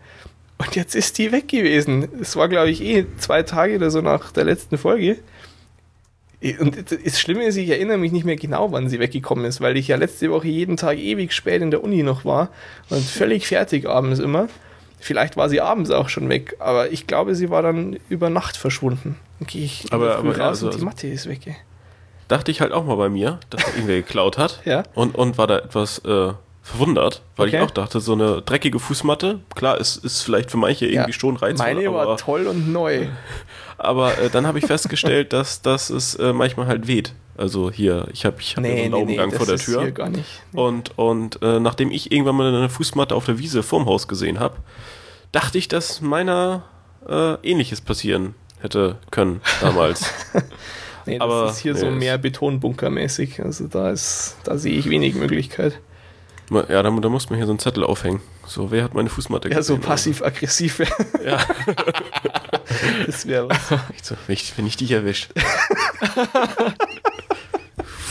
Und 0.59 0.74
jetzt 0.74 0.94
ist 0.94 1.18
die 1.18 1.32
weg 1.32 1.48
gewesen. 1.48 2.09
Es 2.20 2.34
war, 2.36 2.48
glaube 2.48 2.70
ich, 2.70 2.82
eh 2.82 3.05
zwei 3.18 3.43
Tage 3.43 3.76
oder 3.76 3.90
so 3.90 4.01
nach 4.01 4.32
der 4.32 4.44
letzten 4.44 4.78
Folge. 4.78 5.18
Und 6.59 6.90
das 6.90 7.20
Schlimme 7.20 7.44
ist, 7.44 7.56
ich 7.56 7.68
erinnere 7.68 7.98
mich 7.98 8.12
nicht 8.12 8.24
mehr 8.24 8.36
genau, 8.36 8.70
wann 8.72 8.88
sie 8.88 9.01
weggekommen 9.01 9.44
ist, 9.44 9.60
weil 9.60 9.76
ich 9.76 9.88
ja 9.88 9.97
letzte 9.97 10.30
Woche 10.30 10.48
jeden 10.48 10.76
Tag 10.76 10.98
ewig 10.98 11.32
spät 11.32 11.62
in 11.62 11.70
der 11.70 11.82
Uni 11.82 12.02
noch 12.02 12.24
war 12.24 12.51
und 12.90 13.02
völlig 13.02 13.47
fertig 13.47 13.86
abends 13.86 14.18
immer. 14.18 14.48
Vielleicht 14.98 15.36
war 15.36 15.48
sie 15.48 15.60
abends 15.60 15.90
auch 15.90 16.09
schon 16.09 16.28
weg, 16.28 16.56
aber 16.59 16.90
ich 16.90 17.06
glaube, 17.06 17.35
sie 17.35 17.51
war 17.51 17.62
dann 17.62 17.98
über 18.09 18.31
Nacht 18.31 18.56
verschwunden. 18.56 19.16
Dann 19.39 19.47
gehe 19.47 19.64
ich 19.64 19.85
Aber- 19.93 20.16
aber 20.16 20.31
raus 20.39 20.40
also- 20.62 20.66
und 20.70 20.81
die 20.81 20.85
Matte 20.85 21.06
ist 21.06 21.28
weg. 21.28 21.55
Dachte 22.28 22.51
ich 22.51 22.60
halt 22.60 22.73
auch 22.73 22.85
mal 22.85 22.97
bei 22.97 23.09
mir, 23.09 23.39
dass 23.51 23.62
er 23.62 23.74
irgendwer 23.74 23.97
geklaut 24.02 24.39
hat. 24.39 24.60
Ja. 24.64 24.82
Und, 24.94 25.14
und 25.14 25.39
war 25.39 25.47
da 25.47 25.59
etwas 25.59 25.98
äh, 26.01 26.32
verwundert, 26.62 27.23
weil 27.36 27.48
Okay. 27.48 27.59
ich 27.59 27.62
auch 27.62 27.70
dachte, 27.70 28.01
so 28.01 28.14
eine 28.14 28.43
dreckige 28.43 28.81
Fußmatte, 28.81 29.39
klar, 29.55 29.78
ist, 29.78 30.05
ist 30.05 30.23
vielleicht 30.23 30.51
für 30.51 30.56
manche 30.56 30.86
irgendwie 30.86 31.12
Ja, 31.12 31.18
schon 31.18 31.36
reizvoll, 31.36 31.74
Meine 31.74 31.93
war 31.93 32.02
aber, 32.02 32.16
toll 32.16 32.47
und 32.48 32.73
neu. 32.73 33.06
aber 33.78 34.18
äh, 34.18 34.31
dann 34.31 34.47
habe 34.47 34.59
ich 34.59 34.66
festgestellt, 34.66 35.32
dass, 35.32 35.62
dass 35.62 35.90
es 35.90 36.16
äh, 36.16 36.32
manchmal 36.32 36.66
halt 36.66 36.89
weht. 36.89 37.12
Also 37.39 37.71
hier, 37.71 38.09
ich 38.13 38.25
habe 38.25 38.41
ich 38.41 38.57
hab 38.57 38.65
ja 38.65 38.71
so 38.71 38.77
einen 38.83 38.93
Laubengang 38.93 39.31
vor 39.33 39.47
der 39.47 39.55
das 39.57 39.63
ist 39.63 39.75
hier 39.75 39.81
Tür. 39.83 39.91
gar 39.93 40.09
nicht. 40.09 40.25
Und, 40.53 40.99
und 40.99 41.43
äh, 41.43 41.61
nachdem 41.61 41.91
ich 41.91 42.11
irgendwann 42.13 42.37
mal 42.37 42.49
eine 42.55 42.69
Fußmatte 42.69 43.15
auf 43.15 43.25
der 43.27 43.39
Wiese 43.39 43.63
vorm 43.63 43.87
Haus 43.87 44.09
gesehen 44.09 44.41
habe, 44.41 44.57
dachte 45.33 45.59
ich, 45.59 45.69
dass 45.69 46.01
meiner 46.01 46.65
äh, 47.09 47.35
ähnliches 47.43 47.81
passieren 47.81 48.35
hätte 48.61 48.97
können 49.11 49.41
damals. 49.61 50.11
Nee, 51.09 51.19
das 51.19 51.23
aber- 51.25 51.51
ist 51.51 51.59
hier 51.59 51.75
nee, 51.75 51.79
so 51.79 51.91
mehr 51.93 52.19
Betonbunkermäßig. 52.19 53.41
Also 53.41 53.69
da 53.69 53.91
ist, 53.93 54.39
da 54.43 54.59
sehe 54.59 54.77
ich 54.77 54.91
wenig 54.91 55.15
Möglichkeit. 55.15 55.79
ja, 56.51 56.83
da, 56.83 56.91
da 56.91 57.09
muss 57.09 57.31
man 57.31 57.37
hier 57.37 57.47
so 57.47 57.53
einen 57.53 57.61
Zettel 57.61 57.85
aufhängen. 57.85 58.21
So, 58.45 58.73
wer 58.73 58.83
hat 58.83 58.95
meine 58.95 59.09
Fußmatte 59.09 59.49
Ja, 59.49 59.63
so 59.63 59.77
gesehen? 59.77 59.89
passiv-aggressiv. 59.89 60.81
Ja. 61.25 61.39
das 63.07 63.25
wäre 63.29 63.49
was. 63.49 63.59
So, 64.03 64.17
wenn 64.27 64.33
ich, 64.35 64.59
wenn 64.59 64.67
ich 64.67 64.77
dich 64.77 64.91
erwischt. 64.91 65.31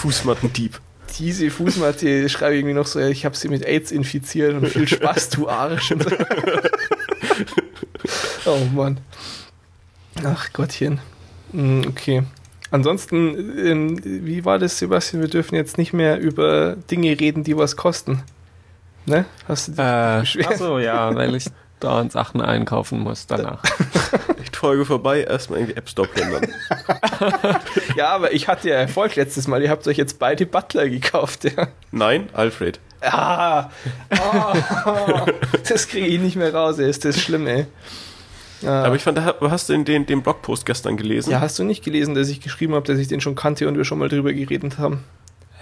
Fußmattendieb. 0.05 0.79
Diese 1.17 1.49
Fußmatte 1.49 2.29
schreibe 2.29 2.53
ich 2.53 2.59
irgendwie 2.59 2.75
noch 2.75 2.85
so, 2.85 2.99
ich 2.99 3.25
habe 3.25 3.35
sie 3.35 3.47
mit 3.47 3.65
AIDS 3.65 3.91
infiziert 3.91 4.53
und 4.53 4.67
viel 4.67 4.87
Spaß, 4.87 5.29
du 5.31 5.49
Arsch. 5.49 5.93
Oh 8.45 8.59
Mann. 8.75 8.99
Ach 10.23 10.53
Gottchen. 10.53 10.99
Hm, 11.51 11.85
Okay. 11.87 12.23
Ansonsten, 12.71 13.57
ähm, 13.65 13.99
wie 14.03 14.43
war 14.45 14.59
das, 14.59 14.77
Sebastian? 14.77 15.21
Wir 15.21 15.29
dürfen 15.29 15.55
jetzt 15.55 15.77
nicht 15.77 15.93
mehr 15.93 16.19
über 16.19 16.75
Dinge 16.91 17.19
reden, 17.19 17.43
die 17.43 17.55
was 17.57 17.75
kosten. 17.77 18.21
Ne? 19.05 19.25
Hast 19.47 19.67
du 19.69 19.71
dich 19.71 19.79
Äh, 19.79 20.45
achso, 20.47 20.77
ja, 20.79 21.15
weil 21.15 21.35
ich 21.35 21.45
dauernd 21.79 22.11
Sachen 22.11 22.41
einkaufen 22.41 22.99
muss 22.99 23.27
danach. 23.27 23.63
Folge 24.65 24.85
vorbei, 24.85 25.21
erstmal 25.21 25.59
irgendwie 25.59 25.77
App 25.77 25.87
Store 25.87 26.07
plündern. 26.07 26.47
Ja, 27.95 28.09
aber 28.09 28.33
ich 28.33 28.47
hatte 28.47 28.69
ja 28.69 28.75
Erfolg 28.75 29.15
letztes 29.15 29.47
Mal. 29.47 29.61
Ihr 29.61 29.69
habt 29.69 29.87
euch 29.87 29.97
jetzt 29.97 30.17
beide 30.17 30.47
Butler 30.47 30.89
gekauft. 30.89 31.43
Ja. 31.43 31.67
Nein, 31.91 32.29
Alfred. 32.33 32.79
Ah, 33.01 33.69
ah, 34.09 35.25
das 35.69 35.87
kriege 35.87 36.07
ich 36.07 36.19
nicht 36.19 36.35
mehr 36.35 36.53
raus, 36.53 36.79
ey. 36.79 36.89
ist 36.89 37.05
das 37.05 37.21
schlimm, 37.21 37.45
ey. 37.45 37.67
Ah. 38.65 38.85
Aber 38.85 38.95
ich 38.95 39.03
fand, 39.03 39.19
da 39.19 39.35
hast 39.39 39.69
du 39.69 39.73
den, 39.73 39.85
den, 39.85 40.05
den 40.07 40.23
Blogpost 40.23 40.65
gestern 40.65 40.97
gelesen? 40.97 41.29
ja, 41.29 41.41
hast 41.41 41.59
du 41.59 41.63
nicht 41.63 41.83
gelesen, 41.83 42.15
dass 42.15 42.27
ich 42.29 42.41
geschrieben 42.41 42.73
habe, 42.73 42.87
dass 42.87 42.97
ich 42.97 43.07
den 43.07 43.21
schon 43.21 43.35
kannte 43.35 43.67
und 43.67 43.77
wir 43.77 43.85
schon 43.85 43.99
mal 43.99 44.09
drüber 44.09 44.33
geredet 44.33 44.79
haben? 44.79 45.03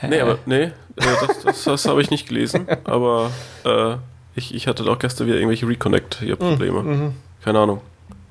Nee, 0.02 0.22
aber 0.22 0.40
nee, 0.46 0.64
äh, 0.64 0.72
das, 0.96 1.42
das, 1.44 1.64
das 1.66 1.86
habe 1.86 2.02
ich 2.02 2.10
nicht 2.10 2.30
gelesen. 2.30 2.68
Aber 2.86 3.32
äh, 3.66 3.96
ich, 4.36 4.56
ich 4.56 4.68
hatte 4.68 4.90
auch 4.90 5.00
gestern 5.00 5.28
wieder 5.28 5.36
irgendwelche 5.36 5.68
Reconnect 5.68 6.20
hier 6.22 6.38
Probleme. 6.38 6.82
Mhm. 6.84 7.14
Keine 7.44 7.60
Ahnung. 7.60 7.82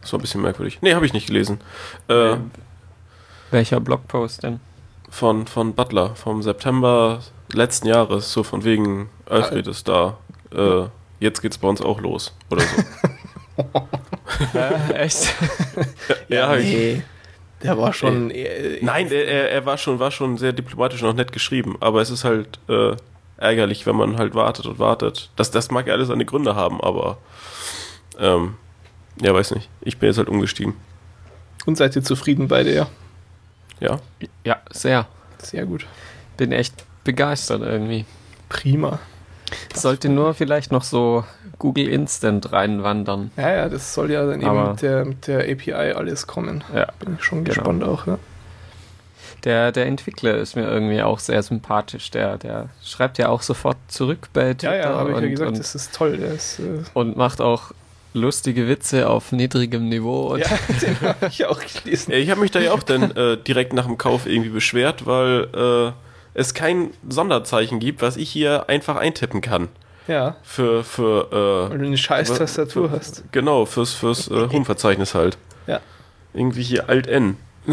Das 0.03 0.13
war 0.13 0.19
ein 0.19 0.23
bisschen 0.23 0.43
merkwürdig. 0.43 0.79
Nee, 0.83 0.95
habe 0.95 1.07
ich 1.07 1.13
nicht 1.15 1.27
gelesen. 1.27 1.61
Äh, 2.09 2.37
Welcher 3.51 3.81
Blogpost 3.81 4.43
denn? 4.43 4.61
von, 5.11 5.47
von 5.47 5.75
Butler 5.75 6.15
vom 6.15 6.43
September 6.43 7.21
letzten 7.53 7.87
Jahres, 7.89 8.33
so 8.33 8.43
von 8.43 8.65
wegen 8.65 9.11
Alfred 9.29 9.67
ist 9.67 9.87
da. 9.89 10.17
Äh, 10.55 10.85
jetzt 11.21 11.43
geht's 11.43 11.59
bei 11.59 11.69
uns 11.69 11.81
auch 11.83 12.01
los. 12.01 12.35
Oder 12.51 12.63
so. 12.63 12.83
Äh, 14.55 14.93
echt? 14.95 15.35
ja, 16.29 16.57
ich- 16.57 16.65
nee. 16.73 17.03
Der 17.63 17.79
war 17.79 17.93
schon. 17.93 18.31
äh, 18.31 18.79
Nein, 18.83 19.09
er, 19.13 19.27
er, 19.29 19.51
er 19.53 19.67
war 19.67 19.77
schon, 19.79 19.99
war 20.01 20.11
schon 20.11 20.37
sehr 20.39 20.53
diplomatisch 20.53 21.03
und 21.03 21.11
auch 21.11 21.15
nett 21.15 21.31
geschrieben, 21.33 21.77
aber 21.81 22.01
es 22.01 22.11
ist 22.11 22.25
halt 22.25 22.59
äh, 22.69 22.97
ärgerlich, 23.37 23.87
wenn 23.87 23.95
man 23.95 24.17
halt 24.19 24.35
wartet 24.35 24.67
und 24.67 24.79
wartet. 24.81 25.31
Das, 25.37 25.51
das 25.53 25.71
mag 25.71 25.87
ja 25.87 25.93
alles 25.95 26.09
seine 26.09 26.25
Gründe 26.25 26.57
haben, 26.57 26.81
aber 26.81 27.19
ähm, 28.19 28.55
ja, 29.21 29.35
weiß 29.35 29.55
nicht. 29.55 29.69
Ich 29.81 29.99
bin 29.99 30.09
jetzt 30.09 30.19
halt 30.19 30.29
umgestiegen. 30.29 30.75
Und 31.67 31.77
seid 31.77 31.95
ihr 31.97 32.03
zufrieden 32.03 32.49
beide, 32.49 32.75
ja? 32.75 32.87
Ja. 33.81 33.99
Ja, 34.45 34.57
sehr. 34.71 35.07
Sehr 35.39 35.65
gut. 35.67 35.87
Bin 36.37 36.53
echt 36.53 36.85
begeistert 37.05 37.63
irgendwie. 37.63 38.05
Prima. 38.49 38.99
Sollte 39.75 40.09
nur 40.09 40.35
vielleicht 40.35 40.73
noch 40.73 40.83
so 40.85 41.25
Google 41.59 41.89
Instant 41.89 42.53
reinwandern. 42.53 43.31
Ja, 43.37 43.51
ja, 43.53 43.69
das 43.69 43.93
soll 43.95 44.11
ja 44.11 44.25
dann 44.27 44.41
eben 44.41 44.49
Aber- 44.51 44.71
mit 44.71 44.83
der, 44.83 45.05
mit 45.05 45.27
der 45.27 45.41
API 45.51 45.73
alles 45.95 46.27
kommen. 46.27 46.65
Ja. 46.75 46.87
Bin 46.99 47.17
ich 47.19 47.25
schon 47.25 47.45
Genau. 47.45 47.55
gespannt 47.55 47.85
auch, 47.85 48.07
ja. 48.07 48.19
Der, 49.45 49.73
der 49.73 49.87
Entwickler 49.87 50.37
ist 50.37 50.55
mir 50.55 50.63
irgendwie 50.69 51.03
auch 51.03 51.19
sehr 51.19 51.43
sympathisch. 51.43 52.11
Der, 52.13 52.39
der 52.39 52.69
schreibt 52.83 53.19
ja 53.19 53.29
auch 53.29 53.43
sofort 53.43 53.77
zurück 53.89 54.29
bei 54.33 54.55
Twitter 54.55 54.77
Ja, 54.77 54.91
ja, 54.91 54.95
habe 54.97 55.11
ich 55.13 55.21
ja 55.21 55.29
gesagt, 55.29 55.51
und, 55.51 55.59
das 55.59 55.75
ist 55.75 55.93
toll. 55.95 56.15
Ist, 56.15 56.61
äh, 56.61 56.83
und 56.95 57.17
macht 57.17 57.41
auch 57.41 57.73
lustige 58.15 58.69
Witze 58.69 59.09
auf 59.09 59.33
niedrigem 59.33 59.89
Niveau. 59.89 60.33
Und 60.33 60.41
ja, 60.41 60.47
den 60.83 61.01
habe 61.01 61.27
ich 61.29 61.45
auch 61.47 61.61
gelesen. 61.61 62.13
Ja, 62.13 62.19
Ich 62.19 62.31
habe 62.31 62.41
mich 62.41 62.51
da 62.51 62.61
ja 62.61 62.73
auch 62.73 62.83
dann 62.83 63.11
äh, 63.13 63.37
direkt 63.37 63.73
nach 63.73 63.87
dem 63.87 63.99
Kauf 63.99 64.27
irgendwie 64.27 64.51
beschwert, 64.51 65.07
weil 65.07 65.49
äh, 65.55 65.93
es 66.35 66.55
kein 66.55 66.91
Sonderzeichen 67.09 67.79
gibt, 67.81 68.03
was 68.03 68.17
ich 68.17 68.31
hier 68.31 68.69
einfach 68.69 68.97
eintippen 68.97 69.41
kann. 69.41 69.69
Ja, 70.09 70.37
Für, 70.43 70.83
für, 70.83 71.31
weil 71.71 71.77
äh, 71.77 71.79
du 71.79 71.87
eine 71.87 71.97
scheiß 71.97 72.35
Tastatur 72.35 72.91
für- 72.91 72.97
hast. 72.97 73.23
Genau, 73.33 73.67
fürs, 73.67 73.93
fürs 73.93 74.29
äh, 74.29 74.49
Home-Verzeichnis 74.49 75.15
halt. 75.15 75.39
Ja. 75.67 75.81
Irgendwie 76.35 76.63
hier 76.63 76.89
Alt-N. 76.89 77.37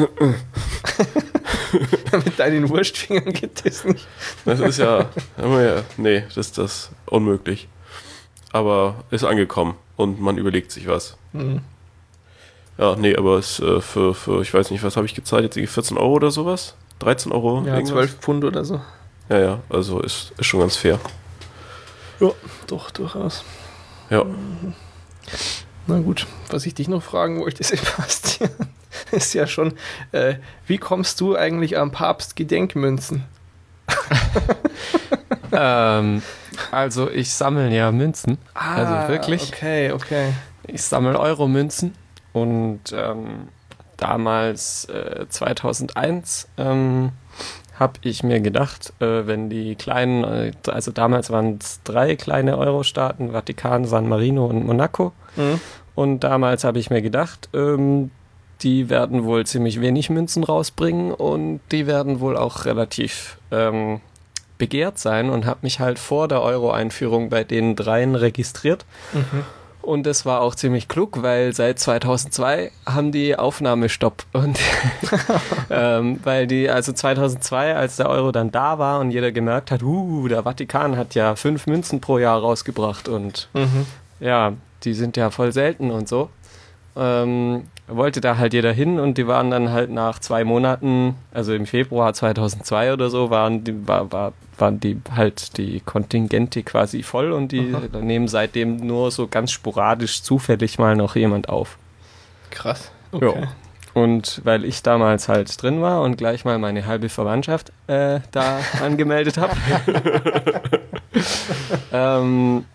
Mit 2.12 2.38
deinen 2.40 2.70
Wurstfingern 2.70 3.34
geht 3.34 3.66
das 3.66 3.84
nicht. 3.86 4.06
Das 4.46 4.60
ist 4.60 4.78
ja, 4.78 5.06
ja, 5.38 5.82
nee, 5.98 6.24
das 6.28 6.38
ist 6.38 6.58
das 6.58 6.92
unmöglich. 7.06 7.68
Aber 8.52 9.04
ist 9.12 9.24
angekommen 9.24 9.76
und 9.96 10.20
man 10.20 10.38
überlegt 10.38 10.72
sich 10.72 10.88
was. 10.88 11.18
Mhm. 11.34 11.62
Ja, 12.78 12.96
nee, 12.96 13.16
aber 13.16 13.38
es 13.38 13.60
äh, 13.60 13.82
für, 13.82 14.14
für, 14.14 14.42
ich 14.42 14.54
weiß 14.54 14.72
nicht, 14.72 14.84
was 14.84 14.96
habe 14.96 15.06
ich 15.06 15.14
gezahlt, 15.14 15.44
jetzt 15.44 15.58
irgendwie 15.58 15.72
14 15.72 15.98
Euro 15.98 16.14
oder 16.14 16.32
sowas? 16.32 16.76
13 17.00 17.32
Euro? 17.32 17.64
Ja, 17.66 17.76
irgendwas? 17.76 17.90
12 17.90 18.16
Pfund 18.20 18.44
oder 18.46 18.64
so. 18.64 18.82
Ja, 19.28 19.40
ja, 19.40 19.60
also 19.70 20.00
ist, 20.02 20.32
ist 20.38 20.46
schon 20.46 20.62
ganz 20.62 20.78
fair. 20.78 21.00
Ja, 22.20 22.32
doch, 22.68 22.90
durchaus. 22.92 23.44
Ja. 24.10 24.26
Na 25.88 26.00
gut, 26.00 26.26
was 26.50 26.66
ich 26.66 26.74
dich 26.74 26.88
noch 26.88 27.04
fragen 27.04 27.40
wollte, 27.42 27.64
Sebastian, 27.66 28.52
ist 29.12 29.34
ja 29.34 29.46
schon, 29.46 29.74
äh, 30.12 30.36
wie 30.66 30.78
kommst 30.78 31.20
du 31.22 31.36
eigentlich 31.36 31.78
am 31.78 31.92
Papst 31.92 32.36
Gedenkmünzen? 32.36 33.26
ähm, 35.52 36.22
also 36.72 37.10
ich 37.10 37.34
sammle 37.34 37.70
ja 37.70 37.92
Münzen. 37.92 38.38
also 38.54 39.12
wirklich. 39.12 39.52
Ah, 39.52 39.56
Okay, 39.56 39.92
okay. 39.92 40.34
Ich 40.68 40.84
sammle 40.84 41.20
Euro-Münzen 41.20 41.94
und 42.34 42.82
ähm, 42.94 43.48
damals, 43.98 44.86
äh, 44.86 45.26
2001, 45.28 46.48
ähm, 46.58 47.12
habe 47.80 47.94
ich 48.02 48.24
mir 48.24 48.42
gedacht, 48.42 48.94
äh, 49.00 49.26
wenn 49.26 49.50
die 49.50 49.76
kleinen, 49.76 50.24
äh, 50.24 50.52
also 50.68 50.92
damals 50.92 51.30
waren 51.32 51.58
es 51.62 51.82
drei 51.84 52.16
kleine 52.16 52.58
Euro-Staaten, 52.58 53.32
Vatikan, 53.32 53.86
San 53.86 54.08
Marino 54.10 54.46
und 54.46 54.66
Monaco. 54.66 55.14
Mhm. 55.38 55.62
Und 55.96 56.20
damals 56.24 56.64
habe 56.64 56.80
ich 56.80 56.90
mir 56.90 57.02
gedacht, 57.02 57.50
ähm, 57.54 58.12
die 58.62 58.90
werden 58.90 59.24
wohl 59.24 59.46
ziemlich 59.46 59.80
wenig 59.80 60.10
Münzen 60.10 60.44
rausbringen 60.44 61.14
und 61.14 61.62
die 61.72 61.88
werden 61.88 62.20
wohl 62.20 62.36
auch 62.36 62.66
relativ 62.66 63.38
ähm, 63.52 64.02
begehrt 64.60 65.00
sein 65.00 65.32
und 65.32 65.48
habe 65.48 65.60
mich 65.64 65.80
halt 65.80 65.98
vor 65.98 66.28
der 66.28 66.44
Euro-Einführung 66.44 67.30
bei 67.30 67.44
den 67.44 67.76
dreien 67.76 68.14
registriert. 68.14 68.86
Mhm. 69.14 69.44
Und 69.82 70.06
das 70.06 70.26
war 70.26 70.42
auch 70.42 70.54
ziemlich 70.54 70.88
klug, 70.88 71.24
weil 71.24 71.54
seit 71.56 71.80
2002 71.80 72.70
haben 72.86 73.12
die 73.12 73.36
Aufnahmestopp. 73.36 74.24
Und 74.34 74.60
ähm, 75.72 76.20
weil 76.24 76.46
die, 76.46 76.70
also 76.70 76.92
2002, 76.94 77.76
als 77.76 77.96
der 77.96 78.10
Euro 78.10 78.32
dann 78.32 78.52
da 78.52 78.78
war 78.78 79.00
und 79.00 79.10
jeder 79.10 79.32
gemerkt 79.32 79.72
hat, 79.72 79.82
uh, 79.82 80.28
der 80.28 80.44
Vatikan 80.44 80.96
hat 80.98 81.16
ja 81.16 81.36
fünf 81.36 81.66
Münzen 81.66 82.02
pro 82.02 82.20
Jahr 82.20 82.40
rausgebracht 82.40 83.08
und 83.08 83.50
Mhm. 83.54 83.88
ja, 84.20 84.54
die 84.84 84.94
sind 84.94 85.18
ja 85.18 85.32
voll 85.32 85.54
selten 85.54 85.90
und 85.90 86.08
so. 86.08 86.30
Ähm, 86.96 87.64
wollte 87.90 88.22
da 88.22 88.38
halt 88.38 88.54
jeder 88.54 88.72
hin 88.72 89.00
und 89.00 89.18
die 89.18 89.28
waren 89.28 89.52
dann 89.52 89.72
halt 89.72 89.90
nach 89.90 90.20
zwei 90.20 90.44
Monaten, 90.44 91.16
also 91.32 91.54
im 91.54 91.66
Februar 91.66 92.14
2002 92.14 92.94
oder 92.94 93.10
so, 93.10 93.30
waren 93.30 93.64
die, 93.64 93.88
war, 93.88 94.12
war, 94.12 94.34
waren 94.58 94.80
die 94.80 95.02
halt 95.16 95.58
die 95.58 95.80
Kontingente 95.82 96.64
quasi 96.64 97.04
voll 97.04 97.32
und 97.32 97.52
die 97.52 97.74
Aha. 97.74 98.00
nehmen 98.00 98.28
seitdem 98.28 98.78
nur 98.78 99.12
so 99.12 99.28
ganz 99.28 99.52
sporadisch 99.52 100.22
zufällig 100.22 100.80
mal 100.80 100.96
noch 100.96 101.16
jemand 101.16 101.50
auf. 101.50 101.78
Krass. 102.52 102.92
Okay. 103.12 103.48
Und 103.94 104.42
weil 104.44 104.66
ich 104.66 104.84
damals 104.84 105.28
halt 105.28 105.62
drin 105.62 105.82
war 105.82 106.02
und 106.02 106.18
gleich 106.18 106.46
mal 106.46 106.60
meine 106.60 106.86
halbe 106.86 107.10
Verwandtschaft 107.10 107.72
äh, 107.88 108.20
da 108.32 108.60
angemeldet 108.84 109.38
habe, 109.38 109.54
ähm, 111.92 112.66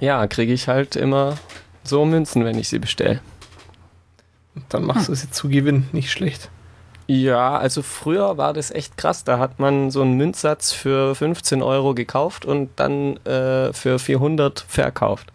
ja, 0.00 0.26
kriege 0.26 0.52
ich 0.52 0.66
halt 0.68 0.96
immer 0.96 1.36
so 1.84 2.04
Münzen, 2.04 2.44
wenn 2.44 2.58
ich 2.58 2.68
sie 2.68 2.80
bestelle. 2.80 3.20
Dann 4.68 4.84
machst 4.84 5.08
du 5.08 5.14
sie 5.14 5.30
zu 5.30 5.48
Gewinn, 5.48 5.88
nicht 5.92 6.10
schlecht. 6.10 6.50
Ja, 7.06 7.58
also 7.58 7.82
früher 7.82 8.36
war 8.36 8.52
das 8.52 8.70
echt 8.70 8.96
krass. 8.96 9.24
Da 9.24 9.38
hat 9.38 9.58
man 9.58 9.90
so 9.90 10.02
einen 10.02 10.16
Münzsatz 10.16 10.72
für 10.72 11.14
15 11.14 11.62
Euro 11.62 11.94
gekauft 11.94 12.44
und 12.44 12.70
dann 12.76 13.16
äh, 13.26 13.72
für 13.72 13.98
400 13.98 14.64
verkauft. 14.68 15.32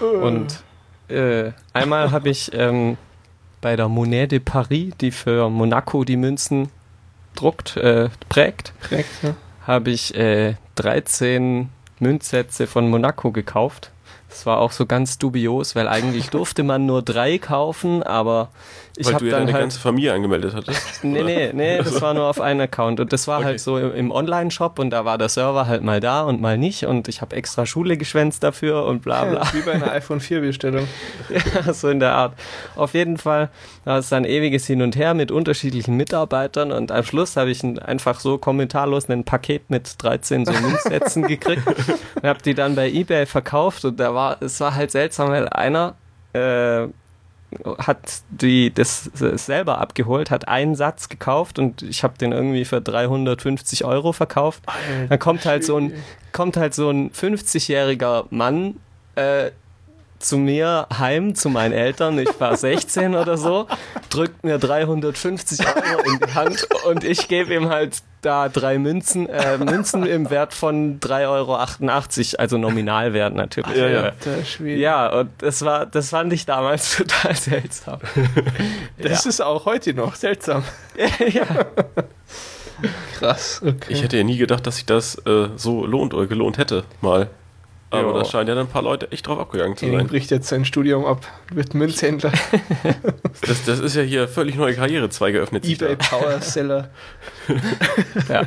Und 0.00 0.62
äh, 1.08 1.52
einmal 1.72 2.12
habe 2.12 2.28
ich 2.28 2.52
ähm, 2.54 2.96
bei 3.60 3.76
der 3.76 3.88
Monnaie 3.88 4.26
de 4.26 4.38
Paris, 4.38 4.94
die 5.00 5.10
für 5.10 5.48
Monaco 5.50 6.04
die 6.04 6.16
Münzen 6.16 6.70
druckt, 7.34 7.76
äh, 7.76 8.08
prägt, 8.28 8.72
Korrekt, 8.88 9.08
ja. 9.22 9.34
habe 9.66 9.90
ich 9.90 10.14
äh, 10.14 10.54
13 10.76 11.68
Münzsätze 11.98 12.66
von 12.66 12.88
Monaco 12.88 13.32
gekauft. 13.32 13.90
Das 14.38 14.46
war 14.46 14.60
auch 14.60 14.70
so 14.70 14.86
ganz 14.86 15.18
dubios, 15.18 15.74
weil 15.74 15.88
eigentlich 15.88 16.30
durfte 16.30 16.62
man 16.62 16.86
nur 16.86 17.02
drei 17.02 17.38
kaufen, 17.38 18.04
aber 18.04 18.50
ich 18.98 19.06
Weil 19.06 19.14
du 19.14 19.24
ja 19.26 19.30
dann 19.30 19.40
deine 19.42 19.52
halt 19.52 19.62
ganze 19.62 19.78
Familie 19.78 20.12
angemeldet 20.12 20.54
hattest. 20.54 20.82
Nee, 21.04 21.22
nee, 21.22 21.50
nee, 21.52 21.78
das 21.78 22.00
war 22.02 22.14
nur 22.14 22.24
auf 22.26 22.40
einen 22.40 22.60
Account. 22.60 22.98
Und 22.98 23.12
das 23.12 23.28
war 23.28 23.38
Okay. 23.38 23.46
halt 23.46 23.60
so 23.60 23.78
im, 23.78 23.94
im 23.94 24.10
Online-Shop 24.10 24.78
und 24.80 24.90
da 24.90 25.04
war 25.04 25.16
der 25.18 25.28
Server 25.28 25.66
halt 25.68 25.82
mal 25.84 26.00
da 26.00 26.22
und 26.22 26.40
mal 26.40 26.58
nicht. 26.58 26.84
Und 26.86 27.06
ich 27.06 27.20
habe 27.20 27.36
extra 27.36 27.64
Schule 27.66 27.96
geschwänzt 27.96 28.42
dafür 28.42 28.84
und 28.86 29.02
bla 29.02 29.24
bla. 29.24 29.42
Wie 29.52 29.60
bei 29.60 29.72
einer 29.72 29.92
iPhone 29.92 30.20
4 30.20 30.40
Bestellung. 30.40 30.88
Ja, 31.64 31.72
so 31.72 31.88
in 31.88 32.00
der 32.00 32.12
Art. 32.14 32.34
Auf 32.74 32.94
jeden 32.94 33.16
Fall 33.18 33.50
war 33.84 33.98
es 33.98 34.08
dann 34.08 34.24
ewiges 34.24 34.66
Hin 34.66 34.82
und 34.82 34.96
Her 34.96 35.14
mit 35.14 35.30
unterschiedlichen 35.30 35.94
Mitarbeitern 35.96 36.72
und 36.72 36.90
am 36.90 37.04
Schluss 37.04 37.36
habe 37.36 37.50
ich 37.50 37.62
ein, 37.62 37.78
einfach 37.78 38.18
so 38.20 38.38
kommentarlos 38.38 39.08
ein 39.08 39.24
Paket 39.24 39.70
mit 39.70 40.02
13 40.02 40.44
so 40.46 40.52
Münzsätzen 40.52 41.22
gekriegt 41.28 41.62
und 41.66 42.22
habe 42.28 42.42
die 42.42 42.54
dann 42.54 42.74
bei 42.74 42.90
Ebay 42.90 43.26
verkauft 43.26 43.84
und 43.84 44.00
da 44.00 44.14
war, 44.14 44.38
es 44.42 44.58
war 44.60 44.74
halt 44.74 44.90
seltsam, 44.90 45.28
weil 45.30 45.48
einer 45.48 45.94
äh, 46.32 46.86
hat 47.78 48.22
die 48.30 48.72
das 48.72 49.10
selber 49.14 49.78
abgeholt, 49.78 50.30
hat 50.30 50.48
einen 50.48 50.74
Satz 50.74 51.08
gekauft 51.08 51.58
und 51.58 51.82
ich 51.82 52.04
habe 52.04 52.18
den 52.18 52.32
irgendwie 52.32 52.64
für 52.64 52.80
350 52.80 53.84
Euro 53.84 54.12
verkauft. 54.12 54.62
Dann 55.08 55.18
kommt 55.18 55.46
halt 55.46 55.64
so 55.64 55.76
ein 55.78 55.92
kommt 56.32 56.56
halt 56.56 56.74
so 56.74 56.90
ein 56.90 57.10
50-jähriger 57.10 58.26
Mann 58.30 58.76
äh, 59.14 59.50
zu 60.18 60.38
mir 60.38 60.86
heim, 60.98 61.34
zu 61.34 61.48
meinen 61.48 61.72
Eltern. 61.72 62.18
Ich 62.18 62.40
war 62.40 62.56
16 62.58 63.14
oder 63.14 63.36
so, 63.36 63.66
drückt 64.10 64.44
mir 64.44 64.58
350 64.58 65.60
Euro 65.66 66.02
in 66.12 66.18
die 66.26 66.34
Hand 66.34 66.66
und 66.86 67.04
ich 67.04 67.28
gebe 67.28 67.54
ihm 67.54 67.68
halt 67.68 68.02
da 68.22 68.48
drei 68.48 68.78
Münzen, 68.78 69.28
äh, 69.28 69.58
Münzen 69.58 70.04
im 70.04 70.28
Wert 70.30 70.52
von 70.52 70.98
3,88 71.00 71.28
Euro, 71.28 72.40
also 72.42 72.58
Nominalwert 72.58 73.34
natürlich. 73.34 73.76
Ja, 73.76 73.88
ja. 73.88 74.12
Ja, 74.64 75.08
und 75.20 75.30
das 75.38 75.64
war, 75.64 75.86
das 75.86 76.10
fand 76.10 76.32
ich 76.32 76.44
damals 76.44 76.96
total 76.96 77.34
seltsam. 77.34 78.00
Das 79.00 79.26
ist 79.26 79.40
auch 79.40 79.64
heute 79.64 79.94
noch 79.94 80.16
seltsam. 80.16 80.64
ja. 80.96 81.46
Krass. 83.16 83.60
Okay. 83.64 83.76
Ich 83.88 84.02
hätte 84.02 84.16
ja 84.16 84.24
nie 84.24 84.36
gedacht, 84.36 84.66
dass 84.66 84.76
sich 84.76 84.86
das 84.86 85.14
äh, 85.26 85.48
so 85.56 85.86
lohnt 85.86 86.14
oder 86.14 86.26
gelohnt 86.26 86.58
hätte, 86.58 86.84
mal. 87.00 87.28
Aber 87.90 88.12
Ja. 88.12 88.18
da 88.18 88.24
scheinen 88.26 88.48
ja 88.48 88.54
dann 88.54 88.66
ein 88.66 88.70
paar 88.70 88.82
Leute 88.82 89.10
echt 89.12 89.26
drauf 89.26 89.38
abgegangen 89.38 89.76
zu 89.76 89.86
Henning 89.86 90.00
sein. 90.00 90.08
bricht 90.08 90.30
jetzt 90.30 90.48
sein 90.48 90.64
Studium 90.66 91.06
ab, 91.06 91.26
wird 91.52 91.72
Münzhändler, 91.74 92.32
Das, 93.46 93.64
das 93.64 93.78
ist 93.78 93.96
ja 93.96 94.02
hier 94.02 94.28
völlig 94.28 94.56
neue 94.56 94.74
Karrierezweige 94.74 95.38
geöffnet. 95.38 95.64
eBay. 95.64 95.96
Power 95.96 96.40
Seller. 96.40 96.90
ja. 98.28 98.42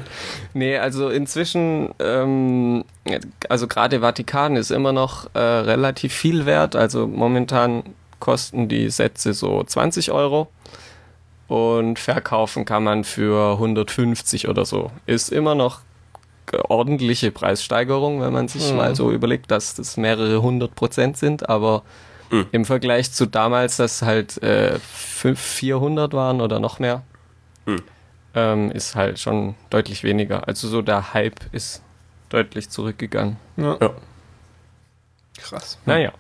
Nee, 0.54 0.78
also 0.78 1.10
inzwischen, 1.10 1.90
ähm, 2.00 2.84
also 3.50 3.68
gerade 3.68 4.02
Vatikan 4.02 4.56
ist 4.58 4.70
immer 4.72 4.92
noch 4.92 5.28
äh, 5.34 5.40
relativ 5.40 6.14
viel 6.14 6.46
wert. 6.46 6.76
Also 6.76 7.08
momentan 7.08 7.84
kosten 8.20 8.68
die 8.68 8.90
Sätze 8.90 9.34
so 9.34 9.64
20 9.64 10.12
Euro 10.12 10.50
und 11.48 11.98
verkaufen 11.98 12.66
kann 12.66 12.84
man 12.84 13.04
für 13.04 13.54
150 13.54 14.48
oder 14.48 14.66
so. 14.66 14.92
Ist 15.08 15.30
immer 15.32 15.56
noch 15.56 15.80
ordentliche 16.70 17.32
Preissteigerung, 17.32 18.22
wenn 18.22 18.34
man 18.34 18.48
sich 18.48 18.72
Mhm. 18.72 18.78
mal 18.78 18.96
so 18.96 19.12
überlegt, 19.12 19.52
dass 19.52 19.76
das 19.76 19.98
mehrere 19.98 20.42
hundert 20.42 20.76
Prozent 20.76 21.18
sind, 21.18 21.50
aber 21.50 21.84
Mhm. 22.30 22.46
im 22.52 22.66
Vergleich 22.66 23.12
zu 23.12 23.26
damals, 23.26 23.78
dass 23.78 24.02
halt 24.02 24.42
äh, 24.44 24.80
500, 24.80 25.38
400 25.40 26.14
waren 26.14 26.42
oder 26.42 26.60
noch 26.60 26.80
mehr, 26.80 27.04
Mhm. 27.66 27.82
ähm, 28.36 28.72
ist 28.72 28.96
halt 28.96 29.20
schon 29.20 29.56
deutlich 29.70 30.04
weniger. 30.04 30.48
Also 30.48 30.68
so 30.68 30.82
der 30.82 31.14
Hype 31.14 31.40
ist 31.52 31.82
deutlich 32.30 32.70
zurückgegangen. 32.70 33.36
Ja. 33.58 33.78
Ja. 33.82 33.92
Krass. 35.38 35.78
Naja. 35.86 36.12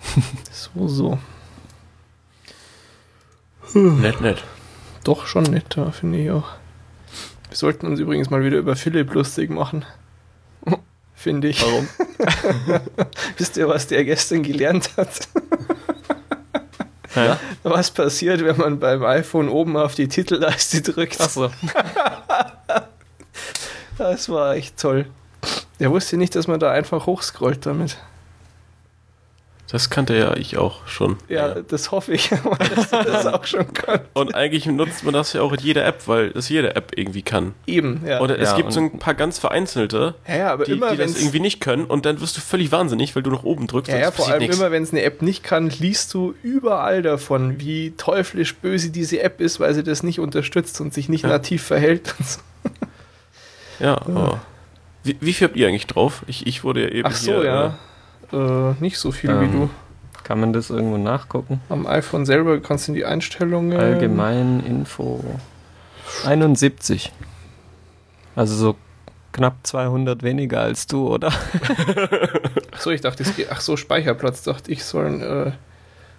So, 0.52 0.86
so. 0.86 1.18
Nett, 3.74 4.20
nett. 4.20 4.44
Doch 5.04 5.26
schon 5.26 5.42
netter, 5.44 5.92
finde 5.92 6.18
ich 6.20 6.30
auch. 6.30 6.48
Wir 7.48 7.56
sollten 7.56 7.86
uns 7.86 8.00
übrigens 8.00 8.30
mal 8.30 8.44
wieder 8.44 8.58
über 8.58 8.76
Philipp 8.76 9.12
lustig 9.14 9.50
machen. 9.50 9.84
Finde 11.14 11.48
ich. 11.48 11.62
Warum? 11.62 11.88
Wisst 13.36 13.56
ihr, 13.56 13.68
was 13.68 13.86
der 13.86 14.04
gestern 14.04 14.42
gelernt 14.42 14.90
hat? 14.96 15.28
Ja. 17.14 17.40
Was 17.62 17.90
passiert, 17.90 18.44
wenn 18.44 18.56
man 18.56 18.78
beim 18.78 19.02
iPhone 19.04 19.48
oben 19.48 19.76
auf 19.76 19.94
die 19.94 20.08
Titelleiste 20.08 20.82
drückt? 20.82 21.20
Achso. 21.20 21.50
Das 23.96 24.28
war 24.28 24.54
echt 24.54 24.78
toll. 24.78 25.06
Der 25.80 25.90
wusste 25.90 26.16
nicht, 26.16 26.36
dass 26.36 26.46
man 26.46 26.60
da 26.60 26.70
einfach 26.70 27.06
hochscrollt 27.06 27.66
damit. 27.66 27.96
Das 29.70 29.90
kannte 29.90 30.16
ja 30.16 30.34
ich 30.34 30.56
auch 30.56 30.86
schon. 30.86 31.18
Ja, 31.28 31.56
das 31.56 31.90
hoffe 31.90 32.12
ich, 32.14 32.30
dass 32.74 32.88
du 32.90 33.02
das 33.04 33.26
auch 33.26 33.44
schon 33.44 33.70
kann. 33.74 34.00
Und 34.14 34.34
eigentlich 34.34 34.64
nutzt 34.64 35.04
man 35.04 35.12
das 35.12 35.34
ja 35.34 35.42
auch 35.42 35.52
in 35.52 35.60
jeder 35.60 35.84
App, 35.84 36.08
weil 36.08 36.30
das 36.30 36.48
jede 36.48 36.74
App 36.74 36.92
irgendwie 36.96 37.20
kann. 37.20 37.52
Eben, 37.66 38.00
ja. 38.06 38.20
Oder 38.20 38.38
es 38.38 38.48
Ja, 38.50 38.56
gibt 38.56 38.72
so 38.72 38.80
ein 38.80 38.98
paar 38.98 39.12
ganz 39.12 39.38
vereinzelte, 39.38 40.14
ja, 40.26 40.36
ja, 40.36 40.52
aber 40.54 40.64
die, 40.64 40.72
immer 40.72 40.92
die 40.92 40.98
wenn 40.98 41.08
das 41.12 41.20
irgendwie 41.20 41.40
nicht 41.40 41.60
können 41.60 41.84
und 41.84 42.06
dann 42.06 42.22
wirst 42.22 42.34
du 42.38 42.40
völlig 42.40 42.72
wahnsinnig, 42.72 43.14
weil 43.14 43.22
du 43.22 43.30
nach 43.30 43.42
oben 43.42 43.66
drückst 43.66 43.90
Ja, 43.90 43.96
und 43.96 44.02
ja, 44.04 44.10
vor 44.10 44.28
allem 44.30 44.38
nichts. 44.38 44.56
immer, 44.56 44.70
wenn 44.70 44.82
es 44.82 44.92
eine 44.92 45.02
App 45.02 45.20
nicht 45.20 45.44
kann, 45.44 45.68
liest 45.68 46.14
du 46.14 46.34
überall 46.42 47.02
davon, 47.02 47.60
wie 47.60 47.90
teuflisch 47.98 48.54
böse 48.56 48.88
diese 48.88 49.20
App 49.22 49.38
ist, 49.42 49.60
weil 49.60 49.74
sie 49.74 49.82
das 49.84 50.02
nicht 50.02 50.18
unterstützt 50.18 50.80
und 50.80 50.94
sich 50.94 51.10
nicht 51.10 51.24
Ja. 51.24 51.28
nativ 51.28 51.62
verhält. 51.62 52.14
Ja, 53.80 53.96
aber 54.00 54.40
wie, 55.04 55.16
wie 55.20 55.32
viel 55.32 55.46
habt 55.48 55.56
ihr 55.56 55.68
eigentlich 55.68 55.86
drauf? 55.86 56.22
Ich, 56.26 56.46
ich 56.46 56.64
wurde 56.64 56.84
ja 56.84 56.88
eben 56.88 57.06
Ach 57.06 57.14
so, 57.14 57.32
hier, 57.32 57.44
ja. 57.44 57.78
Äh, 58.32 58.72
nicht 58.80 58.98
so 58.98 59.10
viel 59.12 59.30
wie 59.40 59.44
Ähm, 59.44 59.52
du. 59.52 59.70
Kann 60.24 60.40
man 60.40 60.52
das 60.52 60.68
irgendwo 60.70 60.98
nachgucken? 60.98 61.60
Am 61.70 61.86
iPhone 61.86 62.26
selber 62.26 62.58
kannst 62.60 62.86
du 62.86 62.92
in 62.92 62.96
die 62.96 63.04
Einstellungen. 63.06 63.78
Allgemein 63.78 64.60
Info 64.66 65.24
71. 66.26 67.12
Also 68.36 68.54
so 68.54 68.76
knapp 69.32 69.54
200 69.62 70.22
weniger 70.22 70.60
als 70.60 70.86
du, 70.86 71.08
oder? 71.08 71.28
Ach 72.72 72.80
so, 72.80 72.90
ich 72.90 73.00
dachte, 73.00 73.22
es 73.22 73.34
geht. 73.36 73.48
Ach 73.50 73.60
so, 73.60 73.76
Speicherplatz, 73.76 74.42
dachte 74.42 74.70
ich, 74.70 74.84
sollen. 74.84 75.22
Äh, 75.22 75.52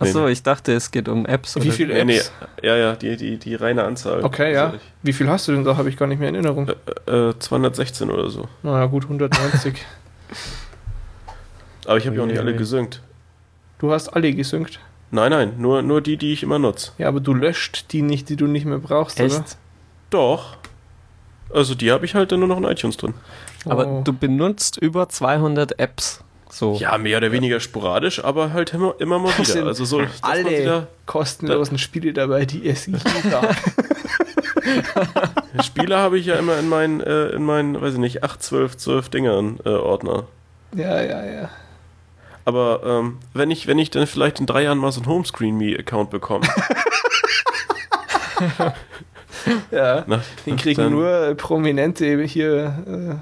Achso, 0.01 0.27
ich 0.27 0.41
dachte, 0.43 0.71
es 0.73 0.91
geht 0.91 1.09
um 1.09 1.25
Apps. 1.25 1.55
wie 1.61 1.71
viele 1.71 1.97
Ja, 1.97 2.05
nee, 2.05 2.17
Apps? 2.17 2.31
ja, 2.63 2.77
ja, 2.77 2.95
die, 2.95 3.17
die, 3.17 3.37
die 3.37 3.55
reine 3.55 3.83
Anzahl. 3.83 4.23
Okay, 4.23 4.53
ja. 4.53 4.67
Also 4.67 4.77
Wie 5.03 5.11
viel 5.13 5.27
hast 5.29 5.47
du 5.49 5.51
denn 5.51 5.65
da? 5.65 5.75
Habe 5.75 5.89
ich 5.89 5.97
gar 5.97 6.07
nicht 6.07 6.19
mehr 6.19 6.29
in 6.29 6.35
Erinnerung. 6.35 6.69
ich, 6.69 7.13
äh, 7.13 7.37
216 7.37 8.09
oder 8.09 8.29
so. 8.29 8.47
Naja, 8.63 8.85
gut, 8.85 9.03
190. 9.03 9.75
Aber 11.89 11.97
ich 11.97 12.05
habe 12.05 12.15
ja 12.15 12.21
auch 12.21 12.27
nicht 12.27 12.37
alle 12.37 12.55
gesynkt. 12.55 13.01
du 13.79 13.91
hast 13.91 14.09
alle 14.09 14.31
gesynkt. 14.31 14.79
Nein, 15.09 15.31
nein, 15.31 15.53
nur, 15.57 15.81
nur 15.81 16.01
die, 16.01 16.17
die 16.17 16.33
ich 16.33 16.43
immer 16.43 16.59
nutze. 16.59 16.91
Ja, 16.99 17.07
aber 17.07 17.19
du 17.19 17.33
löscht 17.33 17.91
die 17.93 18.03
nicht, 18.03 18.29
die 18.29 18.35
du 18.35 18.45
nicht 18.45 18.65
mehr 18.65 18.77
brauchst, 18.77 19.19
oder? 19.19 19.25
Echt? 19.25 19.57
Doch. 20.11 20.57
Also 21.51 21.73
die 21.73 21.91
habe 21.91 22.05
ich 22.05 22.13
halt 22.13 22.31
dann 22.31 22.41
nur 22.41 22.47
noch 22.47 22.57
in 22.57 22.63
iTunes 22.65 22.95
drin. 22.97 23.15
Aber 23.65 23.87
Oh. 23.87 24.01
du 24.03 24.13
benutzt 24.13 24.77
über 24.77 25.09
200 25.09 25.79
Apps. 25.79 26.23
So. 26.51 26.75
Ja, 26.75 26.95
mehr 26.99 27.17
oder 27.17 27.31
weniger 27.31 27.59
sporadisch, 27.59 28.23
aber 28.23 28.53
halt 28.53 28.71
immer, 28.75 28.93
immer 28.99 29.17
mal 29.17 29.33
wieder. 29.33 29.45
sind 29.45 29.65
Also 29.67 29.83
so, 29.85 29.99
alle 30.21 30.45
wieder 30.47 30.87
kostenlosen 31.07 31.79
Spiele 31.79 32.13
dabei, 32.13 32.45
die 32.45 32.69
es 32.69 32.87
gab. 33.31 33.55
Spiele 35.63 35.97
habe 35.97 36.19
ich 36.19 36.27
ja 36.27 36.35
immer 36.35 36.59
in 36.59 36.69
meinen, 36.69 37.01
äh, 37.01 37.29
in 37.29 37.43
meinen, 37.43 37.81
weiß 37.81 37.93
ich 37.93 37.99
nicht, 37.99 38.23
8, 38.23 38.43
12, 38.43 38.77
12 38.77 39.09
Dingern 39.09 39.59
äh, 39.65 39.69
Ordner. 39.69 40.27
ja, 40.75 41.01
ja, 41.01 41.25
ja. 41.25 41.49
Aber 42.45 42.81
ähm, 42.85 43.17
wenn 43.33 43.51
ich, 43.51 43.67
wenn 43.67 43.77
ich 43.79 43.89
dann 43.91 44.07
vielleicht 44.07 44.39
in 44.39 44.45
drei 44.45 44.63
Jahren 44.63 44.77
mal 44.79 44.91
so 44.91 45.01
einen 45.01 45.09
Homescreen-Me-Account 45.09 46.09
bekomme, 46.09 46.47
Ja, 49.71 50.03
na, 50.07 50.21
den 50.45 50.57
kriegen 50.57 50.81
dann- 50.81 50.91
nur 50.91 51.09
äh, 51.09 51.35
Prominente 51.35 52.21
hier, 52.23 52.83
äh, 52.87 53.15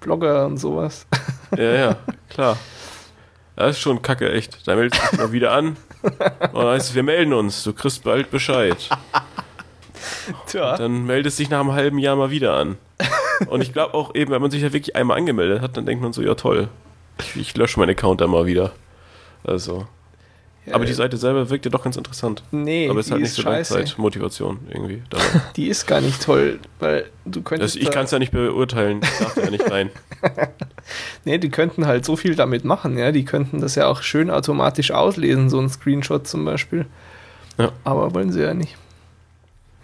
Blogger 0.00 0.46
und 0.46 0.58
sowas. 0.58 1.06
Ja, 1.56 1.72
ja, 1.74 1.96
klar. 2.28 2.56
Das 3.56 3.70
ist 3.72 3.80
schon 3.80 4.00
kacke, 4.02 4.30
echt. 4.32 4.68
Da 4.68 4.76
meldest 4.76 5.02
du 5.02 5.10
dich 5.10 5.18
mal 5.18 5.32
wieder 5.32 5.50
an. 5.50 5.76
Und 6.02 6.54
dann 6.54 6.66
heißt 6.68 6.90
es, 6.90 6.94
wir 6.94 7.02
melden 7.02 7.32
uns, 7.32 7.64
du 7.64 7.72
kriegst 7.72 8.04
bald 8.04 8.30
Bescheid. 8.30 8.88
Tja. 10.46 10.76
Dann 10.76 11.06
meldest 11.06 11.40
dich 11.40 11.50
nach 11.50 11.58
einem 11.58 11.72
halben 11.72 11.98
Jahr 11.98 12.14
mal 12.14 12.30
wieder 12.30 12.54
an. 12.54 12.78
Und 13.48 13.62
ich 13.62 13.72
glaube 13.72 13.94
auch 13.94 14.14
eben, 14.14 14.30
wenn 14.30 14.40
man 14.40 14.52
sich 14.52 14.62
da 14.62 14.72
wirklich 14.72 14.94
einmal 14.94 15.16
angemeldet 15.18 15.60
hat, 15.60 15.76
dann 15.76 15.86
denkt 15.86 16.04
man 16.04 16.12
so, 16.12 16.22
ja 16.22 16.36
toll, 16.36 16.68
ich, 17.20 17.36
ich 17.36 17.56
lösche 17.56 17.78
meinen 17.78 17.90
Account 17.90 18.20
dann 18.20 18.30
mal 18.30 18.46
wieder. 18.46 18.72
Also. 19.44 19.86
Aber 20.72 20.84
die 20.84 20.92
Seite 20.92 21.16
selber 21.16 21.48
wirkt 21.50 21.64
ja 21.64 21.70
doch 21.70 21.82
ganz 21.82 21.96
interessant. 21.96 22.44
Nee, 22.52 22.88
Aber 22.88 23.00
es 23.00 23.06
ist 23.06 23.08
die 23.08 23.12
halt 23.14 23.22
nicht 23.22 23.30
ist 23.30 23.36
so 23.36 23.42
scheiße. 23.42 23.74
Langzeitmotivation 23.74 24.58
irgendwie. 24.68 25.02
dabei. 25.10 25.24
Die 25.56 25.66
ist 25.68 25.86
gar 25.86 26.00
nicht 26.00 26.22
toll, 26.22 26.60
weil 26.78 27.06
du 27.24 27.42
könntest. 27.42 27.74
Das, 27.76 27.82
ich 27.82 27.90
kann 27.90 28.04
es 28.04 28.10
ja 28.10 28.18
nicht 28.18 28.30
beurteilen, 28.30 29.00
ich 29.02 29.18
darf 29.18 29.34
da 29.34 29.42
ja 29.42 29.50
nicht 29.50 29.70
rein. 29.70 29.90
Nee, 31.24 31.38
die 31.38 31.50
könnten 31.50 31.86
halt 31.86 32.04
so 32.04 32.16
viel 32.16 32.34
damit 32.34 32.64
machen, 32.64 32.98
ja. 32.98 33.12
Die 33.12 33.24
könnten 33.24 33.60
das 33.60 33.76
ja 33.76 33.86
auch 33.86 34.02
schön 34.02 34.28
automatisch 34.28 34.90
auslesen, 34.90 35.48
so 35.48 35.60
ein 35.60 35.68
Screenshot 35.68 36.26
zum 36.26 36.44
Beispiel. 36.44 36.84
Ja. 37.58 37.70
Aber 37.84 38.12
wollen 38.14 38.32
sie 38.32 38.42
ja 38.42 38.54
nicht. 38.54 38.76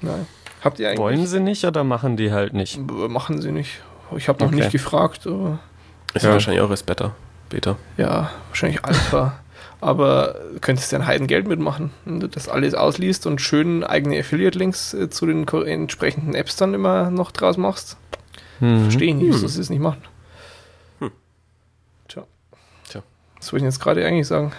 Nein. 0.00 0.26
Habt 0.62 0.80
ihr 0.80 0.88
eigentlich. 0.88 0.98
Wollen 0.98 1.26
sie 1.26 1.38
nicht 1.40 1.64
oder 1.64 1.84
machen 1.84 2.16
die 2.16 2.32
halt 2.32 2.54
nicht? 2.54 2.80
Machen 2.90 3.40
sie 3.40 3.52
nicht. 3.52 3.80
Ich 4.16 4.28
habe 4.28 4.40
noch 4.40 4.48
Okay. 4.48 4.56
nicht 4.62 4.72
gefragt, 4.72 5.26
aber 5.28 5.60
Ist 6.12 6.22
Ja. 6.22 6.30
ja 6.30 6.34
wahrscheinlich 6.34 6.60
auch 6.62 6.70
erst 6.70 6.86
Beta. 6.86 7.14
Beta. 7.48 7.76
ja, 7.96 8.30
wahrscheinlich 8.48 8.84
Alpha. 8.84 9.38
aber 9.80 10.34
du 10.54 10.60
könntest 10.60 10.90
ja 10.92 10.98
ein 10.98 11.06
Heidengeld 11.06 11.46
mitmachen, 11.46 11.90
wenn 12.04 12.20
du 12.20 12.28
das 12.28 12.48
alles 12.48 12.74
ausliest 12.74 13.26
und 13.26 13.40
schön 13.40 13.84
eigene 13.84 14.18
Affiliate-Links 14.18 14.94
äh, 14.94 15.10
zu 15.10 15.26
den 15.26 15.46
entsprechenden 15.46 16.34
Apps 16.34 16.56
dann 16.56 16.74
immer 16.74 17.10
noch 17.10 17.30
draus 17.30 17.56
machst. 17.56 17.96
Mhm. 18.60 18.82
Verstehe 18.84 19.08
ich 19.10 19.14
nicht, 19.14 19.26
Hm. 19.26 19.34
wieso 19.34 19.48
sie 19.48 19.60
es 19.60 19.70
nicht 19.70 19.80
machen. 19.82 20.02
Hm. 21.00 21.10
Tja. 22.08 22.24
Tja. 22.88 23.02
Was 23.38 23.52
wollte 23.52 23.66
ich 23.66 23.72
jetzt 23.72 23.80
gerade 23.80 24.04
eigentlich 24.06 24.26
sagen? 24.26 24.52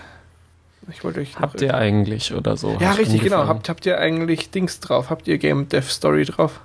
Ich 0.89 1.03
wollte 1.03 1.19
euch 1.19 1.37
Habt 1.37 1.59
ihr 1.61 1.73
eigentlich 1.75 2.33
oder 2.33 2.55
so? 2.55 2.77
Ja, 2.79 2.91
richtig, 2.93 3.21
genau. 3.21 3.47
Habt, 3.47 3.67
habt 3.67 3.85
ihr 3.85 3.99
eigentlich 3.99 4.51
Dings 4.51 4.79
drauf? 4.79 5.09
Habt 5.09 5.27
ihr 5.27 5.37
Game 5.37 5.67
Dev 5.67 5.89
Story 5.91 6.23
drauf? 6.23 6.61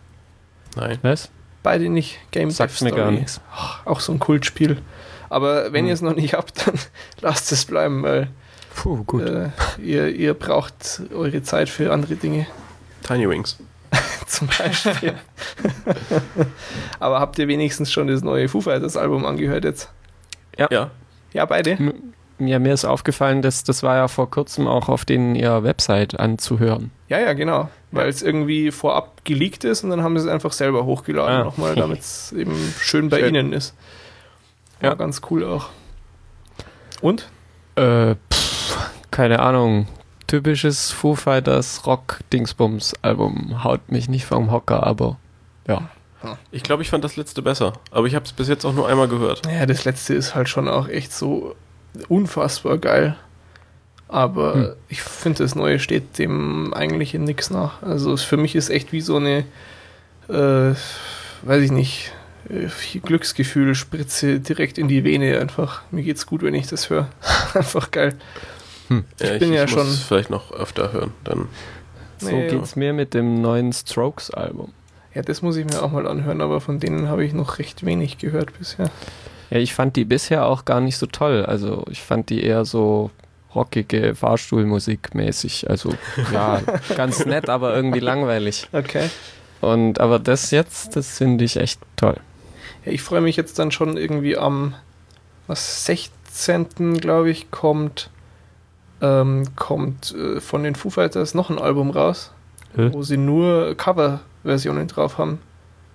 Nein. 0.76 0.98
Was? 1.02 1.30
Beide 1.64 1.88
nicht. 1.88 2.18
Game 2.30 2.50
Sagt 2.50 2.70
Dev 2.72 2.84
mir 2.84 2.90
Story. 2.90 3.02
gar 3.02 3.10
nichts. 3.10 3.40
Auch 3.84 3.98
so 4.00 4.12
ein 4.12 4.18
Kultspiel. 4.20 4.80
Aber 5.32 5.72
wenn 5.72 5.84
Hm. 5.84 5.88
ihr 5.88 5.94
es 5.94 6.02
noch 6.02 6.14
nicht 6.14 6.34
habt, 6.34 6.66
dann 6.66 6.74
lasst 7.20 7.50
es 7.52 7.64
bleiben, 7.64 8.02
weil 8.02 8.28
Puh, 8.74 9.02
gut. 9.04 9.22
äh, 9.28 9.48
ihr, 9.82 10.08
ihr 10.08 10.34
braucht 10.34 11.02
eure 11.14 11.42
Zeit 11.42 11.68
für 11.68 11.92
andere 11.92 12.14
Dinge. 12.16 12.46
Tiny 13.06 13.28
Wings. 13.28 13.58
Zum 14.26 14.48
Beispiel. 14.48 15.14
Aber 17.00 17.20
habt 17.20 17.38
ihr 17.38 17.48
wenigstens 17.48 17.90
schon 17.92 18.06
das 18.06 18.22
neue 18.22 18.48
Foo 18.48 18.60
Fighters 18.60 18.96
Album 18.96 19.24
angehört 19.24 19.64
jetzt? 19.64 19.90
Ja. 20.58 20.90
Ja, 21.32 21.44
beide? 21.46 21.72
M- 21.72 21.94
Ja, 22.38 22.58
mir 22.58 22.72
ist 22.74 22.84
aufgefallen, 22.84 23.42
dass 23.42 23.62
das 23.64 23.82
war 23.82 23.96
ja 23.96 24.08
vor 24.08 24.30
kurzem 24.30 24.66
auch 24.66 24.88
auf 24.88 25.04
den 25.04 25.34
ihrer 25.34 25.62
Website 25.64 26.18
anzuhören. 26.18 26.90
Ja, 27.08 27.20
ja, 27.20 27.32
genau. 27.34 27.68
Weil 27.90 28.08
es 28.08 28.22
irgendwie 28.22 28.70
vorab 28.70 29.24
geleakt 29.24 29.64
ist 29.64 29.84
und 29.84 29.90
dann 29.90 30.02
haben 30.02 30.18
sie 30.18 30.26
es 30.26 30.32
einfach 30.32 30.52
selber 30.52 30.84
hochgeladen 30.86 31.42
Ah. 31.42 31.44
nochmal, 31.44 31.74
damit 31.74 32.00
es 32.00 32.32
eben 32.32 32.54
schön 32.80 33.10
bei 33.10 33.20
Schön. 33.20 33.34
ihnen 33.34 33.52
ist. 33.52 33.74
Ja, 34.82 34.88
Ja. 34.90 34.94
ganz 34.94 35.20
cool 35.30 35.44
auch. 35.44 35.68
Und? 37.00 37.28
Äh, 37.76 38.14
pff, 38.32 38.76
keine 39.10 39.40
Ahnung. 39.40 39.86
Typisches 40.26 40.90
Foo 40.90 41.14
Fighters 41.14 41.86
Rock-Dingsbums-Album. 41.86 43.62
Haut 43.64 43.90
mich 43.90 44.08
nicht 44.08 44.24
vom 44.26 44.50
Hocker, 44.50 44.86
aber 44.86 45.16
ja. 45.66 45.88
Ich 46.52 46.62
glaube, 46.62 46.82
ich 46.82 46.90
fand 46.90 47.02
das 47.02 47.16
letzte 47.16 47.42
besser, 47.42 47.72
aber 47.90 48.06
ich 48.06 48.14
habe 48.14 48.24
es 48.24 48.32
bis 48.32 48.46
jetzt 48.48 48.64
auch 48.64 48.72
nur 48.72 48.88
einmal 48.88 49.08
gehört. 49.08 49.42
Ja, 49.46 49.66
das 49.66 49.84
letzte 49.84 50.14
ist 50.14 50.36
halt 50.36 50.48
schon 50.48 50.68
auch 50.68 50.86
echt 50.88 51.12
so 51.12 51.56
unfassbar 52.08 52.78
geil. 52.78 53.16
Aber 54.06 54.54
Hm. 54.54 54.72
ich 54.88 55.02
finde, 55.02 55.42
das 55.42 55.54
Neue 55.56 55.80
steht 55.80 56.18
dem 56.18 56.72
eigentlich 56.74 57.14
in 57.14 57.24
nichts 57.24 57.50
nach. 57.50 57.82
Also 57.82 58.16
für 58.16 58.36
mich 58.36 58.54
ist 58.54 58.70
echt 58.70 58.92
wie 58.92 59.00
so 59.00 59.16
eine, 59.16 59.44
äh, 60.28 60.74
weiß 61.42 61.62
ich 61.62 61.72
nicht, 61.72 62.12
äh, 62.48 62.98
Glücksgefühl, 63.00 63.74
Spritze 63.74 64.40
direkt 64.40 64.78
in 64.78 64.88
die 64.88 65.04
Vene 65.04 65.38
einfach. 65.40 65.82
Mir 65.90 66.02
geht's 66.02 66.26
gut, 66.26 66.42
wenn 66.42 66.54
ich 66.54 66.66
das 66.66 66.90
höre. 66.90 67.08
einfach 67.54 67.90
geil. 67.90 68.16
Ja, 69.20 69.38
bin 69.38 69.52
ja 69.52 69.62
muss 69.62 69.70
schon- 69.70 69.86
es 69.88 70.02
vielleicht 70.02 70.30
noch 70.30 70.52
öfter 70.52 70.92
hören. 70.92 71.12
Dann 71.24 71.48
So 72.18 72.30
Nee, 72.30 72.48
geht's 72.48 72.76
mir 72.76 72.92
mit 72.92 73.14
dem 73.14 73.40
neuen 73.40 73.72
Strokes-Album. 73.72 74.72
Ja, 75.14 75.22
das 75.22 75.42
muss 75.42 75.56
ich 75.56 75.64
mir 75.66 75.82
auch 75.82 75.90
mal 75.92 76.06
anhören, 76.06 76.40
aber 76.40 76.60
von 76.60 76.78
denen 76.78 77.08
habe 77.08 77.24
ich 77.24 77.32
noch 77.32 77.58
recht 77.58 77.84
wenig 77.84 78.18
gehört 78.18 78.58
bisher. 78.58 78.90
Ja, 79.50 79.58
ich 79.58 79.74
fand 79.74 79.96
die 79.96 80.04
bisher 80.04 80.46
auch 80.46 80.64
gar 80.64 80.80
nicht 80.80 80.96
so 80.96 81.06
toll. 81.06 81.44
Also 81.44 81.84
ich 81.90 82.00
fand 82.02 82.30
die 82.30 82.42
eher 82.42 82.64
so 82.64 83.10
rockige 83.54 84.14
Fahrstuhlmusik 84.14 85.14
mäßig. 85.14 85.68
Also 85.68 85.92
ja, 86.32 86.62
ganz 86.96 87.26
nett, 87.26 87.50
aber 87.50 87.74
irgendwie 87.76 88.00
langweilig. 88.00 88.68
Okay. 88.72 89.10
Und 89.60 90.00
aber 90.00 90.18
das 90.18 90.50
jetzt, 90.50 90.96
das 90.96 91.18
finde 91.18 91.44
ich 91.44 91.56
echt 91.58 91.80
toll. 91.96 92.16
Ja, 92.84 92.92
ich 92.92 93.02
freue 93.02 93.20
mich 93.20 93.36
jetzt 93.36 93.58
dann 93.58 93.70
schon 93.70 93.96
irgendwie 93.96 94.36
am 94.36 94.74
was 95.46 95.84
16. 95.86 96.98
glaube 96.98 97.30
ich 97.30 97.50
kommt 97.50 98.10
ähm, 99.00 99.44
kommt 99.56 100.14
äh, 100.14 100.40
von 100.40 100.62
den 100.62 100.74
Foo 100.76 100.90
Fighters 100.90 101.34
noch 101.34 101.50
ein 101.50 101.58
Album 101.58 101.90
raus, 101.90 102.32
Hä? 102.76 102.90
wo 102.92 103.02
sie 103.02 103.16
nur 103.16 103.74
Coverversionen 103.76 104.86
drauf 104.86 105.18
haben. 105.18 105.40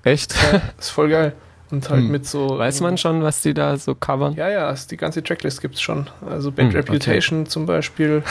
Echt? 0.03 0.35
Ja, 0.51 0.61
ist 0.77 0.89
voll 0.89 1.09
geil 1.09 1.33
und 1.71 1.89
halt 1.89 2.01
Hm. 2.03 2.11
mit 2.11 2.25
so 2.27 2.57
Weiß 2.57 2.81
man 2.81 2.97
schon, 2.97 3.23
was 3.23 3.41
die 3.41 3.53
da 3.53 3.77
so 3.77 3.95
covern? 3.95 4.33
Ja, 4.33 4.49
ja, 4.49 4.69
es- 4.71 4.87
die 4.87 4.97
ganze 4.97 5.23
Tracklist 5.23 5.61
gibt's 5.61 5.81
schon. 5.81 6.09
Also 6.29 6.51
Bad 6.51 6.65
Hm, 6.65 6.67
okay. 6.69 6.77
Reputation 6.77 7.45
zum 7.45 7.65
Beispiel. 7.65 8.23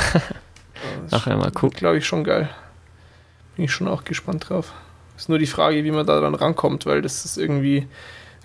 Ach 1.10 1.26
ja, 1.26 1.36
mal 1.36 1.52
cool. 1.62 1.70
Glaube 1.70 1.96
ich 1.98 2.06
schon 2.06 2.22
geil. 2.24 2.48
Bin 3.56 3.64
ich 3.64 3.72
schon 3.72 3.88
auch 3.88 4.04
gespannt 4.04 4.48
drauf. 4.50 4.72
Ist 5.16 5.30
nur 5.30 5.38
die 5.38 5.46
Frage, 5.46 5.82
wie 5.84 5.90
man 5.90 6.06
da 6.06 6.20
dann 6.20 6.34
rankommt, 6.34 6.84
weil 6.84 7.00
das 7.00 7.24
ist 7.24 7.38
irgendwie 7.38 7.86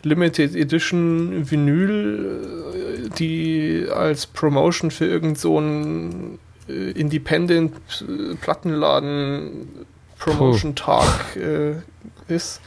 Limited 0.04 0.56
Edition 0.56 1.50
Vinyl, 1.50 3.06
äh, 3.06 3.10
die 3.18 3.88
als 3.94 4.28
Promotion 4.28 4.92
für 4.92 5.06
irgend 5.06 5.40
so 5.40 5.58
einen 5.58 6.40
äh, 6.70 6.92
Independent 6.92 7.74
äh, 8.02 8.36
Plattenladen 8.36 9.86
Promotion 10.20 10.76
Tag 10.76 11.36
äh, 11.36 11.76
ist. 12.34 12.62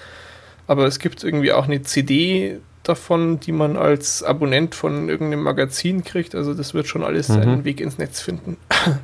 Aber 0.66 0.86
es 0.86 0.98
gibt 0.98 1.22
irgendwie 1.22 1.52
auch 1.52 1.64
eine 1.66 1.82
CD 1.82 2.58
davon, 2.82 3.38
die 3.40 3.52
man 3.52 3.76
als 3.76 4.22
Abonnent 4.22 4.74
von 4.74 5.08
irgendeinem 5.08 5.42
Magazin 5.42 6.04
kriegt. 6.04 6.34
Also 6.34 6.54
das 6.54 6.74
wird 6.74 6.86
schon 6.86 7.04
alles 7.04 7.28
Mhm. 7.28 7.34
seinen 7.34 7.64
Weg 7.64 7.80
ins 7.80 7.98
Netz 7.98 8.20
finden. 8.20 8.56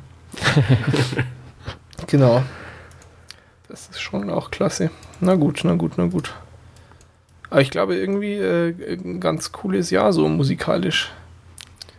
genau. 2.07 2.43
Das 3.67 3.87
ist 3.89 4.01
schon 4.01 4.29
auch 4.29 4.51
klasse. 4.51 4.89
Na 5.21 5.35
gut, 5.35 5.61
na 5.63 5.75
gut, 5.75 5.93
na 5.97 6.05
gut. 6.05 6.33
Aber 7.51 7.61
ich 7.61 7.69
glaube 7.69 7.95
irgendwie 7.95 8.35
äh, 8.35 8.73
ein 8.93 9.19
ganz 9.19 9.51
cooles 9.51 9.91
Jahr 9.91 10.13
so 10.13 10.27
musikalisch. 10.27 11.11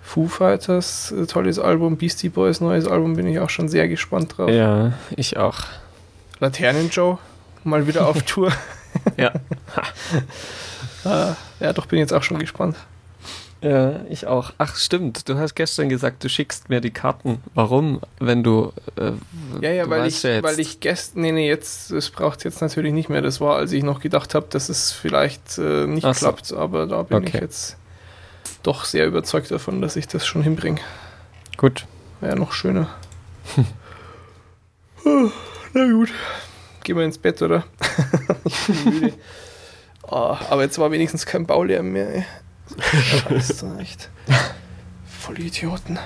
Foo 0.02 0.26
Fighters, 0.26 1.12
äh, 1.12 1.26
tolles 1.26 1.58
Album, 1.58 1.98
Beastie 1.98 2.30
Boys, 2.30 2.60
neues 2.60 2.86
Album, 2.88 3.14
bin 3.16 3.26
ich 3.28 3.38
auch 3.38 3.50
schon 3.50 3.68
sehr 3.68 3.86
gespannt 3.86 4.36
drauf. 4.36 4.50
Ja, 4.50 4.94
ich 5.14 5.36
auch. 5.36 5.60
Laternen 6.40 6.88
Joe, 6.88 7.18
mal 7.64 7.86
wieder 7.86 8.08
auf 8.08 8.22
Tour. 8.26 8.50
Ja. 9.16 9.32
Ah, 11.04 11.34
ja, 11.58 11.72
doch 11.72 11.86
bin 11.86 11.98
jetzt 11.98 12.12
auch 12.12 12.22
schon 12.22 12.38
gespannt. 12.38 12.76
Ja, 13.62 14.00
ich 14.10 14.26
auch. 14.26 14.52
Ach, 14.58 14.74
stimmt. 14.76 15.28
Du 15.28 15.38
hast 15.38 15.54
gestern 15.54 15.88
gesagt, 15.88 16.24
du 16.24 16.28
schickst 16.28 16.68
mir 16.68 16.80
die 16.80 16.90
Karten. 16.90 17.40
Warum? 17.54 18.00
Wenn 18.18 18.42
du. 18.42 18.72
Äh, 18.96 19.12
Ja, 19.60 19.70
ja, 19.70 19.84
du 19.84 19.90
weil 19.90 20.06
ich, 20.08 20.22
ja 20.24 20.42
weil 20.42 20.58
ich 20.58 20.80
gestern, 20.80 21.22
nee, 21.22 21.30
nee, 21.32 21.48
jetzt, 21.48 21.92
es 21.92 22.10
braucht 22.10 22.42
jetzt 22.44 22.60
natürlich 22.60 22.92
nicht 22.92 23.08
mehr. 23.08 23.22
Das 23.22 23.40
war, 23.40 23.56
als 23.56 23.70
ich 23.70 23.84
noch 23.84 24.00
gedacht 24.00 24.34
habe, 24.34 24.46
dass 24.50 24.68
es 24.68 24.90
vielleicht 24.90 25.58
äh, 25.58 25.86
nicht 25.86 26.04
Ach 26.04 26.14
so. 26.14 26.26
klappt, 26.26 26.52
aber 26.52 26.86
da 26.86 27.02
bin 27.04 27.22
ich 27.22 27.28
Okay. 27.34 27.38
jetzt 27.44 27.76
doch 28.64 28.84
sehr 28.84 29.06
überzeugt 29.06 29.50
davon, 29.52 29.80
dass 29.80 29.94
ich 29.94 30.08
das 30.08 30.26
schon 30.26 30.42
hinbringe. 30.42 30.80
Gut. 31.56 31.86
Wäre 32.20 32.36
noch 32.36 32.52
schöner. 32.52 32.88
Oh, 35.04 35.30
Na 35.72 35.84
gut. 35.92 36.10
Gehen 36.82 36.96
wir 36.96 37.04
ins 37.04 37.18
Bett, 37.18 37.40
oder? 37.42 37.62
ich 38.44 38.66
bin 38.66 38.84
müde. 39.00 39.12
Oh, 40.02 40.36
aber 40.50 40.62
jetzt 40.62 40.78
war 40.80 40.90
wenigstens 40.90 41.24
kein 41.26 41.46
Baulärm 41.46 41.92
mehr, 41.92 42.12
ey. 42.14 42.24
Scheiße, 42.80 43.76
echt. 43.80 44.08
Voll 45.06 45.40
Idioten. 45.40 45.98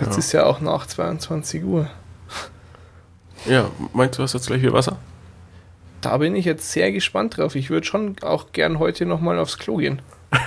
Jetzt 0.00 0.12
Ja. 0.12 0.18
ist 0.18 0.32
ja 0.32 0.44
auch 0.44 0.60
nach 0.60 0.86
22 0.86 1.62
Uhr. 1.64 1.88
Ja, 3.46 3.70
meinst 3.92 4.18
du, 4.18 4.22
hast 4.22 4.34
jetzt 4.34 4.46
gleich 4.46 4.62
wieder 4.62 4.72
Wasser? 4.72 4.98
Da 6.00 6.16
bin 6.18 6.34
ich 6.34 6.44
jetzt 6.44 6.70
sehr 6.72 6.90
gespannt 6.92 7.36
drauf. 7.36 7.54
Ich 7.54 7.70
würde 7.70 7.86
schon 7.86 8.16
auch 8.22 8.52
gern 8.52 8.78
heute 8.78 9.06
nochmal 9.06 9.38
aufs 9.38 9.58
Klo 9.58 9.76
gehen. 9.76 10.02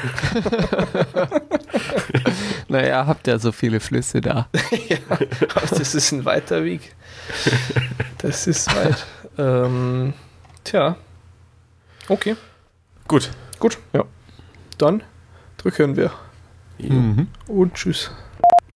Naja, 2.67 3.05
habt 3.05 3.27
ja 3.27 3.37
so 3.37 3.51
viele 3.51 3.79
Flüsse 3.79 4.21
da. 4.21 4.47
ja, 4.89 4.97
aber 5.07 5.75
das 5.77 5.93
ist 5.95 6.11
ein 6.11 6.25
weiter 6.25 6.63
Weg. 6.63 6.95
Das 8.17 8.47
ist 8.47 8.73
weit. 8.75 9.05
ähm, 9.37 10.13
tja. 10.63 10.95
Okay, 12.07 12.35
Gut. 13.07 13.29
gut. 13.59 13.77
Ja. 13.93 14.03
Dann 14.77 15.03
drücken 15.65 15.95
wir. 15.95 16.11
Ja. 16.77 16.95
Und 17.47 17.73
tschüss. 17.73 18.11